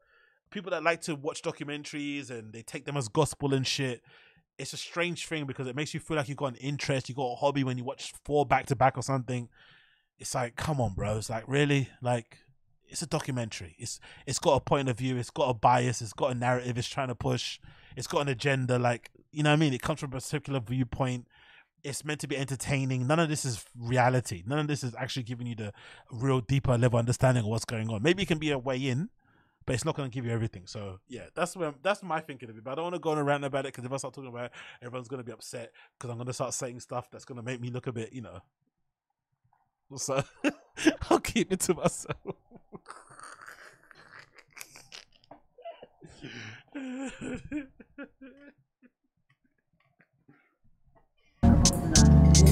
[0.50, 4.02] people that like to watch documentaries and they take them as gospel and shit
[4.60, 7.14] it's a strange thing because it makes you feel like you've got an interest, you
[7.14, 9.48] got a hobby when you watch four back to back or something.
[10.18, 11.16] It's like, come on, bro.
[11.16, 12.36] It's like really like
[12.86, 13.74] it's a documentary.
[13.78, 16.76] It's it's got a point of view, it's got a bias, it's got a narrative,
[16.76, 17.58] it's trying to push,
[17.96, 19.72] it's got an agenda, like you know what I mean?
[19.72, 21.26] It comes from a particular viewpoint.
[21.82, 23.06] It's meant to be entertaining.
[23.06, 24.42] None of this is reality.
[24.46, 25.72] None of this is actually giving you the
[26.10, 28.02] real deeper level understanding of what's going on.
[28.02, 29.08] Maybe it can be a way in,
[29.66, 30.66] but it's not going to give you everything.
[30.66, 32.64] So yeah, that's where that's my thinking of it.
[32.64, 34.14] But I don't want to go on a rant about it because if I start
[34.14, 34.52] talking about it,
[34.82, 37.42] everyone's going to be upset because I'm going to start saying stuff that's going to
[37.42, 38.40] make me look a bit, you know.
[39.96, 40.22] So
[41.10, 42.16] I'll keep it to myself.
[52.40, 52.46] Hey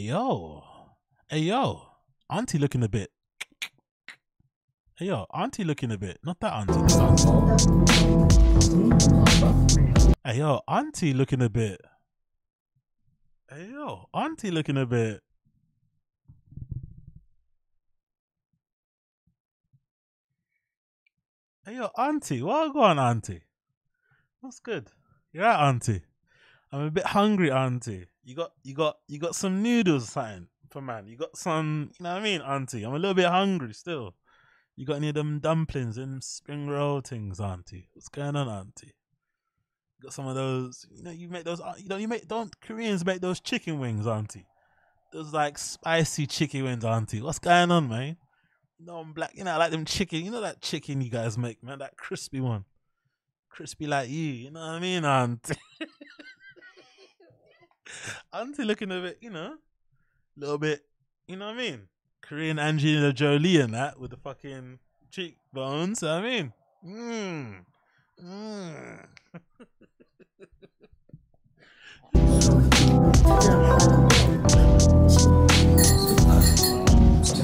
[0.00, 0.64] yo,
[1.28, 1.82] hey yo,
[2.28, 3.10] auntie looking a bit.
[4.96, 6.18] Hey yo, auntie looking a bit.
[6.24, 6.72] Not that auntie.
[6.98, 7.28] Auntie.
[10.24, 11.80] Hey yo, auntie looking a bit.
[13.48, 15.23] Hey yo, auntie looking a bit.
[21.66, 23.40] Hey yo, auntie, what go on, auntie?
[24.42, 24.88] What's good?
[25.32, 26.02] You're right, auntie.
[26.70, 28.04] I'm a bit hungry, auntie.
[28.22, 31.06] You got you got you got some noodles, something for man.
[31.06, 32.82] You got some, you know what I mean, auntie.
[32.82, 34.14] I'm a little bit hungry still.
[34.76, 37.88] You got any of them dumplings and spring roll things, auntie?
[37.94, 38.92] What's going on, auntie?
[39.98, 40.84] You got some of those.
[40.90, 41.62] You know, you make those.
[41.62, 44.44] uh, You know, you make don't Koreans make those chicken wings, auntie?
[45.14, 47.22] Those like spicy chicken wings, auntie.
[47.22, 48.18] What's going on, man?
[48.80, 49.32] Know, I'm black.
[49.34, 50.24] You know, I like them chicken.
[50.24, 51.78] You know that chicken you guys make, man.
[51.78, 52.64] That crispy one,
[53.48, 54.32] crispy like you.
[54.32, 55.54] You know what I mean, auntie?
[58.32, 60.84] auntie looking a bit, you know, a little bit.
[61.28, 61.82] You know what I mean?
[62.20, 64.80] Korean Angelina Jolie and that with the fucking
[65.10, 66.02] cheekbones.
[66.02, 66.52] I mean,
[66.84, 67.64] mm.
[68.22, 69.06] Mm.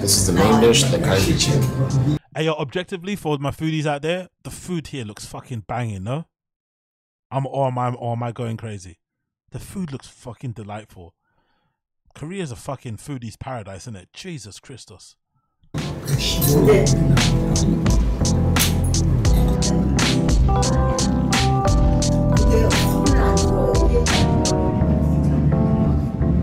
[0.01, 2.19] This is the main dish, the kalbichi.
[2.35, 6.25] Hey, yo, objectively, for my foodies out there, the food here looks fucking banging, no?
[7.31, 8.97] I'm or am I or am I going crazy?
[9.51, 11.15] The food looks fucking delightful.
[12.15, 14.09] Korea's a fucking foodie's paradise, isn't it?
[14.15, 15.17] Jesus Christus.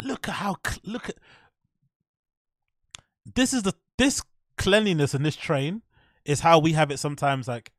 [0.04, 1.16] Look at how look at
[3.36, 4.22] this is the this
[4.58, 5.82] cleanliness in this train
[6.26, 7.72] is how we have it sometimes like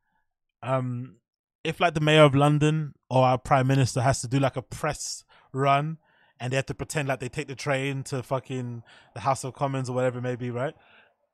[0.63, 1.15] um
[1.63, 4.61] if like the mayor of london or our prime minister has to do like a
[4.61, 5.97] press run
[6.39, 9.53] and they have to pretend like they take the train to fucking the house of
[9.53, 10.75] commons or whatever it may be right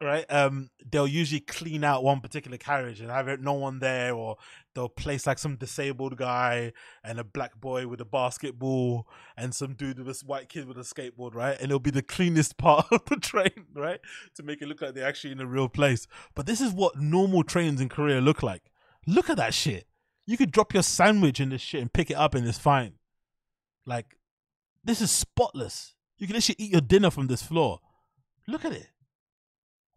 [0.02, 0.26] right?
[0.30, 4.38] Um they'll usually clean out one particular carriage and have no one there or
[4.74, 9.08] they'll place like some disabled guy and a black boy with a basketball
[9.38, 11.56] and some dude with a white kid with a skateboard right?
[11.56, 14.00] And it'll be the cleanest part of the train right?
[14.36, 16.08] To make it look like they're actually in a real place.
[16.36, 18.64] But this is what normal trains in korea look like.
[19.08, 19.88] Look at that shit.
[20.26, 22.94] You could drop your sandwich in this shit and pick it up and it's fine.
[23.86, 24.18] Like
[24.84, 25.94] this is spotless.
[26.18, 27.80] You can actually eat your dinner from this floor.
[28.48, 28.88] Look at it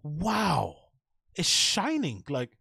[0.02, 0.77] wow.
[1.35, 2.25] It's shining.
[2.28, 2.59] Like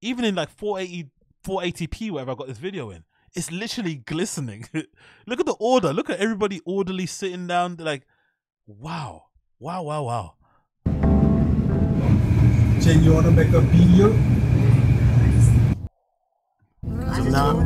[0.00, 1.10] even in like 480
[1.44, 3.04] 480p whatever i got this video in
[3.36, 4.64] it's literally glistening.
[5.26, 5.92] Look at the order.
[5.92, 7.76] Look at everybody orderly sitting down.
[7.78, 8.06] Like
[8.66, 9.24] wow.
[9.60, 10.32] Wow wow wow.
[12.80, 14.16] Jen, you want to make a video?
[17.16, 17.56] 좋은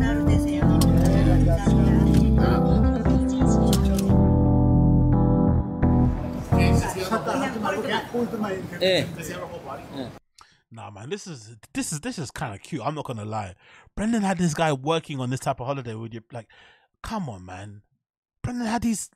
[7.69, 9.39] 하루 되세요.
[9.39, 9.97] 감사합니다.
[9.97, 10.11] 예.
[10.71, 12.81] Nah, man, this is this is this is kind of cute.
[12.83, 13.55] I'm not gonna lie.
[13.95, 16.21] Brendan had this guy working on this type of holiday with you.
[16.33, 16.47] Like,
[17.01, 17.83] come on, man.
[18.41, 19.09] Brendan had these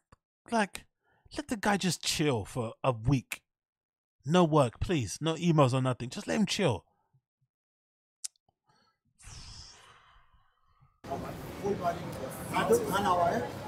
[0.51, 0.85] like,
[1.35, 3.41] let the guy just chill for a week.
[4.25, 5.17] No work, please.
[5.19, 6.09] No emails or nothing.
[6.09, 6.85] Just let him chill.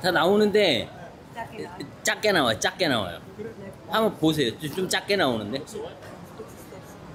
[0.02, 0.90] 다 나오는데
[2.04, 2.60] 작게 나와요.
[2.60, 3.20] 작게 나와요.
[3.90, 4.58] 한번 보세요.
[4.60, 5.60] 좀, 좀 작게 나오는데.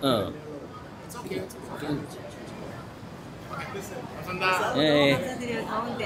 [0.02, 0.32] 어.
[1.30, 1.46] 예, 예.
[4.24, 5.66] 감사드려요.
[5.66, 6.04] 가운데.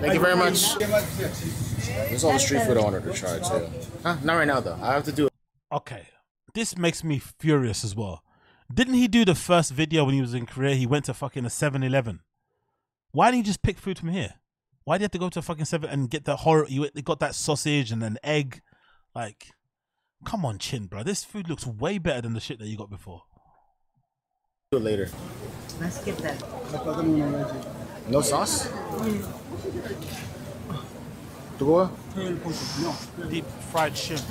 [0.00, 0.76] Thank you very much.
[0.78, 3.68] There's all the street food I wanted to try too.
[4.02, 4.16] Huh?
[4.22, 4.78] Not right now though.
[4.82, 5.32] I have to do it.
[5.72, 6.08] Okay,
[6.54, 8.22] this makes me furious as well.
[8.72, 10.74] Didn't he do the first video when he was in Korea?
[10.74, 12.20] He went to fucking a 7 Eleven.
[13.12, 14.34] Why didn't he just pick food from here?
[14.84, 16.66] Why do you have to go to a fucking 7 and get the horror?
[16.68, 18.60] You they got that sausage and an egg.
[19.14, 19.52] Like,
[20.24, 21.02] come on, chin, bro.
[21.02, 23.22] This food looks way better than the shit that you got before.
[24.70, 25.08] Do it later.
[25.80, 26.34] 맛있겠다.
[28.08, 28.68] No sauce?
[31.58, 31.90] 뜨거워?
[33.30, 34.22] Deep fried shrimp.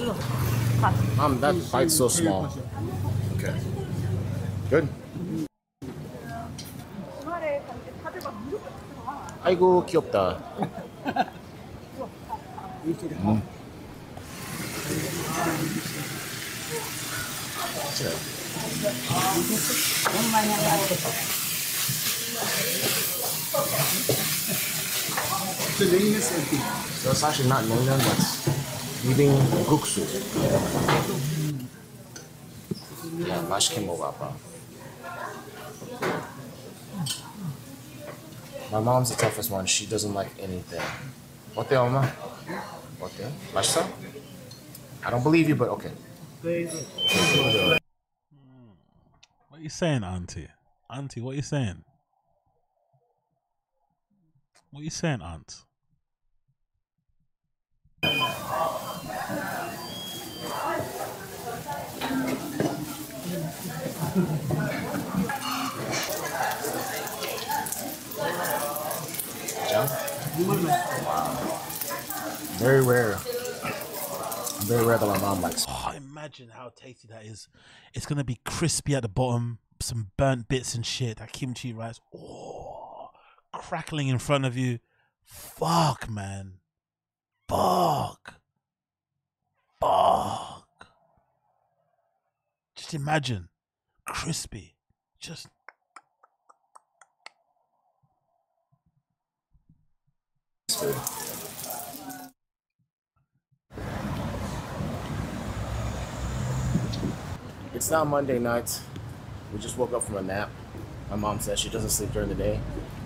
[1.20, 2.54] Um, that bite's so small.
[3.36, 3.54] Okay.
[4.70, 4.88] Good.
[9.44, 10.38] 아이고 귀엽다.
[13.24, 13.42] 음.
[15.43, 15.51] So
[27.11, 28.19] it's actually not Nongdan, but
[29.05, 29.33] eating
[29.67, 30.07] Guksu.
[33.19, 34.33] Yeah, Mashkimo Wapa.
[38.71, 39.67] My mom's the toughest one.
[39.67, 40.81] She doesn't like anything.
[41.55, 42.07] What the, Oma?
[43.01, 43.25] What the?
[43.53, 43.87] Mashta?
[45.05, 45.91] I don't believe you, but okay.
[49.49, 50.49] What are you saying, Auntie?
[50.89, 51.85] Auntie, what are you saying?
[54.71, 55.65] What are you saying, Aunt?
[69.71, 69.89] John?
[72.59, 73.19] Very rare
[74.73, 75.67] very rare that my mom likes.
[75.69, 77.49] Oh, imagine how tasty that is.
[77.93, 81.19] It's gonna be crispy at the bottom, some burnt bits and shit.
[81.19, 83.11] That kimchi rice, oh,
[83.53, 84.79] crackling in front of you.
[85.25, 86.55] Fuck, man.
[87.49, 88.41] Fuck.
[89.79, 90.87] Fuck.
[92.75, 93.49] Just imagine,
[94.07, 94.77] crispy.
[95.21, 95.49] Just
[107.75, 108.81] It's not Monday night.
[109.53, 110.51] We just woke up from a nap.
[111.09, 112.61] My mom says she doesn't sleep during the day,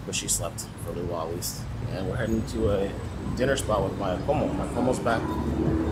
[0.05, 1.61] but she slept for a little while at least.
[1.93, 2.91] And we're heading to a
[3.37, 4.49] dinner spot with my como.
[4.49, 5.23] My como's back.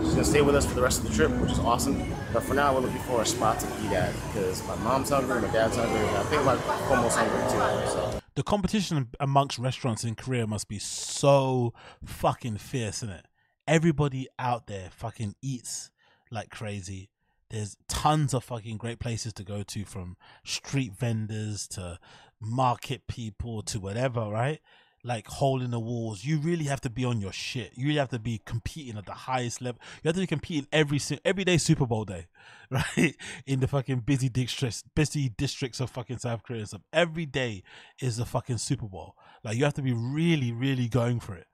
[0.03, 2.03] She's gonna stay with us for the rest of the trip, which is awesome.
[2.33, 5.39] But for now, we're looking for a spot to eat at because my mom's hungry,
[5.41, 6.57] my dad's hungry, and I think my
[6.89, 7.91] como's hungry too.
[7.91, 11.73] So the competition amongst restaurants in Korea must be so
[12.03, 13.25] fucking fierce, isn't it?
[13.67, 15.91] Everybody out there fucking eats
[16.29, 17.09] like crazy.
[17.49, 21.99] There's tons of fucking great places to go to from street vendors to
[22.41, 24.59] market people to whatever, right?
[25.03, 26.25] Like hole in the walls.
[26.25, 27.73] You really have to be on your shit.
[27.75, 29.79] You really have to be competing at the highest level.
[30.03, 32.25] You have to be competing every every day Super Bowl day,
[32.71, 33.15] right?
[33.45, 36.81] In the fucking busy districts, busy districts of fucking South Korea and stuff.
[36.91, 37.61] Every day
[38.01, 39.15] is the fucking Super Bowl.
[39.43, 41.45] Like you have to be really, really going for it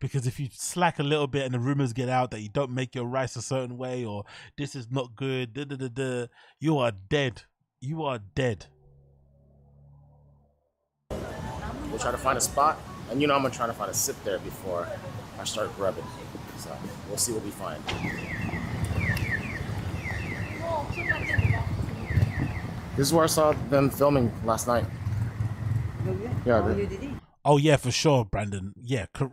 [0.00, 2.70] because if you slack a little bit and the rumors get out that you don't
[2.70, 4.24] make your rice a certain way or
[4.56, 6.26] this is not good, da, da, da, da,
[6.60, 7.42] you are dead.
[7.80, 8.66] You are dead.
[11.98, 12.78] we'll try to find a spot,
[13.10, 14.88] and you know I'm gonna try to find a sit there before
[15.38, 16.04] I start grubbing.
[16.58, 16.70] So
[17.08, 17.82] we'll see what we find.
[22.96, 24.84] This is where I saw them filming last night.
[26.44, 26.84] Yeah,
[27.44, 28.74] Oh yeah, for sure, Brandon.
[28.80, 29.32] Yeah, Kor-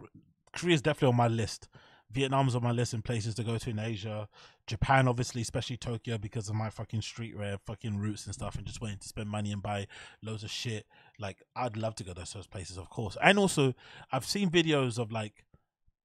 [0.55, 1.67] Korea's definitely on my list.
[2.11, 4.27] Vietnam's on my list in places to go to in Asia.
[4.67, 8.81] Japan, obviously, especially Tokyo, because of my fucking streetwear, fucking roots and stuff, and just
[8.81, 9.87] wanting to spend money and buy
[10.23, 10.85] loads of shit.
[11.19, 13.17] Like, I'd love to go to those places, of course.
[13.21, 13.73] And also,
[14.11, 15.45] I've seen videos of like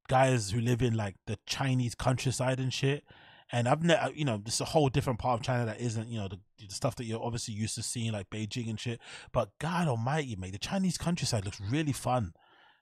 [0.09, 3.05] guys who live in like the Chinese countryside and shit.
[3.53, 6.09] And I've never, you know, this is a whole different part of China that isn't,
[6.09, 9.01] you know, the, the stuff that you're obviously used to seeing, like Beijing and shit.
[9.33, 12.33] But God Almighty, mate, the Chinese countryside looks really fun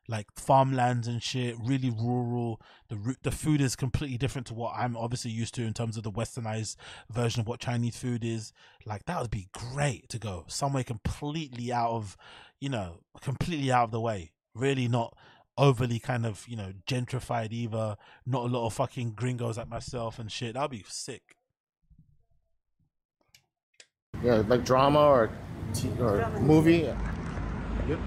[0.08, 2.60] like farmlands and shit, really rural.
[2.88, 6.02] The the food is completely different to what I'm obviously used to in terms of
[6.02, 6.76] the westernized
[7.10, 8.52] version of what Chinese food is.
[8.86, 12.16] Like that would be great to go somewhere completely out of,
[12.60, 14.32] you know, completely out of the way.
[14.54, 15.16] Really not
[15.58, 17.96] overly kind of you know gentrified either.
[18.24, 20.54] Not a lot of fucking gringos like myself and shit.
[20.54, 21.36] That'd be sick.
[24.22, 25.30] yeah, like drama or
[25.74, 26.88] t- or movie.
[27.88, 27.98] Yep.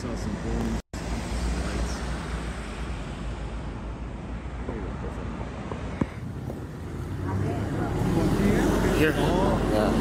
[0.00, 0.16] Beautiful.
[0.16, 0.80] Saw some boom
[1.66, 1.94] lights.
[8.98, 9.14] Here.
[9.72, 9.92] Yeah.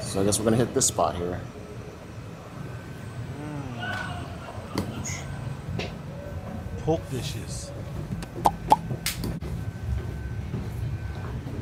[0.00, 1.40] So I guess we're gonna hit this spot here.
[6.78, 7.70] Pork dishes.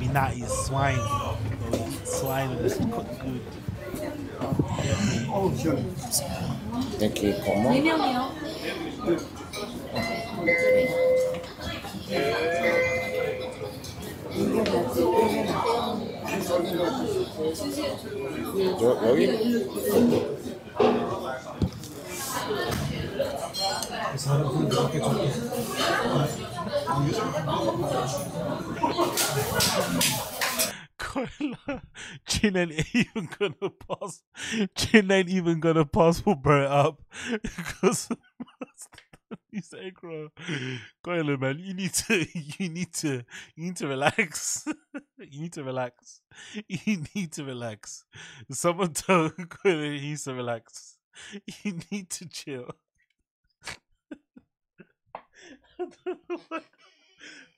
[0.08, 0.96] Me not eat swine.
[0.96, 1.36] No
[1.74, 3.42] eat swine and just cook food.
[5.30, 5.76] Oh, sure.
[6.98, 7.70] Thank you, como.
[18.80, 19.28] Yo- 여기?
[30.98, 31.82] Koila,
[32.26, 34.22] Chin ain't even gonna pass.
[34.74, 37.02] Chin ain't even gonna pass for Bert up
[37.42, 38.08] because
[39.50, 40.30] he's aggro.
[41.04, 42.26] Koila, man, you need to,
[42.58, 43.22] you need to,
[43.54, 44.66] you need to relax.
[45.18, 46.22] you need to relax.
[46.68, 48.04] You need to relax.
[48.50, 50.96] Someone told Koila he needs to relax.
[51.62, 52.70] You need to chill.
[55.80, 56.60] I don't know why.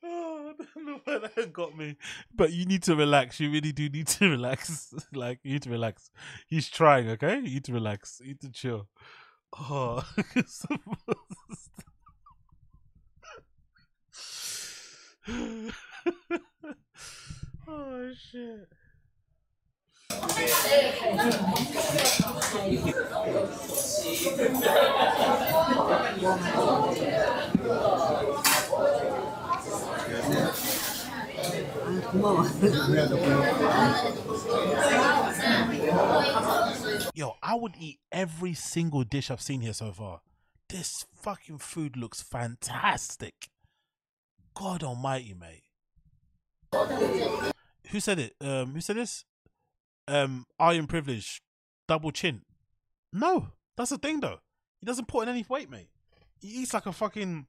[0.03, 0.55] Oh,
[1.07, 1.97] that got me.
[2.35, 3.39] But you need to relax.
[3.41, 4.95] You really do need to relax.
[5.13, 6.11] like you need to relax.
[6.47, 7.37] He's trying, okay?
[7.37, 8.21] You need to relax.
[8.21, 8.89] You need to chill.
[9.59, 10.05] Oh,
[17.69, 18.69] oh shit.
[37.15, 40.21] Yo, I would eat every single dish I've seen here so far.
[40.69, 43.51] This fucking food looks fantastic.
[44.55, 45.65] God almighty, mate.
[47.91, 48.35] Who said it?
[48.41, 49.25] Um, who said this?
[50.07, 51.43] Um, iron privilege,
[51.89, 52.43] double chin.
[53.13, 54.39] No, that's the thing though.
[54.79, 55.89] He doesn't put in any weight, mate.
[56.41, 57.47] He eats like a fucking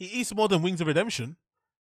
[0.00, 1.36] he eats more than Wings of Redemption,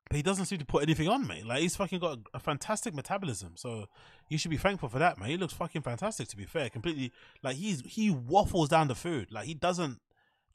[0.10, 1.46] but he doesn't seem to put anything on, mate.
[1.46, 3.86] Like he's fucking got a, a fantastic metabolism, so
[4.28, 5.30] you should be thankful for that, man.
[5.30, 6.28] He looks fucking fantastic.
[6.28, 9.32] To be fair, completely like he's he waffles down the food.
[9.32, 10.02] Like he doesn't.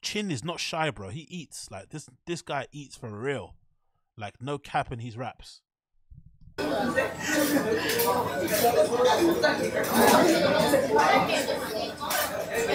[0.03, 1.09] Chin is not shy, bro.
[1.09, 2.07] He eats like this.
[2.27, 3.55] This guy eats for real.
[4.15, 5.61] Like no cap in his raps.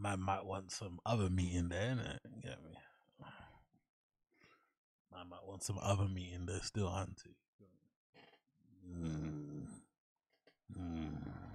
[0.00, 2.18] Man might want some other meat in there, innit?
[2.36, 2.70] You Get me?
[5.12, 7.34] Man might want some other meat in there still, auntie.
[8.88, 9.66] Mm.
[10.78, 11.47] Mm.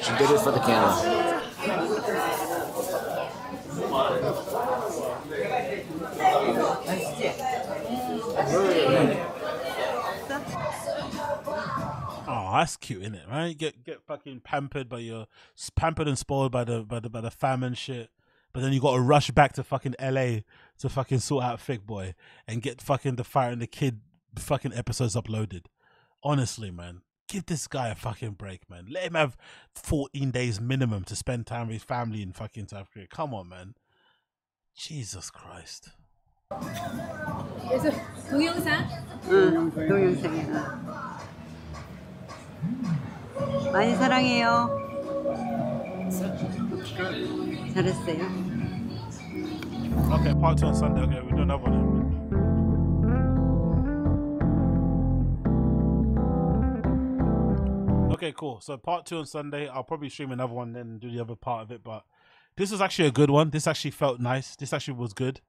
[0.00, 1.40] She did it for the camera.
[12.26, 13.26] Oh, that's cute, isn't it?
[13.30, 13.56] Right?
[13.56, 15.26] Get get fucking pampered by your
[15.76, 18.10] pampered and spoiled by the by the by the fam and shit.
[18.52, 20.40] But then you got to rush back to fucking LA
[20.78, 22.14] to fucking sort out Fig Boy
[22.48, 24.00] and get fucking the Fighter and the Kid
[24.37, 25.65] fucking episodes uploaded.
[26.23, 28.87] Honestly, man, give this guy a fucking break, man.
[28.89, 29.37] Let him have
[29.75, 33.07] 14 days minimum to spend time with his family in fucking South Korea.
[33.07, 33.75] Come on, man.
[34.75, 35.91] Jesus Christ.
[36.49, 37.91] 그래서
[38.29, 38.87] 동영상?
[39.29, 40.85] 응, 동영상이야.
[43.71, 44.69] 많이 사랑해요.
[47.73, 48.45] 잘했어요.
[50.13, 51.01] Okay, part two on Sunday.
[51.01, 52.48] Okay, we do another one.
[58.20, 58.60] Okay, cool.
[58.60, 59.66] So part two on Sunday.
[59.66, 61.82] I'll probably stream another one, then do the other part of it.
[61.82, 62.04] But
[62.54, 63.48] this was actually a good one.
[63.48, 64.56] This actually felt nice.
[64.56, 65.40] This actually was good.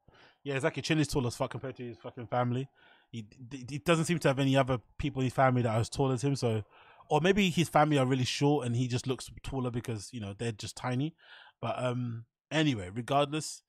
[0.45, 0.81] Yeah, exactly.
[0.81, 2.69] Chin is tall as fuck compared to his fucking family.
[3.11, 5.89] He, he doesn't seem to have any other people in his family that are as
[5.89, 6.37] tall as him.
[6.37, 6.63] So,
[7.09, 10.33] or maybe his family are really short and he just looks taller because you know
[10.37, 11.13] they're just tiny.
[11.61, 13.63] But um, anyway, regardless,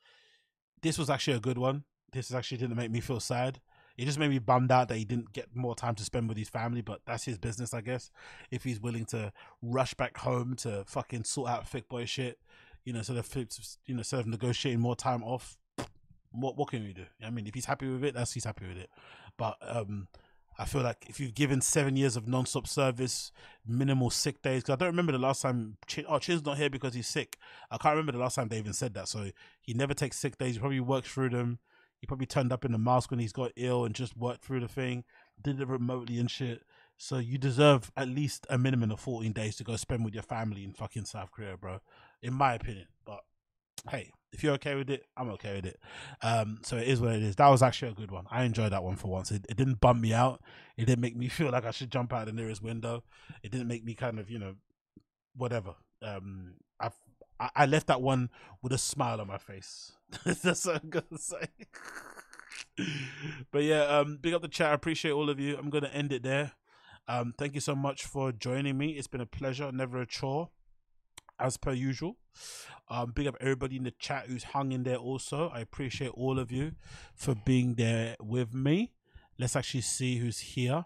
[0.81, 1.83] this was actually a good one.
[2.13, 3.61] This actually didn't make me feel sad.
[4.03, 6.37] It just made me bummed out that he didn't get more time to spend with
[6.37, 8.11] his family, but that's his business, I guess.
[8.51, 9.33] If he's willing to
[9.63, 12.41] rush back home to fucking sort out Thiccc Boy shit,
[12.85, 13.33] you know, instead of
[13.87, 15.57] you know, instead of negotiating more time off,
[16.33, 17.05] what what can we do?
[17.25, 18.91] I mean, if he's happy with it, that's he's happy with it.
[19.37, 20.09] But um,
[20.59, 23.31] I feel like if you've given seven years of non-stop service,
[23.65, 25.77] minimal sick days, because I don't remember the last time.
[25.87, 27.39] Chin, oh, Chin's not here because he's sick.
[27.71, 29.07] I can't remember the last time they even said that.
[29.07, 30.55] So he never takes sick days.
[30.55, 31.61] He probably works through them.
[32.03, 34.59] He probably turned up in the mask when he's got ill and just worked through
[34.59, 35.05] the thing,
[35.41, 36.63] did it remotely and shit.
[36.97, 40.25] So you deserve at least a minimum of 14 days to go spend with your
[40.25, 41.79] family in fucking South Korea, bro.
[42.21, 42.89] In my opinion.
[43.07, 43.21] But
[43.89, 45.79] hey, if you're okay with it, I'm okay with it.
[46.23, 47.37] Um, so it is what it is.
[47.37, 48.27] That was actually a good one.
[48.33, 49.31] I enjoyed that one for once.
[49.31, 50.43] It, it didn't bum me out.
[50.77, 53.05] It didn't make me feel like I should jump out the nearest window.
[53.45, 54.57] It didn't make me kind of, you know,
[55.37, 55.77] whatever.
[56.03, 56.91] Um, I
[57.57, 58.31] I left that one
[58.63, 59.93] with a smile on my face.
[60.25, 61.47] That's what I'm gonna say.
[63.53, 64.71] but yeah, um, big up the chat.
[64.71, 65.57] I appreciate all of you.
[65.57, 66.53] I'm gonna end it there.
[67.09, 68.91] Um, thank you so much for joining me.
[68.91, 70.51] It's been a pleasure, never a chore,
[71.39, 72.17] as per usual.
[72.89, 74.97] Um, big up everybody in the chat who's hung in there.
[74.97, 76.73] Also, I appreciate all of you
[77.15, 78.93] for being there with me.
[79.39, 80.85] Let's actually see who's here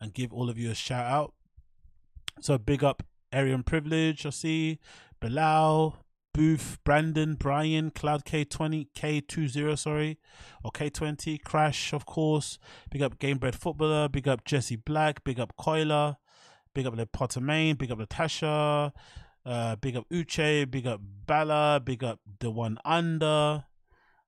[0.00, 1.34] and give all of you a shout out.
[2.40, 4.24] So big up Arian Privilege.
[4.24, 4.78] I see
[5.20, 5.96] Bilal,
[6.38, 10.18] Booth, Brandon, Brian, Cloud K20, K20, sorry,
[10.62, 12.60] or K20, Crash, of course.
[12.92, 14.08] Big up Gamebred Footballer.
[14.08, 15.24] Big up Jesse Black.
[15.24, 16.16] Big up Coiler.
[16.74, 18.92] Big up the Potter Big up Natasha.
[19.44, 20.70] Uh, big up Uche.
[20.70, 21.80] Big up Bala.
[21.84, 23.64] Big up the one under.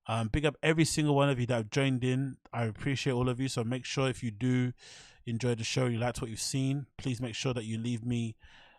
[0.09, 2.39] Um, big up every single one of you that have joined in.
[2.53, 3.47] I appreciate all of you.
[3.47, 4.73] So make sure if you do
[5.27, 8.35] enjoy the show, you liked what you've seen, please make sure that you leave me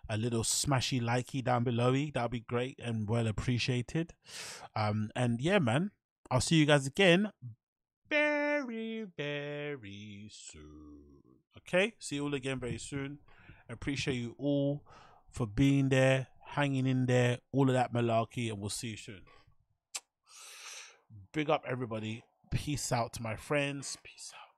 [0.10, 1.94] a little smashy likey down below.
[2.14, 4.14] That'll be great and well appreciated.
[4.76, 5.92] Um, and yeah, man,
[6.30, 7.32] I'll see you guys again
[8.10, 11.00] very, very soon.
[11.58, 13.20] Okay, see you all again very soon.
[13.70, 14.84] I appreciate you all
[15.30, 19.22] for being there, hanging in there, all of that malarkey, and we'll see you soon.
[21.32, 22.24] Big up everybody.
[22.52, 23.98] Peace out to my friends.
[24.04, 24.51] Peace out.